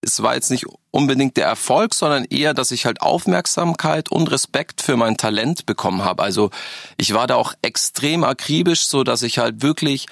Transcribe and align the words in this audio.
es 0.00 0.22
war 0.22 0.34
jetzt 0.34 0.50
nicht 0.50 0.64
unbedingt 0.90 1.36
der 1.36 1.46
Erfolg, 1.46 1.94
sondern 1.94 2.24
eher, 2.24 2.54
dass 2.54 2.70
ich 2.70 2.86
halt 2.86 3.00
Aufmerksamkeit 3.00 4.10
und 4.10 4.30
Respekt 4.30 4.80
für 4.80 4.96
mein 4.96 5.16
Talent 5.16 5.66
bekommen 5.66 6.04
habe. 6.04 6.22
Also 6.22 6.50
ich 6.96 7.14
war 7.14 7.26
da 7.26 7.34
auch 7.34 7.54
extrem 7.62 8.24
akribisch, 8.24 8.86
so 8.86 9.04
dass 9.04 9.22
ich 9.22 9.38
halt 9.38 9.62
wirklich 9.62 10.06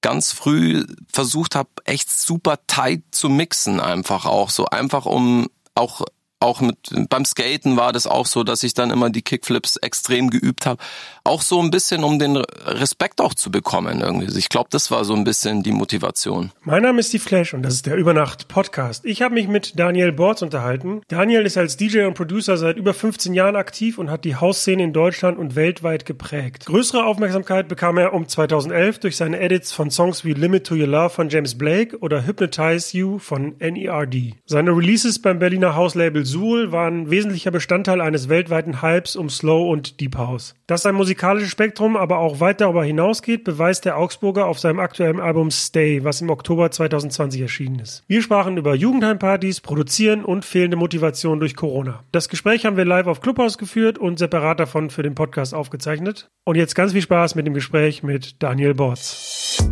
ganz 0.00 0.32
früh 0.32 0.84
versucht 1.12 1.54
habe, 1.54 1.70
echt 1.84 2.10
super 2.10 2.58
tight 2.66 3.02
zu 3.12 3.28
mixen, 3.28 3.80
einfach 3.80 4.26
auch 4.26 4.50
so, 4.50 4.66
einfach 4.66 5.06
um 5.06 5.48
auch 5.74 6.02
auch 6.42 6.60
mit 6.60 6.76
beim 7.08 7.24
Skaten 7.24 7.76
war 7.76 7.92
das 7.92 8.06
auch 8.06 8.26
so, 8.26 8.42
dass 8.42 8.62
ich 8.62 8.74
dann 8.74 8.90
immer 8.90 9.10
die 9.10 9.22
Kickflips 9.22 9.76
extrem 9.76 10.28
geübt 10.30 10.66
habe. 10.66 10.82
Auch 11.24 11.42
so 11.42 11.60
ein 11.60 11.70
bisschen, 11.70 12.04
um 12.04 12.18
den 12.18 12.36
Respekt 12.36 13.20
auch 13.20 13.34
zu 13.34 13.50
bekommen 13.50 14.00
irgendwie. 14.00 14.36
Ich 14.38 14.48
glaube, 14.48 14.68
das 14.70 14.90
war 14.90 15.04
so 15.04 15.14
ein 15.14 15.24
bisschen 15.24 15.62
die 15.62 15.72
Motivation. 15.72 16.50
Mein 16.64 16.82
Name 16.82 17.00
ist 17.00 17.08
Steve 17.08 17.22
Flash 17.22 17.54
und 17.54 17.62
das 17.62 17.74
ist 17.74 17.86
der 17.86 17.96
Übernacht 17.96 18.48
Podcast. 18.48 19.04
Ich 19.04 19.22
habe 19.22 19.34
mich 19.34 19.46
mit 19.46 19.78
Daniel 19.78 20.12
Borz 20.12 20.42
unterhalten. 20.42 21.02
Daniel 21.08 21.46
ist 21.46 21.56
als 21.56 21.76
DJ 21.76 22.02
und 22.02 22.14
Producer 22.14 22.56
seit 22.56 22.76
über 22.76 22.92
15 22.92 23.34
Jahren 23.34 23.56
aktiv 23.56 23.98
und 23.98 24.10
hat 24.10 24.24
die 24.24 24.36
Hausszene 24.36 24.82
in 24.82 24.92
Deutschland 24.92 25.38
und 25.38 25.54
weltweit 25.54 26.06
geprägt. 26.06 26.66
Größere 26.66 27.04
Aufmerksamkeit 27.04 27.68
bekam 27.68 27.98
er 27.98 28.12
um 28.12 28.26
2011 28.26 28.98
durch 28.98 29.16
seine 29.16 29.38
Edits 29.38 29.72
von 29.72 29.90
Songs 29.90 30.24
wie 30.24 30.32
Limit 30.34 30.66
to 30.66 30.74
Your 30.74 30.88
Love 30.88 31.10
von 31.10 31.28
James 31.28 31.56
Blake 31.56 31.98
oder 31.98 32.26
Hypnotize 32.26 32.96
You 32.96 33.18
von 33.18 33.54
NERD. 33.58 34.34
Seine 34.46 34.72
Releases 34.72 35.20
beim 35.20 35.38
Berliner 35.38 35.76
Hauslabel 35.76 36.24
Suhl 36.32 36.72
waren 36.72 37.10
wesentlicher 37.10 37.50
Bestandteil 37.50 38.00
eines 38.00 38.30
weltweiten 38.30 38.80
Hypes 38.80 39.16
um 39.16 39.28
Slow 39.28 39.70
und 39.70 40.00
Deep 40.00 40.16
House. 40.16 40.54
Dass 40.66 40.82
sein 40.82 40.94
musikalisches 40.94 41.50
Spektrum 41.50 41.94
aber 41.94 42.18
auch 42.18 42.40
weit 42.40 42.62
darüber 42.62 42.82
hinausgeht, 42.84 43.44
beweist 43.44 43.84
der 43.84 43.98
Augsburger 43.98 44.46
auf 44.46 44.58
seinem 44.58 44.80
aktuellen 44.80 45.20
Album 45.20 45.50
Stay, 45.50 46.02
was 46.04 46.22
im 46.22 46.30
Oktober 46.30 46.70
2020 46.70 47.42
erschienen 47.42 47.80
ist. 47.80 48.02
Wir 48.06 48.22
sprachen 48.22 48.56
über 48.56 48.74
Jugendheimpartys, 48.74 49.60
Produzieren 49.60 50.24
und 50.24 50.46
fehlende 50.46 50.78
Motivation 50.78 51.38
durch 51.38 51.54
Corona. 51.54 52.02
Das 52.12 52.30
Gespräch 52.30 52.64
haben 52.64 52.78
wir 52.78 52.86
live 52.86 53.06
auf 53.06 53.20
Clubhouse 53.20 53.58
geführt 53.58 53.98
und 53.98 54.18
separat 54.18 54.58
davon 54.58 54.88
für 54.88 55.02
den 55.02 55.14
Podcast 55.14 55.52
aufgezeichnet. 55.54 56.30
Und 56.44 56.56
jetzt 56.56 56.74
ganz 56.74 56.92
viel 56.92 57.02
Spaß 57.02 57.34
mit 57.34 57.46
dem 57.46 57.52
Gespräch 57.52 58.02
mit 58.02 58.42
Daniel 58.42 58.72
Bortz. 58.72 59.62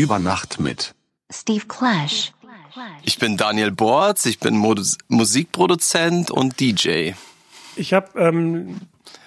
Über 0.00 0.18
Nacht 0.18 0.58
mit 0.58 0.94
Steve 1.30 1.66
Clash. 1.68 2.32
Ich 3.02 3.18
bin 3.18 3.36
Daniel 3.36 3.70
Bortz, 3.70 4.24
ich 4.24 4.40
bin 4.40 4.56
Modus 4.56 4.96
Musikproduzent 5.08 6.30
und 6.30 6.58
DJ. 6.58 7.12
Ich 7.76 7.92
habe 7.92 8.18
ähm, 8.18 8.80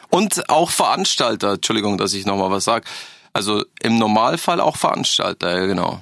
Und 0.10 0.50
auch 0.50 0.72
Veranstalter, 0.72 1.54
Entschuldigung, 1.54 2.00
dass 2.00 2.16
ich 2.16 2.26
nochmal 2.26 2.50
was 2.50 2.64
sag. 2.64 2.86
Also 3.34 3.64
im 3.84 4.00
Normalfall 4.00 4.60
auch 4.60 4.76
Veranstalter, 4.76 5.56
ja 5.56 5.68
genau. 5.68 6.00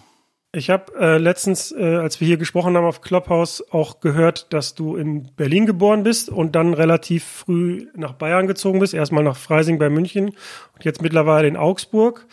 Ich 0.54 0.70
habe 0.70 0.94
äh, 0.98 1.18
letztens, 1.18 1.74
äh, 1.74 1.98
als 1.98 2.22
wir 2.22 2.28
hier 2.28 2.38
gesprochen 2.38 2.78
haben 2.78 2.86
auf 2.86 3.02
Clubhouse, 3.02 3.62
auch 3.72 4.00
gehört, 4.00 4.54
dass 4.54 4.74
du 4.74 4.96
in 4.96 5.36
Berlin 5.36 5.66
geboren 5.66 6.04
bist 6.04 6.30
und 6.30 6.56
dann 6.56 6.74
relativ 6.74 7.26
früh 7.26 7.88
nach 7.94 8.14
Bayern 8.14 8.48
gezogen 8.48 8.80
bist. 8.80 8.94
Erstmal 8.94 9.26
nach 9.26 9.36
Freising 9.36 9.80
bei 9.80 9.90
München 9.90 10.30
und 10.30 10.86
jetzt 10.86 11.02
mittlerweile 11.02 11.50
in 11.50 11.58
Augsburg. 11.58 12.26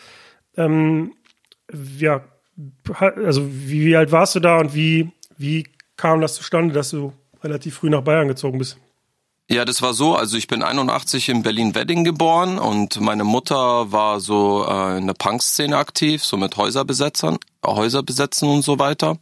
Ähm, 0.55 1.15
ja, 1.97 2.21
also 2.93 3.47
wie, 3.49 3.85
wie 3.85 3.95
alt 3.95 4.11
warst 4.11 4.35
du 4.35 4.39
da 4.39 4.59
und 4.59 4.73
wie, 4.73 5.11
wie 5.37 5.67
kam 5.97 6.21
das 6.21 6.35
zustande, 6.35 6.73
dass 6.73 6.89
du 6.91 7.13
relativ 7.43 7.75
früh 7.75 7.89
nach 7.89 8.01
Bayern 8.01 8.27
gezogen 8.27 8.57
bist? 8.57 8.77
Ja, 9.51 9.65
das 9.65 9.81
war 9.81 9.95
so. 9.95 10.15
Also 10.15 10.37
ich 10.37 10.47
bin 10.47 10.61
81 10.61 11.27
in 11.29 11.41
Berlin-Wedding 11.41 12.03
geboren 12.03 12.59
und 12.59 13.01
meine 13.01 13.23
Mutter 13.23 13.91
war 13.91 14.19
so 14.19 14.63
äh, 14.67 14.99
in 14.99 15.07
der 15.07 15.15
Punk-Szene 15.15 15.75
aktiv, 15.75 16.23
so 16.23 16.37
mit 16.37 16.55
Häuserbesetzern, 16.55 17.39
Häuser 17.65 18.03
besetzen 18.03 18.47
und 18.47 18.61
so 18.61 18.77
weiter. 18.77 19.17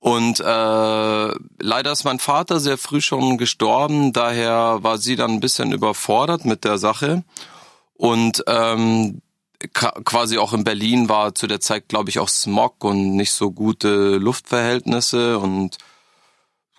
Und 0.00 0.40
äh, 0.40 0.44
leider 0.44 1.92
ist 1.92 2.04
mein 2.04 2.18
Vater 2.18 2.58
sehr 2.58 2.78
früh 2.78 3.00
schon 3.00 3.38
gestorben, 3.38 4.12
daher 4.12 4.78
war 4.82 4.98
sie 4.98 5.14
dann 5.14 5.32
ein 5.32 5.40
bisschen 5.40 5.72
überfordert 5.72 6.44
mit 6.44 6.64
der 6.64 6.78
Sache. 6.78 7.22
Und 7.94 8.42
ähm, 8.48 9.22
quasi 9.72 10.38
auch 10.38 10.52
in 10.52 10.64
Berlin 10.64 11.08
war 11.08 11.34
zu 11.34 11.46
der 11.46 11.60
Zeit, 11.60 11.88
glaube 11.88 12.10
ich, 12.10 12.18
auch 12.18 12.28
Smog 12.28 12.84
und 12.84 13.16
nicht 13.16 13.32
so 13.32 13.50
gute 13.50 14.16
Luftverhältnisse 14.16 15.38
und 15.38 15.78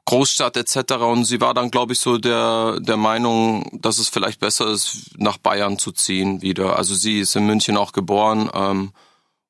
Großstadt 0.06 0.58
etc. 0.58 0.94
Und 0.96 1.26
sie 1.26 1.42
war 1.42 1.54
dann, 1.54 1.72
glaube 1.72 1.94
ich, 1.94 2.00
so 2.00 2.18
der, 2.18 2.80
der 2.80 2.98
Meinung, 2.98 3.80
dass 3.80 4.00
es 4.00 4.10
vielleicht 4.10 4.40
besser 4.40 4.68
ist, 4.68 5.12
nach 5.18 5.38
Bayern 5.38 5.78
zu 5.78 5.92
ziehen 5.92 6.42
wieder. 6.42 6.78
Also 6.78 6.96
sie 6.96 7.20
ist 7.20 7.36
in 7.36 7.46
München 7.46 7.78
auch 7.78 7.92
geboren. 7.92 8.50
Ähm, 8.54 8.92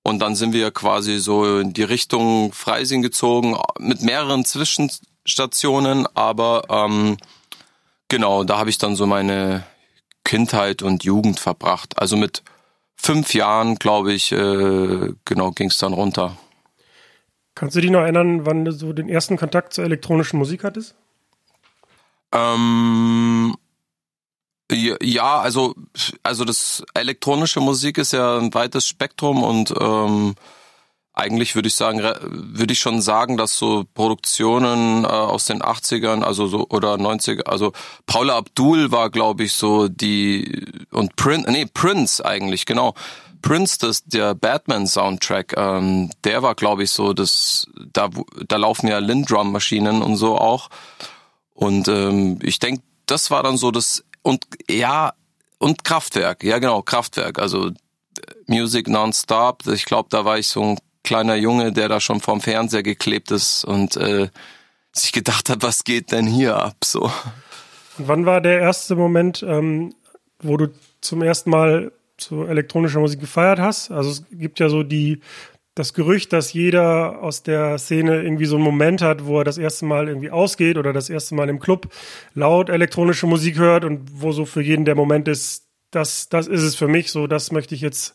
und 0.03 0.19
dann 0.19 0.35
sind 0.35 0.53
wir 0.53 0.71
quasi 0.71 1.19
so 1.19 1.59
in 1.59 1.71
die 1.73 1.83
Richtung 1.83 2.51
Freising 2.51 3.01
gezogen, 3.01 3.57
mit 3.77 4.01
mehreren 4.01 4.43
Zwischenstationen. 4.43 6.07
Aber 6.15 6.63
ähm, 6.69 7.17
genau, 8.07 8.43
da 8.43 8.57
habe 8.57 8.69
ich 8.69 8.79
dann 8.79 8.95
so 8.95 9.05
meine 9.05 9.65
Kindheit 10.25 10.81
und 10.81 11.03
Jugend 11.03 11.39
verbracht. 11.39 11.99
Also 11.99 12.17
mit 12.17 12.43
fünf 13.01 13.33
Jahren, 13.33 13.75
glaube 13.75 14.13
ich, 14.13 14.31
äh, 14.31 15.13
genau, 15.25 15.51
ging 15.51 15.69
es 15.69 15.77
dann 15.77 15.93
runter. 15.93 16.37
Kannst 17.55 17.75
du 17.75 17.81
dich 17.81 17.91
noch 17.91 18.01
erinnern, 18.01 18.45
wann 18.45 18.65
du 18.65 18.71
so 18.71 18.93
den 18.93 19.09
ersten 19.09 19.37
Kontakt 19.37 19.73
zur 19.73 19.83
elektronischen 19.83 20.37
Musik 20.37 20.63
hattest? 20.63 20.95
Ähm, 22.31 23.55
ja, 24.71 25.39
also, 25.39 25.75
also 26.23 26.45
das 26.45 26.83
elektronische 26.93 27.59
Musik 27.59 27.97
ist 27.97 28.13
ja 28.13 28.37
ein 28.37 28.53
weites 28.53 28.87
Spektrum 28.87 29.43
und 29.43 29.73
ähm, 29.79 30.35
eigentlich 31.19 31.55
würde 31.55 31.67
ich 31.67 31.75
sagen, 31.75 32.01
würde 32.01 32.73
ich 32.73 32.79
schon 32.79 33.01
sagen, 33.01 33.37
dass 33.37 33.57
so 33.57 33.85
Produktionen 33.93 35.03
äh, 35.03 35.07
aus 35.07 35.45
den 35.45 35.61
80ern, 35.61 36.23
also 36.23 36.47
so 36.47 36.67
oder 36.69 36.93
90er, 36.93 37.43
also 37.43 37.73
Paula 38.05 38.37
Abdul 38.37 38.91
war, 38.91 39.09
glaube 39.09 39.43
ich, 39.43 39.53
so 39.53 39.89
die 39.89 40.65
und 40.91 41.15
Prince, 41.17 41.51
nee, 41.51 41.65
Prince 41.65 42.23
eigentlich, 42.25 42.65
genau. 42.65 42.93
Prince, 43.41 43.77
das 43.79 44.03
der 44.03 44.35
Batman 44.35 44.87
Soundtrack, 44.87 45.55
ähm, 45.57 46.09
der 46.23 46.41
war, 46.41 46.55
glaube 46.55 46.83
ich, 46.83 46.91
so, 46.91 47.13
das 47.13 47.67
da 47.93 48.09
da 48.47 48.57
laufen 48.57 48.87
ja 48.87 48.99
Lindrum 48.99 49.51
Maschinen 49.51 50.01
und 50.01 50.15
so 50.15 50.37
auch. 50.37 50.69
Und 51.53 51.87
ähm, 51.87 52.39
ich 52.41 52.59
denke, 52.59 52.81
das 53.05 53.31
war 53.31 53.43
dann 53.43 53.57
so 53.57 53.71
das 53.71 54.03
und 54.23 54.45
ja 54.69 55.13
und 55.57 55.83
Kraftwerk, 55.83 56.43
ja 56.43 56.59
genau 56.59 56.81
Kraftwerk, 56.81 57.39
also 57.39 57.71
Music 58.47 58.87
Nonstop. 58.87 59.67
Ich 59.67 59.85
glaube, 59.85 60.09
da 60.09 60.25
war 60.25 60.37
ich 60.37 60.47
so 60.47 60.61
ein 60.61 60.77
kleiner 61.03 61.35
Junge, 61.35 61.71
der 61.71 61.89
da 61.89 61.99
schon 61.99 62.19
vorm 62.19 62.41
Fernseher 62.41 62.83
geklebt 62.83 63.31
ist 63.31 63.65
und 63.65 63.95
äh, 63.97 64.29
sich 64.91 65.11
gedacht 65.11 65.49
hat, 65.49 65.63
was 65.63 65.83
geht 65.83 66.11
denn 66.11 66.27
hier 66.27 66.57
ab? 66.57 66.77
So. 66.83 67.11
Und 67.97 68.07
wann 68.07 68.25
war 68.25 68.41
der 68.41 68.59
erste 68.59 68.95
Moment, 68.95 69.43
ähm, 69.47 69.93
wo 70.41 70.57
du 70.57 70.67
zum 71.01 71.21
ersten 71.21 71.49
Mal 71.49 71.91
zu 72.17 72.43
elektronischer 72.43 72.99
Musik 72.99 73.19
gefeiert 73.19 73.59
hast? 73.59 73.91
Also 73.91 74.09
es 74.11 74.25
gibt 74.31 74.59
ja 74.59 74.69
so 74.69 74.83
die 74.83 75.21
das 75.75 75.93
Gerücht, 75.93 76.33
dass 76.33 76.51
jeder 76.51 77.23
aus 77.23 77.41
der 77.41 77.77
Szene 77.77 78.21
irgendwie 78.21 78.45
so 78.45 78.57
einen 78.57 78.65
Moment 78.65 79.01
hat, 79.01 79.25
wo 79.25 79.37
er 79.39 79.45
das 79.45 79.57
erste 79.57 79.85
Mal 79.85 80.09
irgendwie 80.09 80.29
ausgeht 80.29 80.77
oder 80.77 80.91
das 80.91 81.09
erste 81.09 81.35
Mal 81.35 81.47
im 81.47 81.59
Club 81.59 81.87
laut 82.33 82.69
elektronische 82.69 83.27
Musik 83.27 83.57
hört 83.57 83.85
und 83.85 84.09
wo 84.21 84.33
so 84.33 84.43
für 84.43 84.61
jeden 84.61 84.83
der 84.83 84.95
Moment 84.95 85.29
ist, 85.29 85.67
das, 85.91 86.27
das 86.27 86.47
ist 86.47 86.63
es 86.63 86.75
für 86.75 86.89
mich, 86.89 87.11
so 87.11 87.27
das 87.27 87.53
möchte 87.53 87.75
ich 87.75 87.81
jetzt 87.81 88.13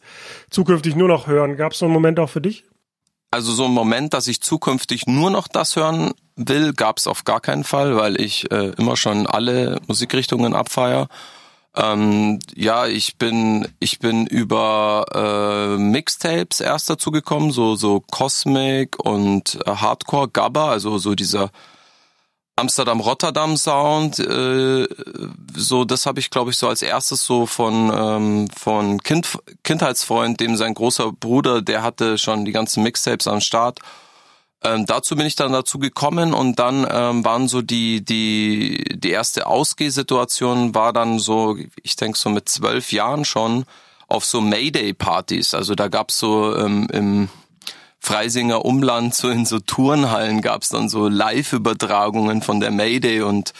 zukünftig 0.51 0.95
nur 0.95 1.09
noch 1.09 1.27
hören. 1.27 1.57
Gab 1.57 1.73
es 1.73 1.79
so 1.79 1.87
einen 1.87 1.95
Moment 1.95 2.21
auch 2.21 2.29
für 2.29 2.43
dich? 2.43 2.65
Also 3.35 3.53
so 3.53 3.65
ein 3.65 3.73
Moment, 3.73 4.15
dass 4.15 4.29
ich 4.29 4.41
zukünftig 4.43 5.09
nur 5.09 5.29
noch 5.29 5.49
das 5.49 5.75
hören 5.75 6.13
will, 6.37 6.73
gab 6.73 6.99
es 6.99 7.09
auf 7.09 7.25
gar 7.25 7.41
keinen 7.41 7.65
Fall, 7.65 7.97
weil 7.97 8.21
ich 8.21 8.49
äh, 8.53 8.71
immer 8.79 8.97
schon 8.97 9.27
alle 9.27 9.81
Musikrichtungen 9.89 10.55
abfeier. 10.55 11.09
Ähm, 11.75 12.39
ja, 12.55 12.87
ich 12.87 13.17
bin 13.17 13.67
ich 13.81 13.99
bin 13.99 14.29
über 14.29 15.07
äh, 15.13 15.79
Mixtapes 15.79 16.61
erst 16.61 16.89
dazu 16.89 17.11
gekommen, 17.11 17.51
so 17.51 17.75
so 17.75 17.99
Cosmic 17.99 19.05
und 19.05 19.59
äh, 19.67 19.71
Hardcore 19.73 20.29
Gabba, 20.29 20.71
also 20.71 20.99
so 20.99 21.17
dieser 21.17 21.51
Amsterdam-Rotterdam 22.57 23.57
Sound, 23.57 24.21
äh, 24.21 24.87
so 25.57 25.85
das 25.85 26.07
habe 26.07 26.21
ich 26.21 26.31
glaube 26.31 26.53
ich 26.53 26.57
so 26.57 26.69
als 26.69 26.83
erstes 26.83 27.25
so 27.25 27.47
von 27.47 27.91
ähm, 27.93 28.49
von 28.57 29.03
kind, 29.03 29.39
Kindheitsfreund, 29.65 30.39
dem 30.39 30.57
sein 30.57 30.75
großer 30.75 31.13
Bruder, 31.13 31.63
der 31.63 31.83
hatte 31.83 32.17
schon 32.17 32.45
die 32.45 32.53
ganzen 32.53 32.83
Mixtapes 32.85 33.27
am 33.27 33.41
Start. 33.41 33.81
Ähm, 34.63 34.87
dazu 34.87 35.17
bin 35.17 35.27
ich 35.27 35.37
dann 35.37 35.53
dazu 35.53 35.79
gekommen 35.79 36.33
und 36.33 36.59
dann 36.59 36.87
ähm, 36.89 37.25
waren 37.25 37.49
so 37.49 37.61
die 37.61 38.05
die 38.05 38.85
die 38.95 39.11
erste 39.11 39.47
Ausgehsituation 39.47 40.75
war 40.75 40.93
dann 40.93 41.19
so, 41.19 41.57
ich 41.83 41.97
denke 41.97 42.19
so 42.19 42.31
mit 42.31 42.49
zwölf 42.49 42.93
Jahren 42.93 43.25
schon 43.25 43.65
auf 44.07 44.25
so 44.25 44.41
Mayday-Partys. 44.41 45.55
Also 45.55 45.75
da 45.75 45.89
gab's 45.89 46.19
so 46.19 46.57
ähm, 46.57 46.89
im 46.93 47.29
Freisinger 48.05 48.67
Umland, 48.67 49.15
so 49.15 49.31
in 49.31 49.47
so 49.47 49.61
Turnhallen 49.61 50.43
gab's 50.43 50.69
dann 50.69 50.91
so 50.91 51.09
Live-Übertragungen 51.09 52.43
von 52.43 52.61
der 52.61 52.71
Mayday 52.71 53.23
und 53.23 53.55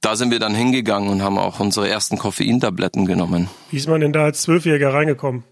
da 0.00 0.16
sind 0.16 0.32
wir 0.32 0.40
dann 0.40 0.52
hingegangen 0.52 1.08
und 1.08 1.22
haben 1.22 1.38
auch 1.38 1.60
unsere 1.60 1.88
ersten 1.88 2.18
Koffeintabletten 2.18 3.06
genommen. 3.06 3.48
Wie 3.70 3.76
ist 3.76 3.88
man 3.88 4.00
denn 4.00 4.12
da 4.12 4.24
als 4.24 4.42
Zwölfjähriger 4.42 4.92
reingekommen? 4.92 5.44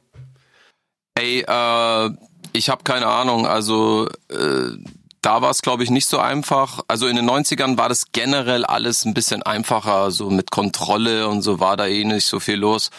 Ey, 1.14 1.44
äh, 1.46 2.10
ich 2.52 2.68
habe 2.68 2.82
keine 2.82 3.06
Ahnung. 3.06 3.46
Also 3.46 4.08
äh, 4.28 4.76
da 5.20 5.40
war 5.40 5.50
es, 5.50 5.62
glaube 5.62 5.84
ich, 5.84 5.90
nicht 5.90 6.08
so 6.08 6.18
einfach. 6.18 6.80
Also 6.88 7.06
in 7.06 7.14
den 7.14 7.30
90ern 7.30 7.78
war 7.78 7.88
das 7.88 8.10
generell 8.10 8.64
alles 8.64 9.04
ein 9.04 9.14
bisschen 9.14 9.44
einfacher, 9.44 10.10
so 10.10 10.30
mit 10.30 10.50
Kontrolle 10.50 11.28
und 11.28 11.42
so 11.42 11.60
war 11.60 11.76
da 11.76 11.86
eh 11.86 12.04
nicht 12.04 12.24
so 12.24 12.40
viel 12.40 12.56
los. 12.56 12.90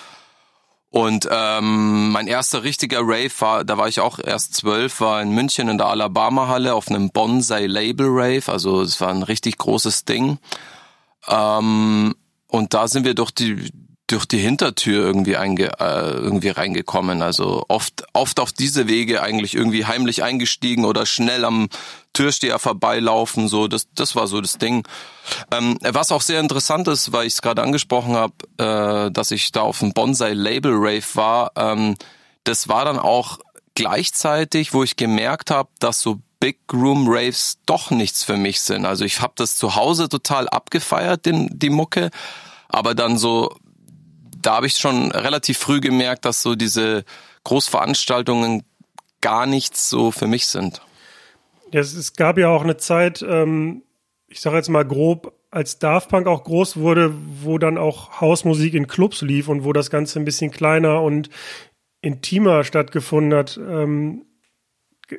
Und 0.93 1.27
ähm, 1.31 2.11
mein 2.11 2.27
erster 2.27 2.63
richtiger 2.63 2.99
Rave 2.99 3.31
war, 3.39 3.63
da 3.63 3.79
war 3.79 3.87
ich 3.87 3.99
auch 3.99 4.19
erst 4.19 4.53
zwölf, 4.53 4.99
war 4.99 5.23
in 5.23 5.31
München 5.31 5.67
in 5.67 5.79
der 5.79 5.87
Alabama-Halle 5.87 6.75
auf 6.75 6.87
einem 6.87 7.09
Bonsai 7.09 7.65
Label 7.65 8.05
Rave. 8.09 8.43
Also 8.45 8.79
es 8.83 9.01
war 9.01 9.09
ein 9.09 9.23
richtig 9.23 9.57
großes 9.57 10.05
Ding. 10.05 10.37
Ähm, 11.27 12.13
und 12.45 12.75
da 12.75 12.87
sind 12.87 13.05
wir 13.05 13.15
durch 13.15 13.31
die 13.31 13.71
durch 14.05 14.27
die 14.27 14.37
Hintertür 14.37 15.03
irgendwie, 15.03 15.35
einge, 15.35 15.71
äh, 15.79 16.11
irgendwie 16.11 16.49
reingekommen. 16.49 17.23
Also 17.23 17.63
oft, 17.69 18.03
oft 18.13 18.39
auf 18.39 18.51
diese 18.51 18.87
Wege 18.87 19.23
eigentlich 19.23 19.55
irgendwie 19.55 19.85
heimlich 19.85 20.21
eingestiegen 20.21 20.85
oder 20.85 21.07
schnell 21.07 21.43
am 21.43 21.69
Türsteher 22.13 22.59
vorbeilaufen. 22.59 23.47
So, 23.47 23.67
das, 23.67 23.87
das 23.93 24.15
war 24.15 24.27
so 24.27 24.39
das 24.41 24.57
Ding. 24.57 24.87
Ähm, 25.51 25.77
was 25.81 26.11
auch 26.11 26.21
sehr 26.21 26.39
interessant 26.39 26.87
ist, 26.87 27.11
weil 27.11 27.27
ich 27.27 27.33
es 27.33 27.41
gerade 27.41 27.61
angesprochen 27.61 28.15
habe, 28.15 28.33
äh, 28.57 29.11
dass 29.11 29.31
ich 29.31 29.51
da 29.51 29.61
auf 29.61 29.79
dem 29.79 29.93
Bonsai 29.93 30.33
Label 30.33 30.73
Rave 30.75 31.15
war. 31.15 31.51
Ähm, 31.55 31.95
das 32.43 32.67
war 32.67 32.85
dann 32.85 32.99
auch 32.99 33.39
gleichzeitig, 33.75 34.73
wo 34.73 34.83
ich 34.83 34.95
gemerkt 34.95 35.51
habe, 35.51 35.69
dass 35.79 36.01
so 36.01 36.19
Big 36.39 36.59
Room 36.71 37.05
Raves 37.07 37.57
doch 37.65 37.89
nichts 37.89 38.23
für 38.23 38.37
mich 38.37 38.61
sind. 38.61 38.85
Also 38.85 39.05
ich 39.05 39.21
habe 39.21 39.33
das 39.35 39.55
zu 39.55 39.75
Hause 39.75 40.09
total 40.09 40.47
abgefeiert, 40.49 41.25
den, 41.25 41.47
die 41.51 41.69
Mucke, 41.69 42.11
aber 42.67 42.95
dann 42.95 43.17
so 43.17 43.55
da 44.43 44.55
habe 44.55 44.67
ich 44.67 44.77
schon 44.77 45.11
relativ 45.11 45.57
früh 45.57 45.79
gemerkt, 45.79 46.25
dass 46.25 46.41
so 46.41 46.55
diese 46.55 47.05
Großveranstaltungen 47.45 48.63
gar 49.21 49.45
nichts 49.45 49.89
so 49.89 50.11
für 50.11 50.27
mich 50.27 50.47
sind. 50.47 50.81
Ja, 51.73 51.79
es, 51.79 51.95
es 51.95 52.13
gab 52.13 52.37
ja 52.37 52.49
auch 52.49 52.63
eine 52.63 52.77
Zeit, 52.77 53.25
ähm, 53.27 53.83
ich 54.27 54.41
sage 54.41 54.57
jetzt 54.57 54.69
mal 54.69 54.85
grob, 54.85 55.33
als 55.51 55.79
Daft 55.79 56.09
Punk 56.09 56.27
auch 56.27 56.43
groß 56.43 56.77
wurde, 56.77 57.13
wo 57.41 57.57
dann 57.57 57.77
auch 57.77 58.21
Hausmusik 58.21 58.73
in 58.73 58.87
Clubs 58.87 59.21
lief 59.21 59.47
und 59.47 59.63
wo 59.63 59.73
das 59.73 59.89
Ganze 59.89 60.19
ein 60.19 60.25
bisschen 60.25 60.51
kleiner 60.51 61.01
und 61.01 61.29
intimer 62.01 62.63
stattgefunden 62.63 63.37
hat. 63.37 63.57
Ähm, 63.57 64.25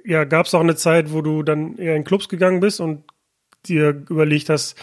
ja, 0.04 0.24
gab 0.24 0.46
es 0.46 0.54
auch 0.54 0.60
eine 0.60 0.76
Zeit, 0.76 1.12
wo 1.12 1.22
du 1.22 1.42
dann 1.42 1.76
eher 1.76 1.96
in 1.96 2.04
Clubs 2.04 2.28
gegangen 2.28 2.60
bist 2.60 2.80
und 2.80 3.04
dir 3.66 3.90
überlegt 4.08 4.48
hast, 4.48 4.76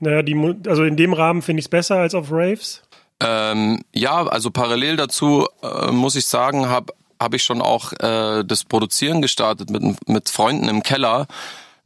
naja, 0.00 0.22
die, 0.22 0.36
also 0.66 0.84
in 0.84 0.96
dem 0.96 1.12
Rahmen 1.12 1.42
finde 1.42 1.60
ich 1.60 1.66
es 1.66 1.70
besser 1.70 1.96
als 1.96 2.14
auf 2.14 2.30
Raves? 2.30 2.82
Ähm, 3.20 3.82
ja, 3.92 4.26
also 4.26 4.50
parallel 4.50 4.96
dazu 4.96 5.46
äh, 5.62 5.90
muss 5.90 6.14
ich 6.14 6.26
sagen, 6.26 6.68
habe 6.68 6.92
hab 7.20 7.34
ich 7.34 7.42
schon 7.42 7.62
auch 7.62 7.92
äh, 7.94 8.44
das 8.44 8.64
Produzieren 8.64 9.22
gestartet 9.22 9.70
mit, 9.70 10.08
mit 10.08 10.28
Freunden 10.28 10.68
im 10.68 10.82
Keller. 10.82 11.26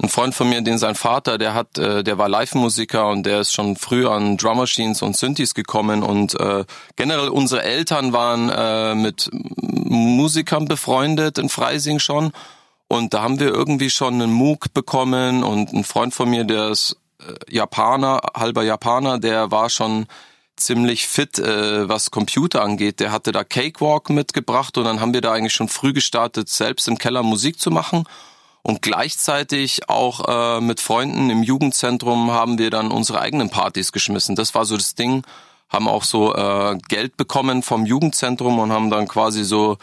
Ein 0.02 0.08
Freund 0.08 0.34
von 0.34 0.48
mir, 0.48 0.60
den 0.62 0.78
sein 0.78 0.96
Vater, 0.96 1.38
der 1.38 1.54
hat, 1.54 1.78
äh, 1.78 2.02
der 2.02 2.18
war 2.18 2.28
Live-Musiker 2.28 3.08
und 3.08 3.24
der 3.24 3.40
ist 3.40 3.52
schon 3.52 3.76
früh 3.76 4.06
an 4.08 4.36
Drum 4.36 4.58
Machines 4.58 5.00
und 5.00 5.16
Synthes 5.16 5.54
gekommen 5.54 6.02
und 6.02 6.38
äh, 6.40 6.64
generell 6.96 7.28
unsere 7.28 7.62
Eltern 7.62 8.12
waren 8.12 8.48
äh, 8.50 8.94
mit 8.94 9.30
Musikern 9.32 10.66
befreundet 10.66 11.38
in 11.38 11.48
Freising 11.48 12.00
schon 12.00 12.32
und 12.92 13.14
da 13.14 13.22
haben 13.22 13.40
wir 13.40 13.48
irgendwie 13.48 13.88
schon 13.88 14.14
einen 14.14 14.32
MOOC 14.32 14.74
bekommen 14.74 15.44
und 15.44 15.72
ein 15.72 15.82
Freund 15.82 16.12
von 16.12 16.28
mir, 16.28 16.44
der 16.44 16.68
ist 16.68 16.96
äh, 17.20 17.54
Japaner, 17.54 18.20
halber 18.36 18.64
Japaner, 18.64 19.18
der 19.18 19.50
war 19.50 19.70
schon 19.70 20.06
ziemlich 20.56 21.06
fit, 21.06 21.38
äh, 21.38 21.88
was 21.88 22.10
Computer 22.10 22.62
angeht. 22.62 23.00
Der 23.00 23.12
hatte 23.12 23.32
da 23.32 23.44
Cakewalk 23.44 24.10
mitgebracht 24.10 24.76
und 24.78 24.84
dann 24.84 25.00
haben 25.00 25.14
wir 25.14 25.20
da 25.20 25.32
eigentlich 25.32 25.54
schon 25.54 25.68
früh 25.68 25.92
gestartet, 25.92 26.48
selbst 26.48 26.88
im 26.88 26.98
Keller 26.98 27.22
Musik 27.22 27.58
zu 27.58 27.70
machen. 27.70 28.04
Und 28.62 28.80
gleichzeitig 28.80 29.88
auch 29.88 30.28
äh, 30.28 30.60
mit 30.60 30.80
Freunden 30.80 31.30
im 31.30 31.42
Jugendzentrum 31.42 32.30
haben 32.30 32.58
wir 32.58 32.70
dann 32.70 32.92
unsere 32.92 33.20
eigenen 33.20 33.50
Partys 33.50 33.90
geschmissen. 33.90 34.36
Das 34.36 34.54
war 34.54 34.64
so 34.64 34.76
das 34.76 34.94
Ding. 34.94 35.24
Haben 35.68 35.88
auch 35.88 36.04
so 36.04 36.34
äh, 36.34 36.78
Geld 36.88 37.16
bekommen 37.16 37.62
vom 37.62 37.86
Jugendzentrum 37.86 38.58
und 38.60 38.70
haben 38.70 38.90
dann 38.90 39.08
quasi 39.08 39.42
so 39.42 39.78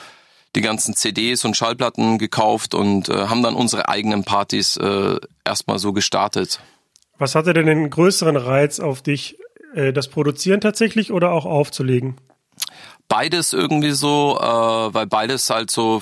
die 0.55 0.61
ganzen 0.61 0.95
CDs 0.95 1.43
und 1.43 1.57
Schallplatten 1.57 2.17
gekauft 2.17 2.73
und 2.73 3.09
äh, 3.09 3.27
haben 3.27 3.43
dann 3.43 3.55
unsere 3.55 3.89
eigenen 3.89 4.23
Partys 4.23 4.77
äh, 4.77 5.17
erstmal 5.43 5.79
so 5.79 5.91
gestartet. 5.91 6.61
Was 7.17 7.35
hatte 7.35 7.53
denn 7.53 7.65
den 7.65 7.89
größeren 7.89 8.37
Reiz 8.37 8.79
auf 8.79 9.01
dich 9.01 9.37
äh, 9.73 9.93
das 9.93 10.07
Produzieren 10.07 10.61
tatsächlich 10.61 11.11
oder 11.11 11.31
auch 11.31 11.45
aufzulegen? 11.45 12.15
Beides 13.07 13.53
irgendwie 13.53 13.91
so, 13.91 14.37
äh, 14.39 14.93
weil 14.93 15.07
beides 15.07 15.49
halt 15.49 15.71
so 15.71 16.01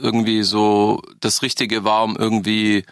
irgendwie 0.00 0.42
so 0.42 1.00
das 1.20 1.42
Richtige 1.42 1.84
war, 1.84 2.04
um 2.04 2.16
irgendwie 2.16 2.84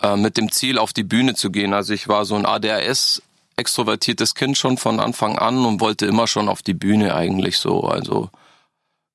äh, 0.00 0.16
mit 0.16 0.36
dem 0.36 0.50
Ziel 0.50 0.78
auf 0.78 0.92
die 0.92 1.04
Bühne 1.04 1.34
zu 1.34 1.50
gehen. 1.50 1.74
Also 1.74 1.92
ich 1.92 2.08
war 2.08 2.24
so 2.24 2.34
ein 2.34 2.46
ADHS 2.46 3.22
extrovertiertes 3.56 4.34
Kind 4.34 4.56
schon 4.56 4.78
von 4.78 5.00
Anfang 5.00 5.36
an 5.36 5.64
und 5.64 5.80
wollte 5.80 6.06
immer 6.06 6.26
schon 6.26 6.48
auf 6.48 6.62
die 6.62 6.74
Bühne 6.74 7.14
eigentlich 7.14 7.58
so. 7.58 7.82
Also 7.82 8.30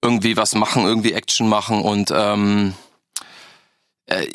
irgendwie 0.03 0.35
was 0.35 0.53
machen, 0.53 0.83
irgendwie 0.83 1.13
Action 1.13 1.47
machen 1.47 1.81
und 1.81 2.11
ähm, 2.13 2.73
äh, 4.05 4.27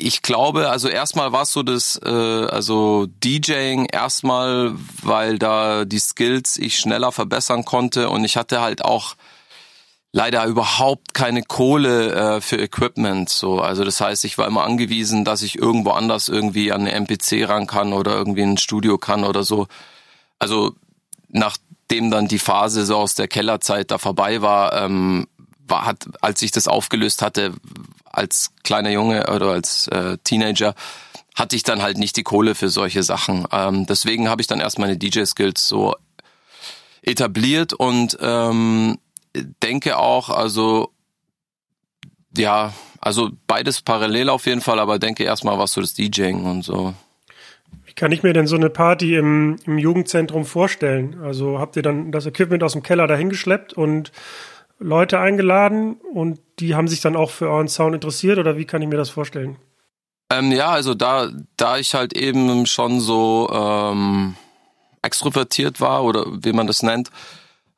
ich 0.00 0.22
glaube, 0.22 0.70
also 0.70 0.88
erstmal 0.88 1.32
war 1.32 1.42
es 1.42 1.52
so 1.52 1.62
das, 1.62 2.00
äh, 2.04 2.08
also 2.08 3.06
DJing 3.22 3.86
erstmal, 3.86 4.72
weil 5.02 5.38
da 5.38 5.84
die 5.84 5.98
Skills 5.98 6.56
ich 6.56 6.78
schneller 6.78 7.12
verbessern 7.12 7.64
konnte 7.64 8.08
und 8.08 8.24
ich 8.24 8.36
hatte 8.36 8.60
halt 8.60 8.84
auch 8.84 9.14
leider 10.12 10.44
überhaupt 10.46 11.14
keine 11.14 11.42
Kohle 11.42 12.14
äh, 12.14 12.40
für 12.40 12.56
Equipment. 12.56 13.28
So, 13.28 13.60
also 13.60 13.84
das 13.84 14.00
heißt, 14.00 14.24
ich 14.24 14.38
war 14.38 14.46
immer 14.46 14.64
angewiesen, 14.64 15.24
dass 15.24 15.42
ich 15.42 15.58
irgendwo 15.58 15.90
anders 15.90 16.28
irgendwie 16.28 16.72
an 16.72 16.80
eine 16.82 16.92
MPC 16.92 17.48
ran 17.48 17.66
kann 17.66 17.92
oder 17.92 18.12
irgendwie 18.12 18.42
ein 18.42 18.58
Studio 18.58 18.98
kann 18.98 19.24
oder 19.24 19.44
so. 19.44 19.68
Also 20.38 20.74
nachdem 21.28 22.10
dann 22.10 22.26
die 22.26 22.38
Phase 22.38 22.84
so 22.86 22.96
aus 22.96 23.14
der 23.14 23.28
Kellerzeit 23.28 23.90
da 23.90 23.98
vorbei 23.98 24.42
war, 24.42 24.82
ähm, 24.82 25.26
war 25.68 25.86
hat, 25.86 26.06
als 26.20 26.42
ich 26.42 26.50
das 26.50 26.66
aufgelöst 26.66 27.22
hatte, 27.22 27.52
als 28.20 28.52
kleiner 28.62 28.90
Junge 28.90 29.26
oder 29.34 29.48
als 29.48 29.88
äh, 29.88 30.18
Teenager 30.22 30.74
hatte 31.34 31.56
ich 31.56 31.62
dann 31.62 31.82
halt 31.82 31.96
nicht 31.96 32.16
die 32.16 32.22
Kohle 32.22 32.54
für 32.54 32.68
solche 32.68 33.02
Sachen. 33.02 33.46
Ähm, 33.50 33.86
deswegen 33.86 34.28
habe 34.28 34.42
ich 34.42 34.46
dann 34.46 34.60
erst 34.60 34.78
meine 34.78 34.98
DJ-Skills 34.98 35.66
so 35.66 35.96
etabliert 37.02 37.72
und 37.72 38.18
ähm, 38.20 38.98
denke 39.62 39.96
auch, 39.96 40.28
also 40.28 40.90
ja, 42.36 42.74
also 43.00 43.30
beides 43.46 43.80
parallel 43.80 44.28
auf 44.28 44.46
jeden 44.46 44.60
Fall, 44.60 44.78
aber 44.78 44.98
denke 44.98 45.24
erstmal 45.24 45.58
was 45.58 45.72
so 45.72 45.80
das 45.80 45.94
DJing 45.94 46.44
und 46.44 46.62
so. 46.62 46.94
Wie 47.86 47.94
kann 47.94 48.12
ich 48.12 48.22
mir 48.22 48.34
denn 48.34 48.46
so 48.46 48.56
eine 48.56 48.70
Party 48.70 49.16
im, 49.16 49.56
im 49.64 49.78
Jugendzentrum 49.78 50.44
vorstellen? 50.44 51.20
Also 51.22 51.58
habt 51.58 51.76
ihr 51.76 51.82
dann 51.82 52.12
das 52.12 52.26
Equipment 52.26 52.62
aus 52.62 52.72
dem 52.72 52.82
Keller 52.82 53.06
dahingeschleppt 53.06 53.72
und 53.72 54.12
Leute 54.80 55.20
eingeladen 55.20 56.00
und 56.12 56.40
die 56.58 56.74
haben 56.74 56.88
sich 56.88 57.00
dann 57.00 57.14
auch 57.14 57.30
für 57.30 57.48
euren 57.48 57.68
Sound 57.68 57.94
interessiert 57.94 58.38
oder 58.38 58.56
wie 58.56 58.64
kann 58.64 58.82
ich 58.82 58.88
mir 58.88 58.96
das 58.96 59.10
vorstellen? 59.10 59.56
Ähm, 60.30 60.50
ja, 60.52 60.70
also 60.70 60.94
da, 60.94 61.30
da 61.56 61.76
ich 61.76 61.94
halt 61.94 62.14
eben 62.14 62.64
schon 62.66 63.00
so 63.00 63.48
ähm, 63.52 64.36
extrovertiert 65.02 65.80
war 65.80 66.02
oder 66.02 66.24
wie 66.42 66.52
man 66.52 66.66
das 66.66 66.82
nennt, 66.82 67.10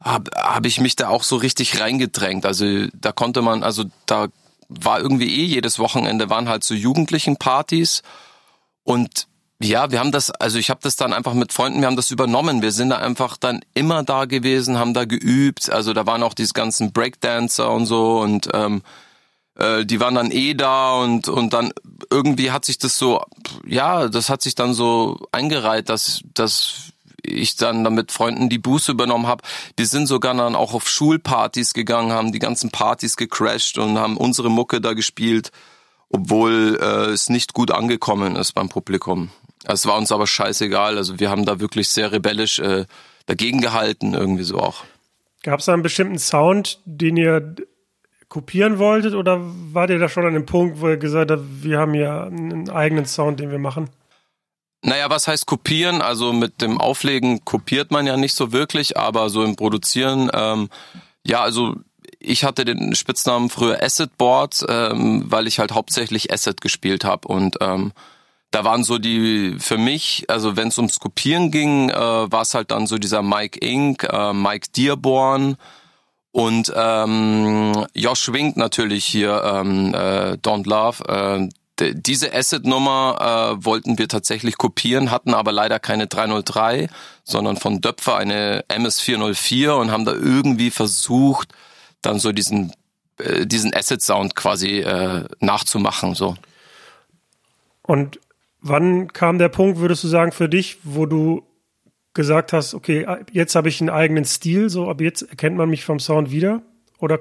habe 0.00 0.30
hab 0.36 0.64
ich 0.64 0.80
mich 0.80 0.94
da 0.94 1.08
auch 1.08 1.24
so 1.24 1.36
richtig 1.36 1.80
reingedrängt. 1.80 2.46
Also 2.46 2.86
da 2.94 3.12
konnte 3.12 3.42
man, 3.42 3.62
also 3.64 3.84
da 4.06 4.28
war 4.68 5.00
irgendwie 5.00 5.28
eh 5.28 5.44
jedes 5.44 5.78
Wochenende 5.78 6.30
waren 6.30 6.48
halt 6.48 6.62
so 6.64 6.74
jugendlichen 6.74 7.36
Partys 7.36 8.02
und 8.84 9.26
ja, 9.62 9.90
wir 9.90 10.00
haben 10.00 10.12
das, 10.12 10.30
also 10.30 10.58
ich 10.58 10.70
habe 10.70 10.80
das 10.82 10.96
dann 10.96 11.12
einfach 11.12 11.34
mit 11.34 11.52
Freunden, 11.52 11.80
wir 11.80 11.86
haben 11.86 11.96
das 11.96 12.10
übernommen. 12.10 12.62
Wir 12.62 12.72
sind 12.72 12.90
da 12.90 12.98
einfach 12.98 13.36
dann 13.36 13.60
immer 13.74 14.02
da 14.02 14.24
gewesen, 14.24 14.78
haben 14.78 14.94
da 14.94 15.04
geübt. 15.04 15.70
Also 15.70 15.92
da 15.92 16.06
waren 16.06 16.22
auch 16.22 16.34
diese 16.34 16.52
ganzen 16.52 16.92
Breakdancer 16.92 17.70
und 17.70 17.86
so 17.86 18.20
und 18.20 18.48
ähm, 18.52 18.82
äh, 19.56 19.84
die 19.84 20.00
waren 20.00 20.14
dann 20.14 20.30
eh 20.30 20.54
da 20.54 20.94
und 20.94 21.28
und 21.28 21.52
dann 21.52 21.72
irgendwie 22.10 22.50
hat 22.50 22.64
sich 22.64 22.78
das 22.78 22.98
so, 22.98 23.22
ja, 23.66 24.08
das 24.08 24.28
hat 24.28 24.42
sich 24.42 24.54
dann 24.54 24.74
so 24.74 25.18
eingereiht, 25.32 25.88
dass 25.88 26.22
dass 26.34 26.92
ich 27.24 27.56
dann 27.56 27.82
mit 27.94 28.10
Freunden 28.12 28.48
die 28.48 28.58
Buße 28.58 28.92
übernommen 28.92 29.26
habe. 29.26 29.44
Wir 29.76 29.86
sind 29.86 30.06
sogar 30.06 30.34
dann 30.34 30.56
auch 30.56 30.74
auf 30.74 30.88
Schulpartys 30.88 31.72
gegangen, 31.72 32.12
haben 32.12 32.32
die 32.32 32.40
ganzen 32.40 32.70
Partys 32.70 33.16
gecrashed 33.16 33.78
und 33.78 33.98
haben 33.98 34.16
unsere 34.16 34.50
Mucke 34.50 34.80
da 34.80 34.92
gespielt, 34.92 35.52
obwohl 36.08 36.78
äh, 36.80 37.10
es 37.10 37.28
nicht 37.28 37.54
gut 37.54 37.70
angekommen 37.70 38.36
ist 38.36 38.52
beim 38.52 38.68
Publikum. 38.68 39.30
Es 39.64 39.86
war 39.86 39.96
uns 39.96 40.12
aber 40.12 40.26
scheißegal. 40.26 40.96
Also 40.96 41.20
wir 41.20 41.30
haben 41.30 41.44
da 41.44 41.60
wirklich 41.60 41.88
sehr 41.88 42.12
rebellisch 42.12 42.58
äh, 42.58 42.86
dagegen 43.26 43.60
gehalten, 43.60 44.14
irgendwie 44.14 44.42
so 44.42 44.58
auch. 44.58 44.84
Gab 45.42 45.60
es 45.60 45.66
da 45.66 45.72
einen 45.72 45.82
bestimmten 45.82 46.18
Sound, 46.18 46.80
den 46.84 47.16
ihr 47.16 47.54
kopieren 48.28 48.78
wolltet 48.78 49.14
oder 49.14 49.38
wart 49.40 49.90
ihr 49.90 49.98
da 49.98 50.08
schon 50.08 50.24
an 50.24 50.34
dem 50.34 50.46
Punkt, 50.46 50.80
wo 50.80 50.88
ihr 50.88 50.96
gesagt 50.96 51.30
habt, 51.30 51.42
wir 51.62 51.78
haben 51.78 51.92
hier 51.92 52.24
einen 52.24 52.70
eigenen 52.70 53.04
Sound, 53.04 53.40
den 53.40 53.50
wir 53.50 53.58
machen? 53.58 53.90
Naja, 54.82 55.10
was 55.10 55.28
heißt 55.28 55.46
kopieren? 55.46 56.00
Also 56.00 56.32
mit 56.32 56.60
dem 56.60 56.80
Auflegen 56.80 57.44
kopiert 57.44 57.90
man 57.90 58.06
ja 58.06 58.16
nicht 58.16 58.34
so 58.34 58.50
wirklich, 58.50 58.96
aber 58.96 59.28
so 59.28 59.44
im 59.44 59.54
Produzieren, 59.54 60.30
ähm, 60.32 60.70
ja, 61.24 61.42
also 61.42 61.76
ich 62.18 62.44
hatte 62.44 62.64
den 62.64 62.94
Spitznamen 62.94 63.48
früher 63.48 63.82
Acid 63.82 64.16
Board, 64.16 64.64
ähm, 64.68 65.24
weil 65.26 65.46
ich 65.46 65.58
halt 65.58 65.72
hauptsächlich 65.72 66.32
Acid 66.32 66.60
gespielt 66.60 67.04
habe 67.04 67.28
und 67.28 67.58
ähm, 67.60 67.92
da 68.52 68.64
waren 68.64 68.84
so 68.84 68.98
die 68.98 69.56
für 69.58 69.78
mich, 69.78 70.24
also 70.28 70.56
wenn 70.56 70.68
es 70.68 70.78
ums 70.78 71.00
Kopieren 71.00 71.50
ging, 71.50 71.90
äh, 71.90 71.94
war 71.94 72.42
es 72.42 72.54
halt 72.54 72.70
dann 72.70 72.86
so 72.86 72.98
dieser 72.98 73.22
Mike 73.22 73.58
Inc., 73.58 74.04
äh, 74.04 74.32
Mike 74.32 74.68
Dearborn 74.76 75.56
und 76.30 76.72
ähm, 76.74 77.86
Josh 77.94 78.32
Wink 78.32 78.56
natürlich 78.56 79.04
hier, 79.04 79.42
ähm, 79.44 79.94
äh, 79.94 80.34
Don't 80.34 80.68
Love. 80.68 81.04
Äh, 81.08 81.48
diese 81.94 82.32
Asset-Nummer 82.32 83.56
äh, 83.58 83.64
wollten 83.64 83.98
wir 83.98 84.06
tatsächlich 84.06 84.56
kopieren, 84.58 85.10
hatten 85.10 85.34
aber 85.34 85.50
leider 85.50 85.80
keine 85.80 86.06
303, 86.06 86.88
sondern 87.24 87.56
von 87.56 87.80
Döpfer 87.80 88.16
eine 88.16 88.64
MS404 88.68 89.70
und 89.72 89.90
haben 89.90 90.04
da 90.04 90.12
irgendwie 90.12 90.70
versucht, 90.70 91.48
dann 92.02 92.18
so 92.20 92.30
diesen 92.32 92.72
äh, 93.18 93.46
diesen 93.46 93.74
Asset-Sound 93.74 94.36
quasi 94.36 94.80
äh, 94.80 95.24
nachzumachen. 95.40 96.14
So. 96.14 96.36
Und 97.82 98.20
wann 98.62 99.12
kam 99.12 99.38
der 99.38 99.48
Punkt, 99.48 99.78
würdest 99.78 100.04
du 100.04 100.08
sagen, 100.08 100.32
für 100.32 100.48
dich, 100.48 100.78
wo 100.84 101.06
du 101.06 101.42
gesagt 102.14 102.52
hast, 102.52 102.74
okay, 102.74 103.06
jetzt 103.32 103.54
habe 103.54 103.68
ich 103.68 103.80
einen 103.80 103.90
eigenen 103.90 104.24
Stil, 104.24 104.70
so 104.70 104.88
ab 104.88 105.00
jetzt 105.00 105.22
erkennt 105.22 105.56
man 105.56 105.68
mich 105.68 105.84
vom 105.84 105.98
Sound 105.98 106.30
wieder? 106.30 106.62
Oder 106.98 107.20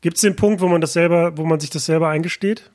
gibt 0.00 0.16
es 0.16 0.22
den 0.22 0.36
Punkt, 0.36 0.60
wo 0.60 0.68
man 0.68 0.80
das 0.80 0.92
selber, 0.92 1.36
wo 1.36 1.44
man 1.44 1.60
sich 1.60 1.70
das 1.70 1.86
selber 1.86 2.08
eingesteht? 2.08 2.70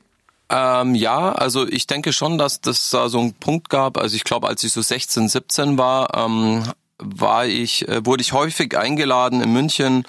Ähm, 0.50 0.96
ja, 0.96 1.30
also 1.30 1.66
ich 1.66 1.86
denke 1.86 2.12
schon, 2.12 2.36
dass 2.36 2.60
das 2.60 2.90
da 2.90 3.08
so 3.08 3.20
einen 3.20 3.34
Punkt 3.34 3.68
gab. 3.68 3.96
Also 3.96 4.16
ich 4.16 4.24
glaube, 4.24 4.48
als 4.48 4.64
ich 4.64 4.72
so 4.72 4.82
16, 4.82 5.28
17 5.28 5.78
war, 5.78 6.16
ähm, 6.16 6.64
war 6.98 7.46
ich, 7.46 7.88
äh, 7.88 8.04
wurde 8.04 8.22
ich 8.22 8.32
häufig 8.32 8.76
eingeladen 8.76 9.40
in 9.40 9.52
München 9.52 10.04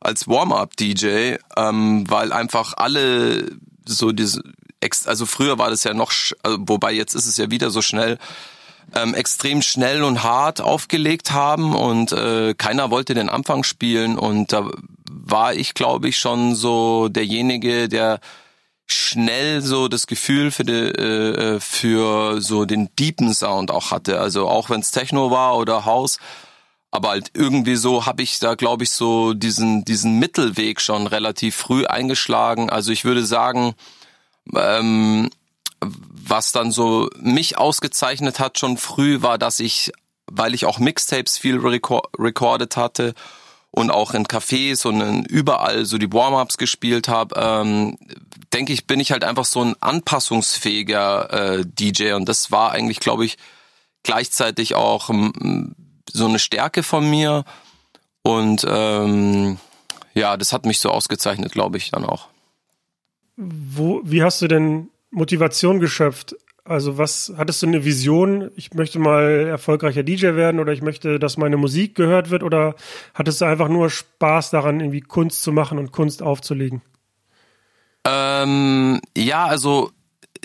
als 0.00 0.26
Warm-up-DJ, 0.26 1.36
ähm, 1.56 2.04
weil 2.10 2.32
einfach 2.32 2.74
alle 2.76 3.46
so 3.86 4.10
diese, 4.10 4.42
also 5.06 5.26
früher 5.26 5.58
war 5.58 5.70
das 5.70 5.84
ja 5.84 5.94
noch, 5.94 6.12
also 6.42 6.58
wobei 6.60 6.92
jetzt 6.92 7.14
ist 7.14 7.26
es 7.26 7.36
ja 7.36 7.50
wieder 7.50 7.70
so 7.70 7.82
schnell, 7.82 8.18
ähm, 8.94 9.14
extrem 9.14 9.62
schnell 9.62 10.02
und 10.02 10.22
hart 10.22 10.60
aufgelegt 10.60 11.32
haben 11.32 11.74
und 11.74 12.12
äh, 12.12 12.54
keiner 12.54 12.90
wollte 12.90 13.14
den 13.14 13.28
Anfang 13.28 13.64
spielen 13.64 14.18
und 14.18 14.52
da 14.52 14.70
war 15.10 15.54
ich, 15.54 15.74
glaube 15.74 16.08
ich, 16.08 16.18
schon 16.18 16.54
so 16.54 17.08
derjenige, 17.08 17.88
der 17.88 18.20
schnell 18.86 19.62
so 19.62 19.88
das 19.88 20.06
Gefühl 20.06 20.50
für, 20.50 20.64
die, 20.64 20.72
äh, 20.72 21.58
für 21.60 22.40
so 22.40 22.66
den 22.66 22.90
deepen 22.98 23.32
Sound 23.32 23.70
auch 23.70 23.90
hatte. 23.90 24.20
Also 24.20 24.46
auch 24.46 24.68
wenn 24.68 24.80
es 24.80 24.90
Techno 24.90 25.30
war 25.30 25.56
oder 25.56 25.86
House, 25.86 26.18
aber 26.90 27.08
halt 27.08 27.30
irgendwie 27.34 27.76
so 27.76 28.06
habe 28.06 28.22
ich 28.22 28.38
da, 28.38 28.54
glaube 28.54 28.84
ich, 28.84 28.90
so 28.90 29.32
diesen 29.32 29.84
diesen 29.84 30.18
Mittelweg 30.18 30.80
schon 30.80 31.06
relativ 31.06 31.56
früh 31.56 31.86
eingeschlagen. 31.86 32.70
Also 32.70 32.92
ich 32.92 33.04
würde 33.04 33.24
sagen, 33.26 33.74
ähm, 34.54 35.30
was 35.80 36.52
dann 36.52 36.72
so 36.72 37.10
mich 37.20 37.58
ausgezeichnet 37.58 38.40
hat 38.40 38.58
schon 38.58 38.78
früh, 38.78 39.22
war, 39.22 39.38
dass 39.38 39.60
ich, 39.60 39.92
weil 40.26 40.54
ich 40.54 40.66
auch 40.66 40.78
Mixtapes 40.78 41.38
viel 41.38 41.58
recorded 41.58 42.76
hatte 42.76 43.14
und 43.70 43.90
auch 43.90 44.14
in 44.14 44.26
Cafés 44.26 44.86
und 44.86 45.00
in 45.00 45.24
überall 45.24 45.84
so 45.84 45.98
die 45.98 46.12
Warm-ups 46.12 46.56
gespielt 46.56 47.08
habe, 47.08 47.34
ähm, 47.36 47.98
denke 48.52 48.72
ich, 48.72 48.86
bin 48.86 49.00
ich 49.00 49.10
halt 49.10 49.24
einfach 49.24 49.44
so 49.44 49.62
ein 49.62 49.74
anpassungsfähiger 49.80 51.58
äh, 51.58 51.64
DJ 51.66 52.12
und 52.12 52.28
das 52.28 52.50
war 52.50 52.70
eigentlich, 52.70 53.00
glaube 53.00 53.24
ich, 53.24 53.36
gleichzeitig 54.02 54.74
auch 54.74 55.10
so 56.12 56.26
eine 56.26 56.38
Stärke 56.38 56.82
von 56.82 57.08
mir 57.08 57.44
und 58.22 58.64
ähm, 58.68 59.58
ja, 60.14 60.36
das 60.36 60.52
hat 60.52 60.66
mich 60.66 60.78
so 60.78 60.90
ausgezeichnet, 60.90 61.52
glaube 61.52 61.76
ich, 61.78 61.90
dann 61.90 62.04
auch. 62.04 62.28
Wo, 63.36 64.00
wie 64.04 64.22
hast 64.22 64.42
du 64.42 64.48
denn 64.48 64.90
Motivation 65.10 65.80
geschöpft? 65.80 66.36
Also 66.64 66.96
was 66.96 67.32
hattest 67.36 67.62
du 67.62 67.66
eine 67.66 67.84
Vision? 67.84 68.50
Ich 68.56 68.72
möchte 68.72 68.98
mal 68.98 69.46
erfolgreicher 69.46 70.02
DJ 70.02 70.34
werden 70.34 70.60
oder 70.60 70.72
ich 70.72 70.80
möchte, 70.80 71.18
dass 71.18 71.36
meine 71.36 71.58
Musik 71.58 71.94
gehört 71.94 72.30
wird 72.30 72.42
oder 72.42 72.74
hattest 73.12 73.40
du 73.40 73.44
einfach 73.44 73.68
nur 73.68 73.90
Spaß 73.90 74.50
daran, 74.50 74.80
irgendwie 74.80 75.02
Kunst 75.02 75.42
zu 75.42 75.52
machen 75.52 75.78
und 75.78 75.92
Kunst 75.92 76.22
aufzulegen? 76.22 76.80
Ähm, 78.06 79.00
ja, 79.16 79.44
also 79.44 79.90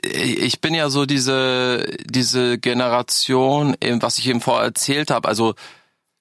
ich 0.04 0.60
bin 0.60 0.74
ja 0.74 0.90
so 0.90 1.06
diese 1.06 1.86
diese 2.06 2.58
Generation, 2.58 3.76
was 4.00 4.18
ich 4.18 4.28
eben 4.28 4.42
vorher 4.42 4.66
erzählt 4.66 5.12
habe. 5.12 5.28
Also 5.28 5.56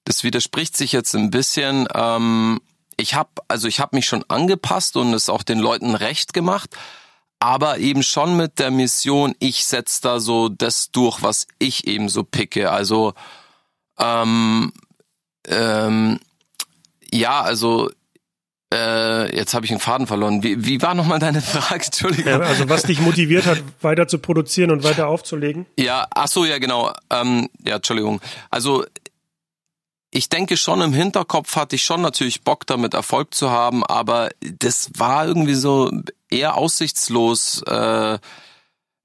das 0.04 0.22
widerspricht 0.22 0.76
sich 0.76 0.92
jetzt 0.92 1.14
ein 1.14 1.30
bisschen. 1.30 1.88
Ähm, 1.94 2.60
ich 2.98 3.14
habe 3.14 3.30
also 3.48 3.68
ich 3.68 3.80
habe 3.80 3.96
mich 3.96 4.06
schon 4.06 4.24
angepasst 4.28 4.96
und 4.96 5.14
es 5.14 5.30
auch 5.30 5.42
den 5.42 5.58
Leuten 5.58 5.94
recht 5.94 6.34
gemacht 6.34 6.76
aber 7.40 7.78
eben 7.78 8.02
schon 8.02 8.36
mit 8.36 8.58
der 8.58 8.70
Mission, 8.70 9.34
ich 9.38 9.64
setze 9.64 10.02
da 10.02 10.20
so 10.20 10.48
das 10.48 10.90
durch, 10.90 11.22
was 11.22 11.46
ich 11.58 11.86
eben 11.86 12.08
so 12.08 12.24
picke. 12.24 12.70
Also 12.70 13.14
ähm, 13.98 14.72
ähm, 15.46 16.18
ja, 17.12 17.40
also 17.40 17.90
äh, 18.74 19.34
jetzt 19.34 19.54
habe 19.54 19.64
ich 19.64 19.70
einen 19.70 19.80
Faden 19.80 20.06
verloren. 20.06 20.42
Wie, 20.42 20.64
wie 20.64 20.82
war 20.82 20.94
nochmal 20.94 21.20
deine 21.20 21.40
Frage? 21.42 21.84
Entschuldigung. 21.86 22.32
Ja, 22.32 22.40
also 22.40 22.68
was 22.68 22.82
dich 22.82 23.00
motiviert 23.00 23.46
hat, 23.46 23.62
weiter 23.80 24.08
zu 24.08 24.18
produzieren 24.18 24.70
und 24.72 24.82
weiter 24.82 25.06
aufzulegen? 25.06 25.66
Ja, 25.78 26.06
ach 26.10 26.28
so, 26.28 26.44
ja 26.44 26.58
genau. 26.58 26.92
Ähm, 27.10 27.48
ja, 27.64 27.76
Entschuldigung. 27.76 28.20
Also 28.50 28.84
ich 30.10 30.28
denke 30.28 30.56
schon 30.56 30.80
im 30.80 30.92
Hinterkopf 30.92 31.56
hatte 31.56 31.76
ich 31.76 31.82
schon 31.82 32.00
natürlich 32.00 32.42
Bock 32.42 32.66
damit 32.66 32.94
Erfolg 32.94 33.34
zu 33.34 33.50
haben, 33.50 33.84
aber 33.84 34.30
das 34.40 34.90
war 34.96 35.26
irgendwie 35.26 35.54
so 35.54 35.90
eher 36.30 36.56
aussichtslos. 36.56 37.62
Äh, 37.62 38.18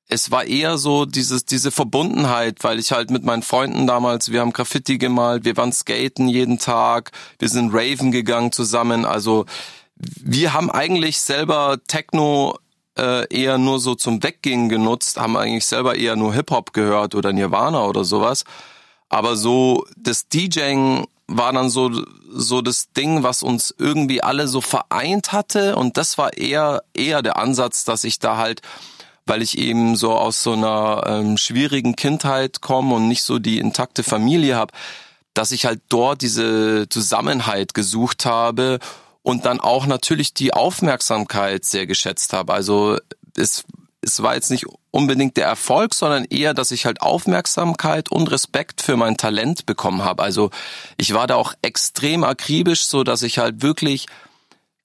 es 0.08 0.32
war 0.32 0.46
eher 0.46 0.78
so 0.78 1.06
dieses, 1.06 1.46
diese 1.46 1.72
Verbundenheit, 1.72 2.64
weil 2.64 2.80
ich 2.80 2.92
halt 2.92 3.10
mit 3.10 3.24
meinen 3.24 3.42
Freunden 3.42 3.88
damals, 3.88 4.32
wir 4.32 4.42
haben 4.42 4.54
Graffiti 4.54 4.98
gemalt, 4.98 5.44
wir 5.44 5.58
waren 5.58 5.74
skaten 5.74 6.30
jeden 6.30 6.60
Tag, 6.60 7.12
wir 7.40 7.50
sind 7.50 7.74
Raven 7.74 8.12
gegangen 8.12 8.52
zusammen. 8.52 9.06
Also 9.06 9.46
wir 9.96 10.54
haben 10.54 10.70
eigentlich 10.70 11.20
selber 11.20 11.80
Techno 11.88 12.58
äh, 12.98 13.28
eher 13.34 13.58
nur 13.58 13.80
so 13.80 13.96
zum 13.96 14.22
Weggehen 14.22 14.70
genutzt, 14.70 15.20
haben 15.20 15.36
eigentlich 15.36 15.66
selber 15.66 15.96
eher 15.96 16.16
nur 16.16 16.34
Hip-Hop 16.34 16.74
gehört 16.74 17.16
oder 17.16 17.34
Nirvana 17.34 17.86
oder 17.86 18.04
sowas. 18.04 18.46
Aber 19.14 19.36
so 19.36 19.86
das 19.96 20.28
DJing 20.28 21.06
war 21.28 21.54
dann 21.54 21.70
so 21.70 21.92
so 22.36 22.64
das 22.64 22.92
Ding, 22.94 23.22
was 23.22 23.44
uns 23.44 23.74
irgendwie 23.78 24.24
alle 24.24 24.48
so 24.48 24.60
vereint 24.60 25.32
hatte 25.32 25.76
und 25.76 25.98
das 25.98 26.18
war 26.18 26.36
eher 26.36 26.84
eher 26.96 27.22
der 27.22 27.38
Ansatz, 27.38 27.86
dass 27.86 28.04
ich 28.04 28.18
da 28.18 28.38
halt 28.38 28.62
weil 29.28 29.44
ich 29.44 29.58
eben 29.60 29.96
so 29.96 30.14
aus 30.14 30.42
so 30.42 30.54
einer 30.54 31.04
ähm, 31.06 31.38
schwierigen 31.38 31.96
Kindheit 31.96 32.62
komme 32.62 32.96
und 32.96 33.08
nicht 33.08 33.22
so 33.22 33.38
die 33.38 33.60
intakte 33.60 34.02
Familie 34.02 34.56
habe, 34.56 34.74
dass 35.36 35.52
ich 35.52 35.66
halt 35.66 35.82
dort 35.90 36.22
diese 36.24 36.90
Zusammenhalt 36.90 37.76
gesucht 37.76 38.26
habe 38.26 38.80
und 39.22 39.46
dann 39.46 39.60
auch 39.60 39.86
natürlich 39.86 40.34
die 40.34 40.54
Aufmerksamkeit 40.54 41.66
sehr 41.66 41.86
geschätzt 41.86 42.34
habe. 42.34 42.52
Also 42.52 42.98
es 43.38 43.64
es 44.02 44.24
war 44.24 44.34
jetzt 44.34 44.50
nicht 44.50 44.66
unbedingt 44.94 45.38
der 45.38 45.48
Erfolg, 45.48 45.96
sondern 45.96 46.24
eher, 46.26 46.54
dass 46.54 46.70
ich 46.70 46.86
halt 46.86 47.02
Aufmerksamkeit 47.02 48.10
und 48.10 48.30
Respekt 48.30 48.82
für 48.82 48.96
mein 48.96 49.18
Talent 49.18 49.66
bekommen 49.66 50.04
habe. 50.04 50.22
Also 50.22 50.52
ich 50.98 51.16
war 51.16 51.26
da 51.26 51.36
auch 51.36 51.54
extrem 51.64 52.24
akribisch, 52.24 52.86
so 52.86 53.04
dass 53.04 53.24
ich 53.24 53.40
halt 53.40 53.64
wirklich 53.64 54.06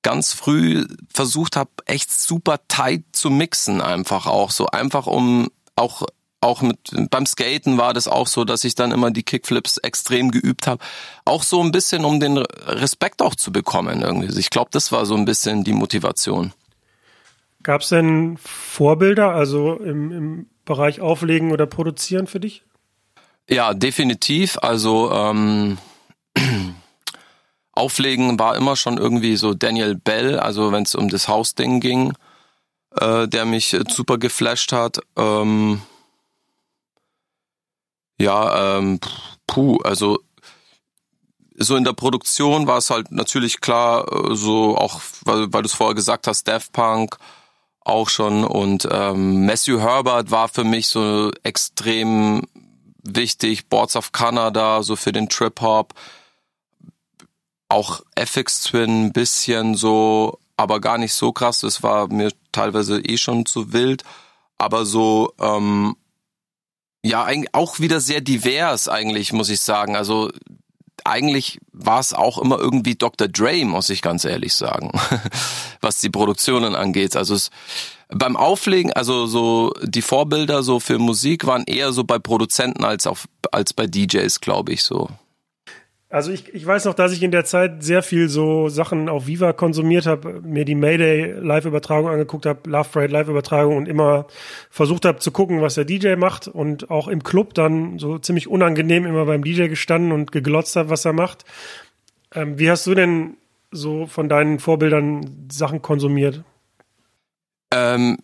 ganz 0.03 0.33
früh 0.33 0.87
versucht 1.13 1.57
habe, 1.57 1.71
echt 1.85 2.11
super 2.11 2.59
tight 2.69 3.05
zu 3.13 3.29
mixen, 3.29 3.83
einfach 3.83 4.27
auch 4.27 4.51
so 4.51 4.67
einfach 4.67 5.07
um 5.07 5.49
auch 5.77 6.03
auch 6.41 6.63
mit 6.63 6.79
beim 7.11 7.27
Skaten 7.27 7.79
war 7.79 7.93
das 7.93 8.09
auch 8.09 8.29
so, 8.29 8.45
dass 8.45 8.65
ich 8.65 8.77
dann 8.77 8.93
immer 8.93 9.11
die 9.11 9.25
Kickflips 9.25 9.77
extrem 9.79 10.31
geübt 10.31 10.67
habe, 10.67 10.83
auch 11.25 11.43
so 11.43 11.61
ein 11.61 11.73
bisschen 11.73 12.05
um 12.05 12.21
den 12.21 12.39
Respekt 12.39 13.21
auch 13.21 13.35
zu 13.35 13.53
bekommen 13.53 14.03
irgendwie. 14.03 14.39
Ich 14.39 14.51
glaube, 14.51 14.71
das 14.73 14.93
war 14.93 15.05
so 15.05 15.17
ein 15.17 15.25
bisschen 15.25 15.65
die 15.65 15.73
Motivation. 15.73 16.53
Gab 17.69 17.83
es 17.83 17.91
denn 17.91 18.39
Vorbilder, 18.39 19.35
also 19.35 19.75
im, 19.75 20.11
im 20.11 20.47
Bereich 20.65 21.03
Auflegen 21.03 21.53
oder 21.53 21.67
Produzieren 21.67 22.27
für 22.27 22.41
dich? 22.41 22.63
Ja, 23.47 23.75
definitiv. 23.75 24.57
Also 24.63 25.13
ähm, 25.13 25.77
Auflegen 27.73 28.39
war 28.39 28.57
immer 28.57 28.75
schon 28.75 28.97
irgendwie 28.97 29.37
so 29.37 29.53
Daniel 29.53 29.97
Bell, 29.97 30.41
also 30.41 30.73
wenn 30.73 30.85
es 30.85 30.95
um 30.95 31.11
das 31.11 31.29
Hausding 31.29 31.81
ging, 31.81 32.15
äh, 32.99 33.29
der 33.29 33.45
mich 33.45 33.75
äh, 33.75 33.85
super 33.87 34.17
geflasht 34.17 34.73
hat. 34.73 35.01
Ähm, 35.19 35.83
ja, 38.19 38.79
ähm, 38.79 38.99
puh, 39.47 39.77
also 39.85 40.21
so 41.55 41.77
in 41.77 41.85
der 41.85 41.93
Produktion 41.93 42.67
war 42.67 42.79
es 42.79 42.89
halt 42.89 43.13
natürlich 43.13 43.61
klar, 43.61 44.11
äh, 44.11 44.35
so 44.35 44.75
auch, 44.75 45.03
weil, 45.27 45.53
weil 45.53 45.61
du 45.61 45.67
es 45.67 45.75
vorher 45.75 45.95
gesagt 45.95 46.27
hast, 46.27 46.49
Daft 46.49 46.73
Punk, 46.73 47.19
auch 47.89 48.09
schon 48.09 48.45
und 48.45 48.87
ähm, 48.91 49.47
Matthew 49.47 49.81
Herbert 49.81 50.31
war 50.31 50.49
für 50.49 50.65
mich 50.65 50.89
so 50.89 51.31
extrem 51.43 52.43
wichtig, 53.03 53.69
Boards 53.69 53.97
of 53.97 54.13
Canada, 54.13 54.83
so 54.83 54.97
für 54.97 55.13
den 55.13 55.29
Trip-Hop. 55.29 55.95
Auch 57.69 58.01
FX 58.15 58.63
Twin 58.63 59.07
ein 59.07 59.13
bisschen 59.13 59.75
so, 59.75 60.39
aber 60.57 60.81
gar 60.81 60.99
nicht 60.99 61.15
so 61.15 61.33
krass. 61.33 61.61
Das 61.61 61.83
war 61.83 62.09
mir 62.09 62.33
teilweise 62.53 63.01
eh 63.01 63.17
schon 63.17 63.47
zu 63.47 63.73
wild. 63.73 64.05
Aber 64.57 64.85
so, 64.85 65.33
ähm, 65.39 65.97
ja, 67.03 67.29
auch 67.53 67.79
wieder 67.79 68.01
sehr 68.01 68.21
divers 68.21 68.89
eigentlich, 68.89 69.33
muss 69.33 69.51
ich 69.51 69.61
sagen. 69.61 69.97
Also 69.97 70.31
eigentlich 71.05 71.59
war 71.73 72.01
es 72.01 72.13
auch 72.13 72.39
immer 72.39 72.59
irgendwie 72.59 72.95
Dr. 72.95 73.29
Dre, 73.29 73.65
muss 73.65 73.91
ich 73.91 74.03
ganz 74.03 74.25
ehrlich 74.25 74.55
sagen, 74.55 74.93
was 75.81 75.99
die 75.99 76.11
Produktionen 76.11 76.75
angeht. 76.75 77.17
Also 77.17 77.35
es, 77.35 77.51
beim 78.09 78.37
Auflegen, 78.37 78.93
also 78.93 79.27
so 79.27 79.73
die 79.83 80.03
Vorbilder 80.03 80.63
so 80.63 80.81
für 80.81 80.99
Musik 80.99 81.47
waren 81.47 81.65
eher 81.65 81.93
so 81.93 82.05
bei 82.05 82.19
Produzenten 82.19 82.85
als 82.85 83.07
auf 83.07 83.29
als 83.53 83.73
bei 83.73 83.87
DJs, 83.87 84.41
glaube 84.41 84.73
ich 84.73 84.83
so. 84.83 85.09
Also 86.11 86.33
ich, 86.33 86.55
ich 86.55 86.65
weiß 86.65 86.87
noch, 86.87 86.95
dass 86.95 87.13
ich 87.13 87.23
in 87.23 87.31
der 87.31 87.45
Zeit 87.45 87.83
sehr 87.83 88.03
viel 88.03 88.31
so 88.31 88.71
Sachen 88.71 89.11
auf 89.11 89.27
Viva 89.27 89.53
konsumiert 89.53 90.07
habe, 90.07 90.41
mir 90.41 90.65
die 90.65 90.75
Mayday 90.75 91.33
Live-Übertragung 91.39 92.09
angeguckt 92.09 92.47
habe, 92.47 92.69
Love 92.71 92.89
Parade 92.91 93.13
Live-Übertragung 93.13 93.77
und 93.77 93.87
immer 93.87 94.27
versucht 94.71 95.05
habe 95.05 95.19
zu 95.19 95.31
gucken, 95.33 95.61
was 95.61 95.75
der 95.75 95.85
DJ 95.85 96.17
macht 96.17 96.49
und 96.49 96.91
auch 96.91 97.09
im 97.09 97.23
Club 97.23 97.53
dann 97.53 97.99
so 97.99 98.19
ziemlich 98.19 98.49
unangenehm 98.49 99.05
immer 99.05 99.27
beim 99.27 99.45
DJ 99.45 99.67
gestanden 99.67 100.13
und 100.13 100.33
geglotzt 100.33 100.77
habe, 100.77 100.89
was 100.89 101.05
er 101.05 101.13
macht. 101.13 101.45
Ähm, 102.35 102.59
wie 102.59 102.71
hast 102.71 102.87
du 102.87 102.95
denn 102.95 103.37
so 103.71 104.07
von 104.07 104.31
deinen 104.31 104.61
Vorbildern 104.61 105.47
Sachen 105.53 105.83
konsumiert? 105.83 106.43
Ähm, 107.71 108.17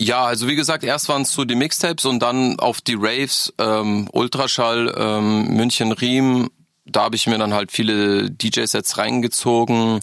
ja, 0.00 0.24
also 0.24 0.48
wie 0.48 0.56
gesagt, 0.56 0.82
erst 0.82 1.08
waren 1.08 1.22
es 1.22 1.30
so 1.30 1.44
die 1.44 1.54
Mixtapes 1.54 2.06
und 2.06 2.20
dann 2.20 2.58
auf 2.58 2.80
die 2.80 2.96
Raves, 2.98 3.54
ähm, 3.58 4.08
Ultraschall, 4.12 4.92
ähm, 4.96 5.54
München 5.54 5.92
Riem, 5.92 6.50
da 6.90 7.02
habe 7.02 7.16
ich 7.16 7.26
mir 7.26 7.38
dann 7.38 7.54
halt 7.54 7.72
viele 7.72 8.30
DJ-Sets 8.30 8.98
reingezogen. 8.98 10.00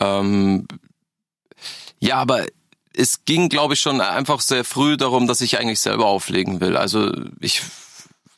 Ähm, 0.00 0.66
ja, 1.98 2.16
aber 2.16 2.46
es 2.94 3.24
ging, 3.24 3.48
glaube 3.48 3.74
ich, 3.74 3.80
schon 3.80 4.00
einfach 4.00 4.40
sehr 4.40 4.64
früh 4.64 4.96
darum, 4.96 5.26
dass 5.26 5.40
ich 5.40 5.58
eigentlich 5.58 5.80
selber 5.80 6.06
auflegen 6.06 6.60
will. 6.60 6.76
Also 6.76 7.12
ich 7.40 7.62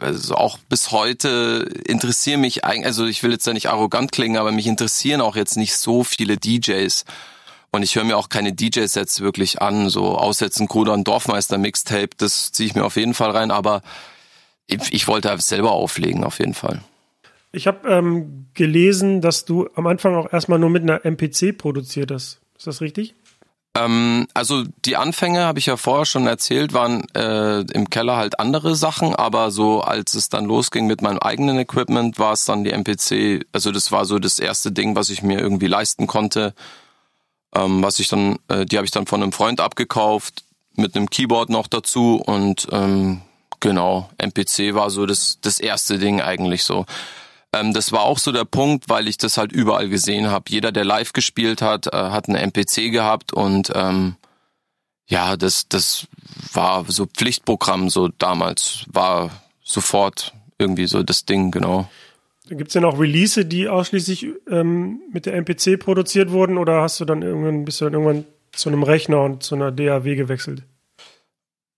also 0.01 0.35
auch 0.35 0.59
bis 0.69 0.93
heute 0.93 1.69
interessieren 1.85 2.41
mich 2.41 2.65
eigentlich, 2.65 2.87
also 2.87 3.07
ich 3.07 3.23
will 3.23 3.33
jetzt 3.33 3.47
da 3.47 3.53
nicht 3.53 3.69
arrogant 3.69 4.13
klingen, 4.13 4.39
aber 4.39 4.51
mich 4.51 4.67
interessieren 4.67 5.21
auch 5.21 5.37
jetzt 5.37 5.57
nicht 5.57 5.77
so 5.77 6.05
viele 6.05 6.39
DJs. 6.39 7.05
Und 7.73 7.83
ich 7.83 7.95
höre 7.95 8.05
mir 8.05 8.17
auch 8.17 8.29
keine 8.29 8.53
DJ-Sets 8.53 9.21
wirklich 9.21 9.63
an, 9.63 9.91
so 9.91 10.17
aussetzen 10.17 10.67
Kruder 10.67 10.93
und 10.93 11.07
Dorfmeister 11.07 11.57
Mixtape, 11.59 12.11
das 12.17 12.51
ziehe 12.51 12.69
ich 12.69 12.75
mir 12.75 12.85
auf 12.85 12.97
jeden 12.97 13.15
Fall 13.15 13.31
rein, 13.31 13.51
aber 13.51 13.83
ich, 14.67 14.93
ich 14.93 15.07
wollte 15.07 15.37
selber 15.41 15.73
auflegen, 15.73 16.25
auf 16.25 16.39
jeden 16.39 16.55
Fall. 16.55 16.83
Ich 17.53 17.67
habe 17.67 17.89
ähm, 17.89 18.47
gelesen, 18.55 19.21
dass 19.21 19.45
du 19.45 19.69
am 19.75 19.87
Anfang 19.87 20.15
auch 20.15 20.33
erstmal 20.33 20.59
nur 20.59 20.71
mit 20.71 20.83
einer 20.83 21.05
MPC 21.05 21.57
produziert 21.57 22.11
hast. 22.11 22.41
Ist 22.57 22.67
das 22.67 22.81
richtig? 22.81 23.15
Ähm, 23.77 24.27
also 24.35 24.65
die 24.85 24.97
Anfänge, 24.97 25.45
habe 25.45 25.59
ich 25.59 25.67
ja 25.67 25.77
vorher 25.77 26.05
schon 26.05 26.27
erzählt, 26.27 26.73
waren 26.73 27.05
äh, 27.15 27.61
im 27.61 27.89
Keller 27.89 28.17
halt 28.17 28.41
andere 28.41 28.75
Sachen, 28.75 29.15
aber 29.15 29.51
so 29.51 29.81
als 29.81 30.15
es 30.15 30.29
dann 30.29 30.45
losging 30.45 30.87
mit 30.87 31.03
meinem 31.03 31.19
eigenen 31.19 31.59
Equipment, 31.59 32.19
war 32.19 32.33
es 32.33 32.45
dann 32.45 32.65
die 32.65 32.71
MPC. 32.71 33.47
Also 33.53 33.71
das 33.73 33.93
war 33.93 34.05
so 34.05 34.19
das 34.19 34.39
erste 34.39 34.73
Ding, 34.73 34.97
was 34.97 35.11
ich 35.11 35.23
mir 35.23 35.39
irgendwie 35.39 35.69
leisten 35.69 36.07
konnte. 36.07 36.55
Ähm, 37.55 37.83
was 37.83 37.99
ich 37.99 38.09
dann, 38.09 38.39
äh, 38.49 38.65
die 38.65 38.77
habe 38.77 38.85
ich 38.85 38.93
dann 38.93 39.07
von 39.07 39.23
einem 39.23 39.33
Freund 39.33 39.61
abgekauft, 39.61 40.45
mit 40.77 40.97
einem 40.97 41.11
Keyboard 41.11 41.51
noch 41.51 41.67
dazu 41.67 42.23
und 42.25 42.69
ähm, 42.71 43.23
genau, 43.59 44.09
MPC 44.19 44.75
war 44.75 44.91
so 44.91 45.07
das, 45.07 45.39
das 45.41 45.59
erste 45.61 45.99
Ding 45.99 46.21
eigentlich 46.21 46.65
so. 46.65 46.87
Ähm, 47.53 47.73
das 47.73 47.93
war 47.93 48.03
auch 48.03 48.19
so 48.19 48.33
der 48.33 48.45
Punkt, 48.45 48.89
weil 48.89 49.09
ich 49.09 49.19
das 49.19 49.37
halt 49.37 49.53
überall 49.53 49.89
gesehen 49.89 50.29
habe. 50.29 50.45
Jeder, 50.49 50.73
der 50.73 50.85
live 50.85 51.13
gespielt 51.13 51.63
hat, 51.63 51.87
äh, 51.87 51.97
hat 51.97 52.29
eine 52.29 52.41
MPC 52.41 52.93
gehabt 52.93 53.33
und 53.33 53.73
ähm, 53.75 54.17
ja, 55.09 55.37
das, 55.37 55.69
das 55.69 56.07
war 56.53 56.85
so 56.87 57.07
Pflichtprogramm 57.07 57.91
so 57.91 58.09
damals, 58.09 58.85
war 58.93 59.31
sofort 59.63 60.33
irgendwie 60.59 60.87
so 60.87 61.03
das 61.03 61.25
Ding, 61.25 61.51
genau. 61.51 61.89
Gibt 62.49 62.69
es 62.69 62.73
denn 62.73 62.85
auch 62.85 62.99
Release, 62.99 63.45
die 63.45 63.69
ausschließlich 63.69 64.27
ähm, 64.49 65.01
mit 65.13 65.27
der 65.27 65.35
MPC 65.35 65.79
produziert 65.79 66.31
wurden 66.31 66.59
oder 66.59 66.83
hast 66.83 67.01
du 67.01 67.05
dann 67.05 67.23
irgendwann, 67.23 67.65
bist 67.65 67.81
du 67.81 67.85
dann 67.85 67.95
irgendwann 67.95 68.25
zu 68.53 68.69
einem 68.69 68.83
Rechner 68.83 69.23
und 69.23 69.43
zu 69.43 69.55
einer 69.55 69.71
DAW 69.71 70.17
gewechselt? 70.17 70.65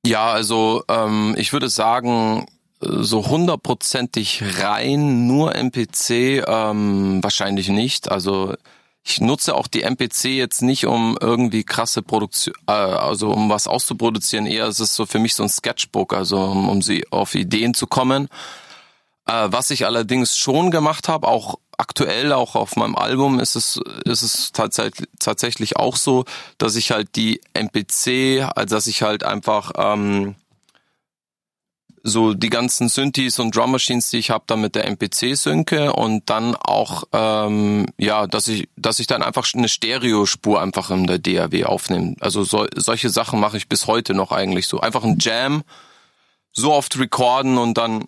Ja, 0.04 0.32
also 0.32 0.82
ähm, 0.88 1.34
ich 1.38 1.52
würde 1.52 1.68
sagen, 1.68 2.46
so 2.82 3.26
hundertprozentig 3.28 4.42
rein 4.60 5.26
nur 5.26 5.54
MPC 5.54 6.44
ähm, 6.46 7.22
wahrscheinlich 7.22 7.68
nicht. 7.68 8.10
Also 8.10 8.54
ich 9.04 9.20
nutze 9.20 9.54
auch 9.54 9.66
die 9.66 9.82
MPC 9.82 10.24
jetzt 10.26 10.62
nicht, 10.62 10.86
um 10.86 11.16
irgendwie 11.20 11.64
krasse 11.64 12.02
Produktion, 12.02 12.54
äh, 12.66 12.72
also 12.72 13.30
um 13.30 13.48
was 13.50 13.66
auszuproduzieren. 13.66 14.46
Eher 14.46 14.68
ist 14.68 14.80
es 14.80 14.94
so 14.94 15.06
für 15.06 15.18
mich 15.18 15.34
so 15.34 15.42
ein 15.42 15.48
Sketchbook, 15.48 16.12
also 16.12 16.38
um, 16.38 16.68
um 16.68 16.82
sie 16.82 17.06
auf 17.10 17.34
Ideen 17.34 17.74
zu 17.74 17.86
kommen. 17.86 18.28
Äh, 19.26 19.48
was 19.50 19.70
ich 19.70 19.86
allerdings 19.86 20.36
schon 20.36 20.70
gemacht 20.70 21.08
habe, 21.08 21.26
auch 21.28 21.58
aktuell, 21.78 22.32
auch 22.32 22.54
auf 22.54 22.76
meinem 22.76 22.94
Album, 22.94 23.40
ist 23.40 23.56
es, 23.56 23.80
ist 24.04 24.22
es 24.22 24.52
tatsächlich, 24.52 25.08
tatsächlich 25.18 25.76
auch 25.76 25.96
so, 25.96 26.24
dass 26.58 26.76
ich 26.76 26.92
halt 26.92 27.16
die 27.16 27.40
MPC, 27.54 28.48
also 28.54 28.76
dass 28.76 28.86
ich 28.86 29.02
halt 29.02 29.24
einfach 29.24 29.72
ähm, 29.76 30.36
so 32.02 32.34
die 32.34 32.50
ganzen 32.50 32.88
Synthes 32.88 33.38
und 33.38 33.54
Drum 33.54 33.72
Machines, 33.72 34.10
die 34.10 34.18
ich 34.18 34.30
habe, 34.30 34.44
dann 34.46 34.60
mit 34.60 34.74
der 34.74 34.86
MPC 34.86 35.36
synke 35.36 35.92
und 35.92 36.28
dann 36.28 36.56
auch 36.56 37.04
ähm, 37.12 37.86
ja, 37.96 38.26
dass 38.26 38.48
ich 38.48 38.68
dass 38.76 38.98
ich 38.98 39.06
dann 39.06 39.22
einfach 39.22 39.46
eine 39.54 39.68
Stereospur 39.68 40.60
einfach 40.60 40.90
in 40.90 41.06
der 41.06 41.18
DAW 41.18 41.64
aufnehme. 41.64 42.16
Also 42.20 42.42
so, 42.42 42.66
solche 42.74 43.10
Sachen 43.10 43.40
mache 43.40 43.56
ich 43.56 43.68
bis 43.68 43.86
heute 43.86 44.14
noch 44.14 44.32
eigentlich 44.32 44.66
so. 44.66 44.80
Einfach 44.80 45.04
ein 45.04 45.18
Jam 45.20 45.62
so 46.52 46.72
oft 46.72 46.98
recorden 46.98 47.56
und 47.56 47.78
dann 47.78 48.04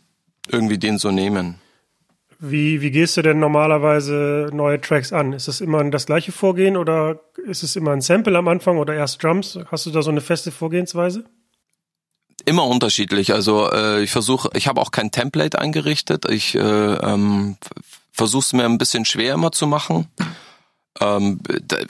irgendwie 0.48 0.78
den 0.78 0.98
so 0.98 1.11
nehmen. 1.11 1.61
Wie, 2.40 2.83
wie 2.83 2.90
gehst 2.90 3.16
du 3.16 3.22
denn 3.22 3.38
normalerweise 3.38 4.50
neue 4.52 4.80
Tracks 4.80 5.12
an? 5.12 5.33
Ist 5.33 5.48
es 5.48 5.61
immer 5.61 5.83
das 5.85 6.07
gleiche 6.07 6.33
Vorgehen 6.33 6.76
oder 6.76 7.20
ist 7.46 7.62
es 7.62 7.76
immer 7.76 7.92
ein 7.92 8.00
Sample 8.00 8.37
am 8.37 8.48
Anfang 8.48 8.76
oder 8.76 8.94
erst 8.94 9.22
Drums? 9.22 9.59
Hast 9.70 9.87
du 9.87 9.90
da 9.90 10.02
so 10.02 10.11
eine 10.11 10.20
feste 10.20 10.50
Vorgehensweise? 10.50 11.24
Immer 12.46 12.66
unterschiedlich. 12.66 13.32
Also 13.32 13.70
äh, 13.70 14.02
ich 14.02 14.10
versuche, 14.10 14.50
ich 14.54 14.66
habe 14.68 14.80
auch 14.80 14.90
kein 14.90 15.10
Template 15.10 15.58
eingerichtet. 15.58 16.28
Ich 16.28 16.54
äh, 16.54 16.58
ähm, 16.60 17.56
versuche 18.12 18.42
es 18.42 18.52
mir 18.52 18.64
ein 18.64 18.78
bisschen 18.78 19.04
schwer 19.04 19.34
immer 19.34 19.52
zu 19.52 19.66
machen. 19.66 20.08
Ähm, 21.00 21.40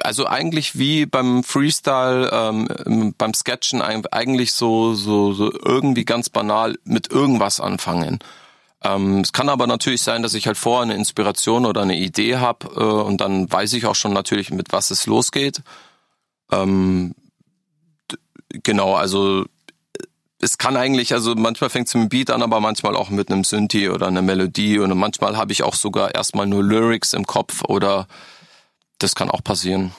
also 0.01 0.27
eigentlich 0.27 0.79
wie 0.79 1.07
beim 1.07 1.45
Freestyle, 1.45 2.31
ähm, 2.33 3.15
beim 3.19 3.35
Sketchen 3.35 3.83
eigentlich 3.83 4.53
so, 4.53 4.95
so, 4.95 5.33
so 5.33 5.53
irgendwie 5.53 6.05
ganz 6.05 6.31
banal 6.31 6.79
mit 6.85 7.11
irgendwas 7.11 7.61
anfangen. 7.61 8.21
Ähm, 8.83 9.21
es 9.21 9.33
kann 9.33 9.49
aber 9.49 9.67
natürlich 9.67 10.03
sein, 10.03 10.23
dass 10.23 10.35
ich 10.35 10.47
halt 10.47 10.59
vorher 10.59 10.83
eine 10.83 10.95
Inspiration 10.95 11.67
oder 11.67 11.83
eine 11.83 11.97
Idee 11.97 12.37
habe 12.37 12.69
äh, 12.77 12.81
und 12.81 13.21
dann 13.21 13.51
weiß 13.51 13.73
ich 13.75 13.87
auch 13.87 13.95
schon 13.95 14.13
natürlich, 14.13 14.51
mit 14.51 14.73
was 14.73 14.91
es 14.91 15.07
losgeht. 15.07 15.63
Ähm, 16.53 17.15
genau, 18.63 18.95
also 18.95 19.45
es 20.41 20.59
kann 20.59 20.77
eigentlich, 20.77 21.13
also 21.13 21.35
manchmal 21.35 21.71
fängt 21.71 21.89
es 21.89 21.95
mit 21.95 22.03
einem 22.03 22.09
Beat 22.09 22.31
an, 22.31 22.43
aber 22.43 22.61
manchmal 22.61 22.97
auch 22.97 23.11
mit 23.11 23.31
einem 23.31 23.45
Synthi 23.45 23.89
oder 23.89 24.09
einer 24.09 24.23
Melodie 24.23 24.79
und 24.79 24.97
manchmal 24.97 25.37
habe 25.37 25.53
ich 25.53 25.63
auch 25.63 25.75
sogar 25.75 26.15
erstmal 26.15 26.47
nur 26.47 26.63
Lyrics 26.63 27.13
im 27.13 27.27
Kopf 27.27 27.63
oder 27.65 28.07
das 28.99 29.15
kann 29.15 29.31
auch 29.31 29.43
passieren. 29.43 29.93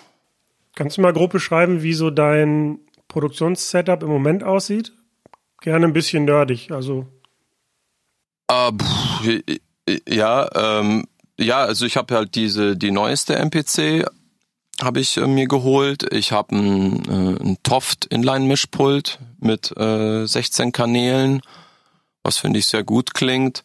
Kannst 0.76 0.98
du 0.98 1.02
mal 1.02 1.14
grob 1.14 1.32
beschreiben, 1.32 1.84
wie 1.84 1.94
so 1.94 2.10
dein 2.10 2.80
Produktionssetup 3.08 4.04
im 4.04 4.10
Moment 4.10 4.44
aussieht? 4.44 4.92
Gerne 5.62 5.86
ein 5.86 5.94
bisschen 5.94 6.26
nerdig, 6.26 6.72
also. 6.72 7.08
Äh, 8.50 8.72
pff, 8.72 9.50
ja, 10.08 10.50
ähm, 10.54 11.06
ja, 11.38 11.60
also 11.60 11.86
ich 11.86 11.98
habe 11.98 12.16
halt 12.16 12.36
diese 12.36 12.78
die 12.78 12.92
neueste 12.92 13.36
MPC 13.36 14.06
habe 14.82 15.00
ich 15.00 15.18
äh, 15.18 15.28
mir 15.28 15.48
geholt. 15.48 16.12
Ich 16.14 16.32
habe 16.32 16.56
ein, 16.56 17.06
äh, 17.06 17.44
ein 17.44 17.58
Toft 17.64 18.06
Inline 18.06 18.46
Mischpult 18.46 19.20
mit 19.40 19.76
äh, 19.78 20.26
16 20.26 20.72
Kanälen, 20.72 21.42
was 22.24 22.38
finde 22.38 22.60
ich 22.60 22.68
sehr 22.68 22.84
gut 22.84 23.14
klingt. 23.14 23.64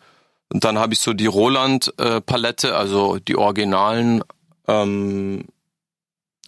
Und 0.52 0.64
dann 0.64 0.78
habe 0.78 0.94
ich 0.94 1.00
so 1.00 1.12
die 1.12 1.26
Roland 1.26 1.92
äh, 1.98 2.20
Palette, 2.20 2.76
also 2.76 3.18
die 3.18 3.36
Originalen. 3.36 4.22
Ähm, 4.66 5.44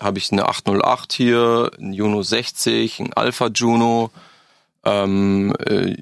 habe 0.00 0.18
ich 0.18 0.32
eine 0.32 0.48
808 0.48 1.12
hier, 1.12 1.70
ein 1.78 1.92
Juno 1.92 2.22
60, 2.22 3.00
ein 3.00 3.12
Alpha 3.12 3.48
Juno, 3.48 4.10
ähm, 4.84 5.54
äh, 5.64 5.96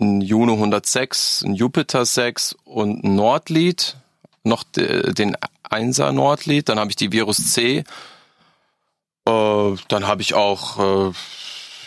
ein 0.00 0.20
Juno 0.20 0.54
106, 0.54 1.42
ein 1.44 1.54
Jupiter 1.54 2.04
6 2.04 2.56
und 2.64 3.04
ein 3.04 3.16
Nordlied, 3.16 3.96
noch 4.44 4.62
de, 4.64 5.12
den 5.12 5.36
1er 5.70 6.12
Nordlied, 6.12 6.68
dann 6.68 6.78
habe 6.78 6.90
ich 6.90 6.96
die 6.96 7.12
Virus 7.12 7.52
C, 7.52 7.84
äh, 9.26 9.74
dann 9.88 10.06
habe 10.06 10.22
ich 10.22 10.34
auch 10.34 11.10
äh, 11.10 11.12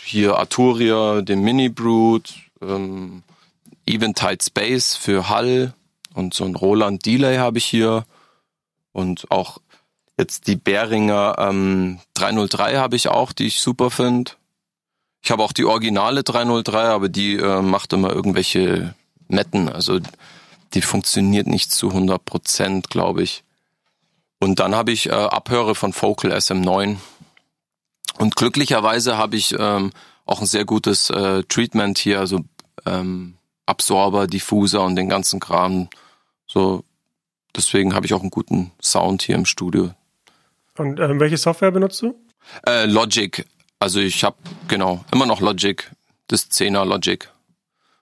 hier 0.06 0.38
Arturia, 0.38 1.22
den 1.22 1.41
Mini 1.41 1.69
Brood, 1.69 2.34
ähm, 2.62 3.24
Eventide 3.86 4.43
Space 4.43 4.96
für 4.96 5.30
Hall 5.30 5.74
und 6.13 6.34
so 6.34 6.46
ein 6.46 6.56
Roland 6.56 7.06
Delay 7.06 7.38
habe 7.38 7.58
ich 7.58 7.65
hier 7.65 8.06
und 8.91 9.30
auch 9.32 9.58
jetzt 10.17 10.48
die 10.48 10.56
Behringer 10.56 11.36
ähm, 11.39 12.00
303 12.13 12.78
habe 12.78 12.96
ich 12.96 13.08
auch, 13.10 13.34
die 13.34 13.48
ich 13.48 13.60
super 13.60 13.89
finde. 13.89 14.32
Ich 15.22 15.32
habe 15.32 15.43
auch 15.43 15.54
die 15.54 15.65
originale 15.65 16.24
303, 16.24 16.80
aber 16.89 17.10
die 17.10 17.36
äh, 17.36 17.62
macht 17.62 17.93
immer 17.93 18.12
irgendwelche 18.12 18.93
Metten, 19.28 19.69
also 19.69 20.00
die 20.74 20.82
funktioniert 20.82 21.48
nicht 21.48 21.72
zu 21.72 21.89
100 21.89 22.24
Prozent, 22.24 22.89
glaube 22.89 23.24
ich. 23.24 23.43
Und 24.43 24.60
dann 24.60 24.75
habe 24.75 24.91
ich 24.91 25.08
äh, 25.08 25.13
Abhöre 25.13 25.73
von 25.73 25.93
Focal 25.93 26.34
SM9. 26.34 26.97
Und 28.17 28.36
glücklicherweise 28.36 29.17
habe 29.17 29.38
ich 29.38 29.56
ähm, 29.58 29.91
auch 30.25 30.41
ein 30.41 30.47
sehr 30.47 30.65
gutes 30.65 31.10
äh, 31.10 31.43
Treatment 31.43 31.97
hier, 31.97 32.19
also 32.19 32.41
ähm, 32.86 33.36
Absorber, 33.65 34.27
Diffuser 34.27 34.84
und 34.84 34.97
den 34.97 35.08
ganzen 35.08 35.39
Kram. 35.39 35.88
So, 36.45 36.84
deswegen 37.56 37.95
habe 37.95 38.06
ich 38.06 38.13
auch 38.13 38.19
einen 38.19 38.32
guten 38.32 38.73
Sound 38.82 39.21
hier 39.21 39.36
im 39.36 39.45
Studio. 39.45 39.91
Und 40.77 40.99
ähm, 40.99 41.21
welche 41.21 41.38
Software 41.38 41.71
benutzt 41.71 42.01
du? 42.01 42.13
Äh, 42.67 42.86
Logic. 42.86 43.45
Also 43.79 44.01
ich 44.01 44.25
habe 44.25 44.36
genau 44.67 45.06
immer 45.13 45.25
noch 45.25 45.39
Logic, 45.39 45.89
das 46.27 46.51
10er 46.51 46.84
Logic. 46.84 47.32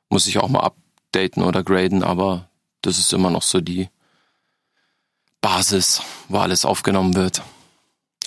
Muss 0.09 0.25
ich 0.25 0.39
auch 0.39 0.49
mal 0.49 0.61
updaten 0.61 1.43
oder 1.43 1.63
graden, 1.63 2.03
aber 2.03 2.49
das 2.81 2.97
ist 2.97 3.13
immer 3.13 3.29
noch 3.29 3.43
so 3.43 3.61
die 3.61 3.89
Basis, 5.41 6.01
wo 6.29 6.37
alles 6.37 6.65
aufgenommen 6.65 7.15
wird. 7.15 7.41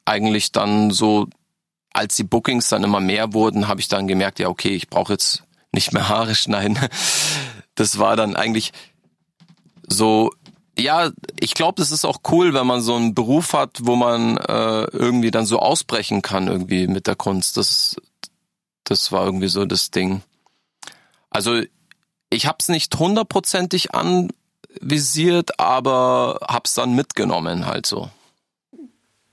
eigentlich 0.04 0.52
dann 0.52 0.90
so, 0.90 1.28
als 1.92 2.16
die 2.16 2.24
Bookings 2.24 2.68
dann 2.68 2.84
immer 2.84 3.00
mehr 3.00 3.32
wurden, 3.32 3.68
habe 3.68 3.80
ich 3.80 3.88
dann 3.88 4.06
gemerkt, 4.06 4.38
ja, 4.38 4.48
okay, 4.48 4.74
ich 4.74 4.88
brauche 4.88 5.12
jetzt 5.12 5.44
nicht 5.72 5.92
mehr 5.92 6.08
Haare 6.08 6.34
schneiden. 6.34 6.78
Das 7.76 7.98
war 7.98 8.14
dann 8.14 8.36
eigentlich 8.36 8.72
so 9.88 10.30
ja, 10.78 11.10
ich 11.38 11.54
glaube, 11.54 11.74
das 11.76 11.90
ist 11.90 12.04
auch 12.04 12.20
cool, 12.30 12.54
wenn 12.54 12.66
man 12.66 12.80
so 12.80 12.94
einen 12.94 13.14
Beruf 13.14 13.52
hat, 13.52 13.78
wo 13.82 13.96
man 13.96 14.36
äh, 14.38 14.84
irgendwie 14.92 15.30
dann 15.30 15.46
so 15.46 15.60
ausbrechen 15.60 16.22
kann 16.22 16.48
irgendwie 16.48 16.86
mit 16.86 17.06
der 17.06 17.16
Kunst. 17.16 17.56
Das, 17.56 17.96
das 18.84 19.12
war 19.12 19.24
irgendwie 19.24 19.48
so 19.48 19.64
das 19.66 19.90
Ding. 19.90 20.22
Also 21.30 21.60
ich 22.30 22.46
habe 22.46 22.58
es 22.60 22.68
nicht 22.68 22.96
hundertprozentig 22.96 23.94
anvisiert, 23.94 25.60
aber 25.60 26.40
hab's 26.42 26.74
dann 26.74 26.94
mitgenommen 26.94 27.66
halt 27.66 27.86
so. 27.86 28.10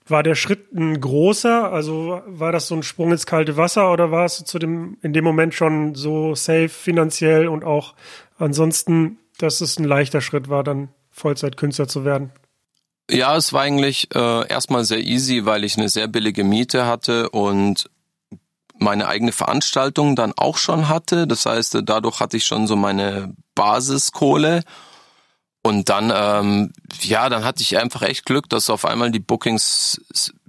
War 0.07 0.23
der 0.23 0.35
Schritt 0.35 0.73
ein 0.73 0.99
großer? 0.99 1.71
Also 1.71 2.21
war 2.25 2.51
das 2.51 2.67
so 2.67 2.75
ein 2.75 2.83
Sprung 2.83 3.11
ins 3.11 3.25
kalte 3.25 3.57
Wasser 3.57 3.91
oder 3.91 4.11
war 4.11 4.25
es 4.25 4.43
zu 4.43 4.59
dem 4.59 4.97
in 5.01 5.13
dem 5.13 5.23
Moment 5.23 5.53
schon 5.53 5.95
so 5.95 6.35
safe 6.35 6.69
finanziell 6.69 7.47
und 7.47 7.63
auch 7.63 7.95
ansonsten, 8.37 9.19
dass 9.37 9.61
es 9.61 9.79
ein 9.79 9.85
leichter 9.85 10.21
Schritt 10.21 10.49
war, 10.49 10.63
dann 10.63 10.89
Vollzeitkünstler 11.11 11.87
zu 11.87 12.05
werden? 12.05 12.31
Ja, 13.09 13.35
es 13.35 13.51
war 13.51 13.61
eigentlich 13.63 14.13
äh, 14.15 14.47
erstmal 14.47 14.85
sehr 14.85 15.01
easy, 15.01 15.45
weil 15.45 15.63
ich 15.63 15.77
eine 15.77 15.89
sehr 15.89 16.07
billige 16.07 16.43
Miete 16.43 16.85
hatte 16.85 17.29
und 17.29 17.89
meine 18.79 19.07
eigene 19.07 19.31
Veranstaltung 19.31 20.15
dann 20.15 20.33
auch 20.35 20.57
schon 20.57 20.89
hatte. 20.89 21.27
Das 21.27 21.45
heißt, 21.45 21.77
dadurch 21.83 22.19
hatte 22.19 22.37
ich 22.37 22.45
schon 22.45 22.67
so 22.67 22.75
meine 22.75 23.33
Basiskohle. 23.53 24.63
Und 25.63 25.89
dann, 25.89 26.11
ähm, 26.15 26.73
ja, 27.01 27.29
dann 27.29 27.43
hatte 27.43 27.61
ich 27.61 27.77
einfach 27.77 28.01
echt 28.01 28.25
Glück, 28.25 28.49
dass 28.49 28.71
auf 28.71 28.85
einmal 28.85 29.11
die 29.11 29.19
Bookings 29.19 30.01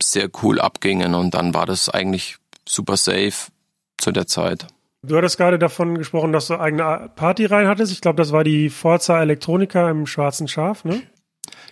sehr 0.02 0.30
cool 0.42 0.58
abgingen 0.58 1.14
und 1.14 1.34
dann 1.34 1.52
war 1.52 1.66
das 1.66 1.90
eigentlich 1.90 2.38
super 2.66 2.96
safe 2.96 3.50
zu 3.98 4.10
der 4.10 4.26
Zeit. 4.26 4.66
Du 5.04 5.16
hattest 5.16 5.36
gerade 5.36 5.58
davon 5.58 5.98
gesprochen, 5.98 6.32
dass 6.32 6.46
du 6.46 6.60
eigene 6.60 7.10
Party 7.16 7.46
rein 7.46 7.66
hattest. 7.66 7.92
Ich 7.92 8.00
glaube, 8.00 8.16
das 8.16 8.30
war 8.30 8.44
die 8.44 8.70
Forza 8.70 9.20
Electronica 9.20 9.90
im 9.90 10.06
Schwarzen 10.06 10.46
Schaf, 10.46 10.84
ne? 10.84 11.02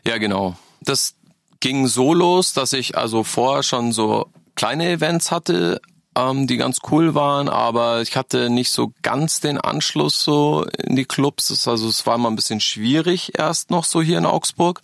Ja, 0.05 0.19
genau. 0.19 0.57
Das 0.81 1.15
ging 1.61 1.87
so 1.87 2.13
los, 2.13 2.53
dass 2.55 2.73
ich 2.73 2.99
also 2.99 3.23
vorher 3.23 3.63
schon 3.63 3.93
so 3.93 4.27
kleine 4.57 4.91
Events 4.91 5.31
hatte, 5.31 5.81
ähm, 6.17 6.49
die 6.49 6.57
ganz 6.57 6.79
cool 6.91 7.15
waren, 7.15 7.49
aber 7.49 8.03
ich 8.03 8.17
hatte 8.17 8.51
nicht 8.51 8.71
so 8.71 8.93
ganz 9.03 9.39
den 9.39 9.59
Anschluss 9.59 10.25
so 10.25 10.67
in 10.79 10.97
die 10.97 11.05
Clubs. 11.05 11.69
Also 11.69 11.89
es 11.89 12.07
war 12.07 12.17
immer 12.17 12.31
ein 12.31 12.37
bisschen 12.37 12.61
schwierig 12.61 13.39
erst 13.39 13.71
noch 13.71 13.85
so 13.85 14.03
hier 14.03 14.19
in 14.19 14.27
Augsburg. 14.27 14.81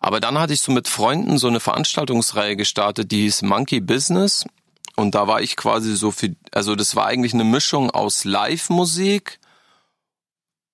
Aber 0.00 0.20
dann 0.20 0.38
hatte 0.38 0.54
ich 0.54 0.62
so 0.62 0.72
mit 0.72 0.88
Freunden 0.88 1.36
so 1.36 1.48
eine 1.48 1.60
Veranstaltungsreihe 1.60 2.56
gestartet, 2.56 3.10
die 3.10 3.22
hieß 3.22 3.42
Monkey 3.42 3.80
Business. 3.80 4.46
Und 4.98 5.14
da 5.14 5.28
war 5.28 5.40
ich 5.40 5.54
quasi 5.54 5.94
so 5.94 6.10
für, 6.10 6.34
also 6.50 6.74
das 6.74 6.96
war 6.96 7.06
eigentlich 7.06 7.32
eine 7.32 7.44
Mischung 7.44 7.92
aus 7.92 8.24
Live-Musik, 8.24 9.38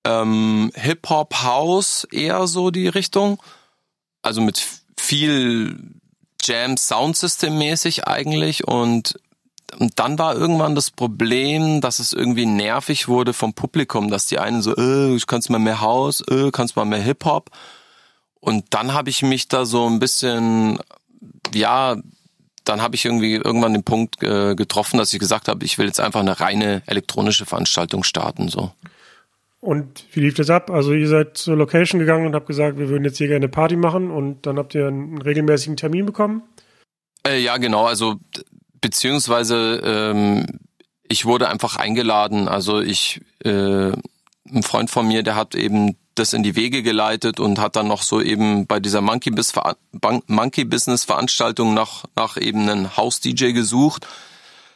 ähm, 0.03 0.71
Hip-Hop, 0.73 1.43
House, 1.43 2.07
eher 2.09 2.47
so 2.47 2.71
die 2.71 2.87
Richtung. 2.87 3.39
Also 4.23 4.41
mit 4.41 4.65
viel 4.97 5.91
Jam 6.41 6.75
Soundsystem 6.75 7.55
mäßig 7.55 8.07
eigentlich 8.07 8.67
und 8.67 9.19
und 9.77 9.99
dann 9.99 10.17
war 10.17 10.35
irgendwann 10.35 10.73
das 10.73 10.89
Problem, 10.89 11.79
dass 11.81 11.99
es 11.99 12.11
irgendwie 12.11 12.47
nervig 12.47 13.07
wurde 13.07 13.31
vom 13.33 13.53
Publikum, 13.53 14.09
dass 14.09 14.25
die 14.25 14.39
einen 14.39 14.63
so, 14.63 14.75
äh, 14.75 15.19
kannst 15.27 15.51
mal 15.51 15.59
mehr 15.59 15.81
House, 15.81 16.21
äh, 16.31 16.49
kannst 16.51 16.75
mal 16.75 16.85
mehr 16.85 17.01
Hip 17.01 17.25
Hop. 17.25 17.51
Und 18.39 18.65
dann 18.71 18.93
habe 18.93 19.09
ich 19.11 19.21
mich 19.21 19.49
da 19.49 19.65
so 19.65 19.87
ein 19.87 19.99
bisschen, 19.99 20.79
ja, 21.53 21.97
dann 22.65 22.81
habe 22.81 22.95
ich 22.95 23.05
irgendwie 23.05 23.35
irgendwann 23.35 23.73
den 23.73 23.83
Punkt 23.83 24.21
äh, 24.21 24.55
getroffen, 24.55 24.97
dass 24.97 25.13
ich 25.13 25.19
gesagt 25.19 25.47
habe, 25.47 25.63
ich 25.63 25.77
will 25.77 25.85
jetzt 25.85 25.99
einfach 25.99 26.19
eine 26.19 26.39
reine 26.39 26.81
elektronische 26.87 27.45
Veranstaltung 27.45 28.03
starten. 28.03 28.49
So. 28.49 28.71
Und 29.61 30.05
wie 30.13 30.19
lief 30.19 30.35
das 30.35 30.49
ab? 30.49 30.69
Also 30.69 30.93
ihr 30.93 31.07
seid 31.07 31.37
zur 31.37 31.55
Location 31.55 31.99
gegangen 31.99 32.27
und 32.27 32.35
habt 32.35 32.47
gesagt, 32.47 32.77
wir 32.77 32.89
würden 32.89 33.03
jetzt 33.03 33.17
hier 33.17 33.27
gerne 33.27 33.45
eine 33.45 33.49
Party 33.49 33.75
machen 33.75 34.11
und 34.11 34.45
dann 34.45 34.57
habt 34.57 34.75
ihr 34.75 34.87
einen 34.87 35.21
regelmäßigen 35.21 35.77
Termin 35.77 36.05
bekommen? 36.05 36.43
Äh, 37.25 37.39
ja, 37.39 37.57
genau. 37.57 37.85
Also 37.85 38.15
beziehungsweise 38.81 39.81
ähm, 39.83 40.45
ich 41.07 41.25
wurde 41.25 41.49
einfach 41.49 41.77
eingeladen. 41.77 42.47
Also 42.47 42.81
ich, 42.81 43.21
äh, 43.43 43.91
ein 44.51 44.63
Freund 44.63 44.89
von 44.89 45.07
mir, 45.07 45.23
der 45.23 45.35
hat 45.35 45.55
eben 45.55 45.95
das 46.15 46.33
in 46.33 46.43
die 46.43 46.55
Wege 46.55 46.83
geleitet 46.83 47.39
und 47.39 47.59
hat 47.59 47.75
dann 47.75 47.87
noch 47.87 48.01
so 48.01 48.21
eben 48.21 48.65
bei 48.67 48.79
dieser 48.79 49.01
Monkey, 49.01 49.31
Business 49.31 51.03
Veranstaltung 51.03 51.73
nach, 51.73 52.05
nach 52.15 52.37
eben 52.37 52.69
einen 52.69 52.97
House 52.97 53.19
DJ 53.19 53.51
gesucht. 53.51 54.07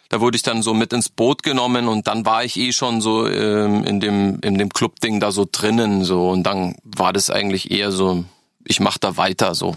Da 0.10 0.22
wurde 0.22 0.38
ich 0.38 0.44
dann 0.44 0.64
so 0.64 0.74
mit 0.74 0.92
ins 0.92 1.10
Boot 1.10 1.44
genommen 1.44 1.88
und 1.88 2.08
dann 2.08 2.26
war 2.26 2.44
ich 2.44 2.58
eh 2.58 2.72
schon 2.72 3.00
so 3.00 3.28
ähm, 3.28 3.84
in 3.84 4.00
dem 4.00 4.40
in 4.42 4.58
dem 4.58 4.70
Club-Ding 4.70 5.20
da 5.20 5.32
so 5.32 5.48
drinnen 5.50 6.04
so 6.04 6.30
und 6.30 6.44
dann 6.44 6.76
war 6.84 7.14
das 7.14 7.30
eigentlich 7.30 7.70
eher 7.70 7.92
so, 7.92 8.26
ich 8.66 8.80
mach 8.80 8.98
da 8.98 9.18
weiter 9.18 9.54
so 9.54 9.76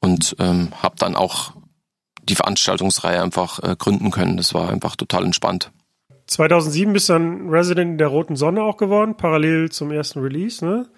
und 0.00 0.36
ähm, 0.38 0.72
habe 0.82 0.96
dann 0.98 1.16
auch 1.16 1.52
die 2.22 2.34
Veranstaltungsreihe 2.34 3.22
einfach 3.22 3.62
äh, 3.62 3.76
gründen 3.78 4.10
können. 4.10 4.36
Das 4.36 4.54
war 4.54 4.70
einfach 4.70 4.96
total 4.96 5.24
entspannt. 5.24 5.70
2007 6.26 6.92
bist 6.92 7.08
du 7.08 7.14
dann 7.14 7.48
Resident 7.48 8.00
der 8.00 8.08
Roten 8.08 8.36
Sonne 8.36 8.62
auch 8.62 8.76
geworden, 8.76 9.16
parallel 9.16 9.70
zum 9.70 9.90
ersten 9.90 10.20
Release, 10.20 10.64
ne? 10.64 10.88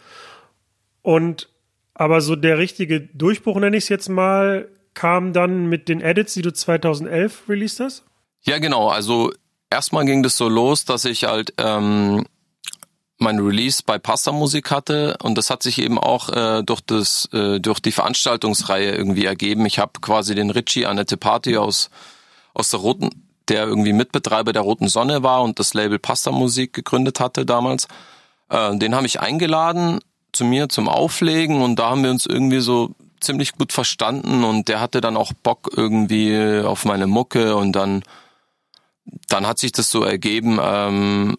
Und 1.03 1.49
aber 1.95 2.21
so 2.21 2.37
der 2.37 2.59
richtige 2.59 3.01
Durchbruch, 3.01 3.59
nenne 3.59 3.77
ich 3.77 3.85
es 3.85 3.89
jetzt 3.89 4.09
mal, 4.09 4.69
kam 4.95 5.33
dann 5.33 5.67
mit 5.67 5.89
den 5.89 6.01
Edits, 6.01 6.35
die 6.35 6.43
du 6.43 6.53
2011 6.53 7.49
released 7.49 7.81
hast? 7.81 8.05
Ja, 8.43 8.59
genau. 8.59 8.89
Also 8.89 9.33
erstmal 9.71 10.05
ging 10.05 10.23
das 10.23 10.37
so 10.37 10.49
los, 10.49 10.85
dass 10.85 11.05
ich 11.05 11.25
halt 11.25 11.55
ähm, 11.59 12.25
mein 13.19 13.41
Release 13.41 13.83
bei 13.85 13.99
Pasta 13.99 14.33
Musik 14.33 14.71
hatte 14.71 15.17
und 15.23 15.37
das 15.37 15.51
hat 15.51 15.63
sich 15.63 15.79
eben 15.81 15.99
auch 15.99 16.31
äh, 16.31 16.63
durch 16.63 16.81
das 16.81 17.29
äh, 17.33 17.59
durch 17.59 17.81
die 17.81 17.93
Veranstaltungsreihe 17.93 18.93
irgendwie 18.93 19.25
ergeben. 19.25 19.67
Ich 19.67 19.79
habe 19.79 20.01
quasi 20.01 20.35
den 20.35 20.51
Richie 20.51 20.87
Annette 20.87 21.17
Party 21.17 21.57
aus 21.57 21.91
aus 22.55 22.71
der 22.71 22.81
roten 22.81 23.28
der 23.49 23.67
irgendwie 23.67 23.93
Mitbetreiber 23.93 24.53
der 24.53 24.63
Roten 24.63 24.89
Sonne 24.89 25.23
war 25.23 25.43
und 25.43 25.59
das 25.59 25.75
Label 25.75 25.99
Pasta 25.99 26.31
Musik 26.31 26.73
gegründet 26.73 27.21
hatte 27.21 27.47
damals. 27.47 27.89
Äh, 28.51 28.77
den 28.77 28.95
habe 28.95 29.07
ich 29.07 29.21
eingeladen 29.21 30.01
zu 30.33 30.45
mir 30.45 30.69
zum 30.69 30.89
Auflegen 30.89 31.63
und 31.63 31.77
da 31.77 31.91
haben 31.91 32.03
wir 32.03 32.11
uns 32.11 32.27
irgendwie 32.27 32.61
so 32.61 32.95
ziemlich 33.21 33.53
gut 33.53 33.73
verstanden 33.73 34.45
und 34.45 34.69
der 34.69 34.81
hatte 34.81 35.01
dann 35.01 35.17
auch 35.17 35.33
Bock 35.33 35.71
irgendwie 35.75 36.63
auf 36.65 36.85
meine 36.85 37.07
Mucke 37.07 37.57
und 37.57 37.73
dann 37.73 38.03
dann 39.29 39.47
hat 39.47 39.59
sich 39.59 39.73
das 39.73 39.91
so 39.91 40.05
ergeben, 40.05 40.59
ähm, 40.63 41.35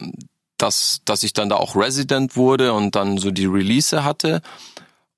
dass 0.58 1.02
dass 1.06 1.24
ich 1.24 1.34
dann 1.34 1.50
da 1.50 1.56
auch 1.56 1.76
Resident 1.76 2.36
wurde 2.36 2.74
und 2.74 2.96
dann 2.96 3.18
so 3.18 3.32
die 3.32 3.46
Release 3.46 4.04
hatte 4.04 4.42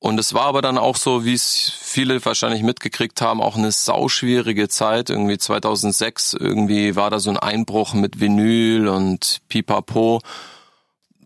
und 0.03 0.19
es 0.19 0.33
war 0.33 0.45
aber 0.45 0.63
dann 0.63 0.79
auch 0.79 0.95
so, 0.95 1.25
wie 1.25 1.35
es 1.35 1.71
viele 1.79 2.25
wahrscheinlich 2.25 2.63
mitgekriegt 2.63 3.21
haben, 3.21 3.39
auch 3.39 3.55
eine 3.55 3.71
sauschwierige 3.71 4.67
Zeit. 4.67 5.11
Irgendwie 5.11 5.37
2006, 5.37 6.33
irgendwie 6.33 6.95
war 6.95 7.11
da 7.11 7.19
so 7.19 7.29
ein 7.29 7.37
Einbruch 7.37 7.93
mit 7.93 8.19
Vinyl 8.19 8.87
und 8.87 9.41
Pipapo. 9.47 10.19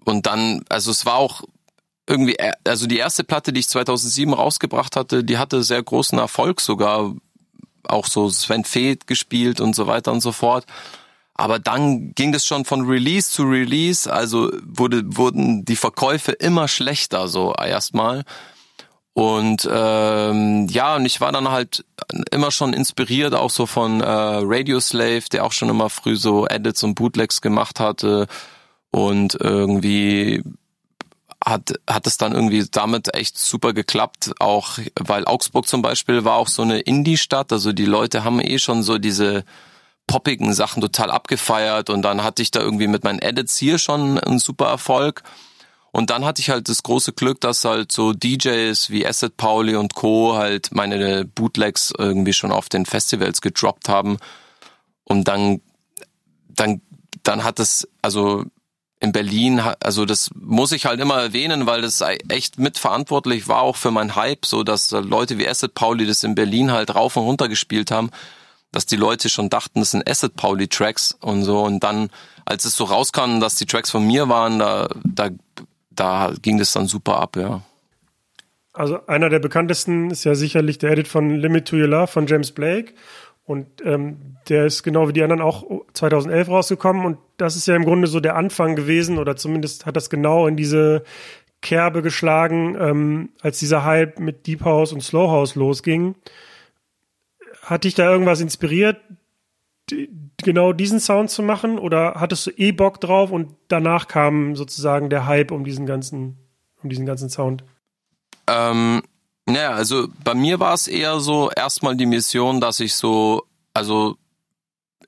Und 0.03 0.25
dann, 0.25 0.65
also 0.67 0.91
es 0.91 1.05
war 1.05 1.15
auch 1.15 1.43
irgendwie, 2.05 2.35
also 2.65 2.85
die 2.85 2.97
erste 2.97 3.23
Platte, 3.23 3.53
die 3.53 3.61
ich 3.61 3.69
2007 3.69 4.33
rausgebracht 4.33 4.97
hatte, 4.97 5.23
die 5.23 5.38
hatte 5.38 5.63
sehr 5.63 5.81
großen 5.81 6.19
Erfolg 6.19 6.59
sogar. 6.59 7.15
Auch 7.88 8.07
so 8.07 8.29
Sven 8.29 8.65
Feth 8.65 9.07
gespielt 9.07 9.61
und 9.61 9.73
so 9.73 9.88
weiter 9.88 10.11
und 10.11 10.19
so 10.19 10.33
fort. 10.33 10.65
Aber 11.33 11.59
dann 11.59 12.13
ging 12.13 12.33
das 12.33 12.45
schon 12.45 12.65
von 12.65 12.81
Release 12.81 13.31
zu 13.31 13.43
Release, 13.43 14.11
also 14.11 14.51
wurde, 14.65 15.03
wurden 15.15 15.63
die 15.63 15.77
Verkäufe 15.77 16.33
immer 16.33 16.67
schlechter, 16.67 17.29
so 17.29 17.53
erstmal. 17.53 18.25
Und 19.15 19.65
ähm, 19.71 20.67
ja, 20.67 20.97
und 20.97 21.06
ich 21.06 21.21
war 21.21 21.32
dann 21.32 21.49
halt 21.49 21.86
immer 22.32 22.51
schon 22.51 22.73
inspiriert, 22.73 23.34
auch 23.34 23.49
so 23.49 23.65
von 23.65 24.01
äh, 24.01 24.06
Radio 24.06 24.82
Slave, 24.82 25.23
der 25.32 25.45
auch 25.45 25.54
schon 25.54 25.69
immer 25.69 25.89
früh 25.89 26.17
so 26.17 26.45
Edits 26.45 26.84
und 26.84 26.95
Bootlegs 26.95 27.39
gemacht 27.39 27.80
hatte. 27.80 28.28
Und 28.91 29.38
irgendwie 29.39 30.43
hat, 31.45 31.75
hat 31.89 32.08
es 32.08 32.17
dann 32.17 32.34
irgendwie 32.34 32.65
damit 32.69 33.15
echt 33.15 33.38
super 33.38 33.71
geklappt, 33.71 34.34
auch 34.39 34.80
weil 34.99 35.23
Augsburg 35.23 35.65
zum 35.65 35.82
Beispiel 35.82 36.25
war 36.25 36.36
auch 36.36 36.49
so 36.49 36.63
eine 36.63 36.80
Indie-Stadt, 36.80 37.54
also 37.54 37.71
die 37.71 37.86
Leute 37.86 38.25
haben 38.25 38.41
eh 38.41 38.60
schon 38.60 38.84
so 38.84 38.97
diese 38.97 39.45
poppigen 40.08 40.54
Sachen 40.54 40.82
total 40.82 41.10
abgefeiert 41.10 41.89
und 41.89 42.01
dann 42.01 42.21
hatte 42.21 42.41
ich 42.41 42.51
da 42.51 42.60
irgendwie 42.60 42.88
mit 42.88 43.06
meinen 43.06 43.19
Edits 43.19 43.56
hier 43.58 43.78
schon 43.78 44.19
einen 44.19 44.39
super 44.39 44.67
Erfolg. 44.67 45.23
Und 45.95 46.10
dann 46.10 46.25
hatte 46.25 46.41
ich 46.41 46.49
halt 46.49 46.67
das 46.67 46.84
große 46.84 47.13
Glück, 47.13 47.39
dass 47.39 47.63
halt 47.63 47.89
so 47.89 48.12
DJs 48.12 48.89
wie 48.89 49.08
Asset 49.08 49.38
Pauli 49.38 49.77
und 49.77 49.95
Co. 49.95 50.36
halt 50.36 50.75
meine 50.75 51.23
Bootlegs 51.23 51.93
irgendwie 51.97 52.34
schon 52.34 52.51
auf 52.51 52.67
den 52.67 52.86
Festivals 52.86 53.39
gedroppt 53.39 53.88
haben. 53.88 54.17
Und 55.05 55.29
dann, 55.29 55.62
dann, 56.49 56.81
dann 57.23 57.45
hat 57.45 57.62
es, 57.62 57.88
also 58.01 58.43
in 58.99 59.13
Berlin, 59.13 59.62
also 59.79 60.03
das 60.03 60.31
muss 60.36 60.73
ich 60.73 60.86
halt 60.86 60.99
immer 60.99 61.15
erwähnen, 61.15 61.65
weil 61.65 61.81
das 61.81 62.03
echt 62.27 62.60
mitverantwortlich 62.60 63.47
war 63.47 63.62
auch 63.62 63.77
für 63.77 63.91
meinen 63.91 64.17
Hype, 64.17 64.45
so 64.45 64.65
dass 64.65 64.91
Leute 64.91 65.38
wie 65.38 65.47
Asset 65.47 65.75
Pauli 65.75 66.05
das 66.05 66.25
in 66.25 66.36
Berlin 66.36 66.73
halt 66.73 66.93
rauf 66.93 67.15
und 67.15 67.23
runter 67.23 67.47
gespielt 67.47 67.89
haben, 67.89 68.10
dass 68.73 68.86
die 68.86 68.97
Leute 68.97 69.29
schon 69.29 69.49
dachten, 69.49 69.79
das 69.79 69.91
sind 69.91 70.10
Asset 70.10 70.36
Pauli 70.36 70.67
Tracks 70.67 71.15
und 71.21 71.45
so 71.45 71.63
und 71.63 71.86
dann, 71.86 72.10
als 72.43 72.65
es 72.65 72.75
so 72.75 72.84
rauskam, 72.84 73.39
dass 73.39 73.55
die 73.55 73.65
Tracks 73.65 73.91
von 73.91 74.05
mir 74.05 74.27
waren, 74.27 74.60
da, 74.60 74.89
da 75.05 75.29
da 75.95 76.34
ging 76.41 76.58
das 76.58 76.73
dann 76.73 76.88
super 76.88 77.19
ab, 77.19 77.36
ja. 77.36 77.62
Also 78.73 79.05
einer 79.08 79.29
der 79.29 79.39
bekanntesten 79.39 80.12
ist 80.12 80.25
ja 80.25 80.36
sicherlich 80.36 80.77
der 80.77 80.91
Edit 80.91 81.08
von 81.08 81.36
Limit 81.36 81.67
to 81.67 81.77
Your 81.77 81.88
Love 81.88 82.08
von 82.08 82.27
James 82.27 82.51
Blake. 82.51 82.93
Und 83.45 83.67
ähm, 83.86 84.38
der 84.49 84.65
ist 84.65 84.84
genau 84.84 85.08
wie 85.08 85.13
die 85.13 85.23
anderen 85.23 85.41
auch 85.41 85.63
2011 85.93 86.49
rausgekommen. 86.49 87.05
Und 87.05 87.17
das 87.38 87.55
ist 87.55 87.67
ja 87.67 87.75
im 87.75 87.86
Grunde 87.86 88.08
so 88.08 88.19
der 88.19 88.36
Anfang 88.36 88.75
gewesen, 88.75 89.17
oder 89.17 89.36
zumindest 89.36 89.86
hat 89.86 89.95
das 89.95 90.10
genau 90.10 90.47
in 90.47 90.58
diese 90.58 91.03
Kerbe 91.62 92.01
geschlagen, 92.01 92.75
ähm, 92.79 93.29
als 93.41 93.60
dieser 93.60 93.86
Hype 93.86 94.19
mit 94.19 94.45
Deep 94.47 94.65
House 94.65 94.91
und 94.91 95.01
Slow 95.01 95.29
House 95.29 95.55
losging. 95.55 96.15
Hat 97.62 97.84
dich 97.86 97.95
da 97.95 98.12
irgendwas 98.12 98.41
inspiriert, 98.41 98.97
genau 100.43 100.74
diesen 100.74 101.00
Sound 101.00 101.30
zu 101.30 101.41
machen 101.43 101.80
oder 101.80 102.15
hattest 102.17 102.48
du 102.48 102.52
eh 102.52 102.71
Bock 102.71 103.00
drauf 103.02 103.32
und 103.32 103.56
danach 103.67 104.08
kam 104.08 104.56
sozusagen 104.56 105.10
der 105.10 105.26
Hype 105.26 105.52
um 105.52 105.63
diesen 105.63 105.86
ganzen, 105.86 106.38
um 106.82 106.89
diesen 106.89 107.06
ganzen 107.06 107.30
Sound? 107.30 107.63
Ähm, 108.48 109.02
naja, 109.45 109.71
also 109.71 110.08
bei 110.24 110.34
mir 110.34 110.60
war 110.60 110.74
es 110.74 110.88
eher 110.88 111.19
so 111.19 111.50
erstmal 111.52 111.95
die 111.95 112.06
Mission, 112.06 112.60
dass 112.60 112.80
ich 112.80 112.95
so, 112.95 113.43
also 113.74 114.17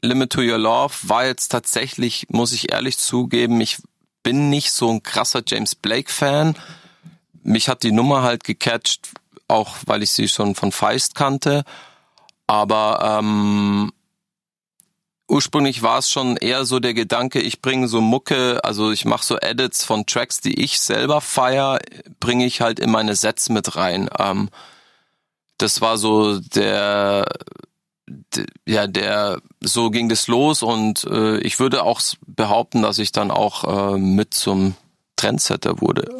Limit 0.01 0.31
to 0.31 0.41
Your 0.41 0.57
Love 0.57 0.93
war 1.03 1.25
jetzt 1.25 1.49
tatsächlich, 1.49 2.27
muss 2.29 2.53
ich 2.53 2.71
ehrlich 2.71 2.97
zugeben, 2.97 3.59
ich 3.61 3.77
bin 4.23 4.49
nicht 4.49 4.71
so 4.71 4.89
ein 4.89 5.03
krasser 5.03 5.41
James 5.45 5.73
Blake 5.73 6.11
Fan. 6.11 6.55
Mich 7.43 7.69
hat 7.69 7.83
die 7.83 7.91
Nummer 7.91 8.23
halt 8.23 8.43
gecatcht, 8.43 9.09
auch 9.47 9.77
weil 9.85 10.03
ich 10.03 10.11
sie 10.11 10.27
schon 10.27 10.53
von 10.53 10.71
Feist 10.71 11.15
kannte. 11.15 11.63
Aber 12.45 13.19
ähm, 13.19 13.91
ursprünglich 15.27 15.81
war 15.81 15.99
es 15.99 16.09
schon 16.09 16.37
eher 16.37 16.65
so 16.65 16.79
der 16.79 16.93
Gedanke, 16.93 17.39
ich 17.39 17.61
bringe 17.61 17.87
so 17.87 18.01
Mucke, 18.01 18.63
also 18.63 18.91
ich 18.91 19.05
mache 19.05 19.25
so 19.25 19.37
Edits 19.37 19.83
von 19.83 20.05
Tracks, 20.05 20.41
die 20.41 20.61
ich 20.61 20.79
selber 20.79 21.21
feier, 21.21 21.79
bringe 22.19 22.45
ich 22.45 22.61
halt 22.61 22.79
in 22.79 22.91
meine 22.91 23.15
Sets 23.15 23.49
mit 23.49 23.75
rein. 23.75 24.09
Ähm, 24.17 24.49
das 25.57 25.81
war 25.81 25.97
so 25.97 26.39
der, 26.39 27.27
der, 28.07 28.45
ja, 28.65 28.87
der, 28.87 29.41
so 29.61 29.89
ging 29.89 30.09
das 30.09 30.27
los 30.27 30.63
und 30.63 31.03
äh, 31.05 31.37
ich 31.39 31.59
würde 31.59 31.83
auch 31.83 32.01
behaupten, 32.25 32.81
dass 32.81 32.99
ich 32.99 33.11
dann 33.11 33.31
auch 33.31 33.93
äh, 33.93 33.97
mit 33.97 34.33
zum 34.33 34.75
Trendsetter 35.15 35.81
wurde. 35.81 36.15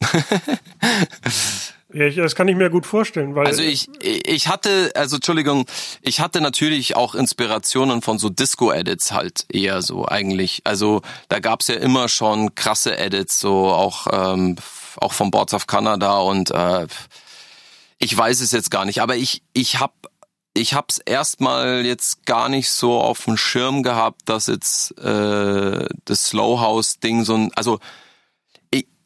Ich, 2.06 2.16
das 2.16 2.34
kann 2.34 2.48
ich 2.48 2.56
mir 2.56 2.70
gut 2.70 2.86
vorstellen, 2.86 3.34
weil. 3.34 3.46
Also 3.46 3.62
ich, 3.62 3.88
ich 4.02 4.48
hatte, 4.48 4.92
also 4.94 5.16
Entschuldigung, 5.16 5.66
ich 6.02 6.20
hatte 6.20 6.40
natürlich 6.40 6.96
auch 6.96 7.14
Inspirationen 7.14 8.02
von 8.02 8.18
so 8.18 8.28
Disco-Edits 8.28 9.12
halt 9.12 9.46
eher 9.52 9.82
so 9.82 10.06
eigentlich. 10.06 10.62
Also 10.64 11.02
da 11.28 11.40
gab's 11.40 11.68
ja 11.68 11.76
immer 11.76 12.08
schon 12.08 12.54
krasse 12.54 12.96
Edits, 12.98 13.40
so 13.40 13.68
auch, 13.68 14.06
ähm, 14.12 14.56
auch 14.96 15.12
von 15.12 15.30
Boards 15.30 15.54
of 15.54 15.66
Canada 15.66 16.18
und 16.18 16.50
äh, 16.50 16.86
ich 17.98 18.16
weiß 18.16 18.40
es 18.40 18.52
jetzt 18.52 18.70
gar 18.70 18.84
nicht, 18.84 19.02
aber 19.02 19.16
ich, 19.16 19.42
ich 19.52 19.80
hab 19.80 19.92
ich 20.54 20.74
hab's 20.74 20.98
erstmal 20.98 21.84
jetzt 21.86 22.26
gar 22.26 22.48
nicht 22.48 22.70
so 22.70 23.00
auf 23.00 23.24
dem 23.24 23.36
Schirm 23.36 23.82
gehabt, 23.82 24.22
dass 24.26 24.48
jetzt 24.48 24.98
äh, 24.98 25.86
das 26.04 26.26
Slow 26.26 26.60
House 26.60 26.98
Ding 27.00 27.24
so 27.24 27.34
ein, 27.34 27.50
also 27.54 27.78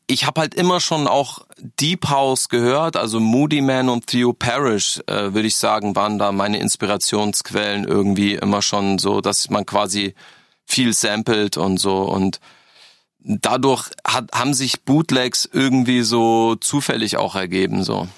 ich 0.07 0.27
habe 0.27 0.41
halt 0.41 0.55
immer 0.55 0.81
schon 0.81 1.07
auch 1.07 1.47
Deep 1.59 2.09
House 2.09 2.49
gehört, 2.49 2.97
also 2.97 3.21
Moody 3.21 3.61
Man 3.61 3.89
und 3.89 4.07
Theo 4.07 4.33
Parrish, 4.33 5.01
äh, 5.07 5.33
würde 5.35 5.49
ich 5.49 5.57
sagen, 5.57 5.97
waren 5.97 6.19
da 6.19 6.33
meine 6.33 6.59
Inspirationsquellen 6.59 7.85
irgendwie 7.85 8.35
immer 8.35 8.63
schon 8.63 8.99
so, 8.99 9.21
dass 9.21 9.51
man 9.51 9.67
quasi 9.67 10.15
viel 10.67 10.93
samplet 10.93 11.57
und 11.57 11.79
so 11.79 12.03
und 12.03 12.41
dadurch 13.25 13.91
hat, 14.07 14.33
haben 14.33 14.55
sich 14.55 14.83
Bootlegs 14.83 15.49
irgendwie 15.53 16.03
so 16.03 16.57
zufällig 16.57 17.17
auch 17.17 17.35
ergeben, 17.37 17.83
so. 17.85 18.09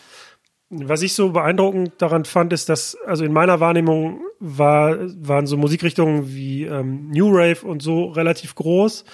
Was 0.70 1.02
ich 1.02 1.14
so 1.14 1.30
beeindruckend 1.30 1.92
daran 1.98 2.24
fand, 2.24 2.52
ist, 2.52 2.68
dass, 2.68 2.96
also 3.06 3.24
in 3.24 3.32
meiner 3.32 3.60
Wahrnehmung 3.60 4.22
war, 4.40 4.96
waren 4.98 5.46
so 5.46 5.56
Musikrichtungen 5.56 6.34
wie 6.34 6.64
ähm, 6.64 7.10
New 7.10 7.28
Rave 7.28 7.64
und 7.64 7.80
so 7.80 8.06
relativ 8.06 8.54
groß. 8.54 9.04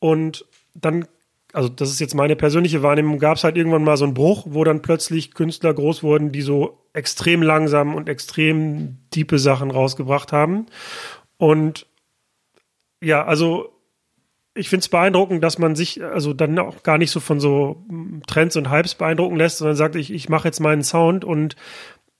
Und 0.00 0.44
dann, 0.74 1.06
also 1.52 1.68
das 1.68 1.90
ist 1.90 2.00
jetzt 2.00 2.14
meine 2.14 2.36
persönliche 2.36 2.82
Wahrnehmung, 2.82 3.18
gab 3.18 3.36
es 3.36 3.44
halt 3.44 3.56
irgendwann 3.56 3.84
mal 3.84 3.96
so 3.96 4.04
einen 4.04 4.14
Bruch, 4.14 4.46
wo 4.50 4.64
dann 4.64 4.82
plötzlich 4.82 5.32
Künstler 5.32 5.72
groß 5.72 6.02
wurden, 6.02 6.30
die 6.30 6.42
so 6.42 6.84
extrem 6.92 7.42
langsam 7.42 7.94
und 7.94 8.08
extrem 8.08 8.98
tiefe 9.10 9.38
Sachen 9.38 9.70
rausgebracht 9.70 10.32
haben. 10.32 10.66
Und 11.38 11.86
ja, 13.00 13.24
also 13.24 13.72
ich 14.54 14.68
finde 14.68 14.82
es 14.82 14.88
beeindruckend, 14.88 15.42
dass 15.42 15.58
man 15.58 15.76
sich 15.76 16.02
also 16.02 16.34
dann 16.34 16.58
auch 16.58 16.82
gar 16.82 16.98
nicht 16.98 17.12
so 17.12 17.20
von 17.20 17.40
so 17.40 17.84
Trends 18.26 18.56
und 18.56 18.70
Hypes 18.70 18.96
beeindrucken 18.96 19.36
lässt, 19.36 19.58
sondern 19.58 19.76
sagt, 19.76 19.94
ich, 19.94 20.12
ich 20.12 20.28
mache 20.28 20.48
jetzt 20.48 20.60
meinen 20.60 20.82
Sound 20.82 21.24
und 21.24 21.54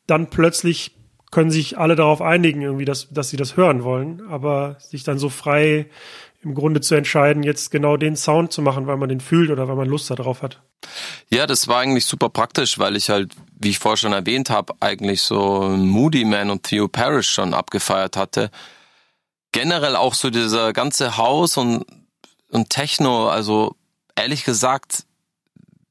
dann 0.06 0.30
plötzlich 0.30 0.94
können 1.30 1.50
sich 1.50 1.76
alle 1.76 1.96
darauf 1.96 2.22
einigen, 2.22 2.62
irgendwie, 2.62 2.86
dass, 2.86 3.10
dass 3.10 3.28
sie 3.28 3.36
das 3.36 3.56
hören 3.56 3.84
wollen, 3.84 4.22
aber 4.28 4.76
sich 4.78 5.04
dann 5.04 5.18
so 5.18 5.28
frei 5.28 5.86
im 6.42 6.54
Grunde 6.54 6.80
zu 6.80 6.94
entscheiden, 6.94 7.42
jetzt 7.42 7.70
genau 7.70 7.96
den 7.96 8.16
Sound 8.16 8.52
zu 8.52 8.62
machen, 8.62 8.86
weil 8.86 8.96
man 8.96 9.08
den 9.08 9.20
fühlt 9.20 9.50
oder 9.50 9.66
weil 9.66 9.76
man 9.76 9.88
Lust 9.88 10.08
darauf 10.10 10.42
hat. 10.42 10.62
Ja, 11.30 11.46
das 11.46 11.66
war 11.66 11.80
eigentlich 11.80 12.04
super 12.04 12.28
praktisch, 12.28 12.78
weil 12.78 12.94
ich 12.94 13.10
halt, 13.10 13.32
wie 13.58 13.70
ich 13.70 13.78
vorher 13.80 13.96
schon 13.96 14.12
erwähnt 14.12 14.48
habe, 14.48 14.74
eigentlich 14.80 15.22
so 15.22 15.68
Moody 15.68 16.24
Man 16.24 16.50
und 16.50 16.62
Theo 16.62 16.86
Parrish 16.86 17.28
schon 17.28 17.54
abgefeiert 17.54 18.16
hatte. 18.16 18.50
Generell 19.50 19.96
auch 19.96 20.14
so 20.14 20.30
dieser 20.30 20.72
ganze 20.72 21.16
Haus 21.16 21.56
und 21.56 21.84
und 22.50 22.70
Techno, 22.70 23.28
also 23.28 23.76
ehrlich 24.16 24.44
gesagt, 24.44 25.04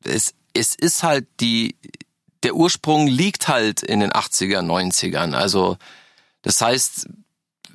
es, 0.03 0.33
es 0.53 0.75
ist 0.75 1.03
halt 1.03 1.27
die, 1.39 1.75
der 2.43 2.55
Ursprung 2.55 3.07
liegt 3.07 3.47
halt 3.47 3.83
in 3.83 3.99
den 3.99 4.11
80er, 4.11 4.59
90ern. 4.59 5.33
Also 5.33 5.77
das 6.41 6.61
heißt, 6.61 7.07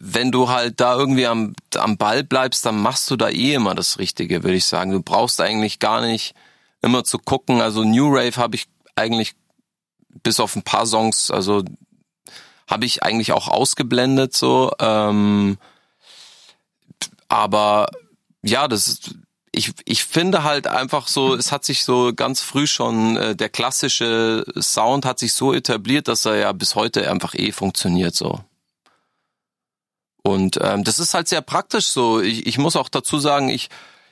wenn 0.04 0.32
du 0.32 0.48
halt 0.48 0.80
da 0.80 0.96
irgendwie 0.96 1.28
am, 1.28 1.54
am 1.76 1.96
Ball 1.96 2.24
bleibst, 2.24 2.66
dann 2.66 2.82
machst 2.82 3.08
du 3.08 3.14
da 3.14 3.28
eh 3.28 3.54
immer 3.54 3.76
das 3.76 4.00
Richtige, 4.00 4.42
würde 4.42 4.56
ich 4.56 4.64
sagen. 4.64 4.90
Du 4.90 5.00
brauchst 5.00 5.40
eigentlich 5.40 5.78
gar 5.78 6.00
nicht 6.00 6.34
immer 6.80 7.04
zu 7.04 7.18
gucken. 7.18 7.60
Also 7.60 7.84
New 7.84 8.12
Rave 8.12 8.36
habe 8.36 8.56
ich 8.56 8.66
eigentlich 8.96 9.34
bis 10.24 10.40
auf 10.40 10.56
ein 10.56 10.64
paar 10.64 10.86
Songs, 10.86 11.30
also 11.30 11.62
habe 12.68 12.84
ich 12.84 13.04
eigentlich 13.04 13.30
auch 13.30 13.46
ausgeblendet 13.46 14.34
so. 14.34 14.72
Ähm, 14.80 15.56
aber 17.28 17.86
ja, 18.42 18.66
das 18.66 18.88
ist, 18.88 19.14
ich, 19.52 19.72
ich 19.84 20.02
finde 20.02 20.42
halt 20.42 20.66
einfach 20.66 21.06
so, 21.06 21.36
es 21.36 21.52
hat 21.52 21.64
sich 21.64 21.84
so 21.84 22.12
ganz 22.12 22.40
früh 22.40 22.66
schon, 22.66 23.16
äh, 23.16 23.36
der 23.36 23.50
klassische 23.50 24.44
Sound 24.60 25.04
hat 25.04 25.20
sich 25.20 25.32
so 25.32 25.54
etabliert, 25.54 26.08
dass 26.08 26.24
er 26.24 26.34
ja 26.34 26.50
bis 26.50 26.74
heute 26.74 27.08
einfach 27.08 27.34
eh 27.34 27.52
funktioniert 27.52 28.16
so. 28.16 28.40
Und 30.22 30.58
ähm, 30.60 30.84
das 30.84 30.98
ist 30.98 31.14
halt 31.14 31.28
sehr 31.28 31.42
praktisch 31.42 31.88
so. 31.88 32.20
Ich, 32.20 32.46
ich 32.46 32.58
muss 32.58 32.76
auch 32.76 32.88
dazu 32.88 33.18
sagen, 33.18 33.48
ich, 33.48 33.68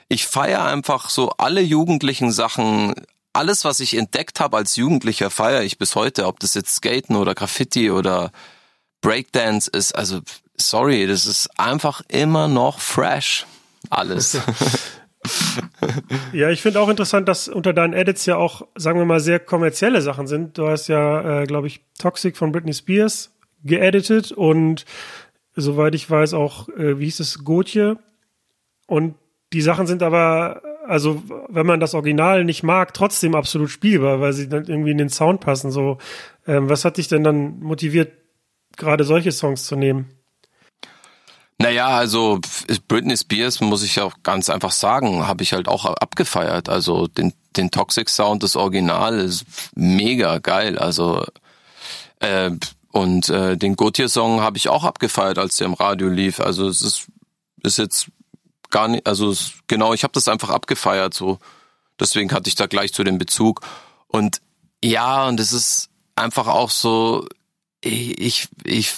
ich 0.09 0.27
feiere 0.27 0.65
einfach 0.65 1.09
so 1.09 1.31
alle 1.39 1.61
jugendlichen 1.61 2.33
Sachen, 2.33 2.95
alles, 3.33 3.65
was 3.65 3.81
ich 3.81 3.97
entdeckt 3.97 4.41
habe 4.41 4.57
als 4.57 4.77
Jugendlicher, 4.77 5.31
feiere 5.31 5.63
ich 5.63 5.79
bis 5.79 5.95
heute, 5.95 6.27
ob 6.27 6.41
das 6.41 6.55
jetzt 6.55 6.75
Skaten 6.75 7.15
oder 7.15 7.35
Graffiti 7.35 7.91
oder 7.91 8.33
Breakdance 9.01 9.71
ist. 9.71 9.95
Also, 9.95 10.21
sorry, 10.57 11.07
das 11.07 11.27
ist 11.27 11.49
einfach 11.59 12.03
immer 12.09 12.49
noch 12.49 12.81
fresh 12.81 13.47
alles. 13.89 14.39
ja, 16.33 16.51
ich 16.51 16.61
finde 16.61 16.81
auch 16.81 16.89
interessant, 16.89 17.29
dass 17.29 17.49
unter 17.49 17.73
deinen 17.73 17.93
Edits 17.93 18.27
ja 18.27 18.37
auch, 18.37 18.67
sagen 18.75 18.99
wir 18.99 19.07
mal, 19.07 19.21
sehr 19.21 19.39
kommerzielle 19.39 20.03
Sachen 20.03 20.27
sind. 20.27 20.59
Du 20.59 20.69
hast 20.69 20.89
ja, 20.89 21.43
äh, 21.43 21.47
glaube 21.47 21.69
ich, 21.69 21.81
Toxic 21.99 22.37
von 22.37 22.53
Britney 22.53 22.75
Spears 22.75 23.31
geeditet 23.63 24.33
und 24.33 24.85
soweit 25.57 25.95
ich 25.95 26.09
weiß 26.09 26.35
auch, 26.35 26.69
äh, 26.71 26.99
wie 26.99 27.05
hieß 27.05 27.21
es, 27.21 27.45
Gotje. 27.45 27.99
Und 28.87 29.15
die 29.53 29.63
Sachen 29.63 29.87
sind 29.87 30.03
aber, 30.03 30.63
also 30.87 31.23
wenn 31.49 31.67
man 31.67 31.81
das 31.81 31.95
Original 31.95 32.45
nicht 32.45 32.63
mag, 32.63 32.95
trotzdem 32.95 33.35
absolut 33.35 33.71
spielbar, 33.71 34.21
weil 34.21 34.33
sie 34.33 34.49
dann 34.49 34.67
irgendwie 34.67 34.93
in 34.93 34.99
den 34.99 35.09
Sound 35.09 35.41
passen. 35.41 35.71
So, 35.71 35.99
ähm, 36.47 36.69
was 36.69 36.85
hat 36.85 36.97
dich 36.97 37.09
denn 37.09 37.25
dann 37.25 37.61
motiviert, 37.61 38.13
gerade 38.77 39.05
solche 39.05 39.33
Songs 39.33 39.67
zu 39.67 39.77
nehmen? 39.77 40.11
Naja, 41.59 41.89
also 41.89 42.41
Britney 42.89 43.19
Spears, 43.19 43.61
muss 43.61 43.83
ich 43.83 44.01
auch 44.01 44.15
ganz 44.23 44.49
einfach 44.49 44.71
sagen, 44.71 45.27
habe 45.27 45.43
ich 45.43 45.53
halt 45.53 45.69
auch 45.69 45.85
abgefeiert. 45.85 46.71
Also 46.71 47.07
den, 47.07 47.35
den 47.55 47.71
Toxic 47.71 48.09
Sound 48.09 48.43
des 48.43 48.57
Original 48.57 49.19
ist 49.19 49.45
mega 49.75 50.39
geil. 50.39 50.79
Also 50.79 51.23
äh, 52.21 52.53
und 52.93 53.29
äh, 53.29 53.57
den 53.57 53.77
Gautier-Song 53.77 54.41
habe 54.41 54.57
ich 54.57 54.69
auch 54.69 54.85
abgefeiert, 54.85 55.39
als 55.39 55.57
der 55.57 55.67
im 55.67 55.75
Radio 55.75 56.09
lief. 56.09 56.41
Also 56.41 56.69
es 56.69 56.83
ist, 56.83 57.07
ist 57.63 57.79
jetzt 57.79 58.09
gar 58.71 58.89
nicht, 58.89 59.07
also 59.07 59.31
es, 59.31 59.53
genau, 59.69 59.95
ich 59.95 60.03
habe 60.03 60.13
das 60.13 60.29
einfach 60.29 60.51
abgefeiert. 60.51 61.15
So, 61.15 61.39
deswegen 61.99 62.33
hatte 62.33 62.49
ich 62.49 62.57
da 62.57 62.67
gleich 62.67 62.93
zu 62.93 63.05
dem 63.05 63.19
Bezug. 63.19 63.61
Und 64.09 64.41
ja, 64.83 65.29
und 65.29 65.39
es 65.39 65.53
ist 65.53 65.89
einfach 66.17 66.49
auch 66.49 66.71
so, 66.71 67.27
ich, 67.83 68.49
ich 68.65 68.95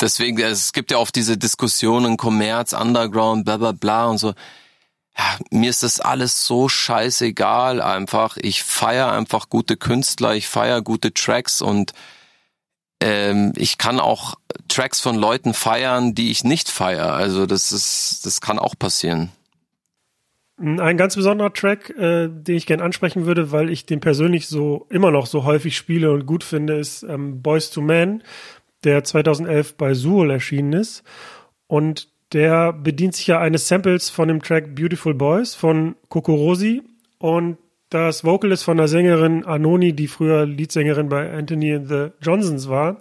deswegen, 0.00 0.38
es 0.38 0.72
gibt 0.72 0.92
ja 0.92 0.98
oft 0.98 1.16
diese 1.16 1.36
Diskussionen, 1.36 2.16
Kommerz, 2.16 2.72
Underground, 2.72 3.44
bla 3.44 3.56
bla 3.56 3.72
bla 3.72 4.06
und 4.06 4.18
so. 4.18 4.34
Ja, 5.18 5.38
mir 5.50 5.70
ist 5.70 5.82
das 5.82 5.98
alles 5.98 6.46
so 6.46 6.68
scheißegal 6.68 7.82
einfach. 7.82 8.36
Ich 8.36 8.62
feier 8.62 9.10
einfach 9.10 9.48
gute 9.48 9.76
Künstler, 9.76 10.36
ich 10.36 10.46
feier 10.46 10.80
gute 10.82 11.12
Tracks 11.12 11.60
und 11.60 11.92
ähm, 13.00 13.52
ich 13.56 13.78
kann 13.78 14.00
auch 14.00 14.34
Tracks 14.68 15.00
von 15.00 15.16
Leuten 15.16 15.54
feiern, 15.54 16.14
die 16.14 16.30
ich 16.30 16.44
nicht 16.44 16.68
feier. 16.68 17.12
Also 17.12 17.46
das 17.46 17.72
ist, 17.72 18.26
das 18.26 18.40
kann 18.40 18.58
auch 18.58 18.74
passieren. 18.78 19.30
Ein 20.60 20.96
ganz 20.96 21.14
besonderer 21.14 21.52
Track, 21.52 21.90
äh, 21.90 22.28
den 22.28 22.56
ich 22.56 22.66
gern 22.66 22.80
ansprechen 22.80 23.26
würde, 23.26 23.52
weil 23.52 23.70
ich 23.70 23.86
den 23.86 24.00
persönlich 24.00 24.48
so 24.48 24.86
immer 24.90 25.12
noch 25.12 25.26
so 25.26 25.44
häufig 25.44 25.76
spiele 25.76 26.10
und 26.10 26.26
gut 26.26 26.42
finde, 26.42 26.78
ist 26.78 27.04
ähm, 27.04 27.42
Boys 27.42 27.70
to 27.70 27.80
Men 27.80 28.24
der 28.84 29.04
2011 29.04 29.76
bei 29.76 29.94
Suhl 29.94 30.30
erschienen 30.30 30.72
ist. 30.72 31.04
Und 31.68 32.08
der 32.32 32.72
bedient 32.72 33.14
sich 33.14 33.28
ja 33.28 33.38
eines 33.38 33.68
Samples 33.68 34.10
von 34.10 34.28
dem 34.28 34.42
Track 34.42 34.74
Beautiful 34.74 35.14
Boys 35.14 35.54
von 35.54 35.94
Kokorosi. 36.08 36.82
Und 37.18 37.58
das 37.90 38.24
Vocal 38.24 38.52
ist 38.52 38.62
von 38.62 38.76
der 38.76 38.88
Sängerin 38.88 39.44
Anoni, 39.44 39.94
die 39.94 40.08
früher 40.08 40.46
Leadsängerin 40.46 41.08
bei 41.08 41.32
Anthony 41.32 41.74
and 41.74 41.88
the 41.88 42.08
Johnsons 42.20 42.68
war. 42.68 43.00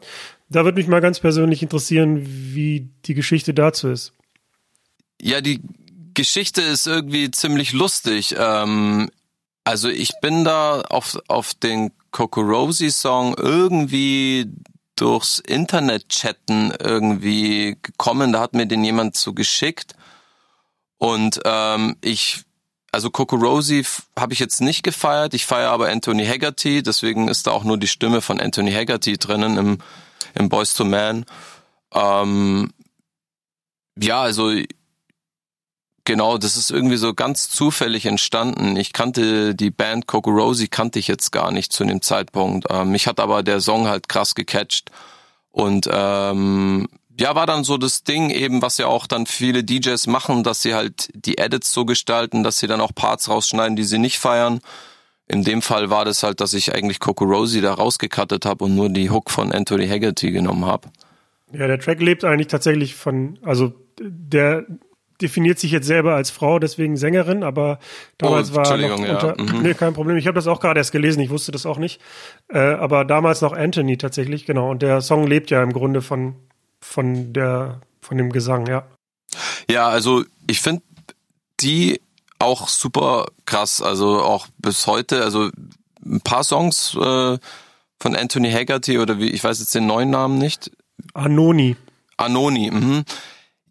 Da 0.50 0.64
würde 0.64 0.78
mich 0.78 0.88
mal 0.88 1.02
ganz 1.02 1.20
persönlich 1.20 1.62
interessieren, 1.62 2.22
wie 2.26 2.90
die 3.06 3.14
Geschichte 3.14 3.54
dazu 3.54 3.90
ist. 3.90 4.14
Ja, 5.22 5.42
die 5.42 5.62
Geschichte 6.14 6.62
ist 6.62 6.88
irgendwie 6.88 7.32
ziemlich 7.32 7.74
lustig. 7.74 8.36
Ähm, 8.38 9.10
also 9.66 9.90
ich 9.90 10.12
bin 10.22 10.46
da 10.46 10.82
auf, 10.82 11.18
auf 11.28 11.54
den 11.54 11.92
Kokorosi 12.12 12.90
Song 12.90 13.36
irgendwie 13.38 14.50
durchs 14.96 15.40
Internet 15.40 16.10
chatten 16.10 16.74
irgendwie 16.80 17.78
gekommen. 17.82 18.32
Da 18.32 18.40
hat 18.40 18.54
mir 18.54 18.66
den 18.66 18.84
jemand 18.84 19.16
so 19.16 19.34
geschickt. 19.34 19.96
Und 20.98 21.42
ähm, 21.46 21.98
ich, 22.02 22.44
also 22.98 23.12
Coco 23.12 23.36
Rosie 23.36 23.86
habe 24.18 24.34
ich 24.34 24.40
jetzt 24.40 24.60
nicht 24.60 24.82
gefeiert. 24.82 25.36
Ich 25.36 25.46
feiere 25.46 25.70
aber 25.70 25.88
Anthony 25.88 26.26
Haggerty. 26.26 26.82
Deswegen 26.82 27.28
ist 27.28 27.46
da 27.46 27.52
auch 27.52 27.64
nur 27.64 27.78
die 27.78 27.86
Stimme 27.86 28.22
von 28.22 28.42
Anthony 28.42 28.72
Haggerty 28.72 29.20
drinnen 29.20 29.56
im, 29.56 29.78
im 30.34 30.50
Boys 30.50 30.74
to 30.74 30.84
Man. 30.84 31.26
Ähm, 31.94 32.74
ja, 34.00 34.20
also 34.22 34.52
Genau, 36.06 36.40
das 36.40 36.58
ist 36.58 36.72
irgendwie 36.72 36.98
so 36.98 37.14
ganz 37.14 37.50
zufällig 37.50 38.08
entstanden. 38.08 38.78
Ich 38.78 38.94
kannte 38.94 39.54
die 39.54 39.70
Band 39.70 40.08
Coco 40.08 40.32
Rosie 40.32 40.68
kannte 40.70 40.98
ich 40.98 41.08
jetzt 41.08 41.32
gar 41.32 41.52
nicht 41.52 41.72
zu 41.72 41.84
dem 41.84 42.02
Zeitpunkt. 42.02 42.66
Ähm, 42.72 42.90
mich 42.90 43.06
hat 43.06 43.20
aber 43.20 43.44
der 43.44 43.62
Song 43.62 43.88
halt 43.88 44.10
krass 44.10 44.34
gecatcht 44.34 44.90
und 45.52 45.88
ähm, 45.92 46.88
ja, 47.20 47.34
war 47.36 47.48
dann 47.48 47.64
so 47.64 47.78
das 47.78 48.04
Ding 48.04 48.30
eben, 48.30 48.62
was 48.62 48.78
ja 48.78 48.88
auch 48.88 49.08
dann 49.08 49.26
viele 49.26 49.64
DJs 49.64 50.06
machen, 50.08 50.44
dass 50.44 50.62
sie 50.62 50.76
halt 50.76 51.10
die 51.14 51.38
Edits 51.38 51.74
so 51.74 51.84
gestalten, 51.84 52.44
dass 52.44 52.60
sie 52.60 52.68
dann 52.68 52.80
auch 52.80 52.94
Parts 52.94 53.30
rausschneiden, 53.30 53.76
die 53.76 53.84
sie 53.84 53.98
nicht 53.98 54.20
feiern. 54.20 54.60
In 55.28 55.44
dem 55.44 55.62
Fall 55.62 55.90
war 55.90 56.06
das 56.06 56.24
halt, 56.24 56.40
dass 56.40 56.54
ich 56.54 56.74
eigentlich 56.74 57.00
Coco 57.00 57.26
Rosie 57.26 57.62
da 57.62 57.74
rausgekattet 57.74 58.46
habe 58.46 58.66
und 58.66 58.76
nur 58.76 58.90
die 58.90 59.10
Hook 59.10 59.32
von 59.32 59.52
Anthony 59.52 59.88
Haggerty 59.88 60.32
genommen 60.32 60.66
habe. 60.66 60.90
Ja, 61.52 61.68
der 61.68 61.80
Track 61.80 62.02
lebt 62.02 62.24
eigentlich 62.24 62.48
tatsächlich 62.48 62.96
von, 62.96 63.40
also 63.42 63.74
der 64.00 64.66
definiert 65.20 65.58
sich 65.58 65.72
jetzt 65.72 65.88
selber 65.88 66.14
als 66.14 66.30
Frau, 66.30 66.60
deswegen 66.60 66.96
Sängerin, 66.98 67.42
aber 67.42 67.80
damals 68.20 68.52
oh, 68.52 68.58
war 68.58 68.78
noch 68.78 69.00
unter, 69.00 69.36
ja. 69.38 69.44
mhm. 69.44 69.64
nee, 69.64 69.74
kein 69.74 69.94
Problem. 69.94 70.18
Ich 70.18 70.28
habe 70.28 70.36
das 70.36 70.46
auch 70.46 70.60
gerade 70.60 70.80
erst 70.80 70.92
gelesen, 70.92 71.22
ich 71.22 71.32
wusste 71.32 71.52
das 71.52 71.66
auch 71.66 71.80
nicht, 71.80 72.00
äh, 72.50 72.60
aber 72.60 73.04
damals 73.06 73.42
noch 73.42 73.54
Anthony 73.54 73.98
tatsächlich, 73.98 74.46
genau. 74.46 74.70
Und 74.70 74.84
der 74.84 75.02
Song 75.02 75.26
lebt 75.26 75.50
ja 75.50 75.64
im 75.64 75.74
Grunde 75.74 76.04
von 76.04 76.36
von 76.88 77.34
der 77.34 77.82
von 78.02 78.18
dem 78.18 78.32
Gesang, 78.32 78.68
ja. 78.68 78.88
Ja, 79.70 79.88
also 79.90 80.24
ich 80.48 80.62
finde 80.62 80.84
die 81.60 82.00
auch 82.40 82.68
super 82.68 83.28
krass. 83.46 83.82
Also 83.82 84.22
auch 84.22 84.48
bis 84.58 84.88
heute, 84.88 85.24
also 85.24 85.50
ein 86.06 86.22
paar 86.22 86.44
Songs 86.44 86.96
äh, 86.96 87.38
von 88.00 88.16
Anthony 88.16 88.52
Haggerty 88.52 89.00
oder 89.00 89.20
wie, 89.20 89.30
ich 89.30 89.44
weiß 89.44 89.60
jetzt 89.60 89.76
den 89.76 89.88
neuen 89.88 90.10
Namen 90.10 90.38
nicht. 90.38 90.72
Anoni. 91.14 91.76
Anoni, 92.16 92.72
mhm. 92.72 93.04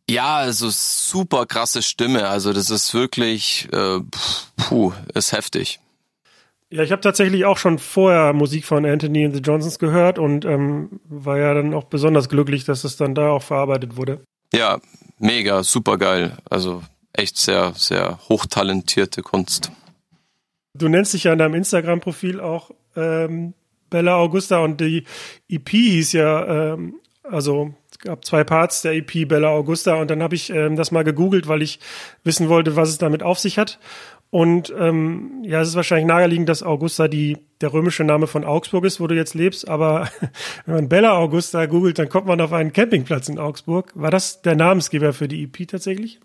Ja, 0.09 0.37
also 0.37 0.69
super 0.71 1.47
krasse 1.47 1.83
Stimme. 1.83 2.29
Also 2.29 2.53
das 2.53 2.71
ist 2.71 2.95
wirklich, 2.95 3.69
äh, 3.73 4.01
puh, 4.57 4.93
ist 5.15 5.33
heftig. 5.33 5.81
Ja, 6.71 6.83
ich 6.83 6.91
habe 6.91 7.01
tatsächlich 7.01 7.45
auch 7.45 7.59
schon 7.59 7.79
vorher 7.79 8.33
Musik 8.33 8.65
von 8.65 8.85
Anthony 8.85 9.25
and 9.25 9.35
the 9.35 9.41
Johnsons 9.41 9.79
gehört 9.79 10.19
und 10.19 10.45
ähm, 10.45 11.01
war 11.05 11.39
ja 11.39 11.55
dann 11.55 11.75
auch 11.75 11.85
besonders 11.85 12.29
glücklich, 12.29 12.65
dass 12.65 12.83
es 12.83 12.97
dann 12.97 13.15
da 13.15 13.31
auch 13.31 13.43
verarbeitet 13.43 13.97
wurde. 13.97 14.21
Ja, 14.53 14.81
mega, 15.19 15.63
super 15.63 15.97
geil. 15.97 16.37
Also 16.51 16.83
echt 17.13 17.37
sehr, 17.37 17.73
sehr 17.77 18.19
hochtalentierte 18.29 19.23
Kunst. 19.23 19.71
Du 20.75 20.89
nennst 20.89 21.15
dich 21.15 21.25
ja 21.25 21.33
in 21.33 21.39
deinem 21.39 21.55
Instagram-Profil 21.55 22.41
auch 22.41 22.71
ähm, 22.97 23.55
Bella 23.89 24.17
Augusta 24.17 24.59
und 24.59 24.81
die 24.81 25.05
EP 25.49 25.69
hieß 25.69 26.13
ja, 26.13 26.73
ähm, 26.73 26.97
also 27.23 27.75
es 27.91 27.99
gab 27.99 28.25
zwei 28.25 28.45
Parts 28.45 28.83
der 28.83 28.93
EP 28.93 29.27
Bella 29.27 29.49
Augusta 29.49 29.95
und 29.95 30.11
dann 30.11 30.23
habe 30.23 30.35
ich 30.35 30.51
ähm, 30.51 30.77
das 30.77 30.91
mal 30.91 31.05
gegoogelt, 31.05 31.49
weil 31.49 31.63
ich 31.63 31.81
wissen 32.25 32.49
wollte, 32.49 32.77
was 32.77 32.89
es 32.89 32.99
damit 32.99 33.23
auf 33.23 33.39
sich 33.39 33.59
hat. 33.59 33.79
Und 34.31 34.73
ähm, 34.77 35.43
ja, 35.45 35.61
es 35.61 35.69
ist 35.69 35.77
wahrscheinlich 35.77 36.07
naheliegend, 36.07 36.49
dass 36.49 36.63
Augusta 36.63 37.09
die, 37.09 37.39
der 37.61 37.73
römische 37.73 38.05
Name 38.05 38.27
von 38.27 38.45
Augsburg 38.45 38.85
ist, 38.85 39.01
wo 39.01 39.07
du 39.07 39.15
jetzt 39.15 39.35
lebst. 39.35 39.69
Aber 39.69 40.11
wenn 40.67 40.75
man 40.75 40.89
Bella 40.89 41.13
Augusta 41.13 41.67
googelt, 41.67 41.99
dann 41.99 42.09
kommt 42.09 42.27
man 42.27 42.41
auf 42.41 42.53
einen 42.53 42.73
Campingplatz 42.73 43.29
in 43.29 43.39
Augsburg. 43.39 43.93
War 43.95 44.11
das 44.11 44.43
der 44.43 44.57
Namensgeber 44.57 45.13
für 45.13 45.29
die 45.29 45.45
EP 45.45 45.69
tatsächlich? 45.69 46.21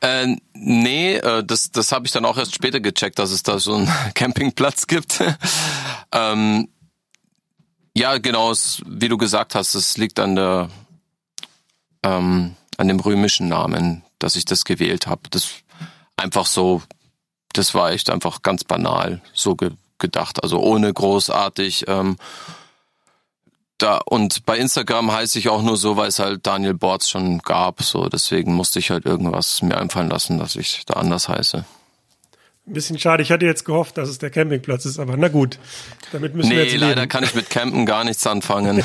Äh, 0.00 0.36
nee, 0.54 1.16
äh, 1.16 1.44
das, 1.44 1.70
das 1.70 1.92
habe 1.92 2.06
ich 2.06 2.12
dann 2.12 2.24
auch 2.24 2.38
erst 2.38 2.54
später 2.54 2.80
gecheckt, 2.80 3.18
dass 3.18 3.30
es 3.30 3.42
da 3.42 3.58
so 3.58 3.74
einen 3.74 3.88
Campingplatz 4.14 4.86
gibt. 4.86 5.22
ähm, 6.12 6.68
ja, 7.96 8.18
genau, 8.18 8.50
es, 8.50 8.82
wie 8.86 9.08
du 9.08 9.16
gesagt 9.16 9.54
hast, 9.54 9.74
es 9.74 9.96
liegt 9.96 10.18
an 10.18 10.36
der 10.36 10.68
ähm, 12.04 12.54
an 12.76 12.88
dem 12.88 13.00
römischen 13.00 13.48
Namen, 13.48 14.02
dass 14.18 14.36
ich 14.36 14.44
das 14.44 14.64
gewählt 14.64 15.06
habe. 15.06 15.22
Das 15.30 15.48
einfach 16.16 16.46
so, 16.46 16.82
das 17.54 17.74
war 17.74 17.92
echt 17.92 18.10
einfach 18.10 18.42
ganz 18.42 18.64
banal 18.64 19.22
so 19.32 19.54
ge 19.54 19.70
gedacht, 19.98 20.42
also 20.42 20.58
ohne 20.58 20.92
großartig 20.92 21.84
ähm, 21.86 22.16
da 23.78 23.98
und 23.98 24.44
bei 24.44 24.58
Instagram 24.58 25.12
heiße 25.12 25.38
ich 25.38 25.48
auch 25.48 25.62
nur 25.62 25.76
so, 25.76 25.96
weil 25.96 26.08
es 26.08 26.18
halt 26.18 26.46
Daniel 26.46 26.74
Bords 26.74 27.08
schon 27.08 27.38
gab, 27.38 27.80
so 27.82 28.08
deswegen 28.08 28.54
musste 28.54 28.80
ich 28.80 28.90
halt 28.90 29.06
irgendwas 29.06 29.62
mir 29.62 29.78
einfallen 29.78 30.10
lassen, 30.10 30.38
dass 30.38 30.56
ich 30.56 30.84
da 30.84 30.94
anders 30.94 31.28
heiße. 31.28 31.64
Ein 32.66 32.72
bisschen 32.72 32.98
schade, 32.98 33.22
ich 33.22 33.30
hatte 33.30 33.46
jetzt 33.46 33.64
gehofft, 33.64 33.96
dass 33.96 34.08
es 34.08 34.18
der 34.18 34.30
Campingplatz 34.30 34.84
ist, 34.84 34.98
aber 34.98 35.16
na 35.16 35.28
gut, 35.28 35.58
damit 36.12 36.34
müssen 36.34 36.48
nee, 36.48 36.56
wir 36.56 36.62
jetzt 36.64 36.72
leben. 36.72 36.86
leider 36.86 37.06
kann 37.06 37.22
ich 37.22 37.34
mit 37.34 37.48
Campen 37.50 37.86
gar 37.86 38.04
nichts 38.04 38.26
anfangen. 38.26 38.82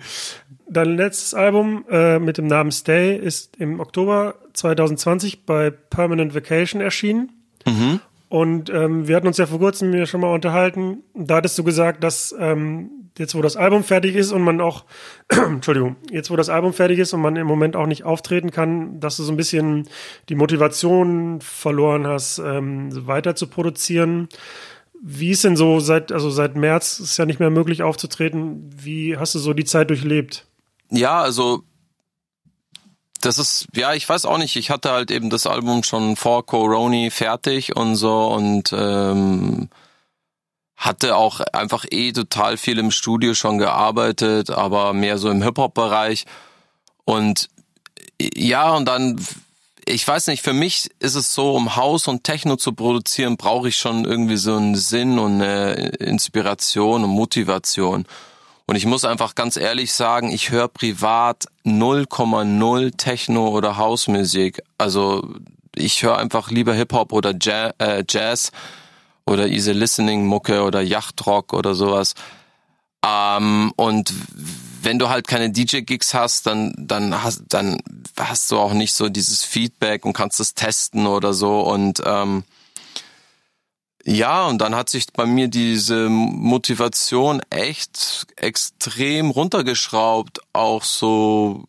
Dein 0.69 0.97
letztes 0.97 1.33
Album 1.35 1.85
äh, 1.89 2.19
mit 2.19 2.39
dem 2.39 2.47
Namen 2.47 2.73
Stay 2.73 3.17
ist 3.17 3.57
im 3.57 3.79
Oktober 3.79 4.35
2020 4.55 5.47
bei 5.47 5.71
Permanent 5.71 6.35
Vacation 6.35 6.81
erschienen. 6.81 7.31
Mhm. 7.65 8.01
Und 8.29 8.71
ähm, 8.71 9.07
wir 9.07 9.15
hatten 9.15 9.29
uns 9.29 9.39
ja 9.39 9.47
vor 9.47 9.61
kurzem 9.61 9.91
mir 9.91 10.07
schon 10.07 10.21
mal 10.21 10.33
unterhalten. 10.35 11.05
Da 11.15 11.37
hattest 11.37 11.57
du 11.59 11.65
gesagt, 11.65 12.03
dass 12.03 12.35
ähm, 12.39 12.91
jetzt, 13.17 13.37
wo 13.37 13.43
das 13.43 13.57
Album 13.57 13.85
fertig 13.85 14.17
ist 14.17 14.33
und 14.33 14.43
man 14.43 14.61
auch, 14.61 14.85
Entschuldigung, 15.29 15.97
jetzt, 16.11 16.31
wo 16.31 16.37
das 16.37 16.49
Album 16.49 16.73
fertig 16.73 16.99
ist 16.99 17.13
und 17.13 17.21
man 17.21 17.37
im 17.37 17.47
Moment 17.47 17.77
auch 17.77 17.87
nicht 17.87 18.05
auftreten 18.05 18.51
kann, 18.51 18.99
dass 18.99 19.17
du 19.17 19.23
so 19.23 19.33
ein 19.33 19.37
bisschen 19.37 19.89
die 20.29 20.35
Motivation 20.35 21.41
verloren 21.41 22.07
hast, 22.07 22.39
ähm, 22.39 23.07
weiter 23.07 23.37
zu 23.37 23.47
produzieren. 23.47 24.29
Wie 25.01 25.31
ist 25.31 25.45
denn 25.45 25.57
so 25.57 25.79
seit, 25.79 26.11
also 26.11 26.31
seit 26.31 26.57
März 26.57 26.99
ist 26.99 27.17
ja 27.19 27.27
nicht 27.27 27.39
mehr 27.39 27.51
möglich 27.51 27.83
aufzutreten. 27.83 28.71
Wie 28.77 29.17
hast 29.17 29.35
du 29.37 29.39
so 29.39 29.53
die 29.53 29.65
Zeit 29.65 29.91
durchlebt? 29.91 30.47
Ja, 30.91 31.21
also 31.21 31.63
das 33.21 33.39
ist, 33.39 33.67
ja, 33.75 33.95
ich 33.95 34.09
weiß 34.09 34.25
auch 34.27 34.39
nicht, 34.39 34.57
ich 34.57 34.71
hatte 34.71 34.93
halt 34.93 35.11
eben 35.11 35.31
das 35.31 35.47
Album 35.47 35.83
schon 35.83 36.17
vor 36.17 36.47
Corona 36.47 37.11
fertig 37.11 37.75
und 37.75 37.97
so 37.97 38.27
und 38.27 38.73
ähm, 38.73 39.69
hatte 40.77 41.17
auch 41.17 41.41
einfach 41.41 41.85
eh 41.91 42.13
total 42.13 42.57
viel 42.57 42.79
im 42.79 42.91
Studio 42.91 43.35
schon 43.35 43.59
gearbeitet, 43.59 44.51
aber 44.51 44.93
mehr 44.93 45.19
so 45.19 45.31
im 45.31 45.43
Hip-Hop-Bereich. 45.43 46.27
Und 47.05 47.49
ja, 48.21 48.75
und 48.75 48.85
dann, 48.87 49.21
ich 49.87 50.07
weiß 50.07 50.27
nicht, 50.27 50.43
für 50.43 50.53
mich 50.53 50.91
ist 50.99 51.15
es 51.15 51.35
so, 51.35 51.55
um 51.55 51.77
Haus 51.77 52.09
und 52.09 52.25
Techno 52.25 52.57
zu 52.57 52.73
produzieren, 52.75 53.37
brauche 53.37 53.69
ich 53.69 53.77
schon 53.77 54.05
irgendwie 54.05 54.37
so 54.37 54.57
einen 54.57 54.75
Sinn 54.75 55.19
und 55.19 55.41
eine 55.41 55.73
Inspiration 55.99 57.05
und 57.05 57.11
Motivation. 57.11 58.07
Und 58.67 58.75
ich 58.75 58.85
muss 58.85 59.05
einfach 59.05 59.37
ganz 59.37 59.57
ehrlich 59.57 59.93
sagen, 59.93 60.33
ich 60.33 60.51
höre 60.51 60.69
privat 60.69 61.47
0,0 61.65 62.97
Techno 62.97 63.49
oder 63.49 63.77
Hausmusik. 63.77 64.61
Also 64.77 65.29
ich 65.75 66.03
höre 66.03 66.19
einfach 66.19 66.51
lieber 66.51 66.75
Hip-Hop 66.75 67.13
oder 67.13 67.33
äh, 67.79 68.05
Jazz 68.09 68.51
oder 69.25 69.47
Easy 69.47 69.73
Listening 69.73 70.27
Mucke 70.27 70.63
oder 70.63 70.81
Yachtrock 70.81 71.53
oder 71.53 71.75
sowas. 71.77 72.15
Ähm, 73.07 73.73
und 73.77 74.13
wenn 74.83 74.99
du 74.99 75.09
halt 75.09 75.29
keine 75.29 75.51
DJ-Gigs 75.51 76.15
hast, 76.15 76.47
dann, 76.47 76.75
dann 76.77 77.23
hast, 77.23 77.43
dann 77.49 77.79
hast 78.19 78.51
du 78.51 78.59
auch 78.59 78.73
nicht 78.73 78.95
so 78.95 79.09
dieses 79.09 79.45
Feedback 79.45 80.05
und 80.05 80.13
kannst 80.13 80.41
es 80.41 80.55
testen 80.55 81.07
oder 81.07 81.35
so 81.35 81.61
und, 81.61 82.03
ähm, 82.05 82.45
ja, 84.09 84.47
und 84.47 84.59
dann 84.59 84.77
hat 84.77 84.89
sich 84.89 85.09
bei 85.13 85.27
mir 85.27 85.49
diese 85.49 86.09
Motivation 86.09 87.43
echt 87.51 88.29
extrem 88.37 89.31
runtergeschraubt, 89.31 90.39
auch 90.53 90.85
so 90.85 91.65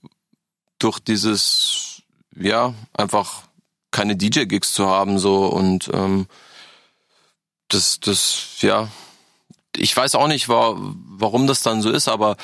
durch 0.77 0.99
dieses, 0.99 2.03
ja, 2.35 2.75
einfach 2.93 3.41
keine 3.89 4.15
DJ-Gigs 4.15 4.71
zu 4.73 4.87
haben, 4.87 5.17
so 5.17 5.47
und 5.47 5.89
ähm, 5.95 6.27
das, 7.69 7.99
das, 8.01 8.61
ja, 8.61 8.87
ich 9.75 9.97
weiß 9.97 10.13
auch 10.13 10.27
nicht, 10.27 10.47
war, 10.47 10.75
warum 10.77 11.47
das 11.47 11.63
dann 11.63 11.81
so 11.81 11.89
ist, 11.89 12.07
aber 12.07 12.37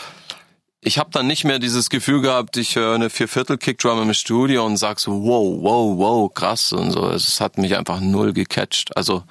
ich 0.81 0.97
habe 0.97 1.11
dann 1.11 1.27
nicht 1.27 1.43
mehr 1.43 1.59
dieses 1.59 1.91
Gefühl 1.91 2.21
gehabt, 2.21 2.57
ich 2.57 2.75
höre 2.75 2.95
eine 2.95 3.11
Vierviertel-Kickdrum 3.11 4.01
im 4.01 4.13
Studio 4.15 4.65
und 4.65 4.77
sag 4.77 4.99
so, 4.99 5.23
wow, 5.23 5.55
wow, 5.61 5.97
wow, 5.99 6.33
krass 6.33 6.73
und 6.73 6.91
so. 6.91 7.09
Es 7.11 7.39
hat 7.39 7.59
mich 7.59 7.77
einfach 7.77 7.99
null 7.99 8.33
gecatcht. 8.33 8.97
Also 8.97 9.23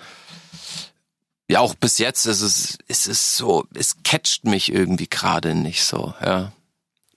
ja, 1.53 1.61
auch 1.61 1.75
bis 1.75 1.99
jetzt 1.99 2.25
ist 2.25 2.41
es, 2.41 2.79
ist 2.89 3.07
es 3.07 3.37
so, 3.37 3.67
es 3.75 4.03
catcht 4.03 4.47
mich 4.47 4.73
irgendwie 4.73 5.07
gerade 5.07 5.55
nicht 5.55 5.85
so, 5.85 6.15
ja. 6.25 6.51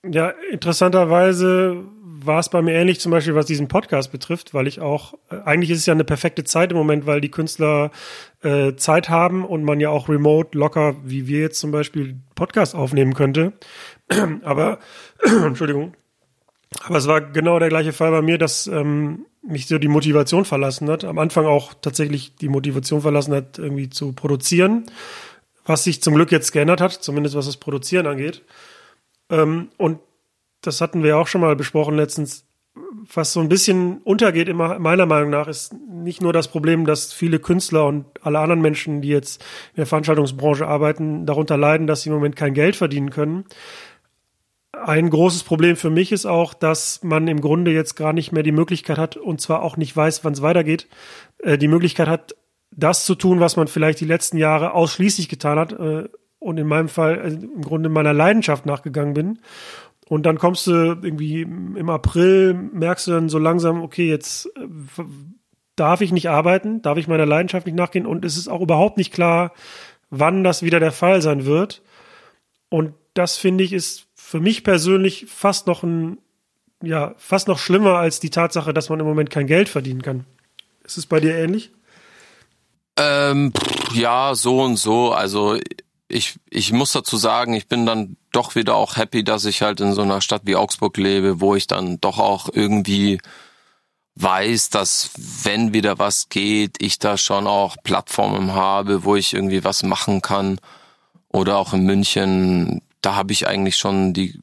Ja, 0.04 0.28
interessanterweise 0.50 1.82
war 2.02 2.38
es 2.40 2.50
bei 2.50 2.60
mir 2.60 2.74
ähnlich, 2.74 3.00
zum 3.00 3.12
Beispiel 3.12 3.34
was 3.34 3.46
diesen 3.46 3.66
Podcast 3.66 4.12
betrifft, 4.12 4.52
weil 4.52 4.66
ich 4.66 4.80
auch, 4.80 5.14
äh, 5.30 5.36
eigentlich 5.46 5.70
ist 5.70 5.78
es 5.78 5.86
ja 5.86 5.94
eine 5.94 6.04
perfekte 6.04 6.44
Zeit 6.44 6.70
im 6.70 6.76
Moment, 6.76 7.06
weil 7.06 7.22
die 7.22 7.30
Künstler 7.30 7.90
äh, 8.42 8.74
Zeit 8.74 9.08
haben 9.08 9.42
und 9.42 9.64
man 9.64 9.80
ja 9.80 9.88
auch 9.88 10.10
remote 10.10 10.56
locker, 10.58 10.96
wie 11.02 11.26
wir 11.26 11.40
jetzt 11.40 11.58
zum 11.58 11.70
Beispiel 11.70 12.20
Podcast 12.34 12.74
aufnehmen 12.74 13.14
könnte. 13.14 13.54
Aber, 14.42 14.80
Entschuldigung, 15.24 15.94
aber 16.84 16.98
es 16.98 17.06
war 17.06 17.20
genau 17.20 17.58
der 17.58 17.68
gleiche 17.68 17.92
Fall 17.92 18.10
bei 18.10 18.22
mir, 18.22 18.38
dass 18.38 18.66
ähm, 18.66 19.24
mich 19.46 19.66
so 19.66 19.78
die 19.78 19.88
Motivation 19.88 20.44
verlassen 20.44 20.88
hat. 20.90 21.04
Am 21.04 21.18
Anfang 21.18 21.46
auch 21.46 21.74
tatsächlich 21.80 22.36
die 22.36 22.48
Motivation 22.48 23.00
verlassen 23.00 23.34
hat, 23.34 23.58
irgendwie 23.58 23.88
zu 23.90 24.12
produzieren, 24.12 24.86
was 25.64 25.84
sich 25.84 26.02
zum 26.02 26.14
Glück 26.14 26.32
jetzt 26.32 26.52
geändert 26.52 26.80
hat, 26.80 26.92
zumindest 26.92 27.36
was 27.36 27.46
das 27.46 27.56
Produzieren 27.56 28.06
angeht. 28.06 28.42
Ähm, 29.30 29.68
und 29.76 30.00
das 30.62 30.80
hatten 30.80 31.02
wir 31.02 31.16
auch 31.16 31.26
schon 31.26 31.40
mal 31.40 31.56
besprochen 31.56 31.96
letztens. 31.96 32.44
Was 33.14 33.32
so 33.32 33.40
ein 33.40 33.48
bisschen 33.48 34.02
untergeht, 34.02 34.48
immer 34.48 34.78
meiner 34.78 35.06
Meinung 35.06 35.30
nach, 35.30 35.48
ist 35.48 35.72
nicht 35.72 36.20
nur 36.20 36.34
das 36.34 36.48
Problem, 36.48 36.84
dass 36.84 37.12
viele 37.12 37.38
Künstler 37.38 37.86
und 37.86 38.04
alle 38.22 38.38
anderen 38.38 38.60
Menschen, 38.60 39.00
die 39.00 39.08
jetzt 39.08 39.40
in 39.72 39.76
der 39.76 39.86
Veranstaltungsbranche 39.86 40.66
arbeiten, 40.66 41.24
darunter 41.24 41.56
leiden, 41.56 41.86
dass 41.86 42.02
sie 42.02 42.10
im 42.10 42.16
Moment 42.16 42.36
kein 42.36 42.52
Geld 42.52 42.76
verdienen 42.76 43.10
können, 43.10 43.46
ein 44.84 45.10
großes 45.10 45.42
Problem 45.44 45.76
für 45.76 45.90
mich 45.90 46.12
ist 46.12 46.26
auch, 46.26 46.54
dass 46.54 47.02
man 47.02 47.28
im 47.28 47.40
Grunde 47.40 47.72
jetzt 47.72 47.94
gar 47.94 48.12
nicht 48.12 48.32
mehr 48.32 48.42
die 48.42 48.52
Möglichkeit 48.52 48.98
hat 48.98 49.16
und 49.16 49.40
zwar 49.40 49.62
auch 49.62 49.76
nicht 49.76 49.96
weiß, 49.96 50.24
wann 50.24 50.34
es 50.34 50.42
weitergeht, 50.42 50.86
äh, 51.38 51.58
die 51.58 51.68
Möglichkeit 51.68 52.08
hat, 52.08 52.36
das 52.70 53.04
zu 53.04 53.14
tun, 53.14 53.40
was 53.40 53.56
man 53.56 53.68
vielleicht 53.68 54.00
die 54.00 54.06
letzten 54.06 54.36
Jahre 54.36 54.72
ausschließlich 54.72 55.28
getan 55.28 55.58
hat 55.58 55.72
äh, 55.72 56.08
und 56.38 56.58
in 56.58 56.66
meinem 56.66 56.88
Fall 56.88 57.18
also 57.20 57.38
im 57.38 57.62
Grunde 57.62 57.88
meiner 57.88 58.12
Leidenschaft 58.12 58.66
nachgegangen 58.66 59.14
bin. 59.14 59.38
Und 60.08 60.24
dann 60.24 60.38
kommst 60.38 60.68
du 60.68 60.72
irgendwie 60.72 61.42
im 61.42 61.90
April, 61.90 62.54
merkst 62.54 63.08
du 63.08 63.10
dann 63.12 63.28
so 63.28 63.38
langsam, 63.38 63.82
okay, 63.82 64.08
jetzt 64.08 64.46
äh, 64.56 65.02
darf 65.74 66.00
ich 66.00 66.12
nicht 66.12 66.28
arbeiten, 66.28 66.82
darf 66.82 66.98
ich 66.98 67.08
meiner 67.08 67.26
Leidenschaft 67.26 67.66
nicht 67.66 67.76
nachgehen 67.76 68.06
und 68.06 68.24
es 68.24 68.36
ist 68.36 68.48
auch 68.48 68.60
überhaupt 68.60 68.98
nicht 68.98 69.12
klar, 69.12 69.52
wann 70.10 70.44
das 70.44 70.62
wieder 70.62 70.80
der 70.80 70.92
Fall 70.92 71.22
sein 71.22 71.44
wird. 71.44 71.82
Und 72.68 72.94
das 73.14 73.36
finde 73.36 73.64
ich 73.64 73.72
ist 73.72 74.05
für 74.28 74.40
mich 74.40 74.64
persönlich 74.64 75.26
fast 75.28 75.68
noch 75.68 75.84
ein 75.84 76.18
ja 76.82 77.14
fast 77.16 77.46
noch 77.46 77.60
schlimmer 77.60 77.98
als 77.98 78.18
die 78.18 78.30
Tatsache, 78.30 78.74
dass 78.74 78.88
man 78.88 78.98
im 78.98 79.06
Moment 79.06 79.30
kein 79.30 79.46
Geld 79.46 79.68
verdienen 79.68 80.02
kann. 80.02 80.26
Ist 80.82 80.98
es 80.98 81.06
bei 81.06 81.20
dir 81.20 81.36
ähnlich? 81.36 81.70
Ähm, 82.96 83.52
ja, 83.94 84.34
so 84.34 84.62
und 84.62 84.78
so. 84.78 85.12
Also 85.12 85.56
ich, 86.08 86.40
ich 86.50 86.72
muss 86.72 86.90
dazu 86.90 87.16
sagen, 87.16 87.54
ich 87.54 87.68
bin 87.68 87.86
dann 87.86 88.16
doch 88.32 88.56
wieder 88.56 88.74
auch 88.74 88.96
happy, 88.96 89.22
dass 89.22 89.44
ich 89.44 89.62
halt 89.62 89.80
in 89.80 89.94
so 89.94 90.02
einer 90.02 90.20
Stadt 90.20 90.42
wie 90.44 90.56
Augsburg 90.56 90.96
lebe, 90.96 91.40
wo 91.40 91.54
ich 91.54 91.68
dann 91.68 92.00
doch 92.00 92.18
auch 92.18 92.48
irgendwie 92.52 93.20
weiß, 94.16 94.70
dass 94.70 95.10
wenn 95.44 95.72
wieder 95.72 96.00
was 96.00 96.30
geht, 96.30 96.82
ich 96.82 96.98
da 96.98 97.16
schon 97.16 97.46
auch 97.46 97.76
Plattformen 97.84 98.54
habe, 98.54 99.04
wo 99.04 99.14
ich 99.14 99.34
irgendwie 99.34 99.62
was 99.62 99.84
machen 99.84 100.20
kann. 100.20 100.58
Oder 101.28 101.58
auch 101.58 101.74
in 101.74 101.84
München, 101.84 102.82
da 103.06 103.14
habe 103.14 103.32
ich 103.32 103.46
eigentlich 103.46 103.76
schon 103.76 104.12
die. 104.12 104.40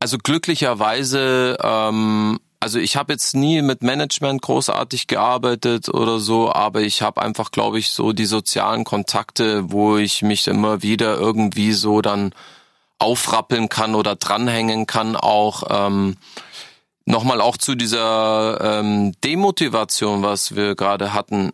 Also 0.00 0.18
glücklicherweise 0.18 1.58
ähm, 1.62 2.38
also 2.58 2.78
ich 2.78 2.96
habe 2.96 3.12
jetzt 3.12 3.34
nie 3.36 3.60
mit 3.62 3.82
Management 3.82 4.42
großartig 4.42 5.06
gearbeitet 5.06 5.88
oder 5.90 6.18
so, 6.18 6.52
aber 6.52 6.80
ich 6.80 7.02
habe 7.02 7.20
einfach, 7.22 7.50
glaube 7.50 7.78
ich, 7.78 7.90
so 7.90 8.12
die 8.12 8.24
sozialen 8.24 8.84
Kontakte, 8.84 9.70
wo 9.70 9.98
ich 9.98 10.22
mich 10.22 10.46
immer 10.48 10.82
wieder 10.82 11.16
irgendwie 11.16 11.72
so 11.72 12.00
dann 12.00 12.34
aufrappeln 12.98 13.68
kann 13.68 13.94
oder 13.94 14.16
dranhängen 14.16 14.86
kann, 14.86 15.16
auch 15.16 15.64
ähm, 15.68 16.16
nochmal 17.04 17.42
auch 17.42 17.58
zu 17.58 17.74
dieser 17.74 18.80
ähm, 18.80 19.12
Demotivation, 19.22 20.22
was 20.22 20.56
wir 20.56 20.74
gerade 20.74 21.12
hatten. 21.12 21.52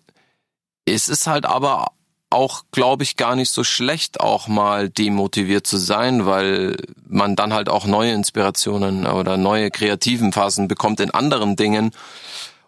Es 0.84 1.08
ist 1.08 1.26
halt 1.26 1.46
aber 1.46 1.88
auch, 2.33 2.64
glaube 2.72 3.03
ich, 3.03 3.16
gar 3.16 3.37
nicht 3.37 3.51
so 3.51 3.62
schlecht, 3.62 4.20
auch 4.20 4.49
mal 4.49 4.89
demotiviert 4.89 5.66
zu 5.66 5.76
sein, 5.76 6.26
weil 6.26 6.76
man 7.07 7.37
dann 7.37 7.53
halt 7.53 7.68
auch 7.68 7.87
neue 7.87 8.12
Inspirationen 8.12 9.07
oder 9.07 9.37
neue 9.37 9.70
kreativen 9.70 10.33
Phasen 10.33 10.68
bekommt 10.68 11.01
in 11.01 11.11
anderen 11.11 11.57
Dingen. 11.57 11.93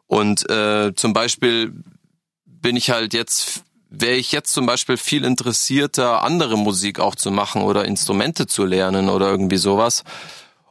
Und 0.07 0.49
äh, 0.51 0.95
zum 0.95 1.13
Beispiel 1.13 1.73
bin 2.47 2.77
ich 2.77 2.91
halt 2.91 3.15
jetzt, 3.15 3.63
wäre 3.91 4.17
ich 4.17 4.33
jetzt 4.33 4.53
zum 4.53 4.67
Beispiel 4.67 4.97
viel 4.97 5.25
interessierter, 5.25 6.23
andere 6.23 6.57
Musik 6.57 7.01
auch 7.01 7.15
zu 7.15 7.31
machen 7.31 7.63
oder 7.63 7.85
Instrumente 7.85 8.47
zu 8.47 8.65
lernen 8.65 9.09
oder 9.09 9.31
irgendwie 9.31 9.57
sowas 9.57 10.05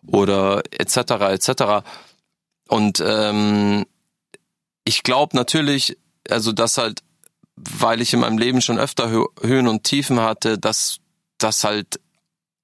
oder 0.05 0.63
etc. 0.71 0.97
etc. 1.31 1.85
Und 2.67 3.03
ähm, 3.05 3.85
ich 4.85 5.03
glaube 5.03 5.35
natürlich, 5.35 5.97
also 6.29 6.51
dass 6.51 6.77
halt 6.77 7.01
weil 7.55 8.01
ich 8.01 8.13
in 8.13 8.21
meinem 8.21 8.37
Leben 8.37 8.61
schon 8.61 8.79
öfter 8.79 9.09
Höhen 9.41 9.67
und 9.67 9.83
Tiefen 9.83 10.19
hatte, 10.19 10.57
dass 10.57 10.97
das 11.37 11.63
halt 11.63 11.99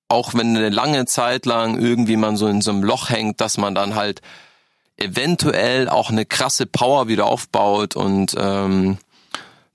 auch 0.09 0.33
wenn 0.33 0.57
eine 0.57 0.69
lange 0.69 1.05
Zeit 1.05 1.45
lang 1.45 1.79
irgendwie 1.79 2.17
man 2.17 2.35
so 2.35 2.47
in 2.47 2.61
so 2.61 2.71
einem 2.71 2.83
Loch 2.83 3.09
hängt, 3.09 3.39
dass 3.41 3.57
man 3.57 3.75
dann 3.75 3.93
halt 3.93 4.21
eventuell 4.97 5.87
auch 5.87 6.09
eine 6.09 6.25
krasse 6.25 6.65
Power 6.65 7.07
wieder 7.07 7.27
aufbaut 7.27 7.95
und 7.95 8.35
ähm, 8.37 8.97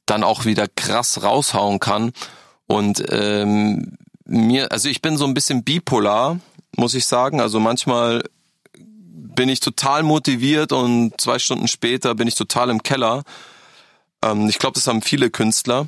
dann 0.07 0.25
auch 0.25 0.45
wieder 0.45 0.67
krass 0.69 1.23
raushauen 1.23 1.79
kann. 1.79 2.13
Und 2.67 3.05
ähm, 3.11 3.97
mir, 4.27 4.73
also 4.73 4.89
ich 4.89 5.01
bin 5.01 5.17
so 5.17 5.25
ein 5.25 5.35
bisschen 5.35 5.65
bipolar, 5.65 6.41
muss 6.77 6.95
ich 6.95 7.07
sagen. 7.07 7.41
Also 7.41 7.61
manchmal 7.61 8.25
bin 8.77 9.49
ich 9.49 9.61
total 9.61 10.03
motiviert 10.03 10.73
und 10.73 11.19
zwei 11.21 11.39
Stunden 11.39 11.69
später 11.69 12.15
bin 12.15 12.29
ich 12.29 12.35
total 12.35 12.71
im 12.71 12.83
Keller. 12.83 13.23
Ähm, 14.25 14.49
ich 14.49 14.59
glaube, 14.59 14.75
das 14.75 14.87
haben 14.87 15.03
viele 15.03 15.31
Künstler 15.31 15.87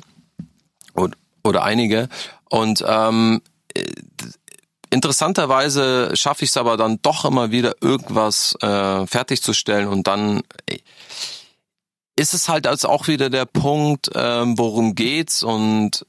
oder, 0.93 1.15
oder 1.43 1.63
einige. 1.63 2.09
Und 2.49 2.83
ähm, 2.87 3.41
interessanterweise 4.89 6.15
schaffe 6.15 6.45
ich 6.45 6.51
es 6.51 6.57
aber 6.57 6.77
dann 6.77 6.99
doch 7.01 7.25
immer 7.25 7.51
wieder, 7.51 7.75
irgendwas 7.81 8.55
äh, 8.61 9.05
fertigzustellen 9.07 9.87
und 9.87 10.07
dann 10.07 10.41
ist 12.15 12.33
es 12.33 12.49
halt 12.49 12.65
als 12.67 12.83
auch 12.83 13.07
wieder 13.07 13.29
der 13.29 13.45
Punkt, 13.45 14.09
ähm, 14.15 14.57
worum 14.57 14.95
geht's 14.95 15.43
und 15.43 16.05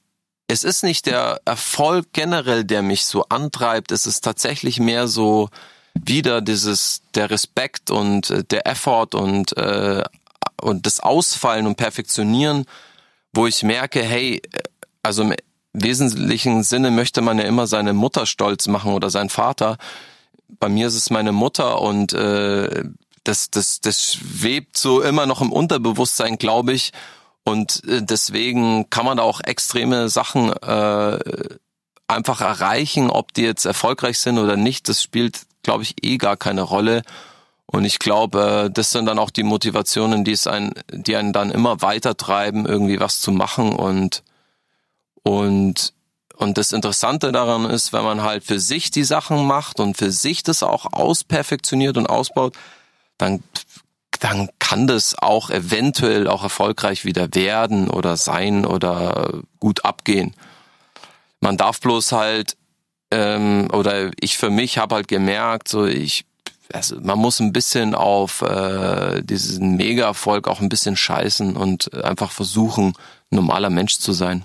es 0.51 0.65
ist 0.65 0.83
nicht 0.83 1.05
der 1.07 1.43
Erfolg 1.45 2.07
generell, 2.15 2.65
der 2.65 2.81
mich 2.81 3.05
so 3.05 3.25
antreibt. 3.29 3.93
Es 3.93 4.07
ist 4.07 4.25
tatsächlich 4.25 4.81
mehr 4.81 5.07
so 5.07 5.51
wieder 5.95 6.41
dieses 6.41 7.03
der 7.15 7.31
Respekt 7.31 7.91
und 7.91 8.31
äh, 8.31 8.45
der 8.45 8.67
Effort 8.67 9.15
und 9.15 9.55
äh, 9.59 10.03
und 10.61 10.87
das 10.87 11.01
Ausfallen 11.01 11.67
und 11.67 11.77
Perfektionieren, 11.77 12.65
wo 13.33 13.47
ich 13.47 13.63
merke, 13.63 14.03
hey, 14.03 14.43
also 15.03 15.23
im 15.23 15.35
wesentlichen 15.73 16.63
Sinne 16.63 16.91
möchte 16.91 17.21
man 17.21 17.39
ja 17.39 17.45
immer 17.45 17.67
seine 17.67 17.93
Mutter 17.93 18.27
stolz 18.27 18.67
machen 18.67 18.93
oder 18.93 19.11
seinen 19.11 19.31
Vater. 19.31 19.77
Bei 20.59 20.69
mir 20.69 20.89
ist 20.89 20.95
es 20.95 21.11
meine 21.11 21.33
Mutter 21.33 21.81
und 21.81 22.13
äh, 22.13 22.85
das, 23.25 23.51
das, 23.51 23.81
das 23.81 24.15
schwebt 24.15 24.77
so 24.79 25.03
immer 25.03 25.27
noch 25.27 25.43
im 25.43 25.53
Unterbewusstsein, 25.53 26.39
glaube 26.39 26.73
ich. 26.73 26.93
Und 27.45 27.85
äh, 27.87 28.03
deswegen 28.03 28.89
kann 28.91 29.05
man 29.05 29.19
da 29.19 29.23
auch 29.23 29.41
extreme 29.41 30.09
Sachen 30.09 30.53
äh, 30.53 31.19
einfach 32.09 32.41
erreichen, 32.41 33.11
ob 33.11 33.35
die 33.35 33.43
jetzt 33.43 33.67
erfolgreich 33.67 34.19
sind 34.19 34.39
oder 34.39 34.57
nicht. 34.57 34.89
Das 34.89 35.03
spielt, 35.03 35.43
glaube 35.63 35.83
ich, 35.83 36.03
eh 36.03 36.17
gar 36.17 36.37
keine 36.37 36.63
Rolle. 36.63 37.03
Und 37.71 37.85
ich 37.85 37.99
glaube, 37.99 38.67
äh, 38.67 38.71
das 38.71 38.91
sind 38.91 39.07
dann 39.07 39.19
auch 39.19 39.31
die 39.31 39.43
Motivationen, 39.43 40.25
die 40.25 40.33
es 40.33 40.47
einen, 40.47 40.73
die 40.91 41.17
einen 41.17 41.33
dann 41.33 41.51
immer 41.51 41.83
weiter 41.83 42.17
treiben, 42.17 42.67
irgendwie 42.67 42.99
was 42.99 43.21
zu 43.21 43.31
machen 43.31 43.73
und 43.75 44.23
und 45.23 45.93
und 46.35 46.57
das 46.57 46.73
Interessante 46.73 47.33
daran 47.33 47.69
ist, 47.69 47.93
wenn 47.93 48.05
man 48.05 48.23
halt 48.23 48.45
für 48.45 48.61
sich 48.61 48.91
die 48.93 49.03
Sachen 49.05 49.45
macht 49.47 49.81
und 49.81 49.97
für 49.97 50.13
sich 50.13 50.45
das 50.45 50.63
auch 50.63 50.87
ausperfektioniert 50.93 51.97
und 51.97 52.07
ausbaut, 52.07 52.55
dann 53.19 53.43
dann 54.21 54.49
kann 54.59 54.87
das 54.87 55.17
auch 55.19 55.51
eventuell 55.51 56.27
auch 56.27 56.43
erfolgreich 56.43 57.05
wieder 57.05 57.35
werden 57.35 57.91
oder 57.91 58.17
sein 58.17 58.65
oder 58.65 59.43
gut 59.61 59.85
abgehen. 59.85 60.35
Man 61.41 61.57
darf 61.57 61.81
bloß 61.81 62.13
halt 62.13 62.57
ähm, 63.11 63.69
oder 63.73 64.11
ich 64.21 64.39
für 64.39 64.51
mich 64.51 64.79
habe 64.79 64.97
halt 64.97 65.09
gemerkt, 65.09 65.69
so 65.69 65.87
ich 65.87 66.25
also 66.73 67.01
man 67.01 67.19
muss 67.19 67.41
ein 67.41 67.53
bisschen 67.53 67.95
auf 67.95 68.43
äh, 68.43 69.23
diesen 69.23 69.77
Mega-Erfolg 69.77 70.49
auch 70.49 70.61
ein 70.61 70.69
bisschen 70.69 70.97
scheißen 70.97 71.57
und 71.57 71.95
einfach 71.95 72.31
versuchen, 72.31 72.95
normaler 73.31 73.71
Mensch 73.71 73.99
zu 73.99 74.13
sein. 74.13 74.45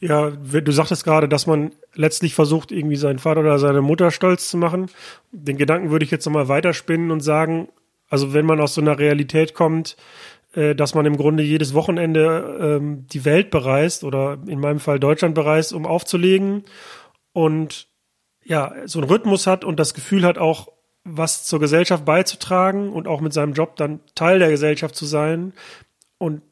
Ja, 0.00 0.30
du 0.30 0.72
sagtest 0.72 1.04
gerade, 1.04 1.28
dass 1.28 1.46
man 1.46 1.70
letztlich 1.94 2.34
versucht, 2.34 2.72
irgendwie 2.72 2.96
seinen 2.96 3.20
Vater 3.20 3.40
oder 3.40 3.58
seine 3.58 3.82
Mutter 3.82 4.10
stolz 4.10 4.48
zu 4.48 4.56
machen. 4.56 4.90
Den 5.30 5.56
Gedanken 5.56 5.90
würde 5.90 6.04
ich 6.04 6.10
jetzt 6.10 6.26
nochmal 6.26 6.48
weiterspinnen 6.48 7.12
und 7.12 7.20
sagen, 7.20 7.68
also 8.08 8.34
wenn 8.34 8.44
man 8.44 8.60
aus 8.60 8.74
so 8.74 8.80
einer 8.80 8.98
Realität 8.98 9.54
kommt, 9.54 9.96
äh, 10.54 10.74
dass 10.74 10.94
man 10.94 11.06
im 11.06 11.16
Grunde 11.16 11.44
jedes 11.44 11.72
Wochenende 11.72 12.58
ähm, 12.60 13.06
die 13.12 13.24
Welt 13.24 13.50
bereist 13.50 14.02
oder 14.02 14.38
in 14.46 14.58
meinem 14.58 14.80
Fall 14.80 14.98
Deutschland 14.98 15.34
bereist, 15.34 15.72
um 15.72 15.86
aufzulegen 15.86 16.64
und 17.32 17.86
ja, 18.44 18.74
so 18.86 18.98
einen 18.98 19.08
Rhythmus 19.08 19.46
hat 19.46 19.64
und 19.64 19.78
das 19.78 19.94
Gefühl 19.94 20.24
hat, 20.24 20.38
auch 20.38 20.68
was 21.04 21.44
zur 21.44 21.60
Gesellschaft 21.60 22.04
beizutragen 22.04 22.90
und 22.92 23.08
auch 23.08 23.20
mit 23.20 23.32
seinem 23.32 23.54
Job 23.54 23.76
dann 23.76 24.00
Teil 24.14 24.38
der 24.38 24.50
Gesellschaft 24.50 24.94
zu 24.94 25.06
sein. 25.06 25.52
Und 26.18 26.42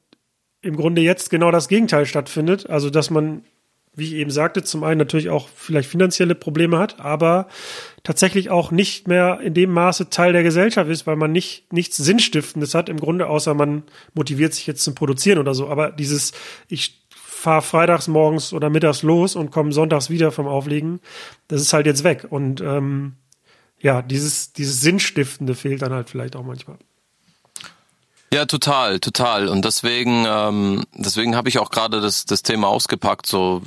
im 0.63 0.77
Grunde 0.77 1.03
jetzt 1.03 1.31
genau 1.31 1.51
das 1.51 1.69
Gegenteil 1.69 2.07
stattfindet. 2.07 2.69
Also, 2.69 2.91
dass 2.91 3.11
man, 3.11 3.45
wie 3.95 4.07
ich 4.07 4.15
eben 4.15 4.31
sagte, 4.31 4.63
zum 4.63 4.85
einen 4.85 4.99
natürlich 4.99 5.31
auch 5.31 5.49
vielleicht 5.55 5.89
finanzielle 5.89 6.35
Probleme 6.35 6.79
hat, 6.79 7.01
aber 7.01 7.49
tatsächlich 8.03 8.51
auch 8.51 8.71
nicht 8.71 9.09
mehr 9.09 9.41
in 9.41 9.55
dem 9.55 9.71
Maße 9.71 10.11
Teil 10.11 10.33
der 10.33 10.43
Gesellschaft 10.43 10.91
ist, 10.91 11.07
weil 11.07 11.17
man 11.17 11.33
nicht 11.33 11.73
nichts 11.73 11.97
Sinnstiftendes 11.97 12.75
hat 12.75 12.89
im 12.89 12.99
Grunde, 12.99 13.29
außer 13.29 13.55
man 13.55 13.85
motiviert 14.15 14.53
sich 14.53 14.67
jetzt 14.67 14.83
zum 14.83 14.95
Produzieren 14.95 15.39
oder 15.39 15.55
so. 15.55 15.69
Aber 15.69 15.93
dieses, 15.93 16.33
ich 16.69 17.00
fahre 17.41 17.63
freitags 17.63 18.07
morgens 18.07 18.53
oder 18.53 18.71
mittags 18.71 19.03
los 19.03 19.35
und 19.35 19.51
komme 19.51 19.73
sonntags 19.73 20.11
wieder 20.11 20.31
vom 20.31 20.47
Auflegen. 20.47 21.01
Das 21.49 21.63
ist 21.63 21.73
halt 21.73 21.87
jetzt 21.87 22.05
weg. 22.05 22.27
Und 22.29 22.61
ähm, 22.61 23.15
ja, 23.81 24.03
dieses, 24.03 24.53
dieses 24.53 24.81
Sinnstiftende 24.81 25.55
fehlt 25.55 25.83
dann 25.83 25.93
halt 25.93 26.11
vielleicht 26.11 26.37
auch 26.37 26.45
manchmal. 26.45 26.77
Ja, 28.33 28.45
total, 28.45 29.01
total. 29.01 29.49
Und 29.49 29.65
deswegen, 29.65 30.25
ähm, 30.29 30.85
deswegen 30.95 31.35
habe 31.35 31.49
ich 31.49 31.59
auch 31.59 31.71
gerade 31.71 32.01
das, 32.01 32.27
das 32.27 32.43
Thema 32.43 32.69
ausgepackt, 32.69 33.27
so 33.27 33.63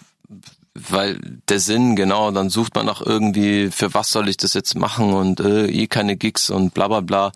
weil 0.76 1.19
der 1.49 1.59
Sinn, 1.59 1.95
genau, 1.95 2.32
dann 2.32 2.49
sucht 2.49 2.76
man 2.76 2.86
nach 2.86 3.01
irgendwie, 3.01 3.69
für 3.69 3.93
was 3.93 4.09
soll 4.09 4.28
ich 4.30 4.38
das 4.38 4.53
jetzt 4.53 4.76
machen 4.76 5.13
und 5.13 5.39
äh, 5.39 5.67
eh 5.67 5.88
keine 5.88 6.15
Gigs 6.15 6.49
und 6.49 6.74
bla 6.74 6.88
bla 6.88 7.01
bla. 7.01 7.32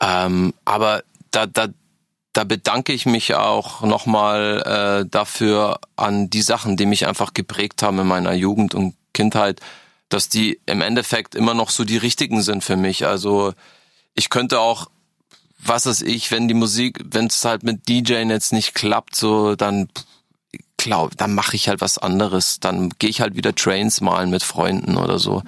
Ähm, 0.00 0.54
aber 0.64 1.02
da, 1.30 1.46
da, 1.46 1.68
da 2.32 2.44
bedanke 2.44 2.92
ich 2.92 3.04
mich 3.06 3.34
auch 3.34 3.82
nochmal 3.82 5.02
äh, 5.04 5.08
dafür 5.08 5.80
an 5.96 6.30
die 6.30 6.42
Sachen, 6.42 6.76
die 6.76 6.86
mich 6.86 7.06
einfach 7.06 7.34
geprägt 7.34 7.82
haben 7.82 7.98
in 7.98 8.06
meiner 8.06 8.32
Jugend 8.32 8.74
und 8.74 8.94
Kindheit, 9.12 9.60
dass 10.08 10.28
die 10.28 10.60
im 10.66 10.80
Endeffekt 10.80 11.34
immer 11.34 11.54
noch 11.54 11.70
so 11.70 11.84
die 11.84 11.98
richtigen 11.98 12.42
sind 12.42 12.64
für 12.64 12.76
mich. 12.76 13.06
Also 13.06 13.52
ich 14.14 14.30
könnte 14.30 14.60
auch, 14.60 14.88
was 15.58 15.86
ist 15.86 16.02
ich, 16.02 16.30
wenn 16.30 16.48
die 16.48 16.54
Musik, 16.54 17.00
wenn 17.04 17.26
es 17.26 17.44
halt 17.44 17.62
mit 17.62 17.88
DJing 17.88 18.30
jetzt 18.30 18.52
nicht 18.52 18.74
klappt, 18.74 19.14
so 19.14 19.54
dann 19.54 19.88
glaub, 20.76 21.16
dann 21.16 21.34
mache 21.34 21.54
ich 21.54 21.68
halt 21.68 21.80
was 21.80 21.98
anderes. 21.98 22.58
Dann 22.60 22.90
gehe 22.98 23.10
ich 23.10 23.20
halt 23.20 23.36
wieder 23.36 23.54
Trains 23.54 24.00
malen 24.00 24.30
mit 24.30 24.42
Freunden 24.42 24.96
oder 24.96 25.18
so. 25.18 25.42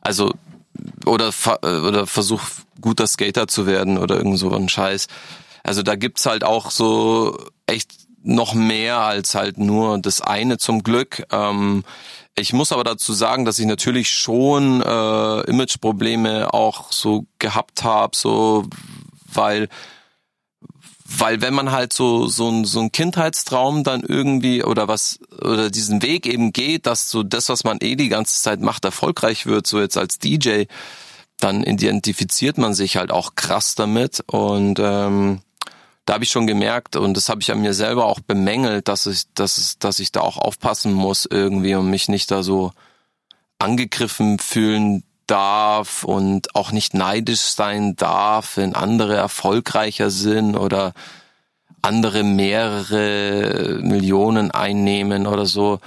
Also 0.00 0.32
oder 1.06 1.30
oder 1.62 2.06
versuch 2.06 2.42
guter 2.80 3.06
Skater 3.06 3.46
zu 3.46 3.66
werden 3.66 3.98
oder 3.98 4.16
irgend 4.16 4.38
so 4.38 4.50
ein 4.52 4.68
Scheiß. 4.68 5.06
Also 5.64 5.82
da 5.82 5.96
gibt's 5.96 6.26
halt 6.26 6.44
auch 6.44 6.70
so 6.70 7.36
echt 7.66 7.90
noch 8.22 8.54
mehr 8.54 9.00
als 9.00 9.34
halt 9.34 9.58
nur 9.58 9.98
das 9.98 10.20
eine 10.20 10.58
zum 10.58 10.82
Glück. 10.82 11.26
Ähm, 11.32 11.84
ich 12.36 12.52
muss 12.52 12.72
aber 12.72 12.84
dazu 12.84 13.12
sagen, 13.12 13.44
dass 13.44 13.58
ich 13.58 13.66
natürlich 13.66 14.10
schon 14.10 14.82
äh, 14.82 15.40
Imageprobleme 15.42 16.52
auch 16.52 16.92
so 16.92 17.26
gehabt 17.38 17.84
habe, 17.84 18.16
so 18.16 18.66
weil 19.32 19.68
weil 21.06 21.42
wenn 21.42 21.54
man 21.54 21.70
halt 21.70 21.92
so 21.92 22.26
so 22.26 22.48
ein, 22.48 22.64
so 22.64 22.80
ein 22.80 22.90
Kindheitstraum 22.92 23.84
dann 23.84 24.02
irgendwie 24.02 24.64
oder 24.64 24.88
was 24.88 25.20
oder 25.40 25.70
diesen 25.70 26.02
Weg 26.02 26.26
eben 26.26 26.52
geht, 26.52 26.86
dass 26.86 27.10
so 27.10 27.22
das, 27.22 27.48
was 27.48 27.62
man 27.64 27.78
eh 27.80 27.94
die 27.94 28.08
ganze 28.08 28.42
Zeit 28.42 28.60
macht, 28.60 28.84
erfolgreich 28.84 29.46
wird, 29.46 29.66
so 29.66 29.80
jetzt 29.80 29.96
als 29.96 30.18
DJ, 30.18 30.64
dann 31.38 31.62
identifiziert 31.62 32.58
man 32.58 32.74
sich 32.74 32.96
halt 32.96 33.10
auch 33.10 33.34
krass 33.36 33.74
damit 33.74 34.24
und 34.26 34.78
ähm, 34.80 35.40
da 36.04 36.14
habe 36.14 36.24
ich 36.24 36.30
schon 36.30 36.46
gemerkt 36.46 36.96
und 36.96 37.16
das 37.16 37.28
habe 37.28 37.40
ich 37.40 37.50
an 37.50 37.60
mir 37.60 37.74
selber 37.74 38.06
auch 38.06 38.20
bemängelt, 38.20 38.88
dass 38.88 39.06
ich, 39.06 39.24
dass, 39.34 39.78
dass 39.78 39.98
ich 39.98 40.12
da 40.12 40.20
auch 40.20 40.36
aufpassen 40.36 40.92
muss 40.92 41.26
irgendwie 41.30 41.74
und 41.74 41.88
mich 41.88 42.08
nicht 42.08 42.30
da 42.30 42.42
so 42.42 42.72
angegriffen 43.58 44.38
fühlen 44.38 45.02
darf 45.26 46.04
und 46.04 46.54
auch 46.54 46.72
nicht 46.72 46.92
neidisch 46.92 47.40
sein 47.40 47.96
darf, 47.96 48.58
wenn 48.58 48.74
andere 48.74 49.16
erfolgreicher 49.16 50.10
sind 50.10 50.56
oder 50.56 50.92
andere 51.80 52.22
mehrere 52.22 53.78
Millionen 53.82 54.50
einnehmen 54.50 55.26
oder 55.26 55.46
so. 55.46 55.80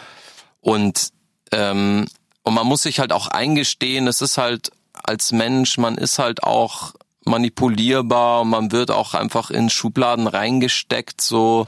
Und, 0.62 1.10
ähm, 1.52 2.08
und 2.44 2.54
man 2.54 2.66
muss 2.66 2.84
sich 2.84 3.00
halt 3.00 3.12
auch 3.12 3.28
eingestehen, 3.28 4.08
es 4.08 4.22
ist 4.22 4.38
halt 4.38 4.72
als 4.94 5.32
Mensch, 5.32 5.78
man 5.78 5.96
ist 5.96 6.18
halt 6.18 6.44
auch 6.44 6.94
manipulierbar, 7.28 8.46
man 8.46 8.72
wird 8.72 8.92
auch 8.92 9.14
einfach 9.14 9.52
in 9.52 9.70
Schubladen 9.70 10.28
reingesteckt, 10.28 11.22
so 11.22 11.68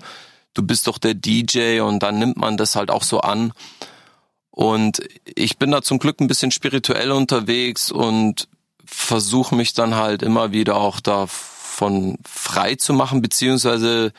du 0.54 0.64
bist 0.64 0.88
doch 0.88 0.98
der 0.98 1.14
DJ 1.14 1.82
und 1.82 2.00
dann 2.04 2.20
nimmt 2.20 2.38
man 2.38 2.58
das 2.58 2.76
halt 2.76 2.92
auch 2.92 3.04
so 3.04 3.22
an. 3.22 3.54
Und 4.52 5.02
ich 5.24 5.58
bin 5.58 5.72
da 5.72 5.82
zum 5.82 6.00
Glück 6.00 6.20
ein 6.20 6.28
bisschen 6.28 6.52
spirituell 6.52 7.12
unterwegs 7.12 7.92
und 7.92 8.48
versuche 8.84 9.56
mich 9.56 9.74
dann 9.74 9.96
halt 9.96 10.22
immer 10.22 10.52
wieder 10.52 10.76
auch 10.76 11.00
davon 11.00 12.18
frei 12.26 12.76
zu 12.76 12.94
machen, 12.94 13.22
beziehungsweise 13.22 14.12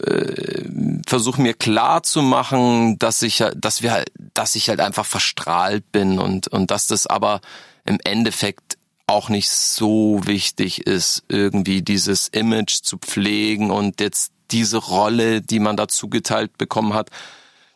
äh, 0.00 0.64
versuche 1.06 1.40
mir 1.40 1.54
klar 1.54 2.02
zu 2.02 2.20
machen, 2.20 2.98
dass 2.98 3.22
ich, 3.22 3.42
dass 3.54 3.82
wir 3.82 3.92
halt, 3.92 4.12
dass 4.34 4.54
ich 4.56 4.68
halt 4.68 4.80
einfach 4.80 5.06
verstrahlt 5.06 5.90
bin 5.92 6.18
und, 6.18 6.48
und 6.48 6.70
dass 6.70 6.88
das 6.88 7.06
aber 7.06 7.40
im 7.84 7.98
Endeffekt 8.04 8.76
auch 9.06 9.28
nicht 9.28 9.50
so 9.50 10.20
wichtig 10.24 10.86
ist, 10.86 11.24
irgendwie 11.28 11.82
dieses 11.82 12.28
Image 12.28 12.82
zu 12.82 12.98
pflegen 12.98 13.70
und 13.70 14.00
jetzt 14.00 14.32
diese 14.50 14.78
Rolle, 14.78 15.42
die 15.42 15.58
man 15.58 15.76
dazu 15.76 16.08
geteilt 16.08 16.56
bekommen 16.58 16.94
hat, 16.94 17.10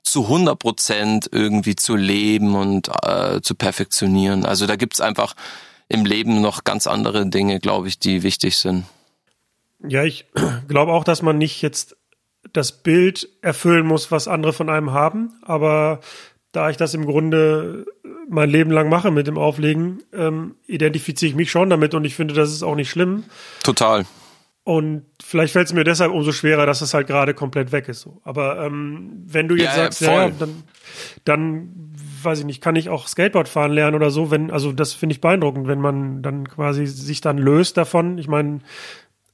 zu 0.02 0.24
100 0.24 0.58
Prozent 0.58 1.28
irgendwie 1.30 1.76
zu 1.76 1.96
leben 1.96 2.54
und 2.54 2.88
äh, 3.02 3.40
zu 3.42 3.54
perfektionieren. 3.54 4.46
Also 4.46 4.66
da 4.66 4.76
gibt's 4.76 5.00
einfach 5.00 5.34
im 5.88 6.04
Leben 6.04 6.40
noch 6.40 6.64
ganz 6.64 6.86
andere 6.86 7.26
Dinge, 7.26 7.60
glaube 7.60 7.88
ich, 7.88 7.98
die 7.98 8.22
wichtig 8.22 8.56
sind. 8.56 8.84
Ja, 9.86 10.04
ich 10.04 10.26
glaube 10.68 10.92
auch, 10.92 11.04
dass 11.04 11.22
man 11.22 11.38
nicht 11.38 11.62
jetzt 11.62 11.96
das 12.52 12.72
Bild 12.72 13.28
erfüllen 13.42 13.86
muss, 13.86 14.10
was 14.10 14.28
andere 14.28 14.52
von 14.52 14.70
einem 14.70 14.92
haben, 14.92 15.34
aber 15.42 16.00
da 16.58 16.68
ich 16.70 16.76
das 16.76 16.92
im 16.92 17.06
Grunde 17.06 17.86
mein 18.28 18.50
Leben 18.50 18.72
lang 18.72 18.88
mache 18.88 19.12
mit 19.12 19.28
dem 19.28 19.38
Auflegen, 19.38 20.02
ähm, 20.12 20.56
identifiziere 20.66 21.30
ich 21.30 21.36
mich 21.36 21.52
schon 21.52 21.70
damit 21.70 21.94
und 21.94 22.04
ich 22.04 22.16
finde, 22.16 22.34
das 22.34 22.50
ist 22.50 22.64
auch 22.64 22.74
nicht 22.74 22.90
schlimm. 22.90 23.22
Total. 23.62 24.04
Und 24.64 25.04
vielleicht 25.22 25.52
fällt 25.52 25.68
es 25.68 25.72
mir 25.72 25.84
deshalb 25.84 26.12
umso 26.12 26.32
schwerer, 26.32 26.66
dass 26.66 26.80
es 26.80 26.94
halt 26.94 27.06
gerade 27.06 27.32
komplett 27.32 27.70
weg 27.70 27.88
ist. 27.88 28.00
So. 28.00 28.20
Aber 28.24 28.60
ähm, 28.66 29.22
wenn 29.24 29.46
du 29.46 29.54
jetzt 29.54 29.76
ja, 29.76 29.84
sagst, 29.84 30.00
ja, 30.00 30.26
ja, 30.26 30.30
dann, 30.36 30.64
dann 31.24 31.92
weiß 32.24 32.40
ich 32.40 32.44
nicht, 32.44 32.60
kann 32.60 32.74
ich 32.74 32.88
auch 32.88 33.06
Skateboard 33.06 33.48
fahren 33.48 33.70
lernen 33.70 33.94
oder 33.94 34.10
so, 34.10 34.32
wenn, 34.32 34.50
also 34.50 34.72
das 34.72 34.94
finde 34.94 35.14
ich 35.14 35.20
beeindruckend, 35.20 35.68
wenn 35.68 35.80
man 35.80 36.22
dann 36.22 36.48
quasi 36.48 36.86
sich 36.86 37.20
dann 37.20 37.38
löst 37.38 37.76
davon. 37.76 38.18
Ich 38.18 38.26
meine, 38.26 38.58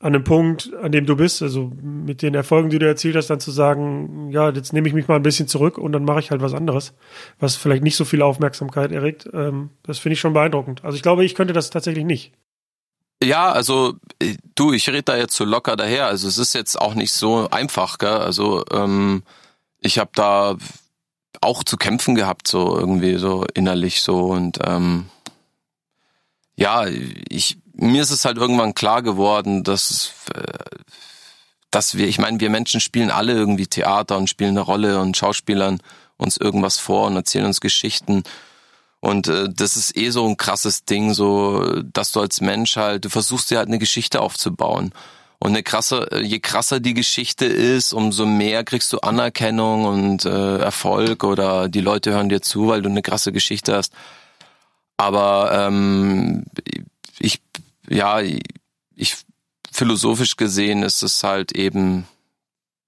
an 0.05 0.13
dem 0.13 0.23
Punkt, 0.23 0.71
an 0.83 0.93
dem 0.93 1.07
du 1.07 1.17
bist, 1.17 1.41
also 1.41 1.73
mit 1.81 2.21
den 2.21 2.35
Erfolgen, 2.35 2.69
die 2.69 2.79
du 2.79 2.87
erzielt 2.87 3.17
hast, 3.17 3.31
dann 3.31 3.41
zu 3.41 3.51
sagen, 3.51 4.29
ja, 4.31 4.51
jetzt 4.51 4.75
nehme 4.75 4.87
ich 4.87 4.93
mich 4.93 5.09
mal 5.09 5.17
ein 5.17 5.23
bisschen 5.23 5.49
zurück 5.49 5.79
und 5.79 5.93
dann 5.93 6.05
mache 6.05 6.21
ich 6.21 6.31
halt 6.31 6.43
was 6.43 6.53
anderes, 6.53 6.93
was 7.41 7.57
vielleicht 7.57 7.83
nicht 7.83 7.97
so 7.97 8.05
viel 8.05 8.21
Aufmerksamkeit 8.21 8.93
erregt. 8.93 9.31
Ähm, 9.33 9.71
das 9.83 9.99
finde 9.99 10.13
ich 10.13 10.21
schon 10.21 10.35
beeindruckend. 10.35 10.85
Also 10.85 10.97
ich 10.97 11.03
glaube, 11.03 11.25
ich 11.25 11.35
könnte 11.35 11.55
das 11.55 11.71
tatsächlich 11.71 12.05
nicht. 12.05 12.33
Ja, 13.23 13.51
also 13.51 13.95
äh, 14.21 14.37
du, 14.55 14.75
ich 14.75 14.91
rede 14.91 15.05
da 15.05 15.17
jetzt 15.17 15.37
so 15.37 15.47
locker 15.47 15.75
daher. 15.75 16.09
Also 16.09 16.29
es 16.29 16.37
ist 16.37 16.53
jetzt 16.53 16.79
auch 16.79 16.93
nicht 16.93 17.13
so 17.13 17.49
einfach, 17.49 17.97
gell? 17.97 18.11
Also 18.11 18.63
ähm, 18.73 19.23
ich 19.81 19.99
habe 19.99 20.11
da 20.15 20.59
auch 21.41 21.65
zu 21.65 21.79
kämpfen 21.79 22.15
gehabt, 22.15 22.47
so 22.47 22.79
irgendwie 22.79 23.17
so 23.17 23.47
innerlich 23.55 24.03
so 24.03 24.27
und 24.27 24.59
ähm, 24.67 25.07
ja, 26.57 26.85
ich 27.31 27.57
mir 27.75 28.03
ist 28.03 28.11
es 28.11 28.25
halt 28.25 28.37
irgendwann 28.37 28.75
klar 28.75 29.03
geworden, 29.03 29.65
dass 29.65 30.13
äh, 30.35 30.43
dass 31.75 31.97
wir, 31.97 32.07
ich 32.07 32.19
meine, 32.19 32.39
wir 32.39 32.51
Menschen 32.51 32.81
spielen 32.81 33.11
alle 33.11 33.33
irgendwie 33.33 33.67
Theater 33.67 34.17
und 34.17 34.31
spielen 34.31 34.51
eine 34.51 34.61
Rolle 34.61 35.01
und 35.01 35.17
Schauspielern 35.17 35.81
uns 36.17 36.37
irgendwas 36.37 36.79
vor 36.79 37.07
und 37.07 37.17
erzählen 37.17 37.47
uns 37.47 37.61
Geschichten. 37.61 38.23
Und 39.01 39.29
äh, 39.29 39.49
das 39.53 39.77
ist 39.77 39.97
eh 39.97 40.11
so 40.11 40.27
ein 40.27 40.37
krasses 40.37 40.85
Ding, 40.85 41.13
so 41.15 41.83
dass 41.83 42.13
du 42.13 42.21
als 42.21 42.41
Mensch 42.41 42.77
halt, 42.77 43.05
du 43.05 43.09
versuchst 43.09 43.51
dir 43.51 43.59
halt 43.59 43.69
eine 43.69 43.79
Geschichte 43.79 44.21
aufzubauen. 44.21 44.93
Und 45.41 45.51
eine 45.51 45.63
krasse, 45.63 46.09
je 46.23 46.39
krasser 46.39 46.81
die 46.81 46.95
Geschichte 46.95 47.45
ist, 47.45 47.93
umso 47.93 48.25
mehr 48.25 48.65
kriegst 48.65 48.93
du 48.93 49.01
Anerkennung 49.01 49.85
und 49.85 50.25
äh, 50.25 50.59
Erfolg 50.59 51.25
oder 51.25 51.69
die 51.69 51.81
Leute 51.81 52.13
hören 52.13 52.29
dir 52.29 52.41
zu, 52.41 52.69
weil 52.69 52.83
du 52.83 52.89
eine 52.89 53.03
krasse 53.03 53.33
Geschichte 53.33 53.75
hast. 53.77 53.93
Aber 54.97 55.51
ähm, 55.53 56.45
ja, 57.89 58.21
ich 58.21 59.17
philosophisch 59.71 60.37
gesehen 60.37 60.83
ist 60.83 61.03
es 61.03 61.23
halt 61.25 61.53
eben, 61.53 62.07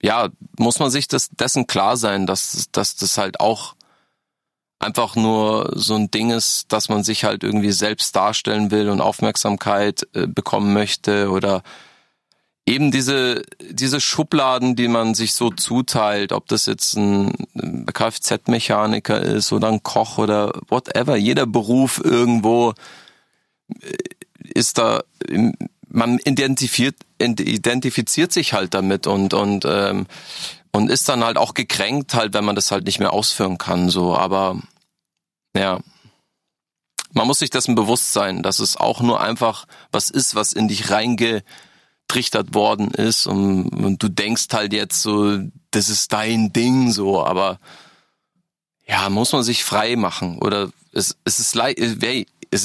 ja, 0.01 0.29
muss 0.57 0.79
man 0.79 0.91
sich 0.91 1.09
das 1.09 1.31
dessen 1.31 1.67
klar 1.67 1.97
sein, 1.97 2.27
dass, 2.27 2.69
dass 2.71 2.95
das 2.97 3.19
halt 3.19 3.41
auch 3.41 3.75
einfach 4.79 5.17
nur 5.17 5.73
so 5.75 5.95
ein 5.95 6.11
Ding 6.11 6.31
ist, 6.31 6.67
dass 6.73 6.89
man 6.89 7.03
sich 7.03 7.25
halt 7.25 7.43
irgendwie 7.43 7.73
selbst 7.73 8.15
darstellen 8.15 8.71
will 8.71 8.89
und 8.89 9.01
Aufmerksamkeit 9.01 10.07
äh, 10.15 10.27
bekommen 10.27 10.73
möchte 10.75 11.31
oder 11.31 11.63
eben 12.67 12.91
diese, 12.91 13.43
diese 13.61 14.01
Schubladen, 14.01 14.77
die 14.77 14.89
man 14.89 15.15
sich 15.15 15.35
so 15.35 15.51
zuteilt, 15.51 16.33
ob 16.33 16.49
das 16.49 16.67
jetzt 16.67 16.95
ein 16.97 17.33
Kfz-Mechaniker 17.93 19.21
ist 19.23 19.53
oder 19.53 19.69
ein 19.69 19.83
Koch 19.83 20.19
oder 20.19 20.53
whatever, 20.69 21.17
jeder 21.17 21.47
Beruf 21.47 22.01
irgendwo 22.05 22.75
äh, 23.81 23.97
ist 24.57 24.79
da, 24.79 25.03
man 25.89 26.19
identifiziert, 26.19 26.97
identifiziert 27.19 28.33
sich 28.33 28.53
halt 28.53 28.75
damit 28.75 29.07
und, 29.07 29.35
und, 29.35 29.65
ähm, 29.67 30.07
und 30.73 30.91
ist 30.91 31.09
dann 31.09 31.25
halt 31.25 31.37
auch 31.37 31.55
gekränkt 31.55 32.15
halt, 32.15 32.35
wenn 32.35 32.45
man 32.45 32.57
das 32.57 32.71
halt 32.71 32.85
nicht 32.85 32.99
mehr 32.99 33.13
ausführen 33.13 33.59
kann, 33.59 33.89
so, 33.89 34.17
aber, 34.17 34.61
ja. 35.57 35.81
Man 37.13 37.27
muss 37.27 37.39
sich 37.39 37.49
dessen 37.49 37.75
bewusst 37.75 38.13
sein, 38.13 38.43
dass 38.43 38.59
es 38.59 38.77
auch 38.77 39.01
nur 39.01 39.23
einfach 39.23 39.67
was 39.91 40.11
ist, 40.11 40.35
was 40.35 40.53
in 40.53 40.69
dich 40.69 40.91
reingetrichtert 40.91 42.53
worden 42.53 42.91
ist 42.91 43.27
und, 43.27 43.69
und 43.71 44.03
du 44.03 44.09
denkst 44.11 44.49
halt 44.53 44.75
jetzt 44.75 45.01
so, 45.01 45.39
das 45.71 45.89
ist 45.89 46.13
dein 46.13 46.53
Ding, 46.53 46.93
so, 46.93 47.25
aber, 47.25 47.59
ja, 48.87 49.09
muss 49.09 49.33
man 49.33 49.43
sich 49.43 49.65
frei 49.65 49.97
machen 49.97 50.39
oder 50.39 50.71
es, 50.93 51.17
es 51.25 51.39
ist 51.39 51.55
leicht, 51.55 51.79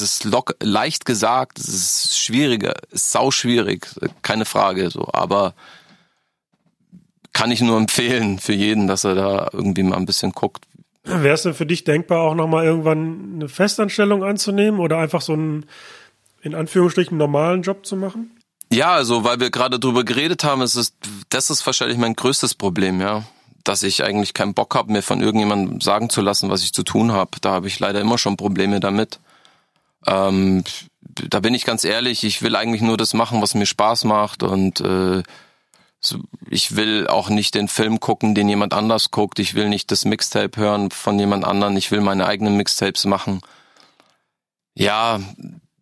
ist 0.00 0.24
lock, 0.24 0.56
leicht 0.60 1.04
gesagt, 1.04 1.58
es 1.58 1.68
ist 1.68 2.18
schwieriger, 2.18 2.74
es 2.90 3.02
ist 3.02 3.10
sau 3.12 3.30
schwierig, 3.30 3.86
keine 4.22 4.44
Frage, 4.44 4.90
so, 4.90 5.08
aber 5.12 5.54
kann 7.32 7.50
ich 7.50 7.60
nur 7.60 7.76
empfehlen 7.78 8.38
für 8.38 8.52
jeden, 8.54 8.86
dass 8.86 9.04
er 9.04 9.14
da 9.14 9.48
irgendwie 9.52 9.82
mal 9.82 9.96
ein 9.96 10.06
bisschen 10.06 10.32
guckt. 10.32 10.64
Wäre 11.04 11.34
es 11.34 11.42
denn 11.42 11.54
für 11.54 11.66
dich 11.66 11.84
denkbar, 11.84 12.20
auch 12.20 12.34
nochmal 12.34 12.64
irgendwann 12.64 13.32
eine 13.34 13.48
Festanstellung 13.48 14.22
anzunehmen 14.22 14.78
oder 14.78 14.98
einfach 14.98 15.20
so 15.20 15.32
einen, 15.32 15.66
in 16.42 16.54
Anführungsstrichen, 16.54 17.18
normalen 17.18 17.62
Job 17.62 17.84
zu 17.84 17.96
machen? 17.96 18.30
Ja, 18.72 18.92
also, 18.92 19.24
weil 19.24 19.40
wir 19.40 19.50
gerade 19.50 19.78
drüber 19.78 20.04
geredet 20.04 20.44
haben, 20.44 20.62
ist 20.62 20.76
es, 20.76 20.94
das 21.28 21.50
ist 21.50 21.66
wahrscheinlich 21.66 21.98
mein 21.98 22.14
größtes 22.14 22.54
Problem, 22.54 23.00
ja. 23.00 23.24
Dass 23.64 23.82
ich 23.82 24.02
eigentlich 24.02 24.32
keinen 24.32 24.54
Bock 24.54 24.74
habe, 24.74 24.92
mir 24.92 25.02
von 25.02 25.20
irgendjemandem 25.20 25.80
sagen 25.80 26.08
zu 26.08 26.20
lassen, 26.20 26.50
was 26.50 26.62
ich 26.62 26.72
zu 26.72 26.82
tun 26.82 27.12
habe. 27.12 27.32
Da 27.40 27.50
habe 27.50 27.68
ich 27.68 27.78
leider 27.80 28.00
immer 28.00 28.16
schon 28.16 28.36
Probleme 28.36 28.80
damit. 28.80 29.18
Ähm, 30.06 30.64
da 31.00 31.40
bin 31.40 31.54
ich 31.54 31.64
ganz 31.64 31.84
ehrlich, 31.84 32.24
ich 32.24 32.42
will 32.42 32.56
eigentlich 32.56 32.82
nur 32.82 32.96
das 32.96 33.14
machen, 33.14 33.42
was 33.42 33.54
mir 33.54 33.66
Spaß 33.66 34.04
macht 34.04 34.42
und 34.42 34.80
äh, 34.80 35.22
ich 36.50 36.74
will 36.74 37.06
auch 37.06 37.28
nicht 37.28 37.54
den 37.54 37.68
Film 37.68 38.00
gucken, 38.00 38.34
den 38.34 38.48
jemand 38.48 38.74
anders 38.74 39.10
guckt. 39.10 39.38
Ich 39.38 39.54
will 39.54 39.68
nicht 39.68 39.90
das 39.90 40.04
Mixtape 40.04 40.60
hören 40.60 40.90
von 40.90 41.18
jemand 41.18 41.44
anderen. 41.44 41.76
Ich 41.76 41.90
will 41.90 42.00
meine 42.00 42.26
eigenen 42.26 42.56
Mixtapes 42.56 43.04
machen. 43.04 43.40
Ja, 44.74 45.20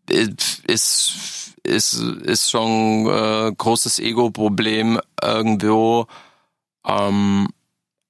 ist 0.09 1.55
ist 1.62 1.95
ist 1.95 2.51
schon 2.51 3.07
äh, 3.07 3.53
großes 3.57 3.99
Ego-Problem 3.99 5.01
irgendwo. 5.23 6.07
Ähm, 6.87 7.49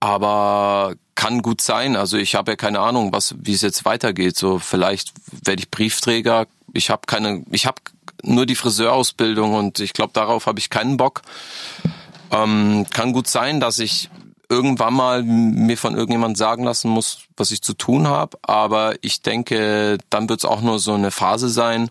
aber 0.01 0.95
kann 1.21 1.43
gut 1.43 1.61
sein. 1.61 1.97
Also 1.97 2.17
ich 2.17 2.35
habe 2.35 2.53
ja 2.53 2.57
keine 2.57 2.81
Ahnung, 2.81 3.13
was 3.13 3.35
wie 3.39 3.53
es 3.53 3.61
jetzt 3.61 3.85
weitergeht. 3.85 4.39
So 4.39 4.59
vielleicht 4.59 5.13
werde 5.45 5.61
ich 5.61 5.71
Briefträger. 5.71 6.47
Ich 6.73 6.89
habe 6.89 7.03
keine, 7.07 7.45
ich 7.51 7.67
habe 7.67 7.77
nur 8.23 8.47
die 8.47 8.55
Friseurausbildung 8.55 9.53
und 9.53 9.81
ich 9.81 9.93
glaube 9.93 10.15
darauf 10.15 10.47
habe 10.47 10.59
ich 10.61 10.71
keinen 10.71 10.97
Bock. 10.97 11.21
Ähm, 12.33 12.87
kann 12.89 13.13
gut 13.13 13.27
sein, 13.27 13.61
dass 13.61 13.81
ich 13.81 14.09
irgendwann 14.49 14.95
mal 14.95 15.23
mir 15.23 15.77
von 15.77 15.95
irgendjemand 15.95 16.39
sagen 16.39 16.65
lassen 16.65 16.89
muss, 16.89 17.19
was 17.37 17.51
ich 17.51 17.61
zu 17.61 17.75
tun 17.75 18.09
habe. 18.09 18.39
Aber 18.41 18.95
ich 19.03 19.21
denke, 19.21 19.99
dann 20.09 20.27
wird 20.31 20.41
es 20.41 20.47
auch 20.47 20.63
nur 20.63 20.79
so 20.79 20.95
eine 20.95 21.11
Phase 21.11 21.51
sein. 21.51 21.91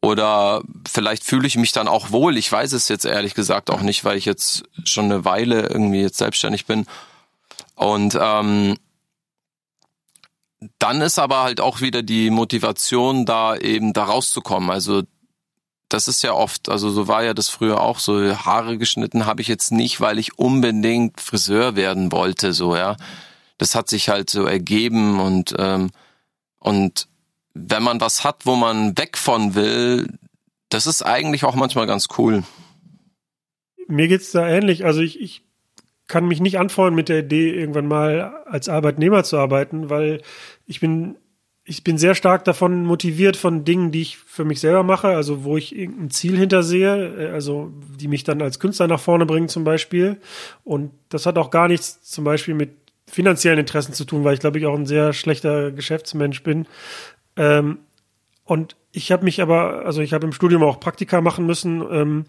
Oder 0.00 0.62
vielleicht 0.90 1.22
fühle 1.22 1.46
ich 1.46 1.58
mich 1.58 1.72
dann 1.72 1.86
auch 1.86 2.12
wohl. 2.12 2.38
Ich 2.38 2.50
weiß 2.50 2.72
es 2.72 2.88
jetzt 2.88 3.04
ehrlich 3.04 3.34
gesagt 3.34 3.68
auch 3.68 3.82
nicht, 3.82 4.06
weil 4.06 4.16
ich 4.16 4.24
jetzt 4.24 4.62
schon 4.84 5.04
eine 5.04 5.26
Weile 5.26 5.66
irgendwie 5.66 6.00
jetzt 6.00 6.16
selbstständig 6.16 6.64
bin 6.64 6.86
und 7.78 8.18
ähm, 8.20 8.76
dann 10.80 11.00
ist 11.00 11.20
aber 11.20 11.44
halt 11.44 11.60
auch 11.60 11.80
wieder 11.80 12.02
die 12.02 12.30
Motivation 12.30 13.24
da, 13.24 13.56
eben 13.56 13.92
da 13.92 14.04
rauszukommen. 14.04 14.70
Also 14.70 15.04
das 15.88 16.08
ist 16.08 16.22
ja 16.22 16.32
oft, 16.32 16.68
also 16.68 16.90
so 16.90 17.06
war 17.06 17.22
ja 17.22 17.34
das 17.34 17.48
früher 17.48 17.80
auch 17.80 18.00
so. 18.00 18.20
Haare 18.44 18.78
geschnitten 18.78 19.26
habe 19.26 19.42
ich 19.42 19.48
jetzt 19.48 19.70
nicht, 19.70 20.00
weil 20.00 20.18
ich 20.18 20.38
unbedingt 20.40 21.20
Friseur 21.20 21.76
werden 21.76 22.10
wollte, 22.10 22.52
so 22.52 22.74
ja. 22.74 22.96
Das 23.58 23.76
hat 23.76 23.88
sich 23.88 24.08
halt 24.08 24.28
so 24.28 24.44
ergeben 24.44 25.20
und 25.20 25.54
ähm, 25.56 25.90
und 26.58 27.06
wenn 27.54 27.84
man 27.84 28.00
was 28.00 28.24
hat, 28.24 28.44
wo 28.44 28.56
man 28.56 28.98
weg 28.98 29.16
von 29.16 29.54
will, 29.54 30.18
das 30.68 30.88
ist 30.88 31.02
eigentlich 31.02 31.44
auch 31.44 31.54
manchmal 31.54 31.86
ganz 31.86 32.08
cool. 32.18 32.42
Mir 33.86 34.08
geht's 34.08 34.32
da 34.32 34.46
ähnlich. 34.48 34.84
Also 34.84 35.00
ich, 35.00 35.20
ich 35.20 35.47
kann 36.08 36.26
mich 36.26 36.40
nicht 36.40 36.58
anfreunden 36.58 36.96
mit 36.96 37.08
der 37.08 37.20
Idee, 37.20 37.50
irgendwann 37.50 37.86
mal 37.86 38.42
als 38.46 38.68
Arbeitnehmer 38.68 39.24
zu 39.24 39.36
arbeiten, 39.36 39.90
weil 39.90 40.22
ich 40.66 40.80
bin, 40.80 41.16
ich 41.64 41.84
bin 41.84 41.98
sehr 41.98 42.14
stark 42.14 42.44
davon 42.44 42.84
motiviert 42.84 43.36
von 43.36 43.64
Dingen, 43.64 43.92
die 43.92 44.00
ich 44.00 44.16
für 44.16 44.46
mich 44.46 44.58
selber 44.58 44.82
mache, 44.82 45.08
also 45.08 45.44
wo 45.44 45.58
ich 45.58 45.76
irgendein 45.76 46.10
Ziel 46.10 46.36
hintersehe, 46.36 47.28
äh, 47.28 47.30
also 47.30 47.70
die 48.00 48.08
mich 48.08 48.24
dann 48.24 48.40
als 48.40 48.58
Künstler 48.58 48.88
nach 48.88 49.00
vorne 49.00 49.26
bringen 49.26 49.48
zum 49.48 49.64
Beispiel. 49.64 50.16
Und 50.64 50.90
das 51.10 51.26
hat 51.26 51.36
auch 51.36 51.50
gar 51.50 51.68
nichts 51.68 52.02
zum 52.02 52.24
Beispiel 52.24 52.54
mit 52.54 52.70
finanziellen 53.06 53.58
Interessen 53.58 53.92
zu 53.92 54.04
tun, 54.04 54.24
weil 54.24 54.34
ich 54.34 54.40
glaube 54.40 54.58
ich 54.58 54.66
auch 54.66 54.74
ein 54.74 54.86
sehr 54.86 55.12
schlechter 55.12 55.72
Geschäftsmensch 55.72 56.42
bin. 56.42 56.66
Ähm, 57.36 57.80
und 58.44 58.76
ich 58.92 59.12
habe 59.12 59.24
mich 59.24 59.42
aber, 59.42 59.84
also 59.84 60.00
ich 60.00 60.12
habe 60.12 60.26
im 60.26 60.32
Studium 60.32 60.62
auch 60.62 60.80
Praktika 60.80 61.20
machen 61.20 61.46
müssen 61.46 61.82
ähm, 61.90 62.24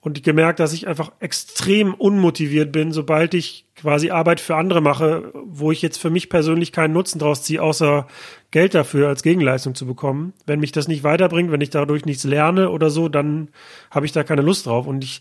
und 0.00 0.22
gemerkt, 0.22 0.60
dass 0.60 0.72
ich 0.72 0.86
einfach 0.86 1.12
extrem 1.20 1.94
unmotiviert 1.94 2.72
bin, 2.72 2.92
sobald 2.92 3.34
ich 3.34 3.66
quasi 3.76 4.10
Arbeit 4.10 4.40
für 4.40 4.56
andere 4.56 4.80
mache, 4.80 5.32
wo 5.46 5.70
ich 5.72 5.80
jetzt 5.80 5.96
für 5.96 6.10
mich 6.10 6.28
persönlich 6.28 6.72
keinen 6.72 6.92
Nutzen 6.92 7.18
draus 7.18 7.42
ziehe, 7.42 7.62
außer 7.62 8.06
Geld 8.50 8.74
dafür 8.74 9.08
als 9.08 9.22
Gegenleistung 9.22 9.74
zu 9.74 9.86
bekommen. 9.86 10.34
Wenn 10.44 10.60
mich 10.60 10.72
das 10.72 10.88
nicht 10.88 11.04
weiterbringt, 11.04 11.50
wenn 11.50 11.60
ich 11.60 11.70
dadurch 11.70 12.04
nichts 12.04 12.24
lerne 12.24 12.70
oder 12.70 12.90
so, 12.90 13.08
dann 13.08 13.48
habe 13.90 14.04
ich 14.04 14.12
da 14.12 14.24
keine 14.24 14.42
Lust 14.42 14.66
drauf. 14.66 14.86
Und 14.86 15.04
ich, 15.04 15.20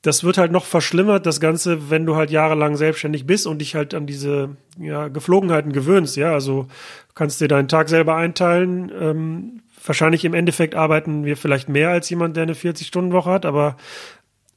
das 0.00 0.24
wird 0.24 0.38
halt 0.38 0.52
noch 0.52 0.64
verschlimmert, 0.64 1.26
das 1.26 1.40
Ganze, 1.40 1.90
wenn 1.90 2.06
du 2.06 2.16
halt 2.16 2.30
jahrelang 2.30 2.76
selbstständig 2.76 3.26
bist 3.26 3.46
und 3.46 3.58
dich 3.58 3.74
halt 3.74 3.94
an 3.94 4.06
diese 4.06 4.56
ja, 4.78 5.08
Geflogenheiten 5.08 5.72
gewöhnst, 5.72 6.16
ja. 6.16 6.32
Also 6.32 6.68
kannst 7.14 7.40
dir 7.40 7.48
deinen 7.48 7.68
Tag 7.68 7.88
selber 7.88 8.14
einteilen, 8.16 8.92
ähm, 8.98 9.62
wahrscheinlich 9.84 10.24
im 10.24 10.34
Endeffekt 10.34 10.74
arbeiten 10.74 11.24
wir 11.24 11.36
vielleicht 11.36 11.68
mehr 11.68 11.90
als 11.90 12.08
jemand, 12.10 12.36
der 12.36 12.44
eine 12.44 12.54
40-Stunden-Woche 12.54 13.30
hat, 13.30 13.46
aber 13.46 13.76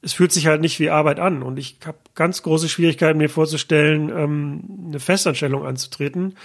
es 0.02 0.12
fühlt 0.12 0.32
sich 0.32 0.46
halt 0.46 0.60
nicht 0.60 0.78
wie 0.80 0.90
Arbeit 0.90 1.18
an. 1.20 1.42
Und 1.42 1.58
ich 1.58 1.78
habe 1.84 1.98
ganz 2.14 2.42
große 2.42 2.68
Schwierigkeiten, 2.68 3.18
mir 3.18 3.28
vorzustellen, 3.28 4.10
ähm, 4.10 4.60
eine 4.88 5.00
Festanstellung 5.00 5.66
anzutreten. 5.66 6.36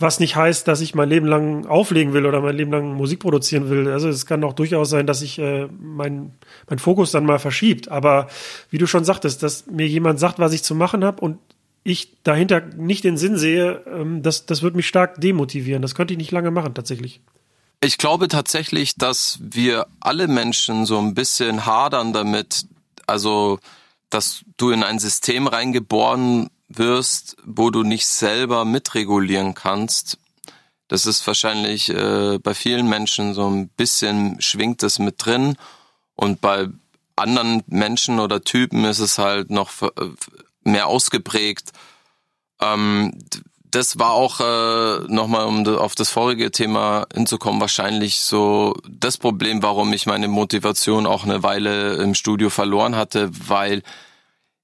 Was 0.00 0.20
nicht 0.20 0.36
heißt, 0.36 0.68
dass 0.68 0.80
ich 0.80 0.94
mein 0.94 1.08
Leben 1.08 1.26
lang 1.26 1.66
auflegen 1.66 2.12
will 2.12 2.24
oder 2.24 2.40
mein 2.40 2.56
Leben 2.56 2.70
lang 2.70 2.94
Musik 2.94 3.18
produzieren 3.18 3.68
will. 3.68 3.88
Also 3.88 4.08
es 4.08 4.26
kann 4.26 4.44
auch 4.44 4.52
durchaus 4.52 4.90
sein, 4.90 5.06
dass 5.06 5.20
sich 5.20 5.38
äh, 5.38 5.68
mein, 5.78 6.32
mein 6.68 6.78
Fokus 6.78 7.10
dann 7.10 7.26
mal 7.26 7.40
verschiebt. 7.40 7.90
Aber 7.90 8.28
wie 8.70 8.78
du 8.78 8.86
schon 8.86 9.04
sagtest, 9.04 9.42
dass 9.42 9.66
mir 9.66 9.88
jemand 9.88 10.20
sagt, 10.20 10.38
was 10.38 10.52
ich 10.52 10.62
zu 10.62 10.74
machen 10.74 11.04
habe 11.04 11.20
und 11.20 11.38
ich 11.82 12.22
dahinter 12.22 12.60
nicht 12.76 13.04
den 13.04 13.16
Sinn 13.16 13.36
sehe, 13.36 13.82
ähm, 13.92 14.22
das, 14.22 14.46
das 14.46 14.62
wird 14.62 14.76
mich 14.76 14.86
stark 14.86 15.20
demotivieren. 15.20 15.82
Das 15.82 15.94
könnte 15.94 16.14
ich 16.14 16.18
nicht 16.18 16.32
lange 16.32 16.52
machen, 16.52 16.74
tatsächlich. 16.74 17.20
Ich 17.80 17.96
glaube 17.96 18.26
tatsächlich, 18.26 18.96
dass 18.96 19.38
wir 19.40 19.86
alle 20.00 20.26
Menschen 20.26 20.84
so 20.84 20.98
ein 20.98 21.14
bisschen 21.14 21.64
hadern 21.64 22.12
damit, 22.12 22.66
also 23.06 23.60
dass 24.10 24.42
du 24.56 24.70
in 24.70 24.82
ein 24.82 24.98
System 24.98 25.46
reingeboren 25.46 26.50
wirst, 26.68 27.36
wo 27.44 27.70
du 27.70 27.82
nicht 27.84 28.06
selber 28.06 28.64
mitregulieren 28.64 29.54
kannst. 29.54 30.18
Das 30.88 31.06
ist 31.06 31.26
wahrscheinlich 31.26 31.90
äh, 31.90 32.38
bei 32.42 32.54
vielen 32.54 32.88
Menschen 32.88 33.34
so 33.34 33.48
ein 33.48 33.68
bisschen 33.68 34.40
schwingt 34.40 34.82
es 34.82 34.98
mit 34.98 35.24
drin 35.24 35.56
und 36.14 36.40
bei 36.40 36.68
anderen 37.14 37.62
Menschen 37.66 38.18
oder 38.18 38.42
Typen 38.42 38.84
ist 38.84 38.98
es 38.98 39.18
halt 39.18 39.50
noch 39.50 39.70
mehr 40.62 40.86
ausgeprägt. 40.86 41.72
Ähm, 42.60 43.18
das 43.70 43.98
war 43.98 44.12
auch 44.12 44.40
äh, 44.40 45.12
nochmal, 45.12 45.46
um 45.46 45.66
auf 45.66 45.94
das 45.94 46.10
vorige 46.10 46.50
Thema 46.50 47.06
hinzukommen, 47.12 47.60
wahrscheinlich 47.60 48.20
so 48.20 48.74
das 48.88 49.18
Problem, 49.18 49.62
warum 49.62 49.92
ich 49.92 50.06
meine 50.06 50.28
Motivation 50.28 51.06
auch 51.06 51.24
eine 51.24 51.42
Weile 51.42 51.94
im 51.96 52.14
Studio 52.14 52.50
verloren 52.50 52.96
hatte, 52.96 53.30
weil 53.48 53.82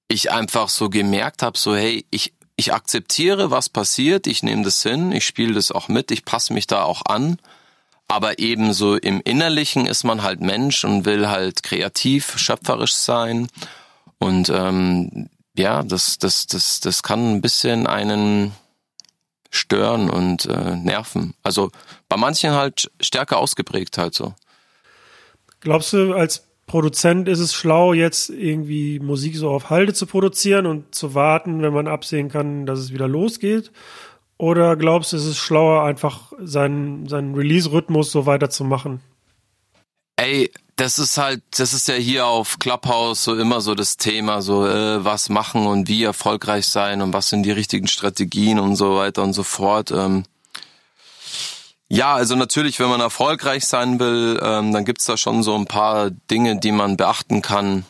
ich 0.07 0.31
einfach 0.31 0.69
so 0.69 0.89
gemerkt 0.89 1.41
habe, 1.43 1.57
so 1.57 1.75
hey, 1.75 2.05
ich 2.11 2.33
ich 2.57 2.73
akzeptiere, 2.73 3.51
was 3.51 3.67
passiert, 3.67 4.27
ich 4.27 4.41
nehme 4.41 4.63
das 4.63 4.81
hin, 4.81 5.11
ich 5.11 5.25
spiele 5.25 5.55
das 5.55 5.71
auch 5.71 5.89
mit, 5.89 6.11
ich 6.11 6.23
passe 6.23 6.53
mich 6.53 6.67
da 6.67 6.83
auch 6.83 7.01
an, 7.05 7.37
aber 8.07 8.39
ebenso 8.39 8.95
im 8.95 9.19
Innerlichen 9.21 9.85
ist 9.87 10.03
man 10.03 10.23
halt 10.23 10.39
Mensch 10.39 10.85
und 10.85 11.05
will 11.05 11.27
halt 11.27 11.63
kreativ, 11.63 12.37
schöpferisch 12.37 12.93
sein. 12.93 13.47
Und 14.19 14.49
ähm, 14.49 15.29
ja, 15.57 15.83
das 15.83 16.17
das 16.17 16.47
das 16.47 16.79
das 16.79 17.03
kann 17.03 17.35
ein 17.35 17.41
bisschen 17.41 17.87
einen 17.87 18.53
stören 19.55 20.09
und 20.09 20.45
äh, 20.45 20.75
nerven. 20.75 21.33
Also 21.43 21.71
bei 22.09 22.17
manchen 22.17 22.51
halt 22.51 22.91
stärker 23.01 23.37
ausgeprägt 23.37 23.97
halt 23.97 24.13
so. 24.13 24.33
Glaubst 25.59 25.93
du, 25.93 26.13
als 26.13 26.45
Produzent 26.67 27.27
ist 27.27 27.39
es 27.39 27.53
schlau, 27.53 27.93
jetzt 27.93 28.29
irgendwie 28.29 28.99
Musik 28.99 29.35
so 29.35 29.49
auf 29.49 29.69
Halde 29.69 29.93
zu 29.93 30.07
produzieren 30.07 30.65
und 30.65 30.95
zu 30.95 31.13
warten, 31.13 31.61
wenn 31.61 31.73
man 31.73 31.87
absehen 31.87 32.29
kann, 32.29 32.65
dass 32.65 32.79
es 32.79 32.93
wieder 32.93 33.07
losgeht? 33.07 33.71
Oder 34.37 34.75
glaubst 34.75 35.13
du, 35.13 35.17
ist 35.17 35.23
es 35.23 35.29
ist 35.29 35.37
schlauer, 35.37 35.83
einfach 35.83 36.33
seinen, 36.39 37.07
seinen 37.07 37.35
Release-Rhythmus 37.35 38.11
so 38.11 38.25
weiterzumachen? 38.25 38.99
Ey, 40.17 40.51
das 40.75 40.99
ist 40.99 41.17
halt, 41.17 41.41
das 41.57 41.73
ist 41.73 41.87
ja 41.87 41.95
hier 41.95 42.25
auf 42.25 42.59
Clubhouse 42.59 43.23
so 43.23 43.35
immer 43.35 43.61
so 43.61 43.75
das 43.75 43.95
Thema, 43.97 44.41
so 44.41 44.67
äh, 44.67 45.03
was 45.05 45.29
machen 45.29 45.67
und 45.67 45.87
wie 45.87 46.03
erfolgreich 46.03 46.67
sein 46.67 47.01
und 47.01 47.13
was 47.13 47.29
sind 47.29 47.43
die 47.43 47.51
richtigen 47.51 47.87
Strategien 47.87 48.59
und 48.59 48.75
so 48.75 48.97
weiter 48.97 49.23
und 49.23 49.33
so 49.33 49.43
fort. 49.43 49.91
Ähm, 49.91 50.23
ja, 51.87 52.13
also 52.15 52.35
natürlich, 52.35 52.79
wenn 52.79 52.89
man 52.89 52.99
erfolgreich 52.99 53.65
sein 53.65 53.99
will, 53.99 54.39
ähm, 54.43 54.73
dann 54.73 54.85
gibt's 54.85 55.05
da 55.05 55.15
schon 55.17 55.43
so 55.43 55.55
ein 55.55 55.65
paar 55.65 56.09
Dinge, 56.09 56.59
die 56.59 56.71
man 56.71 56.97
beachten 56.97 57.41
kann 57.41 57.85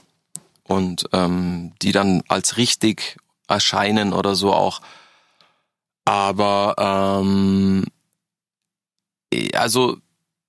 und 0.64 1.06
ähm, 1.12 1.74
die 1.82 1.92
dann 1.92 2.22
als 2.28 2.58
richtig 2.58 3.18
erscheinen 3.48 4.14
oder 4.14 4.36
so 4.36 4.54
auch. 4.54 4.82
Aber 6.04 6.76
ähm, 6.78 7.86
also 9.54 9.98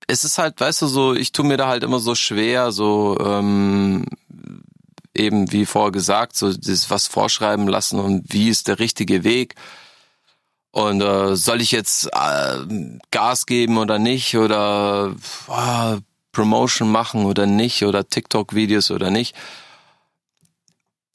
es 0.07 0.25
ist 0.25 0.39
halt, 0.39 0.61
weißt 0.61 0.83
du, 0.83 0.87
so, 0.87 1.15
ich 1.15 1.33
tue 1.33 1.45
mir 1.45 1.57
da 1.57 1.69
halt 1.69 1.83
immer 1.83 1.99
so 1.99 2.15
schwer, 2.15 2.73
so 2.73 3.19
ähm, 3.21 4.05
eben 5.15 5.51
wie 5.53 5.67
vorher 5.67 5.93
gesagt, 5.93 6.37
so 6.37 6.53
das 6.53 6.91
was 6.91 7.07
vorschreiben 7.07 7.67
lassen 7.67 7.99
und 7.99 8.33
wie 8.33 8.49
ist 8.49 8.69
der 8.69 8.79
richtige 8.79 9.25
Weg. 9.25 9.55
Und 10.71 11.01
äh, 11.01 11.37
soll 11.37 11.63
ich 11.63 11.73
jetzt 11.73 12.07
äh, 12.13 12.99
Gas 13.11 13.47
geben 13.47 13.79
oder 13.79 13.99
nicht 13.99 14.37
oder 14.37 15.15
äh, 15.49 15.97
Promotion 16.33 16.93
machen 16.93 17.25
oder 17.25 17.47
nicht 17.47 17.83
oder 17.85 18.07
TikTok-Videos 18.09 18.91
oder 18.91 19.11
nicht? 19.11 19.35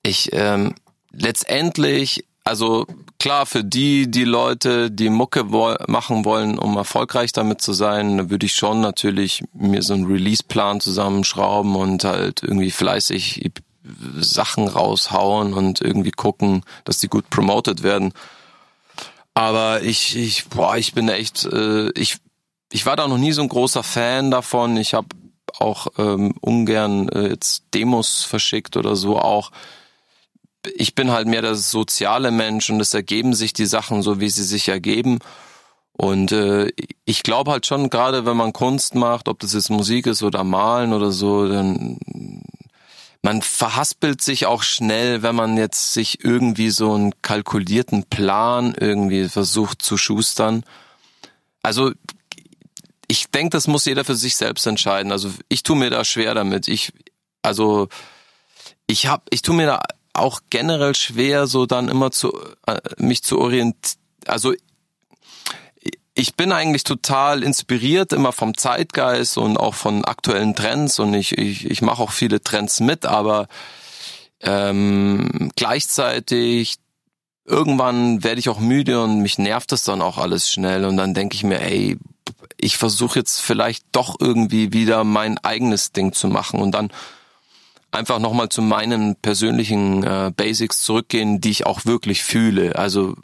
Ich 0.02 0.34
ähm, 0.34 0.74
letztendlich 1.12 2.26
also 2.44 2.88
klar, 3.22 3.46
für 3.46 3.64
die, 3.64 4.10
die 4.10 4.24
Leute, 4.24 4.90
die 4.90 5.10
Mucke 5.10 5.52
wo 5.52 5.76
machen 5.88 6.26
wollen, 6.26 6.58
um 6.58 6.76
erfolgreich 6.76 7.32
damit 7.32 7.62
zu 7.62 7.72
sein, 7.72 8.18
da 8.18 8.30
würde 8.32 8.48
ich 8.48 8.56
schon 8.56 8.82
natürlich 8.82 9.44
mir 9.54 9.84
so 9.84 9.94
einen 9.94 10.08
Release-Plan 10.08 10.82
zusammenschrauben 10.82 11.76
und 11.76 12.04
halt 12.04 12.42
irgendwie 12.42 12.72
fleißig 12.72 13.52
Sachen 14.20 14.68
raushauen 14.68 15.54
und 15.54 15.82
irgendwie 15.82 16.10
gucken, 16.10 16.64
dass 16.84 16.98
die 16.98 17.10
gut 17.10 17.30
promoted 17.30 17.84
werden. 17.84 18.12
Aber 19.36 19.84
ich, 19.84 20.18
ich, 20.18 20.48
boah, 20.48 20.76
ich 20.78 20.96
bin 20.96 21.08
echt, 21.08 21.46
äh, 21.46 21.92
ich 21.92 22.18
ich 22.72 22.88
war 22.88 22.96
da 22.96 23.08
noch 23.08 23.20
nie 23.20 23.34
so 23.34 23.44
ein 23.44 23.50
großer 23.50 23.84
Fan 23.84 24.32
davon. 24.32 24.78
Ich 24.78 24.96
habe 24.96 25.10
auch 25.60 25.88
ähm, 26.00 26.34
ungern 26.42 27.08
äh, 27.10 27.28
jetzt 27.28 27.66
Demos 27.76 28.24
verschickt 28.24 28.78
oder 28.78 28.96
so 28.96 29.20
auch. 29.20 29.52
Ich 30.76 30.96
bin 30.96 31.12
halt 31.12 31.28
mehr 31.28 31.42
der 31.42 31.56
soziale 31.56 32.32
Mensch 32.32 32.70
und 32.70 32.80
es 32.80 32.94
ergeben 32.94 33.34
sich 33.34 33.54
die 33.54 33.66
Sachen 33.66 34.02
so, 34.04 34.20
wie 34.20 34.30
sie 34.30 34.44
sich 34.44 34.70
ergeben. 34.70 35.20
Und 35.94 36.32
äh, 36.32 36.72
ich 37.06 37.24
glaube 37.24 37.52
halt 37.52 37.66
schon, 37.66 37.90
gerade 37.90 38.26
wenn 38.26 38.38
man 38.38 38.54
Kunst 38.54 38.96
macht, 38.96 39.28
ob 39.28 39.40
das 39.40 39.54
jetzt 39.54 39.70
Musik 39.70 40.08
ist 40.08 40.24
oder 40.24 40.44
Malen 40.44 40.94
oder 40.94 41.12
so, 41.12 41.48
dann 41.48 41.98
man 43.24 43.42
verhaspelt 43.42 44.22
sich 44.22 44.48
auch 44.48 44.64
schnell, 44.64 45.22
wenn 45.22 45.36
man 45.36 45.58
jetzt 45.58 45.94
sich 45.94 46.24
irgendwie 46.24 46.72
so 46.72 46.94
einen 46.94 47.14
kalkulierten 47.22 48.06
Plan 48.06 48.74
irgendwie 48.76 49.30
versucht 49.30 49.82
zu 49.84 49.96
schustern. 49.96 50.64
Also 51.62 51.92
ich 53.08 53.30
denke, 53.30 53.52
das 53.52 53.68
muss 53.68 53.86
jeder 53.86 54.06
für 54.06 54.16
sich 54.16 54.38
selbst 54.38 54.66
entscheiden. 54.66 55.12
Also 55.12 55.32
ich 55.50 55.62
tue 55.64 55.76
mir 55.76 55.92
da 55.92 56.04
schwer 56.04 56.34
damit. 56.34 56.68
Ich 56.68 56.94
also 57.44 57.90
ich 58.88 59.06
habe 59.06 59.24
ich 59.30 59.42
tue 59.42 59.56
mir 59.56 59.68
da 59.68 59.84
auch 60.14 60.42
generell 60.50 60.96
schwer 60.96 61.48
so 61.48 61.66
dann 61.66 61.90
immer 61.90 62.12
zu 62.12 62.34
äh, 62.68 62.80
mich 62.98 63.24
zu 63.24 63.40
orientieren. 63.40 63.76
Also 64.28 64.54
ich 66.14 66.36
bin 66.36 66.52
eigentlich 66.52 66.84
total 66.84 67.44
inspiriert 67.44 68.14
immer 68.14 68.32
vom 68.32 68.58
Zeitgeist 68.58 69.38
und 69.38 69.58
auch 69.58 69.74
von 69.74 70.04
aktuellen 70.06 70.56
Trends 70.56 71.00
und 71.00 71.14
ich, 71.14 71.38
ich, 71.38 71.70
ich 71.70 71.82
mache 71.82 72.02
auch 72.02 72.12
viele 72.12 72.42
Trends 72.42 72.80
mit, 72.80 73.06
aber 73.06 73.48
ähm, 74.42 75.52
gleichzeitig 75.56 76.76
irgendwann 77.46 78.24
werde 78.24 78.40
ich 78.40 78.50
auch 78.50 78.60
müde 78.60 79.02
und 79.02 79.22
mich 79.22 79.38
nervt 79.38 79.72
das 79.72 79.84
dann 79.84 80.02
auch 80.02 80.18
alles 80.18 80.50
schnell 80.52 80.86
und 80.86 80.98
dann 80.98 81.14
denke 81.14 81.36
ich 81.36 81.44
mir, 81.44 81.62
ey, 81.62 81.98
ich 82.60 82.78
versuche 82.78 83.20
jetzt 83.20 83.42
vielleicht 83.42 83.84
doch 83.92 84.18
irgendwie 84.20 84.74
wieder 84.74 85.04
mein 85.04 85.38
eigenes 85.40 85.92
Ding 85.92 86.14
zu 86.14 86.28
machen 86.28 86.62
und 86.62 86.72
dann 86.72 86.92
einfach 87.92 88.20
nochmal 88.20 88.50
zu 88.50 88.62
meinen 88.62 89.16
persönlichen 89.16 90.04
äh, 90.04 90.32
Basics 90.36 90.82
zurückgehen, 90.82 91.42
die 91.42 91.52
ich 91.52 91.66
auch 91.66 91.86
wirklich 91.86 92.24
fühle. 92.24 92.76
Also 92.78 93.16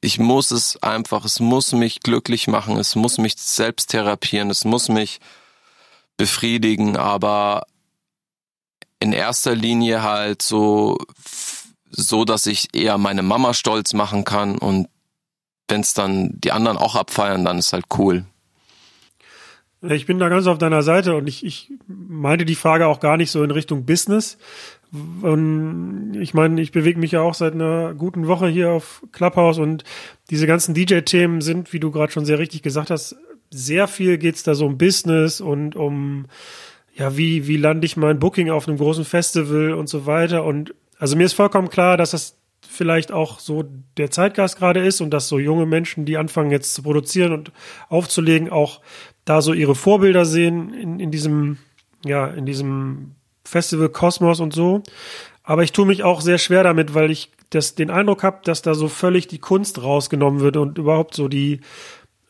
ich 0.00 0.18
muss 0.18 0.50
es 0.50 0.82
einfach, 0.82 1.24
es 1.24 1.40
muss 1.40 1.72
mich 1.72 2.00
glücklich 2.00 2.48
machen, 2.48 2.78
es 2.78 2.96
muss 2.96 3.18
mich 3.18 3.34
selbst 3.36 3.90
therapieren, 3.90 4.50
es 4.50 4.64
muss 4.64 4.88
mich 4.88 5.20
befriedigen, 6.16 6.96
aber 6.96 7.66
in 8.98 9.12
erster 9.12 9.54
Linie 9.54 10.02
halt 10.02 10.42
so, 10.42 10.98
so, 11.90 12.24
dass 12.24 12.46
ich 12.46 12.74
eher 12.74 12.98
meine 12.98 13.22
Mama 13.22 13.52
stolz 13.54 13.92
machen 13.92 14.24
kann 14.24 14.56
und 14.58 14.88
wenn 15.68 15.82
es 15.82 15.94
dann 15.94 16.30
die 16.40 16.52
anderen 16.52 16.76
auch 16.78 16.96
abfeiern, 16.96 17.44
dann 17.44 17.58
ist 17.58 17.72
halt 17.72 17.84
cool. 17.96 18.24
Ich 19.82 20.06
bin 20.06 20.18
da 20.18 20.28
ganz 20.28 20.46
auf 20.46 20.58
deiner 20.58 20.82
Seite 20.82 21.14
und 21.14 21.26
ich, 21.26 21.44
ich 21.44 21.72
meinte 21.86 22.44
die 22.44 22.54
Frage 22.54 22.86
auch 22.86 23.00
gar 23.00 23.16
nicht 23.16 23.30
so 23.30 23.42
in 23.42 23.50
Richtung 23.50 23.86
Business, 23.86 24.36
und 24.92 26.16
ich 26.20 26.34
meine, 26.34 26.60
ich 26.60 26.72
bewege 26.72 26.98
mich 26.98 27.12
ja 27.12 27.20
auch 27.20 27.34
seit 27.34 27.54
einer 27.54 27.94
guten 27.94 28.26
Woche 28.26 28.48
hier 28.48 28.70
auf 28.70 29.04
Clubhouse 29.12 29.58
und 29.58 29.84
diese 30.30 30.48
ganzen 30.48 30.74
DJ-Themen 30.74 31.40
sind, 31.42 31.72
wie 31.72 31.78
du 31.78 31.92
gerade 31.92 32.10
schon 32.10 32.24
sehr 32.24 32.40
richtig 32.40 32.62
gesagt 32.62 32.90
hast, 32.90 33.16
sehr 33.50 33.86
viel 33.86 34.18
geht's 34.18 34.42
da 34.42 34.54
so 34.54 34.66
um 34.66 34.78
Business 34.78 35.40
und 35.40 35.76
um, 35.76 36.26
ja, 36.92 37.16
wie, 37.16 37.46
wie 37.46 37.56
lande 37.56 37.86
ich 37.86 37.96
mein 37.96 38.18
Booking 38.18 38.50
auf 38.50 38.66
einem 38.66 38.78
großen 38.78 39.04
Festival 39.04 39.74
und 39.74 39.88
so 39.88 40.06
weiter. 40.06 40.44
Und 40.44 40.74
also 40.98 41.16
mir 41.16 41.24
ist 41.24 41.34
vollkommen 41.34 41.68
klar, 41.68 41.96
dass 41.96 42.10
das 42.10 42.36
vielleicht 42.68 43.12
auch 43.12 43.38
so 43.38 43.64
der 43.96 44.10
Zeitgeist 44.10 44.58
gerade 44.58 44.80
ist 44.80 45.00
und 45.00 45.10
dass 45.10 45.28
so 45.28 45.38
junge 45.38 45.66
Menschen, 45.66 46.04
die 46.04 46.16
anfangen 46.16 46.50
jetzt 46.50 46.74
zu 46.74 46.82
produzieren 46.82 47.32
und 47.32 47.52
aufzulegen, 47.88 48.50
auch 48.50 48.80
da 49.24 49.42
so 49.42 49.52
ihre 49.52 49.74
Vorbilder 49.74 50.24
sehen 50.24 50.74
in, 50.74 51.00
in 51.00 51.10
diesem, 51.10 51.58
ja, 52.04 52.26
in 52.26 52.46
diesem 52.46 53.12
Festival 53.44 53.88
Kosmos 53.88 54.40
und 54.40 54.52
so. 54.52 54.82
Aber 55.42 55.62
ich 55.62 55.72
tue 55.72 55.86
mich 55.86 56.02
auch 56.02 56.20
sehr 56.20 56.38
schwer 56.38 56.62
damit, 56.62 56.94
weil 56.94 57.10
ich 57.10 57.30
das, 57.50 57.74
den 57.74 57.90
Eindruck 57.90 58.22
habe, 58.22 58.40
dass 58.44 58.62
da 58.62 58.74
so 58.74 58.88
völlig 58.88 59.26
die 59.26 59.38
Kunst 59.38 59.82
rausgenommen 59.82 60.40
wird 60.40 60.56
und 60.56 60.78
überhaupt 60.78 61.14
so 61.14 61.28
die, 61.28 61.60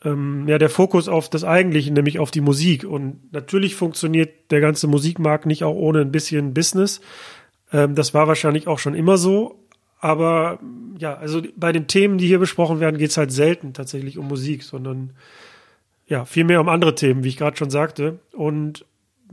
ähm, 0.03 0.47
ja, 0.47 0.57
der 0.57 0.69
Fokus 0.69 1.07
auf 1.07 1.29
das 1.29 1.43
Eigentliche, 1.43 1.93
nämlich 1.93 2.19
auf 2.19 2.31
die 2.31 2.41
Musik. 2.41 2.83
Und 2.83 3.31
natürlich 3.31 3.75
funktioniert 3.75 4.51
der 4.51 4.61
ganze 4.61 4.87
Musikmarkt 4.87 5.45
nicht 5.45 5.63
auch 5.63 5.75
ohne 5.75 6.01
ein 6.01 6.11
bisschen 6.11 6.53
Business. 6.53 7.01
Ähm, 7.71 7.95
das 7.95 8.13
war 8.13 8.27
wahrscheinlich 8.27 8.67
auch 8.67 8.79
schon 8.79 8.95
immer 8.95 9.17
so. 9.17 9.59
Aber 9.99 10.59
ja, 10.97 11.15
also 11.15 11.43
bei 11.55 11.71
den 11.71 11.85
Themen, 11.85 12.17
die 12.17 12.25
hier 12.25 12.39
besprochen 12.39 12.79
werden, 12.79 12.97
geht 12.97 13.11
es 13.11 13.17
halt 13.17 13.31
selten 13.31 13.73
tatsächlich 13.73 14.17
um 14.17 14.27
Musik, 14.27 14.63
sondern 14.63 15.11
ja, 16.11 16.25
vielmehr 16.25 16.59
um 16.59 16.67
andere 16.67 16.93
Themen, 16.93 17.23
wie 17.23 17.29
ich 17.29 17.37
gerade 17.37 17.55
schon 17.55 17.69
sagte. 17.69 18.19
Und 18.33 18.85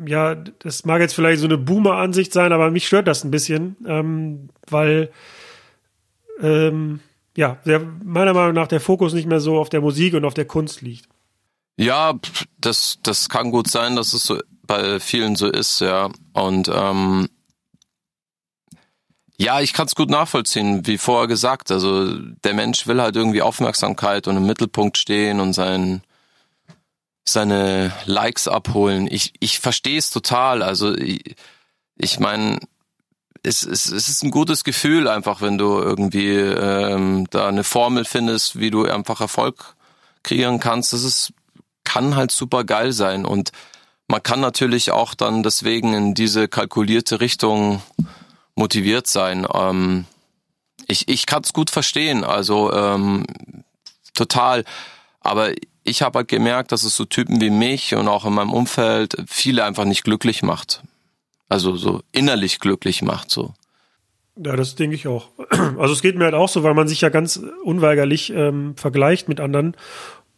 ja, 0.07 0.37
das 0.37 0.85
mag 0.85 1.01
jetzt 1.01 1.15
vielleicht 1.15 1.41
so 1.41 1.47
eine 1.47 1.59
Boomer-Ansicht 1.59 2.33
sein, 2.33 2.53
aber 2.53 2.71
mich 2.71 2.87
stört 2.87 3.09
das 3.09 3.25
ein 3.25 3.33
bisschen, 3.33 3.77
ähm, 3.85 4.51
weil 4.71 5.11
ähm, 6.41 7.01
ja, 7.37 7.59
der, 7.67 7.81
meiner 7.81 8.33
Meinung 8.33 8.55
nach 8.55 8.69
der 8.69 8.81
Fokus 8.81 9.13
nicht 9.13 9.27
mehr 9.27 9.41
so 9.41 9.59
auf 9.59 9.71
der 9.71 9.81
Musik 9.81 10.15
und 10.15 10.25
auf 10.25 10.35
der 10.35 10.45
Kunst 10.45 10.81
liegt. 10.81 11.09
Ja, 11.77 12.15
das, 12.61 13.01
das 13.03 13.29
kann 13.29 13.51
gut 13.51 13.69
sein, 13.69 13.97
dass 13.97 14.13
es 14.13 14.23
so 14.23 14.39
bei 14.63 15.01
vielen 15.01 15.35
so 15.35 15.49
ist, 15.49 15.81
ja. 15.81 16.11
Und 16.33 16.71
ähm, 16.73 17.29
ja, 19.37 19.61
ich 19.61 19.73
kann 19.73 19.87
es 19.87 19.97
gut 19.97 20.11
nachvollziehen, 20.11 20.87
wie 20.87 20.99
vorher 20.99 21.27
gesagt. 21.27 21.73
Also 21.73 22.17
der 22.45 22.55
Mensch 22.55 22.87
will 22.87 23.03
halt 23.03 23.17
irgendwie 23.17 23.43
Aufmerksamkeit 23.43 24.29
und 24.29 24.37
im 24.37 24.47
Mittelpunkt 24.47 24.97
stehen 24.97 25.41
und 25.41 25.55
sein 25.55 26.03
seine 27.31 27.93
Likes 28.07 28.49
abholen. 28.49 29.09
Ich, 29.11 29.35
ich 29.41 29.61
verstehe 29.61 29.99
es 29.99 30.11
total. 30.11 30.63
Also 30.63 30.95
ich, 30.95 31.37
ich 31.97 32.19
meine, 32.21 32.59
es, 33.43 33.63
es, 33.65 33.87
es 33.91 34.09
ist 34.09 34.23
ein 34.23 34.31
gutes 34.31 34.65
Gefühl 34.65 35.09
einfach, 35.09 35.41
wenn 35.41 35.59
du 35.59 35.79
irgendwie 35.79 36.31
ähm, 36.35 37.27
da 37.31 37.49
eine 37.49 37.65
Formel 37.65 38.05
findest, 38.05 38.59
wie 38.59 38.71
du 38.71 38.85
einfach 38.85 39.21
Erfolg 39.21 39.75
kreieren 40.23 40.61
kannst. 40.61 40.93
Das 40.93 41.05
ist, 41.05 41.33
kann 41.85 42.17
halt 42.17 42.31
super 42.31 42.65
geil 42.65 42.93
sein. 42.93 43.25
Und 43.25 43.53
man 44.09 44.23
kann 44.23 44.41
natürlich 44.41 44.91
auch 44.91 45.15
dann 45.15 45.43
deswegen 45.43 45.95
in 45.95 46.15
diese 46.15 46.49
kalkulierte 46.49 47.21
Richtung 47.21 47.83
motiviert 48.55 49.07
sein. 49.07 49.47
Ähm, 49.53 50.07
ich 50.87 51.09
ich 51.09 51.27
kann 51.27 51.43
es 51.43 51.53
gut 51.53 51.71
verstehen, 51.71 52.25
also 52.25 52.73
ähm, 52.73 53.25
total. 54.15 54.65
Aber 55.21 55.53
ich 55.89 56.03
habe 56.03 56.19
halt 56.19 56.29
gemerkt, 56.29 56.73
dass 56.73 56.85
es 56.85 56.97
so 56.97 57.05
Typen 57.05 57.41
wie 57.41 57.51
mich 57.51 57.95
und 57.95 58.09
auch 58.09 58.25
in 58.25 58.35
meinem 58.35 58.53
Umfeld 58.53 59.17
viele 59.27 59.65
einfach 59.65 59.85
nicht 59.85 60.05
glücklich 60.05 60.43
macht. 60.43 60.83
Also 61.49 61.77
so 61.77 62.03
innerlich 62.13 62.61
glücklich 62.61 63.03
macht 63.03 63.31
so. 63.31 63.55
Ja, 64.37 64.55
das 64.55 64.75
denke 64.77 64.95
ich 64.95 65.09
auch. 65.09 65.29
Also 65.79 65.93
es 65.93 66.03
geht 66.03 66.17
mir 66.17 66.25
halt 66.25 66.35
auch 66.35 66.49
so, 66.49 66.63
weil 66.63 66.75
man 66.75 66.89
sich 66.89 67.01
ja 67.01 67.09
ganz 67.09 67.41
unweigerlich 67.65 68.31
ähm, 68.31 68.75
vergleicht 68.77 69.29
mit 69.29 69.41
anderen 69.41 69.77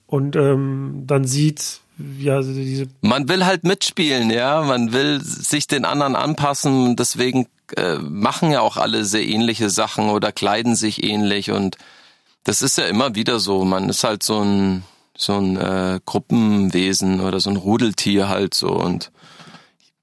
und 0.06 0.36
ähm, 0.36 1.04
dann 1.06 1.24
sieht, 1.24 1.80
ja, 2.18 2.40
diese. 2.40 2.88
Man 3.02 3.28
will 3.28 3.44
halt 3.44 3.64
mitspielen, 3.64 4.30
ja. 4.30 4.62
Man 4.62 4.92
will 4.92 5.20
sich 5.22 5.66
den 5.66 5.84
anderen 5.84 6.16
anpassen. 6.16 6.96
Deswegen 6.96 7.46
äh, 7.76 7.96
machen 7.96 8.50
ja 8.50 8.60
auch 8.60 8.76
alle 8.76 9.04
sehr 9.04 9.24
ähnliche 9.24 9.70
Sachen 9.70 10.08
oder 10.10 10.32
kleiden 10.32 10.74
sich 10.74 11.04
ähnlich 11.04 11.50
und 11.50 11.76
das 12.44 12.62
ist 12.62 12.78
ja 12.78 12.84
immer 12.84 13.14
wieder 13.14 13.38
so. 13.38 13.64
Man 13.64 13.88
ist 13.88 14.02
halt 14.02 14.22
so 14.22 14.40
ein 14.40 14.82
so 15.20 15.34
ein 15.34 15.56
äh, 15.56 16.00
Gruppenwesen 16.04 17.20
oder 17.20 17.40
so 17.40 17.50
ein 17.50 17.56
Rudeltier 17.56 18.28
halt 18.28 18.54
so 18.54 18.70
und 18.70 19.12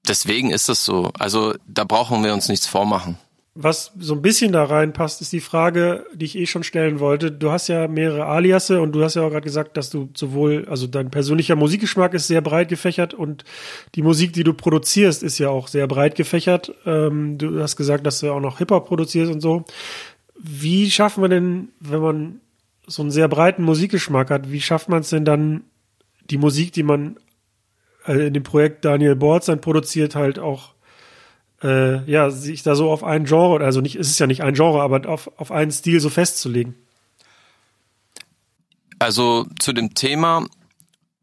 deswegen 0.06 0.50
ist 0.50 0.68
das 0.68 0.84
so. 0.84 1.10
Also 1.18 1.54
da 1.66 1.84
brauchen 1.84 2.22
wir 2.24 2.32
uns 2.32 2.48
nichts 2.48 2.66
vormachen. 2.66 3.18
Was 3.60 3.90
so 3.98 4.14
ein 4.14 4.22
bisschen 4.22 4.52
da 4.52 4.62
reinpasst, 4.62 5.20
ist 5.20 5.32
die 5.32 5.40
Frage, 5.40 6.06
die 6.14 6.26
ich 6.26 6.38
eh 6.38 6.46
schon 6.46 6.62
stellen 6.62 7.00
wollte. 7.00 7.32
Du 7.32 7.50
hast 7.50 7.66
ja 7.66 7.88
mehrere 7.88 8.26
Aliasse 8.26 8.80
und 8.80 8.92
du 8.92 9.02
hast 9.02 9.16
ja 9.16 9.22
auch 9.22 9.30
gerade 9.30 9.42
gesagt, 9.42 9.76
dass 9.76 9.90
du 9.90 10.10
sowohl, 10.14 10.66
also 10.70 10.86
dein 10.86 11.10
persönlicher 11.10 11.56
Musikgeschmack 11.56 12.14
ist 12.14 12.28
sehr 12.28 12.40
breit 12.40 12.68
gefächert 12.68 13.14
und 13.14 13.42
die 13.96 14.02
Musik, 14.02 14.32
die 14.32 14.44
du 14.44 14.54
produzierst, 14.54 15.24
ist 15.24 15.38
ja 15.38 15.48
auch 15.48 15.66
sehr 15.66 15.88
breit 15.88 16.14
gefächert. 16.14 16.72
Ähm, 16.86 17.36
du 17.36 17.60
hast 17.60 17.74
gesagt, 17.74 18.06
dass 18.06 18.20
du 18.20 18.30
auch 18.30 18.40
noch 18.40 18.58
Hip-Hop 18.58 18.86
produzierst 18.86 19.32
und 19.32 19.40
so. 19.40 19.64
Wie 20.38 20.88
schaffen 20.88 21.24
wir 21.24 21.28
denn, 21.28 21.70
wenn 21.80 22.00
man 22.00 22.40
so 22.88 23.02
einen 23.02 23.10
sehr 23.10 23.28
breiten 23.28 23.62
Musikgeschmack 23.62 24.30
hat, 24.30 24.50
wie 24.50 24.60
schafft 24.60 24.88
man 24.88 25.00
es 25.00 25.10
denn 25.10 25.24
dann, 25.24 25.64
die 26.30 26.38
Musik, 26.38 26.72
die 26.72 26.82
man 26.82 27.16
äh, 28.06 28.26
in 28.26 28.34
dem 28.34 28.42
Projekt 28.42 28.84
Daniel 28.84 29.14
Bortz 29.14 29.46
dann 29.46 29.60
produziert, 29.60 30.14
halt 30.14 30.38
auch 30.38 30.74
äh, 31.62 32.04
ja, 32.10 32.30
sich 32.30 32.62
da 32.62 32.74
so 32.74 32.90
auf 32.90 33.04
ein 33.04 33.24
Genre, 33.24 33.64
also 33.64 33.80
nicht, 33.80 33.96
es 33.96 34.08
ist 34.08 34.18
ja 34.18 34.26
nicht 34.26 34.42
ein 34.42 34.54
Genre, 34.54 34.80
aber 34.80 35.08
auf, 35.08 35.30
auf 35.36 35.50
einen 35.50 35.70
Stil 35.70 36.00
so 36.00 36.08
festzulegen? 36.08 36.74
Also 38.98 39.46
zu 39.60 39.72
dem 39.72 39.94
Thema 39.94 40.46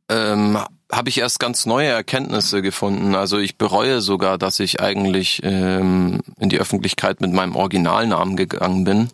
ähm, 0.09 0.57
habe 0.91 1.09
ich 1.09 1.17
erst 1.17 1.39
ganz 1.39 1.65
neue 1.65 1.87
Erkenntnisse 1.87 2.61
gefunden. 2.61 3.15
Also 3.15 3.37
ich 3.37 3.57
bereue 3.57 4.01
sogar, 4.01 4.37
dass 4.37 4.59
ich 4.59 4.79
eigentlich 4.79 5.41
ähm, 5.43 6.21
in 6.39 6.49
die 6.49 6.59
Öffentlichkeit 6.59 7.21
mit 7.21 7.33
meinem 7.33 7.55
Originalnamen 7.55 8.35
gegangen 8.35 8.83
bin. 8.83 9.09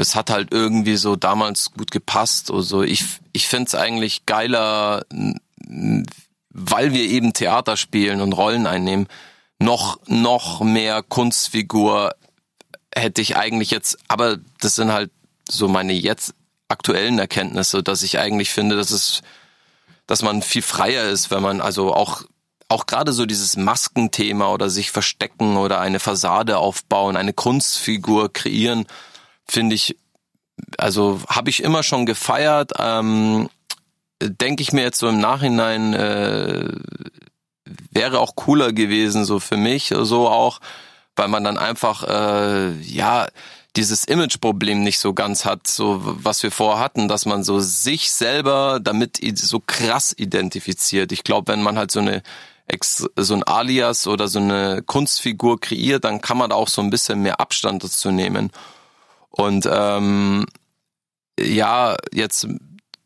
Das 0.00 0.14
hat 0.14 0.30
halt 0.30 0.50
irgendwie 0.50 0.96
so 0.96 1.14
damals 1.14 1.72
gut 1.72 1.90
gepasst. 1.90 2.50
Also 2.50 2.82
ich, 2.82 3.04
ich 3.34 3.48
finde 3.48 3.66
es 3.66 3.74
eigentlich 3.74 4.24
geiler, 4.24 5.04
weil 6.48 6.94
wir 6.94 7.02
eben 7.02 7.34
Theater 7.34 7.76
spielen 7.76 8.22
und 8.22 8.32
Rollen 8.32 8.66
einnehmen, 8.66 9.08
noch, 9.58 10.00
noch 10.06 10.62
mehr 10.62 11.02
Kunstfigur 11.02 12.14
hätte 12.94 13.20
ich 13.20 13.36
eigentlich 13.36 13.70
jetzt, 13.70 13.98
aber 14.08 14.38
das 14.62 14.76
sind 14.76 14.90
halt 14.90 15.10
so 15.46 15.68
meine 15.68 15.92
jetzt 15.92 16.32
aktuellen 16.68 17.18
Erkenntnisse, 17.18 17.82
dass 17.82 18.02
ich 18.02 18.18
eigentlich 18.18 18.48
finde, 18.48 18.76
dass 18.76 18.92
es, 18.92 19.20
dass 20.06 20.22
man 20.22 20.40
viel 20.40 20.62
freier 20.62 21.10
ist, 21.10 21.30
wenn 21.30 21.42
man 21.42 21.60
also 21.60 21.92
auch 21.92 22.24
auch 22.70 22.86
gerade 22.86 23.12
so 23.12 23.26
dieses 23.26 23.56
Maskenthema 23.56 24.50
oder 24.52 24.70
sich 24.70 24.92
verstecken 24.92 25.56
oder 25.56 25.80
eine 25.80 25.98
Fassade 25.98 26.56
aufbauen, 26.56 27.16
eine 27.16 27.32
Kunstfigur 27.32 28.32
kreieren, 28.32 28.86
finde 29.50 29.74
ich, 29.74 29.96
also 30.78 31.20
habe 31.28 31.50
ich 31.50 31.62
immer 31.62 31.82
schon 31.82 32.06
gefeiert. 32.06 32.72
Ähm, 32.78 33.48
Denke 34.22 34.62
ich 34.62 34.72
mir 34.72 34.82
jetzt 34.82 34.98
so 34.98 35.08
im 35.08 35.18
Nachhinein, 35.18 35.94
äh, 35.94 36.68
wäre 37.90 38.20
auch 38.20 38.36
cooler 38.36 38.72
gewesen, 38.72 39.24
so 39.24 39.40
für 39.40 39.56
mich, 39.56 39.94
so 39.96 40.28
auch, 40.28 40.60
weil 41.16 41.28
man 41.28 41.42
dann 41.42 41.56
einfach, 41.56 42.04
äh, 42.04 42.72
ja, 42.82 43.28
dieses 43.76 44.04
Imageproblem 44.04 44.82
nicht 44.82 44.98
so 44.98 45.14
ganz 45.14 45.44
hat, 45.44 45.66
so 45.66 46.00
was 46.02 46.42
wir 46.42 46.50
vorher 46.50 46.82
hatten, 46.82 47.08
dass 47.08 47.24
man 47.24 47.44
so 47.44 47.60
sich 47.60 48.10
selber 48.10 48.78
damit 48.82 49.20
so 49.38 49.60
krass 49.64 50.14
identifiziert. 50.16 51.12
Ich 51.12 51.24
glaube, 51.24 51.52
wenn 51.52 51.62
man 51.62 51.78
halt 51.78 51.90
so 51.90 52.00
eine 52.00 52.22
so 53.16 53.34
ein 53.34 53.42
Alias 53.42 54.06
oder 54.06 54.28
so 54.28 54.38
eine 54.38 54.82
Kunstfigur 54.82 55.60
kreiert, 55.60 56.04
dann 56.04 56.20
kann 56.20 56.38
man 56.38 56.52
auch 56.52 56.68
so 56.68 56.80
ein 56.82 56.90
bisschen 56.90 57.20
mehr 57.20 57.40
Abstand 57.40 57.82
dazu 57.82 58.10
nehmen. 58.10 58.52
Und 59.30 59.68
ähm, 59.70 60.46
ja, 61.38 61.96
jetzt 62.12 62.46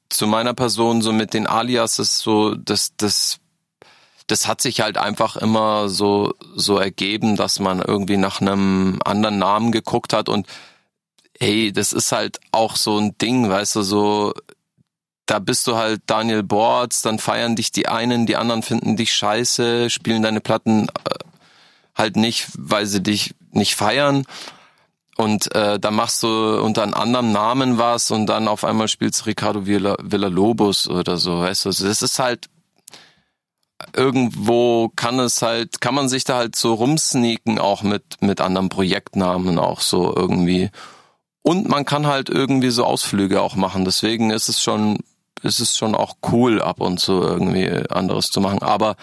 zu 0.09 0.27
meiner 0.27 0.55
Person 0.55 1.03
so 1.03 1.13
mit 1.13 1.35
den 1.35 1.47
Alias 1.47 1.99
ist 1.99 2.19
so, 2.19 2.55
das, 2.55 2.97
das, 2.97 3.41
das 4.27 4.49
hat 4.49 4.61
sich 4.61 4.81
halt 4.81 4.97
einfach 4.99 5.37
immer 5.37 5.89
so, 5.89 6.35
so 6.55 6.79
ergeben, 6.79 7.37
dass 7.37 7.59
man 7.61 7.81
irgendwie 7.81 8.17
nach 8.17 8.41
einem 8.41 9.01
anderen 9.05 9.39
Namen 9.39 9.73
geguckt 9.73 10.13
hat 10.13 10.29
und 10.29 10.47
hey, 11.39 11.73
das 11.73 11.93
ist 11.93 12.13
halt 12.13 12.39
auch 12.53 12.77
so 12.77 12.99
ein 12.99 13.19
Ding, 13.19 13.49
weißt 13.49 13.77
du, 13.77 13.83
so 13.83 14.33
da 15.27 15.39
bist 15.39 15.67
du 15.67 15.77
halt 15.77 16.03
Daniel 16.07 16.43
Bords, 16.43 17.03
dann 17.03 17.19
feiern 17.19 17.57
dich 17.57 17.73
die 17.73 17.89
einen, 17.89 18.27
die 18.27 18.37
anderen 18.37 18.63
finden 18.63 18.97
dich 18.97 19.15
scheiße, 19.15 19.89
spielen 19.91 20.23
deine 20.23 20.41
Platten 20.41 20.89
äh, 20.89 21.15
halt 21.95 22.17
nicht, 22.17 22.49
weil 22.59 22.87
sie 22.87 23.03
dich 23.03 23.35
nicht 23.51 23.75
feiern. 23.75 24.25
Und 25.17 25.55
äh, 25.55 25.79
da 25.79 25.91
machst 25.91 26.23
du 26.23 26.61
unter 26.61 26.83
einem 26.83 26.95
anderen 26.95 27.33
Namen 27.33 27.79
was 27.79 28.11
und 28.11 28.27
dann 28.27 28.49
auf 28.49 28.65
einmal 28.65 28.89
spielst 28.89 29.27
Ricardo 29.27 29.67
Villa, 29.67 29.97
Villalobos 30.03 30.89
oder 30.89 31.17
so, 31.19 31.41
weißt 31.41 31.67
du. 31.67 31.69
Das 31.71 32.03
ist 32.03 32.19
halt 32.19 32.49
irgendwo 33.95 34.91
kann 34.97 35.19
es 35.19 35.43
halt, 35.43 35.81
kann 35.81 35.95
man 35.95 36.09
sich 36.09 36.25
da 36.25 36.37
halt 36.37 36.57
so 36.57 36.75
rumsneaken 36.75 37.59
auch 37.59 37.83
mit, 37.83 38.05
mit 38.21 38.41
anderen 38.41 38.71
Projektnamen 38.71 39.59
auch 39.59 39.81
so 39.81 40.15
irgendwie. 40.15 40.71
Und 41.43 41.69
man 41.69 41.85
kann 41.85 42.07
halt 42.07 42.31
irgendwie 42.31 42.71
so 42.71 42.85
Ausflüge 42.85 43.43
auch 43.43 43.55
machen. 43.55 43.85
Deswegen 43.85 44.31
ist 44.31 44.49
es 44.49 44.63
schon 44.63 44.99
ist 45.45 45.61
es 45.61 45.77
schon 45.77 45.95
auch 45.95 46.17
cool, 46.33 46.61
ab 46.63 46.81
und 46.81 46.99
zu 46.99 47.21
irgendwie 47.21 47.69
anderes 47.91 48.31
zu 48.31 48.41
machen. 48.41 48.63
Aber 48.63 48.97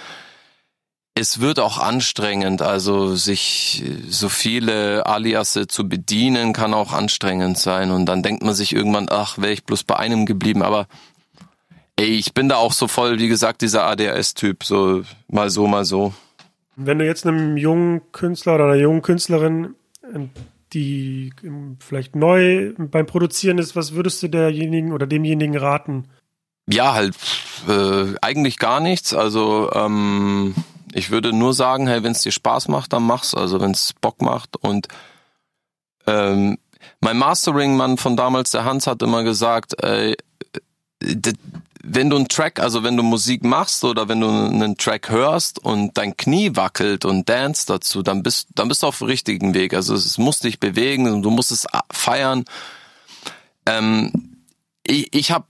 es 1.13 1.41
wird 1.41 1.59
auch 1.59 1.77
anstrengend, 1.77 2.61
also 2.61 3.15
sich 3.15 3.83
so 4.07 4.29
viele 4.29 5.05
Aliasse 5.05 5.67
zu 5.67 5.87
bedienen, 5.89 6.53
kann 6.53 6.73
auch 6.73 6.93
anstrengend 6.93 7.57
sein. 7.57 7.91
Und 7.91 8.05
dann 8.05 8.23
denkt 8.23 8.43
man 8.43 8.53
sich 8.53 8.73
irgendwann, 8.73 9.07
ach, 9.09 9.37
wäre 9.37 9.51
ich 9.51 9.65
bloß 9.65 9.83
bei 9.83 9.97
einem 9.97 10.25
geblieben. 10.25 10.63
Aber 10.63 10.87
ey, 11.97 12.07
ich 12.07 12.33
bin 12.33 12.47
da 12.47 12.55
auch 12.55 12.73
so 12.73 12.87
voll, 12.87 13.19
wie 13.19 13.27
gesagt, 13.27 13.61
dieser 13.61 13.83
ADHS-Typ, 13.85 14.63
so 14.63 15.03
mal 15.27 15.49
so, 15.49 15.67
mal 15.67 15.83
so. 15.83 16.13
Wenn 16.77 16.99
du 16.99 17.05
jetzt 17.05 17.27
einem 17.27 17.57
jungen 17.57 18.01
Künstler 18.13 18.55
oder 18.55 18.65
einer 18.65 18.75
jungen 18.75 19.01
Künstlerin, 19.01 19.75
die 20.73 21.33
vielleicht 21.79 22.15
neu 22.15 22.73
beim 22.77 23.05
Produzieren 23.05 23.57
ist, 23.57 23.75
was 23.75 23.93
würdest 23.93 24.23
du 24.23 24.29
derjenigen 24.29 24.93
oder 24.93 25.05
demjenigen 25.05 25.57
raten? 25.57 26.05
Ja, 26.67 26.93
halt 26.93 27.15
äh, 27.67 28.15
eigentlich 28.21 28.57
gar 28.57 28.79
nichts. 28.79 29.13
Also 29.13 29.69
ähm, 29.73 30.55
ich 30.93 31.11
würde 31.11 31.33
nur 31.33 31.53
sagen, 31.53 31.87
hey, 31.87 32.03
wenn 32.03 32.11
es 32.11 32.21
dir 32.21 32.31
Spaß 32.31 32.67
macht, 32.67 32.93
dann 32.93 33.03
mach's. 33.03 33.33
Also 33.33 33.59
wenn 33.61 33.71
es 33.71 33.93
Bock 34.01 34.21
macht. 34.21 34.57
Und 34.57 34.87
ähm, 36.07 36.57
mein 36.99 37.17
Mastering-Mann 37.17 37.97
von 37.97 38.15
damals, 38.15 38.51
der 38.51 38.65
Hans, 38.65 38.87
hat 38.87 39.01
immer 39.01 39.23
gesagt, 39.23 39.83
ey, 39.83 40.15
wenn 41.83 42.09
du 42.09 42.15
einen 42.15 42.27
Track, 42.27 42.59
also 42.59 42.83
wenn 42.83 42.95
du 42.95 43.03
Musik 43.03 43.43
machst 43.43 43.83
oder 43.83 44.07
wenn 44.07 44.21
du 44.21 44.29
einen 44.29 44.77
Track 44.77 45.09
hörst 45.09 45.59
und 45.59 45.97
dein 45.97 46.15
Knie 46.15 46.55
wackelt 46.55 47.05
und 47.05 47.27
dance 47.27 47.65
dazu, 47.65 48.03
dann 48.03 48.21
bist, 48.21 48.49
dann 48.55 48.67
bist 48.67 48.83
du 48.83 48.87
auf 48.87 48.99
dem 48.99 49.07
richtigen 49.07 49.53
Weg. 49.53 49.73
Also 49.73 49.95
es 49.95 50.17
muss 50.17 50.39
dich 50.39 50.59
bewegen 50.59 51.11
und 51.11 51.23
du 51.23 51.31
musst 51.31 51.51
es 51.51 51.65
feiern. 51.91 52.45
Ähm, 53.65 54.43
ich 54.83 55.13
ich 55.13 55.31
habe 55.31 55.45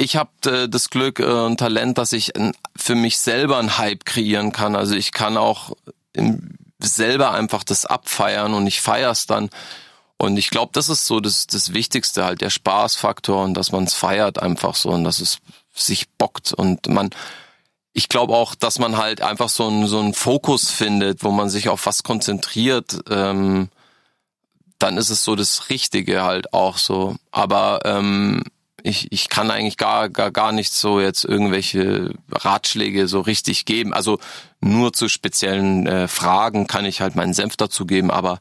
ich 0.00 0.16
habe 0.16 0.30
äh, 0.46 0.68
das 0.68 0.88
Glück 0.88 1.20
äh, 1.20 1.24
und 1.24 1.58
Talent, 1.58 1.98
dass 1.98 2.12
ich 2.12 2.32
für 2.74 2.94
mich 2.94 3.18
selber 3.18 3.58
einen 3.58 3.76
Hype 3.76 4.04
kreieren 4.06 4.50
kann. 4.50 4.74
Also 4.74 4.94
ich 4.94 5.12
kann 5.12 5.36
auch 5.36 5.76
im, 6.14 6.56
selber 6.78 7.32
einfach 7.32 7.64
das 7.64 7.84
abfeiern 7.84 8.54
und 8.54 8.66
ich 8.66 8.80
feier's 8.80 9.26
dann. 9.26 9.50
Und 10.16 10.38
ich 10.38 10.50
glaube, 10.50 10.72
das 10.72 10.88
ist 10.88 11.06
so 11.06 11.20
das, 11.20 11.46
das 11.46 11.74
Wichtigste 11.74 12.24
halt, 12.24 12.40
der 12.40 12.50
Spaßfaktor 12.50 13.44
und 13.44 13.54
dass 13.54 13.72
man 13.72 13.84
es 13.84 13.94
feiert 13.94 14.42
einfach 14.42 14.74
so 14.74 14.90
und 14.90 15.04
dass 15.04 15.20
es 15.20 15.38
sich 15.74 16.08
bockt 16.10 16.52
und 16.52 16.88
man, 16.88 17.10
ich 17.92 18.08
glaube 18.08 18.34
auch, 18.34 18.54
dass 18.54 18.78
man 18.78 18.96
halt 18.96 19.22
einfach 19.22 19.48
so 19.48 19.66
einen 19.66 19.86
so 19.86 19.98
einen 19.98 20.14
Fokus 20.14 20.70
findet, 20.70 21.24
wo 21.24 21.30
man 21.30 21.48
sich 21.48 21.68
auf 21.68 21.86
was 21.86 22.02
konzentriert. 22.02 23.00
Ähm, 23.10 23.68
dann 24.78 24.96
ist 24.96 25.10
es 25.10 25.24
so 25.24 25.36
das 25.36 25.68
Richtige 25.68 26.22
halt 26.22 26.54
auch 26.54 26.78
so. 26.78 27.16
Aber 27.30 27.80
ähm, 27.84 28.42
ich, 28.82 29.10
ich 29.10 29.28
kann 29.28 29.50
eigentlich 29.50 29.76
gar, 29.76 30.08
gar, 30.08 30.30
gar 30.30 30.52
nicht 30.52 30.72
so 30.72 31.00
jetzt 31.00 31.24
irgendwelche 31.24 32.14
Ratschläge 32.30 33.08
so 33.08 33.20
richtig 33.20 33.64
geben. 33.64 33.92
Also 33.92 34.18
nur 34.60 34.92
zu 34.92 35.08
speziellen 35.08 35.86
äh, 35.86 36.08
Fragen 36.08 36.66
kann 36.66 36.84
ich 36.84 37.00
halt 37.00 37.16
meinen 37.16 37.34
Senf 37.34 37.56
dazu 37.56 37.86
geben, 37.86 38.10
aber 38.10 38.40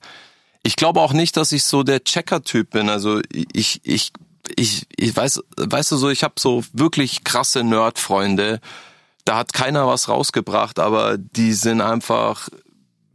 ich 0.64 0.76
glaube 0.76 1.00
auch 1.02 1.14
nicht, 1.14 1.38
dass 1.38 1.52
ich 1.52 1.64
so 1.64 1.84
der 1.84 2.04
Checker-Typ 2.04 2.72
bin. 2.72 2.90
Also 2.90 3.22
ich, 3.32 3.82
ich, 3.84 4.12
ich, 4.56 4.88
ich 4.96 5.16
weiß, 5.16 5.42
weißt 5.58 5.92
du 5.92 5.98
so, 5.98 6.10
ich 6.10 6.24
habe 6.24 6.36
so 6.38 6.64
wirklich 6.74 7.24
krasse 7.24 7.64
Nerd-Freunde. 7.64 8.60
Da 9.26 9.38
hat 9.38 9.54
keiner 9.54 9.88
was 9.88 10.10
rausgebracht, 10.10 10.80
aber 10.80 11.18
die 11.18 11.54
sind 11.54 11.82
einfach 11.82 12.50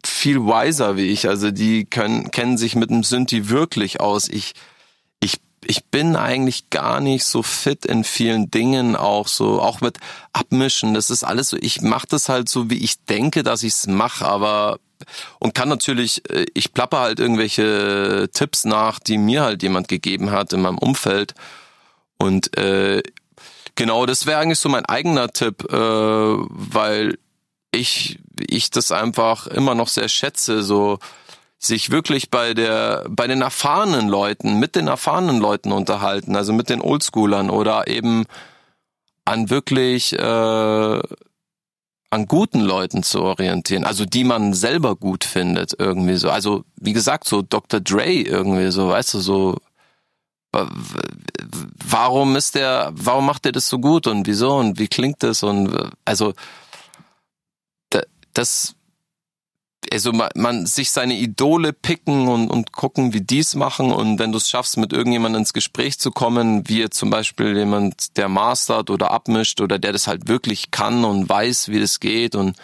viel 0.04 0.40
wiser 0.40 0.96
wie 0.96 1.08
ich. 1.08 1.28
Also 1.28 1.50
die 1.50 1.84
können, 1.84 2.30
kennen 2.30 2.56
sich 2.56 2.76
mit 2.76 2.90
dem 2.90 3.04
Synthi 3.04 3.48
wirklich 3.48 4.00
aus. 4.00 4.28
Ich, 4.28 4.54
ich 5.66 5.84
bin 5.86 6.16
eigentlich 6.16 6.70
gar 6.70 7.00
nicht 7.00 7.24
so 7.24 7.42
fit 7.42 7.86
in 7.86 8.04
vielen 8.04 8.50
Dingen, 8.50 8.96
auch 8.96 9.28
so, 9.28 9.60
auch 9.60 9.80
mit 9.80 9.98
Abmischen. 10.32 10.94
Das 10.94 11.10
ist 11.10 11.24
alles 11.24 11.48
so, 11.48 11.56
ich 11.60 11.82
mache 11.82 12.06
das 12.08 12.28
halt 12.28 12.48
so, 12.48 12.70
wie 12.70 12.82
ich 12.82 13.04
denke, 13.04 13.42
dass 13.42 13.62
ich 13.62 13.74
es 13.74 13.86
mache, 13.86 14.26
aber 14.26 14.78
und 15.38 15.54
kann 15.54 15.68
natürlich, 15.68 16.28
äh, 16.30 16.46
ich 16.54 16.72
plappe 16.72 16.98
halt 16.98 17.20
irgendwelche 17.20 18.28
Tipps 18.32 18.64
nach, 18.64 18.98
die 18.98 19.18
mir 19.18 19.42
halt 19.42 19.62
jemand 19.62 19.88
gegeben 19.88 20.30
hat 20.30 20.52
in 20.52 20.62
meinem 20.62 20.78
Umfeld. 20.78 21.34
Und 22.16 22.56
äh, 22.56 23.02
genau, 23.74 24.06
das 24.06 24.26
wäre 24.26 24.40
eigentlich 24.40 24.60
so 24.60 24.68
mein 24.68 24.86
eigener 24.86 25.28
Tipp, 25.28 25.64
äh, 25.70 25.76
weil 25.76 27.18
ich, 27.72 28.18
ich 28.38 28.70
das 28.70 28.92
einfach 28.92 29.46
immer 29.46 29.74
noch 29.74 29.88
sehr 29.88 30.08
schätze, 30.08 30.62
so 30.62 30.98
sich 31.64 31.90
wirklich 31.90 32.30
bei 32.30 32.54
der, 32.54 33.04
bei 33.08 33.26
den 33.26 33.42
erfahrenen 33.42 34.08
Leuten, 34.08 34.58
mit 34.58 34.76
den 34.76 34.86
erfahrenen 34.86 35.38
Leuten 35.38 35.72
unterhalten, 35.72 36.36
also 36.36 36.52
mit 36.52 36.68
den 36.68 36.80
Oldschoolern 36.80 37.50
oder 37.50 37.88
eben 37.88 38.24
an 39.24 39.50
wirklich 39.50 40.12
äh, 40.12 41.00
an 42.10 42.26
guten 42.26 42.60
Leuten 42.60 43.02
zu 43.02 43.22
orientieren, 43.22 43.84
also 43.84 44.04
die 44.04 44.24
man 44.24 44.54
selber 44.54 44.94
gut 44.94 45.24
findet 45.24 45.74
irgendwie 45.78 46.16
so. 46.16 46.30
Also 46.30 46.64
wie 46.76 46.92
gesagt, 46.92 47.26
so 47.26 47.42
Dr. 47.42 47.80
Dre 47.80 48.12
irgendwie 48.12 48.70
so, 48.70 48.88
weißt 48.88 49.14
du, 49.14 49.20
so 49.20 49.56
warum 51.84 52.36
ist 52.36 52.54
der, 52.54 52.92
warum 52.94 53.26
macht 53.26 53.46
er 53.46 53.52
das 53.52 53.68
so 53.68 53.78
gut 53.78 54.06
und 54.06 54.26
wieso 54.26 54.54
und 54.56 54.78
wie 54.78 54.88
klingt 54.88 55.22
das 55.22 55.42
und 55.42 55.76
also 56.04 56.34
das 58.34 58.74
also 59.92 60.12
man, 60.12 60.30
man 60.34 60.66
sich 60.66 60.90
seine 60.90 61.14
Idole 61.14 61.72
picken 61.72 62.28
und, 62.28 62.50
und 62.50 62.72
gucken, 62.72 63.12
wie 63.12 63.20
die's 63.20 63.54
machen. 63.54 63.92
Und 63.92 64.18
wenn 64.18 64.32
du 64.32 64.38
es 64.38 64.48
schaffst, 64.48 64.76
mit 64.76 64.92
irgendjemandem 64.92 65.40
ins 65.40 65.52
Gespräch 65.52 65.98
zu 65.98 66.10
kommen, 66.10 66.68
wie 66.68 66.80
jetzt 66.80 66.96
zum 66.96 67.10
Beispiel 67.10 67.56
jemand, 67.56 68.16
der 68.16 68.28
mastert 68.28 68.90
oder 68.90 69.10
abmischt 69.10 69.60
oder 69.60 69.78
der 69.78 69.92
das 69.92 70.06
halt 70.06 70.28
wirklich 70.28 70.70
kann 70.70 71.04
und 71.04 71.28
weiß, 71.28 71.68
wie 71.68 71.80
das 71.80 72.00
geht 72.00 72.34
und 72.34 72.56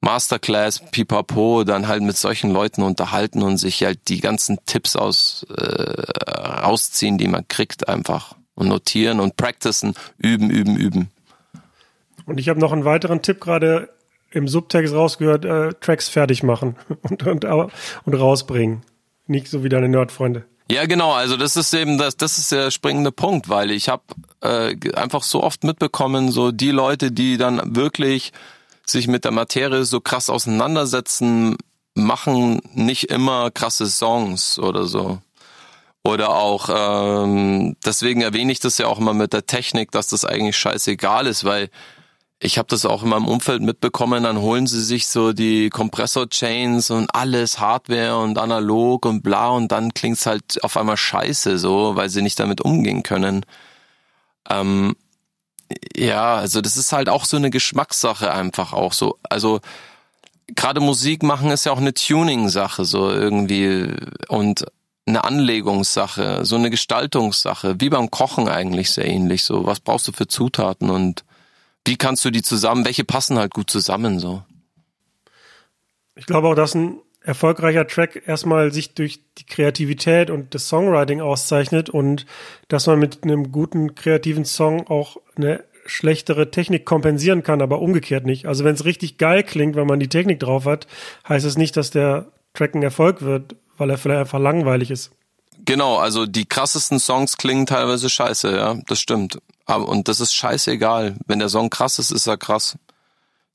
Masterclass, 0.00 0.82
pipapo, 0.90 1.64
dann 1.64 1.88
halt 1.88 2.02
mit 2.02 2.16
solchen 2.16 2.50
Leuten 2.50 2.82
unterhalten 2.82 3.42
und 3.42 3.56
sich 3.56 3.82
halt 3.82 4.08
die 4.08 4.20
ganzen 4.20 4.58
Tipps 4.66 4.94
aus 4.94 5.46
äh, 5.50 6.36
rausziehen, 6.62 7.18
die 7.18 7.28
man 7.28 7.48
kriegt 7.48 7.88
einfach 7.88 8.34
und 8.54 8.68
notieren 8.68 9.20
und 9.20 9.36
practicen, 9.36 9.94
üben, 10.18 10.50
üben, 10.50 10.76
üben. 10.76 11.10
Und 12.26 12.38
ich 12.38 12.48
habe 12.48 12.60
noch 12.60 12.72
einen 12.72 12.84
weiteren 12.84 13.22
Tipp 13.22 13.40
gerade 13.40 13.88
im 14.30 14.48
Subtext 14.48 14.94
rausgehört, 14.94 15.44
äh, 15.44 15.72
Tracks 15.80 16.08
fertig 16.08 16.42
machen 16.42 16.76
und, 17.02 17.26
und, 17.26 17.44
und 17.44 18.14
rausbringen. 18.14 18.82
Nicht 19.26 19.48
so 19.48 19.64
wie 19.64 19.68
deine 19.68 19.88
Nerdfreunde. 19.88 20.44
Ja, 20.70 20.86
genau. 20.86 21.12
Also 21.12 21.36
das 21.36 21.56
ist 21.56 21.72
eben 21.74 21.96
das, 21.96 22.16
das 22.16 22.38
ist 22.38 22.50
der 22.50 22.70
springende 22.70 23.12
Punkt, 23.12 23.48
weil 23.48 23.70
ich 23.70 23.88
habe 23.88 24.02
äh, 24.40 24.74
einfach 24.94 25.22
so 25.22 25.42
oft 25.42 25.62
mitbekommen, 25.64 26.30
so 26.32 26.50
die 26.50 26.72
Leute, 26.72 27.12
die 27.12 27.36
dann 27.36 27.76
wirklich 27.76 28.32
sich 28.84 29.06
mit 29.06 29.24
der 29.24 29.32
Materie 29.32 29.84
so 29.84 30.00
krass 30.00 30.28
auseinandersetzen, 30.28 31.56
machen 31.94 32.60
nicht 32.74 33.10
immer 33.10 33.50
krasse 33.50 33.86
Songs 33.86 34.58
oder 34.58 34.86
so. 34.86 35.18
Oder 36.04 36.30
auch, 36.30 36.68
ähm, 36.72 37.76
deswegen 37.84 38.20
erwähne 38.20 38.52
ich 38.52 38.60
das 38.60 38.78
ja 38.78 38.86
auch 38.86 38.98
immer 38.98 39.14
mit 39.14 39.32
der 39.32 39.46
Technik, 39.46 39.90
dass 39.90 40.08
das 40.08 40.24
eigentlich 40.24 40.56
scheißegal 40.56 41.26
ist, 41.26 41.44
weil 41.44 41.68
ich 42.38 42.58
habe 42.58 42.68
das 42.68 42.84
auch 42.84 43.02
in 43.02 43.08
meinem 43.08 43.28
Umfeld 43.28 43.62
mitbekommen, 43.62 44.24
dann 44.24 44.38
holen 44.38 44.66
sie 44.66 44.82
sich 44.82 45.06
so 45.06 45.32
die 45.32 45.70
Kompressor-Chains 45.70 46.90
und 46.90 47.14
alles 47.14 47.58
Hardware 47.58 48.18
und 48.18 48.38
analog 48.38 49.06
und 49.06 49.22
bla 49.22 49.48
und 49.48 49.72
dann 49.72 49.94
klingt's 49.94 50.26
halt 50.26 50.62
auf 50.62 50.76
einmal 50.76 50.98
scheiße 50.98 51.58
so, 51.58 51.96
weil 51.96 52.10
sie 52.10 52.22
nicht 52.22 52.38
damit 52.38 52.60
umgehen 52.60 53.02
können. 53.02 53.46
Ähm, 54.50 54.94
ja, 55.96 56.36
also 56.36 56.60
das 56.60 56.76
ist 56.76 56.92
halt 56.92 57.08
auch 57.08 57.24
so 57.24 57.36
eine 57.38 57.50
Geschmackssache 57.50 58.32
einfach 58.32 58.72
auch 58.74 58.92
so. 58.92 59.18
Also 59.22 59.60
gerade 60.54 60.80
Musik 60.80 61.22
machen 61.22 61.50
ist 61.50 61.64
ja 61.64 61.72
auch 61.72 61.78
eine 61.78 61.94
Tuning-Sache 61.94 62.84
so 62.84 63.10
irgendwie 63.10 63.94
und 64.28 64.66
eine 65.06 65.24
Anlegungssache, 65.24 66.44
so 66.44 66.56
eine 66.56 66.70
Gestaltungssache, 66.70 67.76
wie 67.80 67.88
beim 67.88 68.10
Kochen 68.10 68.48
eigentlich 68.48 68.90
sehr 68.90 69.06
ähnlich 69.06 69.44
so. 69.44 69.64
Was 69.64 69.80
brauchst 69.80 70.08
du 70.08 70.12
für 70.12 70.26
Zutaten 70.26 70.90
und 70.90 71.24
wie 71.86 71.96
kannst 71.96 72.24
du 72.24 72.30
die 72.30 72.42
zusammen, 72.42 72.84
welche 72.84 73.04
passen 73.04 73.38
halt 73.38 73.54
gut 73.54 73.70
zusammen 73.70 74.18
so? 74.18 74.42
Ich 76.14 76.26
glaube 76.26 76.48
auch, 76.48 76.54
dass 76.54 76.74
ein 76.74 77.00
erfolgreicher 77.22 77.86
Track 77.86 78.22
erstmal 78.26 78.72
sich 78.72 78.94
durch 78.94 79.20
die 79.38 79.46
Kreativität 79.46 80.30
und 80.30 80.54
das 80.54 80.68
Songwriting 80.68 81.20
auszeichnet 81.20 81.90
und 81.90 82.24
dass 82.68 82.86
man 82.86 82.98
mit 82.98 83.24
einem 83.24 83.50
guten 83.50 83.94
kreativen 83.94 84.44
Song 84.44 84.86
auch 84.86 85.16
eine 85.36 85.64
schlechtere 85.86 86.50
Technik 86.50 86.84
kompensieren 86.84 87.42
kann, 87.42 87.62
aber 87.62 87.80
umgekehrt 87.80 88.24
nicht. 88.24 88.46
Also 88.46 88.64
wenn 88.64 88.74
es 88.74 88.84
richtig 88.84 89.18
geil 89.18 89.42
klingt, 89.42 89.76
wenn 89.76 89.86
man 89.86 90.00
die 90.00 90.08
Technik 90.08 90.40
drauf 90.40 90.64
hat, 90.64 90.86
heißt 91.28 91.46
es 91.46 91.56
nicht, 91.56 91.76
dass 91.76 91.90
der 91.90 92.26
Track 92.54 92.74
ein 92.74 92.82
Erfolg 92.82 93.22
wird, 93.22 93.56
weil 93.76 93.90
er 93.90 93.98
vielleicht 93.98 94.20
einfach 94.20 94.40
langweilig 94.40 94.90
ist. 94.90 95.15
Genau, 95.64 95.96
also 95.96 96.26
die 96.26 96.44
krassesten 96.44 97.00
Songs 97.00 97.36
klingen 97.36 97.66
teilweise 97.66 98.08
scheiße, 98.08 98.56
ja, 98.56 98.76
das 98.86 99.00
stimmt. 99.00 99.38
Aber, 99.64 99.88
und 99.88 100.08
das 100.08 100.20
ist 100.20 100.34
scheißegal. 100.34 101.16
Wenn 101.26 101.40
der 101.40 101.48
Song 101.48 101.70
krass 101.70 101.98
ist, 101.98 102.12
ist 102.12 102.26
er 102.26 102.36
krass. 102.36 102.76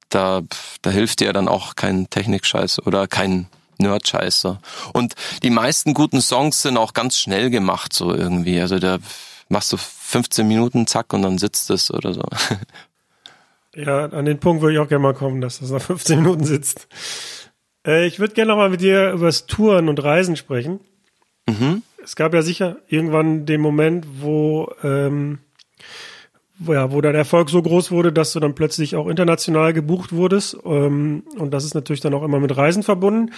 Da, 0.10 0.42
da 0.82 0.90
hilft 0.90 1.22
dir 1.22 1.32
dann 1.32 1.48
auch 1.48 1.76
kein 1.76 2.10
Technikscheiß 2.10 2.86
oder 2.86 3.08
kein 3.08 3.48
Nerd-Scheiß. 3.78 4.48
Und 4.94 5.16
die 5.42 5.50
meisten 5.50 5.94
guten 5.94 6.22
Songs 6.22 6.62
sind 6.62 6.78
auch 6.78 6.94
ganz 6.94 7.18
schnell 7.18 7.50
gemacht, 7.50 7.94
so 7.94 8.14
irgendwie. 8.14 8.60
Also 8.60 8.78
da 8.80 8.98
machst 9.48 9.72
du 9.72 9.78
15 9.78 10.48
Minuten, 10.48 10.88
zack, 10.88 11.14
und 11.14 11.22
dann 11.22 11.38
sitzt 11.38 11.70
es 11.70 11.92
oder 11.92 12.14
so. 12.14 12.24
Ja, 13.74 14.06
an 14.08 14.26
den 14.26 14.38
Punkt 14.38 14.62
würde 14.62 14.74
ich 14.74 14.80
auch 14.80 14.90
gerne 14.90 15.02
mal 15.04 15.14
kommen, 15.14 15.40
dass 15.40 15.60
das 15.60 15.72
nach 15.72 15.82
15 15.82 16.22
Minuten 16.22 16.44
sitzt. 16.44 16.90
Äh, 17.88 18.06
ich 18.06 18.20
würde 18.20 18.34
gerne 18.34 18.50
noch 18.50 18.58
mal 18.58 18.70
mit 18.70 18.82
dir 18.82 19.12
über 19.12 19.28
das 19.28 19.46
Touren 19.46 19.88
und 19.88 20.04
Reisen 20.04 20.36
sprechen. 20.36 20.82
Mhm. 21.48 21.82
Es 22.04 22.16
gab 22.16 22.34
ja 22.34 22.42
sicher 22.42 22.78
irgendwann 22.88 23.46
den 23.46 23.62
Moment, 23.62 24.06
wo 24.22 24.72
ähm, 24.84 25.40
wo, 26.64 26.74
ja, 26.74 26.92
wo 26.92 27.02
dein 27.02 27.16
Erfolg 27.16 27.50
so 27.50 27.62
groß 27.62 27.92
wurde, 27.92 28.14
dass 28.14 28.34
du 28.34 28.40
dann 28.40 28.54
plötzlich 28.54 28.96
auch 28.96 29.08
international 29.08 29.74
gebucht 29.74 30.14
wurdest. 30.14 30.58
Ähm, 30.64 31.24
und 31.38 31.52
das 31.52 31.66
ist 31.66 31.74
natürlich 31.74 32.02
dann 32.02 32.14
auch 32.14 32.24
immer 32.24 32.40
mit 32.40 32.56
Reisen 32.56 32.84
verbunden. 32.84 33.34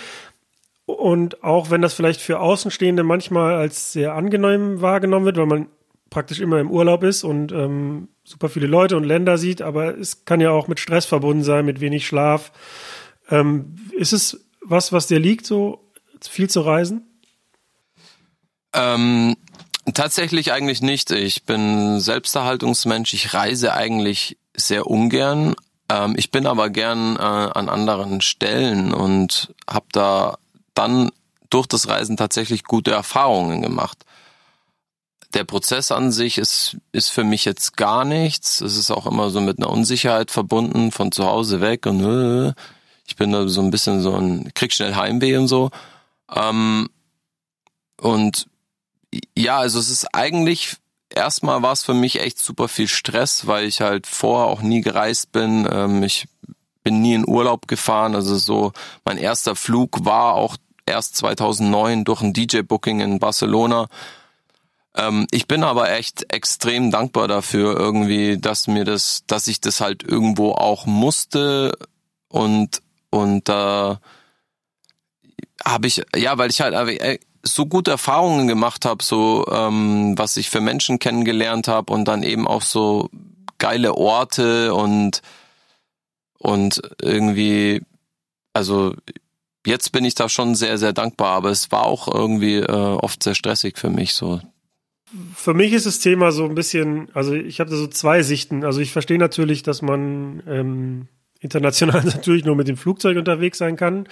Und 0.86 1.43
auch 1.43 1.72
wenn 1.72 1.82
das 1.82 1.93
vielleicht 1.93 2.20
für 2.20 2.41
Außenstehende 2.41 3.03
manchmal 3.03 3.55
als 3.55 3.93
sehr 3.93 4.14
angenehm 4.14 4.82
wahrgenommen 4.82 5.26
wird, 5.26 5.38
weil 5.38 5.45
man 5.45 5.68
praktisch 6.09 6.41
immer 6.41 6.59
im 6.59 6.70
Urlaub 6.70 7.03
ist 7.03 7.24
und 7.24 7.53
ähm, 7.53 8.09
super 8.26 8.49
viele 8.49 8.68
Leute 8.68 8.97
und 8.97 9.05
Länder 9.05 9.38
sieht, 9.38 9.61
aber 9.61 9.97
es 9.97 10.26
kann 10.26 10.41
ja 10.41 10.51
auch 10.51 10.68
mit 10.68 10.80
Stress 10.80 11.05
verbunden 11.05 11.43
sein, 11.43 11.66
mit 11.66 11.80
wenig 11.80 12.05
Schlaf. 12.05 12.51
Ähm, 13.30 13.76
ist 13.97 14.11
es 14.11 14.45
was, 14.61 14.91
was 14.91 15.07
dir 15.07 15.20
liegt, 15.20 15.45
so 15.45 15.89
viel 16.22 16.49
zu 16.49 16.61
reisen? 16.61 17.07
Ähm, 18.74 19.36
Tatsächlich 19.92 20.54
eigentlich 20.54 20.82
nicht. 20.82 21.12
Ich 21.12 21.44
bin 21.44 22.00
Selbsterhaltungsmensch. 22.00 23.14
Ich 23.14 23.34
reise 23.34 23.74
eigentlich 23.74 24.38
sehr 24.56 24.88
ungern. 24.88 25.56
Ähm, 25.90 26.16
ich 26.18 26.32
bin 26.32 26.48
aber 26.48 26.70
gern 26.70 27.18
äh, 27.18 27.20
an 27.20 27.68
anderen 27.68 28.22
Stellen 28.22 28.94
und 28.94 29.54
habe 29.70 29.86
da 29.92 30.38
dann 30.74 31.12
durch 31.50 31.68
das 31.68 31.90
Reisen 31.90 32.16
tatsächlich 32.16 32.64
gute 32.64 32.92
Erfahrungen 32.92 33.62
gemacht. 33.62 34.06
Der 35.34 35.44
Prozess 35.44 35.92
an 35.92 36.12
sich 36.14 36.38
ist, 36.38 36.78
ist 36.94 37.10
für 37.10 37.26
mich 37.26 37.44
jetzt 37.44 37.76
gar 37.76 38.06
nichts. 38.06 38.62
Es 38.62 38.78
ist 38.78 38.90
auch 38.90 39.06
immer 39.06 39.32
so 39.32 39.42
mit 39.42 39.58
einer 39.58 39.70
Unsicherheit 39.70 40.32
verbunden, 40.32 40.92
von 40.92 41.12
zu 41.12 41.26
Hause 41.26 41.60
weg 41.60 41.86
und 41.88 42.04
äh, 42.04 42.54
ich 43.06 43.18
bin 43.18 43.34
da 43.34 43.48
so 43.50 43.62
ein 43.62 43.72
bisschen 43.72 44.02
so 44.02 44.16
ein, 44.16 44.54
krieg 44.54 44.72
schnell 44.72 44.96
Heimweh 44.96 45.36
und 45.36 45.50
so. 45.50 45.72
Ähm, 46.34 46.90
und 48.00 48.48
ja, 49.38 49.57
also 49.57 49.80
es 49.80 49.89
ist 49.89 50.14
eigentlich 50.14 50.78
erstmal 51.09 51.61
war 51.61 51.74
es 51.74 51.84
für 51.84 51.93
mich 51.93 52.20
echt 52.20 52.39
super 52.39 52.68
viel 52.68 52.88
Stress, 52.88 53.47
weil 53.47 53.66
ich 53.66 53.82
halt 53.82 54.07
vorher 54.07 54.47
auch 54.47 54.61
nie 54.61 54.82
gereist 54.82 55.32
bin. 55.32 55.68
Ähm, 55.72 56.03
ich 56.03 56.28
bin 56.84 57.01
nie 57.01 57.14
in 57.14 57.28
Urlaub 57.28 57.68
gefahren. 57.68 58.16
Also 58.16 58.38
so 58.38 58.74
mein 59.05 59.18
erster 59.18 59.55
Flug 59.55 60.05
war 60.05 60.34
auch 60.34 60.57
erst 60.86 61.16
2009 61.18 62.03
durch 62.03 62.22
ein 62.22 62.34
DJ-Booking 62.34 62.99
in 62.99 63.20
Barcelona. 63.20 63.88
Ähm, 64.95 65.28
ich 65.32 65.47
bin 65.47 65.64
aber 65.64 65.91
echt 65.91 66.32
extrem 66.34 66.91
dankbar 66.91 67.28
dafür 67.28 67.78
irgendwie, 67.78 68.38
dass 68.38 68.68
mir 68.68 68.84
das, 68.84 69.24
dass 69.28 69.47
ich 69.47 69.61
das 69.61 69.82
halt 69.82 70.03
irgendwo 70.03 70.51
auch 70.51 70.86
musste 70.86 71.78
und 72.28 72.82
und 73.09 73.47
da 73.47 73.99
äh, 75.24 75.28
habe 75.66 75.88
ich 75.88 76.03
ja, 76.16 76.38
weil 76.38 76.49
ich 76.49 76.61
halt 76.61 76.74
äh, 76.74 77.20
so 77.44 77.66
gute 77.66 77.91
Erfahrungen 77.91 78.48
gemacht 78.48 78.86
habe, 78.86 79.04
so 79.04 79.46
ähm, 79.52 80.18
was 80.18 80.38
ich 80.38 80.50
für 80.50 80.62
Menschen 80.62 81.00
kennengelernt 81.00 81.68
habe 81.68 81.94
und 81.94 82.06
dann 82.08 82.24
eben 82.24 82.48
auch 82.48 82.62
so 82.62 83.10
geile 83.58 83.96
Orte 83.96 84.74
und 84.74 85.22
und 86.38 86.82
irgendwie, 87.02 87.82
also 88.52 88.94
jetzt 89.65 89.91
bin 89.94 90.03
ich 90.03 90.15
da 90.15 90.28
schon 90.28 90.56
sehr, 90.56 90.78
sehr 90.78 90.91
dankbar, 90.91 91.30
aber 91.30 91.49
es 91.49 91.72
war 91.72 91.86
auch 91.86 92.14
irgendwie 92.14 92.57
äh, 92.57 92.65
oft 92.68 93.24
sehr 93.24 93.34
stressig 93.34 93.78
für 93.78 93.90
mich 93.90 94.14
so. 94.14 94.41
Für 95.36 95.53
mich 95.53 95.72
ist 95.74 95.86
das 95.86 95.99
Thema 95.99 96.32
so 96.32 96.44
ein 96.44 96.56
bisschen, 96.56 97.07
also 97.14 97.34
ich 97.34 97.60
habe 97.60 97.70
da 97.70 97.78
so 97.78 97.88
zwei 97.88 98.24
Sichten. 98.24 98.65
Also 98.65 98.82
ich 98.82 98.91
verstehe 98.91 99.20
natürlich, 99.20 99.64
dass 99.64 99.82
man 99.82 100.44
ähm, 100.48 101.07
international 101.40 102.03
natürlich 102.06 102.45
nur 102.45 102.56
mit 102.56 102.68
dem 102.68 102.78
Flugzeug 102.78 103.18
unterwegs 103.18 103.57
sein 103.57 103.76
kann. 103.76 104.07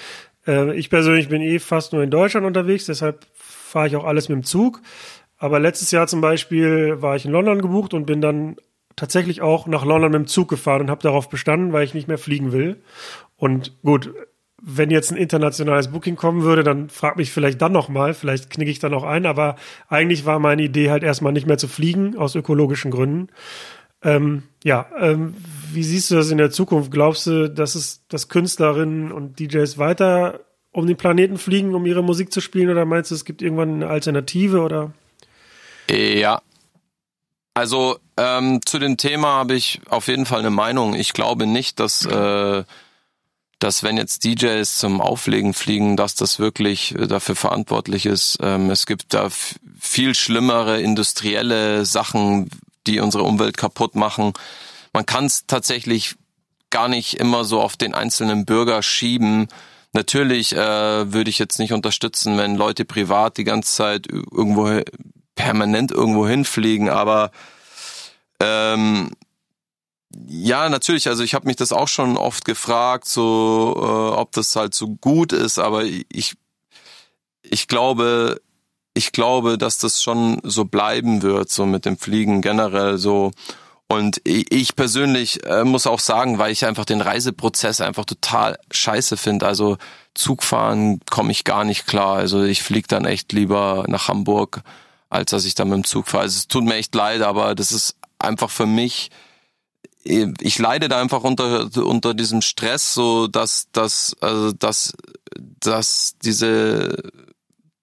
Äh, 0.48 0.76
ich 0.76 0.90
persönlich 0.90 1.30
bin 1.30 1.42
eh 1.42 1.60
fast 1.60 1.94
nur 1.94 2.04
in 2.04 2.12
Deutschland 2.12 2.46
unterwegs, 2.46 2.86
deshalb 2.86 3.26
fahre 3.34 3.88
ich 3.88 3.96
auch 3.96 4.06
alles 4.06 4.30
mit 4.30 4.38
dem 4.38 4.44
Zug. 4.44 4.82
Aber 5.38 5.60
letztes 5.60 5.92
Jahr 5.92 6.08
zum 6.08 6.22
Beispiel 6.22 7.02
war 7.02 7.16
ich 7.16 7.26
in 7.26 7.32
London 7.32 7.62
gebucht 7.62 7.94
und 7.94 8.06
bin 8.06 8.22
dann 8.22 8.58
tatsächlich 8.96 9.42
auch 9.42 9.66
nach 9.66 9.86
London 9.86 10.12
mit 10.12 10.20
dem 10.20 10.28
Zug 10.28 10.50
gefahren 10.50 10.82
und 10.82 10.90
habe 10.92 11.02
darauf 11.02 11.30
bestanden, 11.30 11.74
weil 11.74 11.84
ich 11.84 11.94
nicht 11.94 12.08
mehr 12.08 12.20
fliegen 12.20 12.52
will. 12.52 12.82
Und 13.38 13.82
gut, 13.82 14.14
wenn 14.62 14.92
jetzt 14.92 15.12
ein 15.12 15.18
internationales 15.18 15.88
Booking 15.88 16.16
kommen 16.16 16.44
würde, 16.44 16.64
dann 16.64 16.90
frag 16.90 17.18
mich 17.18 17.32
vielleicht 17.32 17.62
dann 17.62 17.72
nochmal, 17.72 18.14
vielleicht 18.14 18.52
knicke 18.52 18.70
ich 18.70 18.78
dann 18.78 18.94
auch 18.94 19.04
ein, 19.04 19.26
aber 19.26 19.56
eigentlich 19.88 20.26
war 20.26 20.38
meine 20.38 20.62
Idee 20.62 20.92
halt 20.92 21.02
erstmal 21.02 21.34
nicht 21.34 21.48
mehr 21.48 21.58
zu 21.58 21.68
fliegen, 21.68 22.16
aus 22.16 22.36
ökologischen 22.36 22.92
Gründen. 22.92 23.30
Ähm, 24.04 24.44
ja, 24.64 24.86
ähm, 25.00 25.34
wie 25.73 25.84
siehst 25.84 26.11
du 26.11 26.15
das 26.15 26.31
in 26.31 26.38
der 26.38 26.52
Zukunft? 26.52 26.91
Glaubst 26.91 27.27
du, 27.27 27.49
dass 27.49 27.76
es, 27.76 28.02
dass 28.07 28.30
Künstlerinnen 28.30 29.11
und 29.11 29.39
DJs 29.39 29.77
weiter 29.77 30.41
um 30.72 30.88
den 30.88 30.95
Planeten 30.95 31.38
fliegen, 31.38 31.76
um 31.76 31.85
ihre 31.85 32.03
Musik 32.03 32.31
zu 32.31 32.39
spielen, 32.39 32.69
oder 32.69 32.85
meinst 32.85 33.11
du, 33.11 33.15
es 33.15 33.26
gibt 33.26 33.41
irgendwann 33.41 33.76
eine 33.76 33.88
Alternative 33.88 34.61
oder? 34.61 34.93
Ja. 35.89 36.41
Also 37.53 37.98
ähm, 38.15 38.61
zu 38.65 38.80
dem 38.80 38.95
Thema 38.95 39.27
habe 39.27 39.56
ich 39.56 39.81
auf 39.89 40.07
jeden 40.07 40.26
Fall 40.26 40.39
eine 40.39 40.49
Meinung. 40.49 40.93
Ich 40.95 41.11
glaube 41.11 41.45
nicht, 41.45 41.81
dass 41.81 42.06
äh, 42.06 42.64
dass 43.61 43.84
wenn 43.84 43.98
jetzt 43.98 44.23
DJs 44.23 44.77
zum 44.80 45.02
Auflegen 45.02 45.53
fliegen, 45.53 45.95
dass 45.95 46.15
das 46.15 46.39
wirklich 46.39 46.95
dafür 46.98 47.35
verantwortlich 47.35 48.07
ist. 48.07 48.39
Ähm, 48.41 48.72
es 48.72 48.85
gibt 48.88 49.14
da 49.14 49.30
viel 49.80 50.15
schlimmere 50.15 50.81
industrielle 50.81 51.85
Sachen, 51.85 52.49
die 52.88 52.99
unsere 52.99 53.23
Umwelt 53.23 53.57
kaputt 53.57 53.95
machen. 53.95 54.34
Man 54.94 55.06
kann 55.06 55.26
es 55.26 55.46
tatsächlich 55.48 56.16
gar 56.70 56.88
nicht 56.88 57.16
immer 57.16 57.44
so 57.44 57.62
auf 57.62 57.78
den 57.78 57.94
einzelnen 57.94 58.46
Bürger 58.46 58.82
schieben. 58.82 59.48
Natürlich 59.94 60.54
äh, 60.56 61.14
würde 61.14 61.30
ich 61.30 61.40
jetzt 61.40 61.60
nicht 61.60 61.74
unterstützen, 61.74 62.38
wenn 62.38 62.56
Leute 62.56 62.86
privat 62.86 63.38
die 63.38 63.44
ganze 63.44 63.74
Zeit 63.74 64.08
irgendwo 64.08 64.82
permanent 65.36 65.92
irgendwo 65.92 66.28
hinfliegen, 66.28 66.90
aber 66.90 67.32
ähm, 68.40 69.12
ja, 70.28 70.70
natürlich. 70.70 71.08
Also 71.08 71.24
ich 71.24 71.34
habe 71.34 71.48
mich 71.48 71.56
das 71.56 71.72
auch 71.72 71.88
schon 71.88 72.18
oft 72.18 72.46
gefragt, 72.46 73.08
so 73.08 73.74
äh, 73.78 74.20
ob 74.20 74.32
das 74.34 74.56
halt 74.56 74.74
so 74.74 74.88
gut 74.88 75.32
ist, 75.32 75.58
aber 75.58 75.84
ich 75.84 76.36
ich 77.44 77.68
glaube, 77.68 78.42
ich 78.94 79.12
glaube, 79.12 79.58
dass 79.58 79.78
das 79.78 80.02
schon 80.02 80.40
so 80.44 80.66
bleiben 80.66 81.22
wird, 81.22 81.50
so 81.50 81.66
mit 81.66 81.86
dem 81.86 81.98
Fliegen 81.98 82.42
generell 82.42 82.98
so. 82.98 83.32
Und 83.92 84.22
ich 84.24 84.78
persönlich 84.78 85.46
äh, 85.46 85.66
muss 85.66 85.86
auch 85.86 86.00
sagen, 86.00 86.38
weil 86.38 86.54
ich 86.54 86.64
einfach 86.64 86.86
den 86.86 87.02
Reiseprozess 87.02 87.82
einfach 87.82 88.06
total 88.06 88.58
scheiße 88.72 89.18
finde. 89.18 89.46
Also 89.46 89.78
Zugfahren 90.14 91.02
komme 91.10 91.34
ich 91.34 91.44
gar 91.44 91.66
nicht 91.66 91.88
klar. 91.88 92.16
Also 92.16 92.42
ich 92.42 92.64
fliege 92.64 92.88
dann 92.88 93.04
echt 93.04 93.34
lieber 93.34 93.84
nach 93.90 94.08
Hamburg, 94.08 94.62
als 95.10 95.32
dass 95.32 95.44
ich 95.44 95.56
dann 95.56 95.68
mit 95.68 95.76
dem 95.76 95.84
Zug 95.84 96.08
fahre. 96.08 96.24
Also 96.24 96.38
es 96.38 96.48
tut 96.48 96.64
mir 96.64 96.76
echt 96.76 96.96
leid, 96.96 97.22
aber 97.22 97.54
das 97.54 97.74
ist 97.74 97.98
einfach 98.18 98.50
für 98.50 98.66
mich 98.66 99.12
ich 100.04 100.58
leide 100.58 100.88
da 100.88 101.02
einfach 101.02 101.24
unter 101.24 101.70
unter 101.76 102.14
diesem 102.14 102.42
Stress 102.42 102.94
so 102.94 103.28
dass 103.28 103.68
dass 103.74 104.16
also 104.22 104.54
dass 104.54 104.94
dass 105.60 106.16
diese 106.24 106.98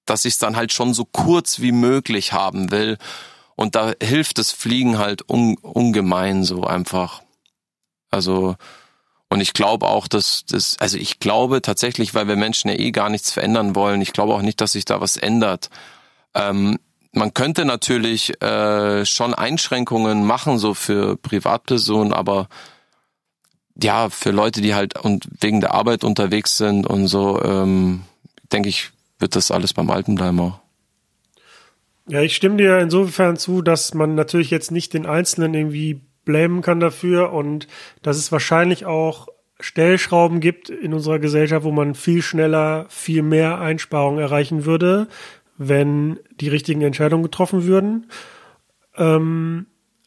dass 0.07 0.25
ich 0.25 0.33
es 0.33 0.39
dann 0.39 0.57
halt 0.57 0.73
schon 0.73 0.95
so 0.95 1.05
kurz 1.05 1.61
wie 1.61 1.71
möglich 1.71 2.33
haben 2.33 2.71
will 2.71 2.97
und 3.59 3.75
da 3.75 3.93
hilft 4.01 4.39
das 4.39 4.53
Fliegen 4.53 4.99
halt 4.99 5.29
un, 5.29 5.57
ungemein 5.59 6.45
so 6.45 6.63
einfach 6.63 7.23
also 8.11 8.57
und 9.31 9.41
ich 9.41 9.53
glaube 9.53 9.87
auch, 9.87 10.09
dass 10.09 10.45
das, 10.47 10.77
also 10.79 10.97
ich 10.97 11.19
glaube 11.19 11.61
tatsächlich, 11.61 12.15
weil 12.15 12.29
wir 12.29 12.37
Menschen 12.37 12.71
ja 12.71 12.79
eh 12.79 12.93
gar 12.93 13.11
nichts 13.11 13.31
verändern 13.31 13.75
wollen, 13.75 14.01
ich 14.01 14.15
glaube 14.15 14.35
auch 14.35 14.43
nicht, 14.43 14.61
dass 14.61 14.73
sich 14.73 14.87
da 14.87 15.01
was 15.03 15.19
ändert. 15.19 15.69
Ähm, 16.35 16.79
man 17.13 17.35
könnte 17.35 17.65
natürlich 17.65 18.41
äh, 18.43 19.05
schon 19.05 19.35
Einschränkungen 19.35 20.25
machen, 20.25 20.59
so 20.59 20.73
für 20.73 21.17
Privatpersonen, 21.17 22.13
aber 22.15 22.49
ja, 23.81 24.09
für 24.09 24.31
Leute, 24.31 24.61
die 24.61 24.75
halt 24.75 24.99
und 24.99 25.29
wegen 25.41 25.61
der 25.61 25.75
Arbeit 25.75 26.05
unterwegs 26.05 26.57
sind 26.57 26.87
und 26.87 27.07
so, 27.07 27.43
ähm, 27.43 28.05
denke 28.51 28.71
ich, 28.71 28.91
wird 29.19 29.37
das 29.37 29.51
alles 29.51 29.75
beim 29.75 29.91
Alten 29.91 30.15
bleiben 30.15 30.41
auch. 30.41 30.61
Ja, 32.09 32.23
ich 32.23 32.35
stimme 32.35 32.57
dir 32.57 32.79
insofern 32.79 33.37
zu, 33.37 33.61
dass 33.61 33.93
man 33.93 34.15
natürlich 34.15 34.51
jetzt 34.51 34.71
nicht 34.71 34.95
den 34.95 35.05
Einzelnen 35.05 35.53
irgendwie 35.53 36.01
blamen 36.25 36.63
kann 36.63 36.81
dafür 36.81 37.33
und 37.33 37.69
dass 38.03 38.17
es 38.17 38.33
wahrscheinlich 38.33 38.87
auch 38.87 39.29
Stellschrauben 39.61 40.41
gibt 40.41 40.71
in 40.71 40.95
unserer 40.95 41.19
Gesellschaft, 41.19 41.65
wo 41.65 41.73
man 41.73 41.95
viel 41.95 42.23
schneller, 42.23 42.87
viel 42.89 43.23
mehr 43.23 43.61
Einsparungen 43.61 44.21
erreichen 44.21 44.65
würde, 44.65 45.09
wenn 45.59 46.19
die 46.41 46.49
richtigen 46.49 46.81
Entscheidungen 46.83 47.25
getroffen 47.25 47.65
würden. 47.65 48.07
Ähm, 48.97 49.67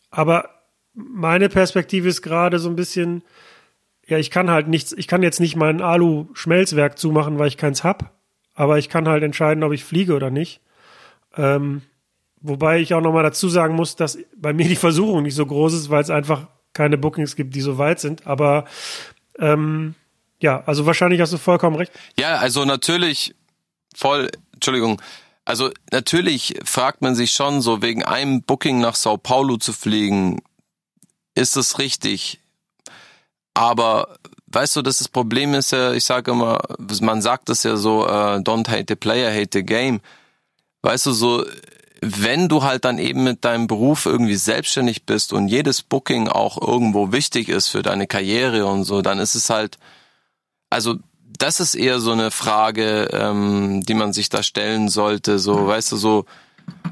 aber 0.09 0.49
meine 0.93 1.49
Perspektive 1.49 2.07
ist 2.07 2.21
gerade 2.21 2.59
so 2.59 2.69
ein 2.69 2.75
bisschen, 2.75 3.23
ja, 4.07 4.17
ich 4.17 4.31
kann 4.31 4.49
halt 4.49 4.67
nichts, 4.67 4.91
ich 4.93 5.07
kann 5.07 5.21
jetzt 5.21 5.39
nicht 5.39 5.55
mein 5.55 5.81
Alu-Schmelzwerk 5.81 6.97
zumachen, 6.97 7.37
weil 7.37 7.47
ich 7.47 7.57
keins 7.57 7.83
hab, 7.83 8.13
aber 8.55 8.77
ich 8.77 8.89
kann 8.89 9.07
halt 9.07 9.23
entscheiden, 9.23 9.63
ob 9.63 9.71
ich 9.71 9.83
fliege 9.83 10.15
oder 10.15 10.31
nicht. 10.31 10.61
Ähm, 11.35 11.83
wobei 12.41 12.79
ich 12.79 12.93
auch 12.93 13.01
nochmal 13.01 13.23
dazu 13.23 13.49
sagen 13.49 13.75
muss, 13.75 13.95
dass 13.95 14.17
bei 14.35 14.53
mir 14.53 14.67
die 14.67 14.75
Versuchung 14.75 15.23
nicht 15.23 15.35
so 15.35 15.45
groß 15.45 15.73
ist, 15.73 15.89
weil 15.89 16.01
es 16.01 16.09
einfach 16.09 16.47
keine 16.73 16.97
Bookings 16.97 17.35
gibt, 17.35 17.55
die 17.55 17.61
so 17.61 17.77
weit 17.77 17.99
sind. 17.99 18.27
Aber 18.27 18.65
ähm, 19.39 19.95
ja, 20.39 20.63
also 20.65 20.85
wahrscheinlich 20.85 21.21
hast 21.21 21.33
du 21.33 21.37
vollkommen 21.37 21.75
recht. 21.75 21.91
Ja, 22.17 22.37
also 22.37 22.65
natürlich 22.65 23.35
voll, 23.95 24.29
Entschuldigung, 24.53 25.01
also 25.45 25.71
natürlich 25.91 26.55
fragt 26.63 27.01
man 27.01 27.15
sich 27.15 27.31
schon 27.31 27.61
so, 27.61 27.81
wegen 27.81 28.03
einem 28.03 28.43
Booking 28.43 28.79
nach 28.79 28.95
Sao 28.95 29.17
Paulo 29.17 29.57
zu 29.57 29.73
fliegen, 29.73 30.41
ist 31.35 31.57
es 31.57 31.79
richtig. 31.79 32.39
Aber 33.53 34.17
weißt 34.47 34.75
du, 34.75 34.81
dass 34.81 34.97
das 34.97 35.07
Problem 35.07 35.53
ist 35.53 35.71
ja, 35.71 35.93
ich 35.93 36.05
sage 36.05 36.31
immer, 36.31 36.59
man 37.01 37.21
sagt 37.21 37.49
es 37.49 37.63
ja 37.63 37.75
so, 37.75 38.05
uh, 38.05 38.39
don't 38.39 38.69
hate 38.69 38.85
the 38.87 38.95
player, 38.95 39.31
hate 39.31 39.49
the 39.53 39.63
game. 39.63 39.99
Weißt 40.83 41.05
du, 41.05 41.11
so, 41.11 41.45
wenn 42.01 42.49
du 42.49 42.63
halt 42.63 42.83
dann 42.83 42.97
eben 42.97 43.23
mit 43.23 43.45
deinem 43.45 43.67
Beruf 43.67 44.07
irgendwie 44.07 44.35
selbstständig 44.35 45.05
bist 45.05 45.33
und 45.33 45.47
jedes 45.47 45.83
Booking 45.83 46.27
auch 46.27 46.59
irgendwo 46.59 47.11
wichtig 47.11 47.47
ist 47.47 47.67
für 47.67 47.83
deine 47.83 48.07
Karriere 48.07 48.65
und 48.65 48.83
so, 48.83 49.03
dann 49.03 49.19
ist 49.19 49.35
es 49.35 49.51
halt, 49.51 49.77
also 50.71 50.95
das 51.37 51.59
ist 51.59 51.75
eher 51.75 51.99
so 51.99 52.11
eine 52.11 52.31
Frage, 52.31 53.09
ähm, 53.13 53.81
die 53.85 53.93
man 53.93 54.13
sich 54.13 54.29
da 54.29 54.41
stellen 54.41 54.89
sollte. 54.89 55.37
So, 55.39 55.67
weißt 55.67 55.91
du, 55.91 55.97
so, 55.97 56.25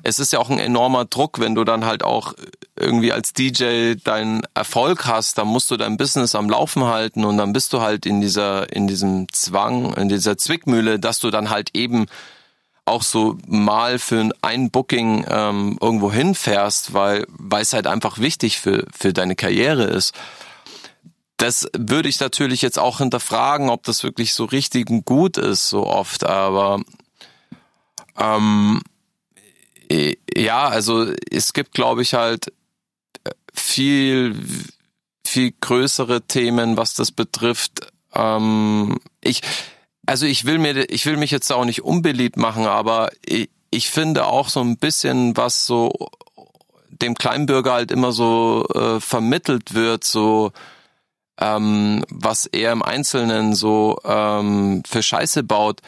es 0.04 0.20
ist 0.20 0.32
ja 0.32 0.40
auch 0.40 0.50
ein 0.50 0.60
enormer 0.60 1.06
Druck, 1.06 1.40
wenn 1.40 1.56
du 1.56 1.64
dann 1.64 1.86
halt 1.86 2.04
auch 2.04 2.34
irgendwie 2.78 3.12
als 3.12 3.34
DJ 3.34 3.96
deinen 3.96 4.42
Erfolg 4.54 5.06
hast, 5.06 5.38
dann 5.38 5.48
musst 5.48 5.72
du 5.72 5.78
dein 5.78 5.98
Business 5.98 6.36
am 6.36 6.50
Laufen 6.50 6.86
halten 6.86 7.26
und 7.26 7.38
dann 7.38 7.52
bist 7.52 7.74
du 7.74 7.82
halt 7.82 8.06
in 8.06 8.22
dieser, 8.22 8.72
in 8.72 8.88
diesem 8.88 9.28
Zwang, 9.34 9.94
in 9.96 10.08
dieser 10.08 10.38
Zwickmühle, 10.38 11.00
dass 11.00 11.20
du 11.20 11.32
dann 11.32 11.50
halt 11.50 11.72
eben 11.76 12.06
auch 12.90 13.04
so 13.04 13.38
mal 13.48 14.00
für 14.00 14.30
ein 14.42 14.72
Booking 14.72 15.26
ähm, 15.30 15.78
irgendwo 15.82 16.12
hinfährst, 16.12 16.94
weil 16.94 17.26
weil 17.30 17.62
es 17.62 17.74
halt 17.74 17.88
einfach 17.88 18.20
wichtig 18.20 18.60
für 18.60 18.86
für 18.92 19.14
deine 19.14 19.36
Karriere 19.36 19.84
ist. 19.84 20.14
Das 21.38 21.68
würde 21.78 22.10
ich 22.10 22.20
natürlich 22.20 22.62
jetzt 22.62 22.78
auch 22.78 22.98
hinterfragen, 22.98 23.70
ob 23.70 23.84
das 23.84 24.04
wirklich 24.04 24.34
so 24.34 24.44
richtig 24.44 24.90
und 24.90 25.06
gut 25.06 25.38
ist, 25.38 25.70
so 25.70 25.88
oft. 25.88 26.26
Aber 26.26 26.82
ähm, 28.18 28.82
ja, 30.36 30.68
also 30.68 31.12
es 31.32 31.54
gibt, 31.54 31.74
glaube 31.74 32.02
ich, 32.02 32.14
halt 32.14 32.52
viel, 33.54 34.36
viel 35.26 35.54
größere 35.60 36.22
Themen, 36.24 36.78
was 36.78 36.94
das 36.94 37.12
betrifft. 37.12 37.92
Ähm, 38.14 39.00
ich, 39.22 39.42
also 40.10 40.26
ich 40.26 40.46
will 40.46 40.58
mir, 40.58 40.90
ich 40.90 41.06
will 41.06 41.18
mich 41.18 41.30
jetzt 41.30 41.52
auch 41.52 41.66
nicht 41.66 41.84
unbeliebt 41.84 42.36
machen, 42.36 42.66
aber 42.66 43.12
ich, 43.24 43.48
ich 43.70 43.92
finde 43.92 44.26
auch 44.26 44.50
so 44.50 44.60
ein 44.60 44.78
bisschen, 44.78 45.38
was 45.38 45.68
so 45.68 46.10
dem 46.90 47.14
Kleinbürger 47.14 47.74
halt 47.74 47.92
immer 47.92 48.12
so 48.12 48.66
äh, 48.74 49.00
vermittelt 49.00 49.76
wird, 49.76 50.04
so 50.04 50.52
ähm, 51.40 52.04
was 52.10 52.48
er 52.48 52.72
im 52.72 52.82
Einzelnen 52.82 53.54
so 53.54 54.00
ähm, 54.04 54.82
für 54.84 55.04
Scheiße 55.04 55.44
baut. 55.44 55.82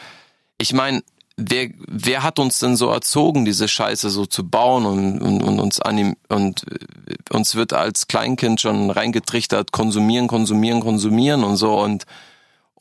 Ich 0.59 0.71
meine, 0.71 1.01
wer, 1.35 1.69
wer 1.87 2.21
hat 2.21 2.37
uns 2.37 2.59
denn 2.59 2.75
so 2.75 2.89
erzogen, 2.91 3.43
diese 3.43 3.67
Scheiße 3.67 4.11
so 4.11 4.27
zu 4.27 4.47
bauen 4.47 4.85
und, 4.85 5.19
und, 5.19 5.41
und 5.41 5.59
uns 5.59 5.79
anim 5.79 6.15
und 6.29 6.63
äh, 6.71 7.15
uns 7.35 7.55
wird 7.55 7.73
als 7.73 8.05
Kleinkind 8.05 8.61
schon 8.61 8.91
reingetrichtert, 8.91 9.71
konsumieren, 9.71 10.27
konsumieren, 10.27 10.79
konsumieren 10.79 11.43
und 11.43 11.55
so 11.55 11.73
und 11.81 12.05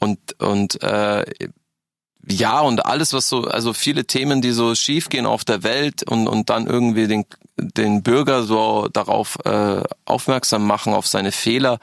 und 0.01 0.19
und 0.41 0.83
äh, 0.83 1.25
ja 2.29 2.61
und 2.61 2.85
alles 2.85 3.13
was 3.13 3.29
so 3.29 3.45
also 3.45 3.73
viele 3.73 4.05
Themen 4.05 4.43
die 4.43 4.53
so 4.53 4.75
schief 4.75 5.09
gehen 5.09 5.27
auf 5.27 5.45
der 5.45 5.63
Welt 5.63 6.03
und 6.03 6.27
und 6.27 6.51
dann 6.51 6.67
irgendwie 6.67 7.07
den 7.07 7.25
den 7.57 8.03
Bürger 8.03 8.43
so 8.43 8.89
darauf 8.93 9.39
äh, 9.45 9.83
aufmerksam 10.05 10.67
machen 10.67 10.95
auf 10.95 11.07
seine 11.07 11.33
Fehler. 11.33 11.79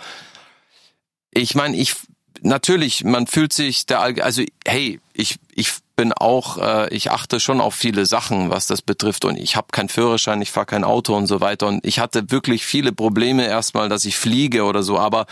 Ich 1.31 1.55
meine, 1.55 1.77
ich 1.77 1.95
natürlich, 2.41 3.03
man 3.03 3.27
fühlt 3.27 3.53
sich 3.53 3.85
der 3.85 4.01
also 4.01 4.43
hey, 4.65 4.99
ich 5.13 5.37
ich 5.53 5.71
bin 5.95 6.13
auch, 6.13 6.59
äh, 6.59 6.93
ich 6.93 7.11
achte 7.11 7.39
schon 7.39 7.59
auf 7.59 7.73
viele 7.73 8.05
Sachen, 8.05 8.51
was 8.51 8.67
das 8.67 8.81
betrifft 8.81 9.25
und 9.25 9.35
ich 9.37 9.55
habe 9.55 9.67
keinen 9.71 9.89
Führerschein, 9.89 10.41
ich 10.41 10.51
fahre 10.51 10.67
kein 10.67 10.83
Auto 10.83 11.15
und 11.15 11.25
so 11.25 11.41
weiter. 11.41 11.67
Und 11.67 11.85
ich 11.85 11.99
hatte 11.99 12.29
wirklich 12.29 12.65
viele 12.65 12.91
Probleme 12.91 13.45
erstmal, 13.45 13.89
dass 13.89 14.05
ich 14.05 14.15
fliege 14.15 14.63
oder 14.63 14.83
so, 14.83 14.99
aber 14.99 15.25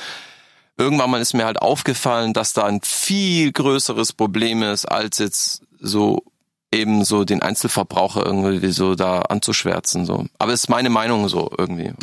irgendwann 0.78 1.10
mal 1.10 1.22
ist 1.22 1.34
mir 1.34 1.46
halt 1.46 1.62
aufgefallen, 1.62 2.34
dass 2.34 2.54
da 2.54 2.66
ein 2.66 2.82
viel 2.84 3.52
größeres 3.52 4.14
Problem 4.14 4.64
ist, 4.64 4.86
als 4.86 5.20
jetzt 5.20 5.64
so 5.80 6.24
eben 6.72 7.06
so 7.06 7.24
den 7.24 7.42
Einzelverbraucher 7.42 8.26
irgendwie 8.26 8.72
so 8.72 8.96
da 8.96 9.22
anzuschwärzen 9.22 10.06
so. 10.06 10.26
Aber 10.38 10.52
es 10.52 10.64
ist 10.64 10.70
meine 10.70 10.90
Meinung 10.90 11.30
so 11.30 11.50
irgendwie. 11.58 11.94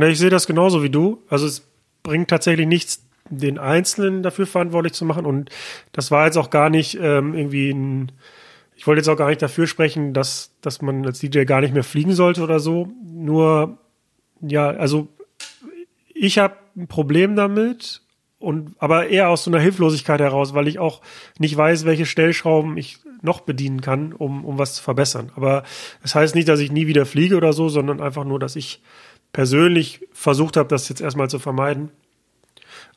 Ich 0.00 0.18
sehe 0.18 0.30
das 0.30 0.46
genauso 0.46 0.82
wie 0.82 0.90
du. 0.90 1.22
Also 1.28 1.46
es 1.46 1.62
bringt 2.02 2.28
tatsächlich 2.28 2.66
nichts, 2.66 3.02
den 3.28 3.58
Einzelnen 3.58 4.22
dafür 4.22 4.46
verantwortlich 4.46 4.94
zu 4.94 5.04
machen. 5.04 5.26
Und 5.26 5.50
das 5.92 6.10
war 6.10 6.26
jetzt 6.26 6.36
auch 6.36 6.50
gar 6.50 6.70
nicht 6.70 6.98
ähm, 7.00 7.34
irgendwie 7.34 7.70
ein, 7.70 8.12
ich 8.76 8.86
wollte 8.86 9.00
jetzt 9.00 9.08
auch 9.08 9.16
gar 9.16 9.28
nicht 9.28 9.42
dafür 9.42 9.66
sprechen, 9.66 10.14
dass, 10.14 10.52
dass 10.60 10.80
man 10.80 11.04
als 11.04 11.18
DJ 11.18 11.44
gar 11.44 11.60
nicht 11.60 11.74
mehr 11.74 11.84
fliegen 11.84 12.14
sollte 12.14 12.42
oder 12.42 12.60
so. 12.60 12.88
Nur, 13.04 13.78
ja, 14.40 14.68
also 14.68 15.08
ich 16.14 16.38
habe 16.38 16.56
ein 16.76 16.88
Problem 16.88 17.36
damit 17.36 18.02
und 18.38 18.74
aber 18.78 19.08
eher 19.08 19.28
aus 19.28 19.44
so 19.44 19.50
einer 19.50 19.60
Hilflosigkeit 19.60 20.20
heraus, 20.20 20.54
weil 20.54 20.68
ich 20.68 20.78
auch 20.78 21.00
nicht 21.38 21.56
weiß, 21.56 21.84
welche 21.84 22.06
Stellschrauben 22.06 22.76
ich 22.76 22.98
noch 23.22 23.40
bedienen 23.40 23.80
kann, 23.80 24.12
um, 24.12 24.44
um 24.44 24.58
was 24.58 24.74
zu 24.74 24.82
verbessern. 24.82 25.32
Aber 25.36 25.62
das 26.02 26.14
heißt 26.14 26.34
nicht, 26.34 26.48
dass 26.48 26.60
ich 26.60 26.70
nie 26.70 26.86
wieder 26.86 27.06
fliege 27.06 27.36
oder 27.36 27.52
so, 27.52 27.68
sondern 27.68 28.00
einfach 28.00 28.24
nur, 28.24 28.38
dass 28.38 28.56
ich 28.56 28.82
persönlich 29.32 30.06
versucht 30.12 30.56
habe, 30.56 30.68
das 30.68 30.88
jetzt 30.88 31.00
erstmal 31.00 31.30
zu 31.30 31.38
vermeiden. 31.38 31.90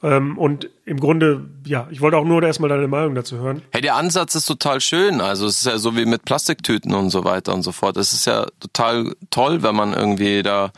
Ähm, 0.02 0.38
und 0.38 0.70
im 0.86 1.00
Grunde, 1.00 1.50
ja, 1.66 1.88
ich 1.92 2.00
wollte 2.00 2.18
auch 2.18 2.26
nur 2.26 2.42
erstmal 2.44 2.70
deine 2.70 2.88
Meinung 2.88 3.16
dazu 3.16 3.38
hören. 3.38 3.62
Hey, 3.72 3.82
der 3.82 3.96
Ansatz 3.96 4.36
ist 4.36 4.46
total 4.46 4.80
schön. 4.80 5.20
Also 5.20 5.46
es 5.46 5.60
ist 5.60 5.66
ja 5.66 5.78
so 5.78 5.96
wie 5.98 6.06
mit 6.06 6.24
Plastiktüten 6.26 6.94
und 6.94 7.10
so 7.10 7.24
weiter 7.24 7.54
und 7.54 7.64
so 7.64 7.72
fort. 7.72 7.98
Es 7.98 8.14
ist 8.14 8.26
ja 8.26 8.46
total 8.60 9.14
toll, 9.30 9.64
wenn 9.64 9.76
man 9.76 9.94
irgendwie 9.94 10.44
da 10.44 10.72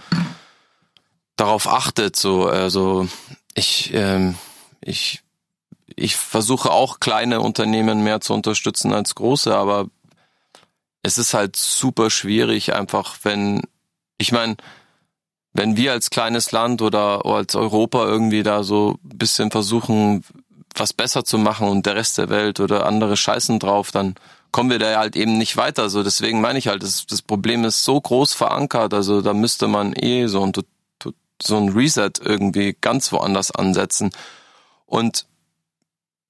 darauf 1.42 1.68
achtet. 1.68 2.16
So, 2.16 2.46
also 2.46 3.08
ich, 3.56 3.92
ähm, 3.94 4.36
ich, 4.80 5.22
ich 5.96 6.16
versuche 6.16 6.72
auch 6.72 7.00
kleine 7.00 7.42
Unternehmen 7.42 8.04
mehr 8.04 8.22
zu 8.22 8.34
unterstützen 8.34 8.94
als 8.94 9.16
große, 9.16 9.56
aber 9.56 9.88
es 11.02 11.18
ist 11.18 11.34
halt 11.34 11.56
super 11.56 12.12
schwierig, 12.12 12.76
einfach 12.76 13.18
wenn, 13.24 13.62
ich 14.20 14.32
meine, 14.32 14.56
wenn 15.54 15.76
wir 15.78 15.94
als 15.94 16.12
kleines 16.12 16.52
Land 16.52 16.84
oder, 16.84 17.26
als 17.26 17.56
Europa 17.56 18.06
irgendwie 18.06 18.44
da 18.44 18.62
so 18.62 19.00
ein 19.04 19.18
bisschen 19.18 19.50
versuchen, 19.50 20.24
was 20.76 20.94
besser 20.94 21.26
zu 21.26 21.40
machen 21.40 21.68
und 21.68 21.88
der 21.88 21.96
Rest 21.96 22.20
der 22.20 22.30
Welt 22.30 22.60
oder 22.60 22.86
andere 22.86 23.18
scheißen 23.18 23.58
drauf, 23.58 23.92
dann 23.92 24.14
kommen 24.52 24.70
wir 24.70 24.80
da 24.80 24.96
halt 25.00 25.16
eben 25.16 25.40
nicht 25.40 25.58
weiter. 25.58 25.90
So 25.90 26.04
deswegen 26.04 26.40
meine 26.40 26.60
ich 26.60 26.68
halt, 26.68 26.84
das, 26.84 27.08
das 27.08 27.24
Problem 27.24 27.66
ist 27.66 27.84
so 27.84 28.00
groß 28.00 28.34
verankert, 28.34 28.94
also 28.94 29.22
da 29.22 29.34
müsste 29.34 29.68
man 29.68 29.94
eh 29.94 30.28
so 30.28 30.44
ein, 30.44 30.54
so 31.42 31.58
ein 31.58 31.70
Reset 31.70 32.12
irgendwie 32.24 32.76
ganz 32.80 33.12
woanders 33.12 33.52
ansetzen. 33.52 34.12
Und 34.86 35.26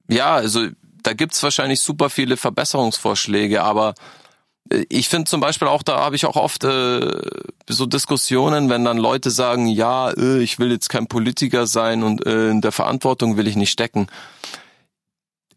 ja, 0.10 0.36
also 0.36 0.68
da 1.04 1.14
gibt's 1.14 1.42
wahrscheinlich 1.42 1.80
super 1.82 2.10
viele 2.10 2.38
Verbesserungsvorschläge, 2.38 3.64
aber 3.64 3.96
ich 4.90 5.10
finde 5.10 5.30
zum 5.30 5.42
Beispiel 5.42 5.68
auch, 5.68 5.84
da 5.84 6.00
habe 6.00 6.16
ich 6.16 6.26
auch 6.26 6.36
oft 6.36 6.64
äh, 6.64 7.22
so 7.68 7.86
Diskussionen, 7.86 8.70
wenn 8.70 8.86
dann 8.86 8.98
Leute 8.98 9.30
sagen, 9.30 9.68
ja, 9.68 10.12
äh, 10.12 10.40
ich 10.40 10.60
will 10.60 10.72
jetzt 10.72 10.90
kein 10.90 11.08
Politiker 11.08 11.68
sein 11.68 12.04
und 12.04 12.26
äh, 12.26 12.50
in 12.50 12.62
der 12.62 12.72
Verantwortung 12.72 13.38
will 13.38 13.48
ich 13.48 13.56
nicht 13.56 13.72
stecken. 13.72 14.08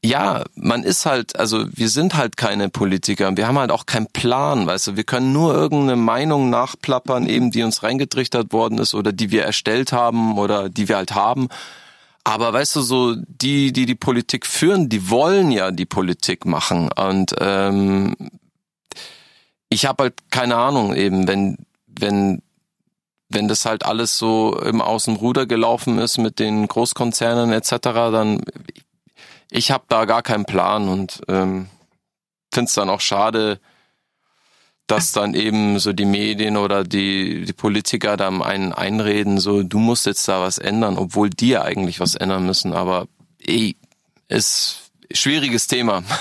Ja, 0.05 0.45
man 0.55 0.83
ist 0.83 1.07
halt, 1.07 1.39
also 1.39 1.65
wir 1.73 1.89
sind 1.89 2.15
halt 2.15 2.37
keine 2.37 2.69
Politiker, 2.69 3.35
wir 3.39 3.49
haben 3.49 3.59
halt 3.59 3.71
auch 3.71 3.87
keinen 3.87 4.09
Plan, 4.09 4.67
weißt 4.67 4.89
du, 4.89 4.97
wir 4.97 5.05
können 5.05 5.33
nur 5.33 5.55
irgendeine 5.55 5.97
Meinung 5.97 6.51
nachplappern, 6.51 7.27
eben 7.27 7.51
die 7.51 7.63
uns 7.63 7.83
reingetrichtert 7.83 8.53
worden 8.53 8.77
ist 8.77 8.93
oder 8.93 9.13
die 9.13 9.31
wir 9.31 9.45
erstellt 9.45 9.93
haben 9.93 10.37
oder 10.37 10.69
die 10.69 10.91
wir 10.91 10.97
halt 10.97 11.15
haben. 11.15 11.49
Aber 12.23 12.53
weißt 12.53 12.77
du, 12.77 12.83
so 12.83 13.15
die, 13.17 13.73
die 13.73 13.87
die 13.87 13.95
Politik 13.95 14.45
führen, 14.47 14.91
die 14.91 15.09
wollen 15.09 15.51
ja 15.51 15.71
die 15.71 15.87
Politik 15.87 16.45
machen 16.45 16.93
und 16.93 17.35
ähm, 17.41 18.15
ich 19.71 19.87
habe 19.87 20.03
halt 20.03 20.15
keine 20.31 20.57
Ahnung 20.57 20.95
eben, 20.95 21.27
wenn, 21.29 21.57
wenn, 21.87 22.43
wenn 23.31 23.49
das 23.49 23.65
halt 23.65 23.87
alles 23.87 24.19
so 24.19 24.61
im 24.61 24.83
Außenruder 24.83 25.47
gelaufen 25.47 25.97
ist 25.97 26.19
mit 26.19 26.41
den 26.41 26.69
Großkonzernen 26.69 27.53
etc., 27.53 27.79
dann 27.81 28.43
ich 29.51 29.71
habe 29.71 29.85
da 29.89 30.05
gar 30.05 30.23
keinen 30.23 30.45
Plan 30.45 30.89
und 30.89 31.23
ähm, 31.29 31.69
finde 32.53 32.69
es 32.69 32.75
dann 32.75 32.91
auch 32.91 33.01
schade, 33.01 33.61
dass 34.87 35.13
dann 35.13 35.35
eben 35.35 35.79
so 35.79 35.93
die 35.93 36.05
Medien 36.05 36.57
oder 36.57 36.85
die, 36.85 37.45
die 37.45 37.53
Politiker 37.53 38.17
da 38.17 38.29
einen 38.29 38.73
einreden, 38.73 39.39
so 39.39 39.63
du 39.63 39.79
musst 39.79 40.07
jetzt 40.07 40.29
da 40.29 40.41
was 40.41 40.59
ändern, 40.59 40.99
obwohl 40.99 41.31
die 41.31 41.49
ja 41.49 41.63
eigentlich 41.63 42.01
was 42.01 42.15
ändern 42.15 42.45
müssen. 42.45 42.75
Aber 42.75 43.07
ey, 43.41 43.77
ist 44.29 44.91
schwieriges 45.13 45.67
Thema. 45.67 46.03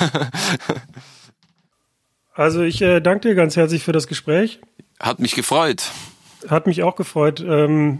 Also 2.35 2.63
ich 2.63 2.81
äh, 2.81 2.99
danke 2.99 3.29
dir 3.29 3.35
ganz 3.35 3.55
herzlich 3.55 3.83
für 3.83 3.91
das 3.91 4.07
Gespräch. 4.07 4.59
Hat 4.99 5.19
mich 5.19 5.35
gefreut. 5.35 5.91
Hat 6.49 6.65
mich 6.65 6.81
auch 6.81 6.95
gefreut. 6.95 7.41
Ähm, 7.41 7.99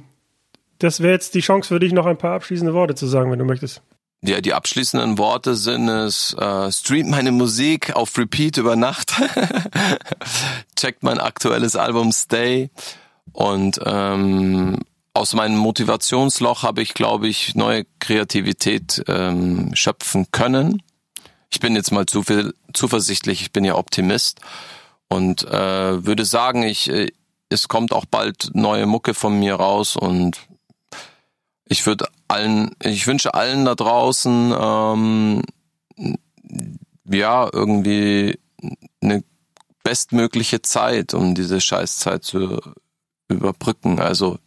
das 0.80 1.02
wäre 1.02 1.14
jetzt 1.14 1.36
die 1.36 1.42
Chance 1.42 1.68
für 1.68 1.80
dich, 1.80 1.94
noch 1.94 2.08
ein 2.08 2.18
paar 2.18 2.34
abschließende 2.34 2.74
Worte 2.74 2.96
zu 2.96 3.06
sagen, 3.06 3.32
wenn 3.32 3.40
du 3.40 3.46
möchtest. 3.46 3.84
Ja, 4.26 4.40
die 4.40 4.54
abschließenden 4.54 5.18
Worte 5.18 5.56
sind 5.56 5.90
es, 5.90 6.34
äh, 6.34 6.72
streamt 6.72 7.10
meine 7.10 7.34
Musik 7.34 7.94
auf 7.94 8.18
Repeat 8.18 8.56
über 8.56 8.78
Nacht, 8.78 9.12
checkt 10.78 11.04
mein 11.04 11.20
aktuelles 11.20 11.76
Album 11.76 12.14
Stay. 12.14 12.70
Und 13.34 13.82
ähm, 13.86 14.80
aus 15.14 15.34
meinem 15.34 15.58
Motivationsloch 15.58 16.64
habe 16.64 16.82
ich, 16.82 16.94
glaube 16.94 17.28
ich, 17.28 17.56
neue 17.56 17.86
Kreativität 18.00 19.04
ähm, 19.08 19.76
schöpfen 19.76 20.28
können. 20.32 20.82
Ich 21.52 21.60
bin 21.60 21.76
jetzt 21.76 21.92
mal 21.92 22.06
zu 22.06 22.24
viel, 22.24 22.54
zuversichtlich, 22.74 23.42
ich 23.42 23.52
bin 23.52 23.66
ja 23.66 23.76
Optimist. 23.76 24.40
Und 25.10 25.44
äh, 25.44 26.06
würde 26.06 26.24
sagen, 26.24 26.64
ich 26.64 26.90
äh, 26.90 27.12
es 27.50 27.68
kommt 27.68 27.94
auch 27.94 28.06
bald 28.06 28.52
neue 28.54 28.86
Mucke 28.86 29.14
von 29.14 29.38
mir 29.38 29.56
raus 29.56 29.96
und 29.96 30.40
ich 31.74 31.88
würde 31.88 32.08
allen, 32.28 32.76
ich 32.84 33.08
wünsche 33.08 33.34
allen 33.34 33.66
da 33.66 33.74
draußen 33.74 34.54
ähm, 34.56 35.42
ja 37.10 37.50
irgendwie 37.52 38.40
eine 39.02 39.24
bestmögliche 39.84 40.62
Zeit, 40.62 41.16
um 41.16 41.34
diese 41.34 41.60
Scheißzeit 41.60 42.24
zu 42.24 42.62
überbrücken. 43.28 44.00
Also 44.00 44.38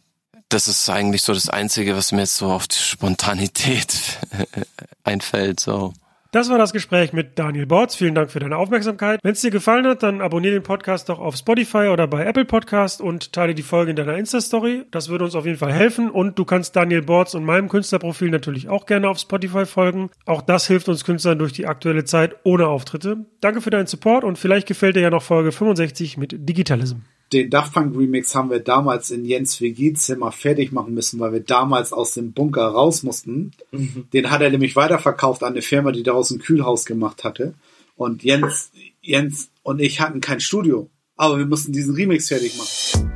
das 0.47 0.69
ist 0.69 0.89
eigentlich 0.89 1.21
so 1.21 1.33
das 1.33 1.49
Einzige, 1.49 1.97
was 1.97 2.13
mir 2.13 2.21
jetzt 2.21 2.37
so 2.37 2.49
auf 2.49 2.69
die 2.69 2.77
Spontanität 2.77 4.19
einfällt. 5.03 5.59
So. 5.59 5.93
Das 6.37 6.51
war 6.51 6.59
das 6.59 6.71
Gespräch 6.71 7.13
mit 7.13 7.39
Daniel 7.39 7.65
Bortz. 7.65 7.95
Vielen 7.95 8.13
Dank 8.13 8.29
für 8.29 8.37
deine 8.37 8.57
Aufmerksamkeit. 8.57 9.19
Wenn 9.23 9.31
es 9.31 9.41
dir 9.41 9.49
gefallen 9.49 9.87
hat, 9.87 10.03
dann 10.03 10.21
abonniere 10.21 10.53
den 10.53 10.61
Podcast 10.61 11.09
doch 11.09 11.17
auf 11.17 11.35
Spotify 11.35 11.87
oder 11.87 12.05
bei 12.05 12.27
Apple 12.27 12.45
Podcast 12.45 13.01
und 13.01 13.33
teile 13.33 13.55
die 13.55 13.63
Folge 13.63 13.89
in 13.89 13.95
deiner 13.95 14.15
Insta-Story. 14.15 14.85
Das 14.91 15.09
würde 15.09 15.25
uns 15.25 15.33
auf 15.33 15.47
jeden 15.47 15.57
Fall 15.57 15.73
helfen. 15.73 16.11
Und 16.11 16.37
du 16.37 16.45
kannst 16.45 16.75
Daniel 16.75 17.01
Bortz 17.01 17.33
und 17.33 17.43
meinem 17.43 17.69
Künstlerprofil 17.69 18.29
natürlich 18.29 18.69
auch 18.69 18.85
gerne 18.85 19.09
auf 19.09 19.17
Spotify 19.17 19.65
folgen. 19.65 20.11
Auch 20.27 20.43
das 20.43 20.67
hilft 20.67 20.87
uns 20.89 21.03
Künstlern 21.03 21.39
durch 21.39 21.53
die 21.53 21.65
aktuelle 21.65 22.05
Zeit 22.05 22.35
ohne 22.43 22.67
Auftritte. 22.67 23.25
Danke 23.41 23.61
für 23.61 23.71
deinen 23.71 23.87
Support 23.87 24.23
und 24.23 24.37
vielleicht 24.37 24.67
gefällt 24.67 24.95
dir 24.95 25.01
ja 25.01 25.09
noch 25.09 25.23
Folge 25.23 25.51
65 25.51 26.17
mit 26.17 26.35
Digitalism 26.47 26.97
den 27.33 27.49
Daft 27.49 27.73
Punk 27.73 27.97
Remix 27.97 28.33
haben 28.35 28.49
wir 28.49 28.59
damals 28.59 29.11
in 29.11 29.25
Jens 29.25 29.59
WG 29.59 29.93
Zimmer 29.93 30.31
fertig 30.31 30.71
machen 30.71 30.93
müssen, 30.93 31.19
weil 31.19 31.33
wir 31.33 31.39
damals 31.41 31.91
aus 31.91 32.13
dem 32.13 32.31
Bunker 32.31 32.67
raus 32.67 33.03
mussten. 33.03 33.51
Mhm. 33.71 34.07
Den 34.13 34.31
hat 34.31 34.41
er 34.41 34.49
nämlich 34.49 34.75
weiterverkauft 34.75 35.43
an 35.43 35.53
eine 35.53 35.61
Firma, 35.61 35.91
die 35.91 36.03
daraus 36.03 36.31
ein 36.31 36.39
Kühlhaus 36.39 36.85
gemacht 36.85 37.23
hatte. 37.23 37.53
Und 37.95 38.23
Jens, 38.23 38.71
Jens 39.01 39.49
und 39.63 39.81
ich 39.81 39.99
hatten 39.99 40.21
kein 40.21 40.39
Studio, 40.39 40.89
aber 41.15 41.37
wir 41.37 41.45
mussten 41.45 41.73
diesen 41.73 41.95
Remix 41.95 42.29
fertig 42.29 42.57
machen. 42.57 43.11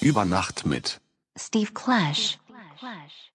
Über 0.00 0.24
Nacht 0.24 0.66
mit 0.66 1.00
Steve 1.36 1.70
Clash. 1.72 2.38
Clash. 2.78 3.25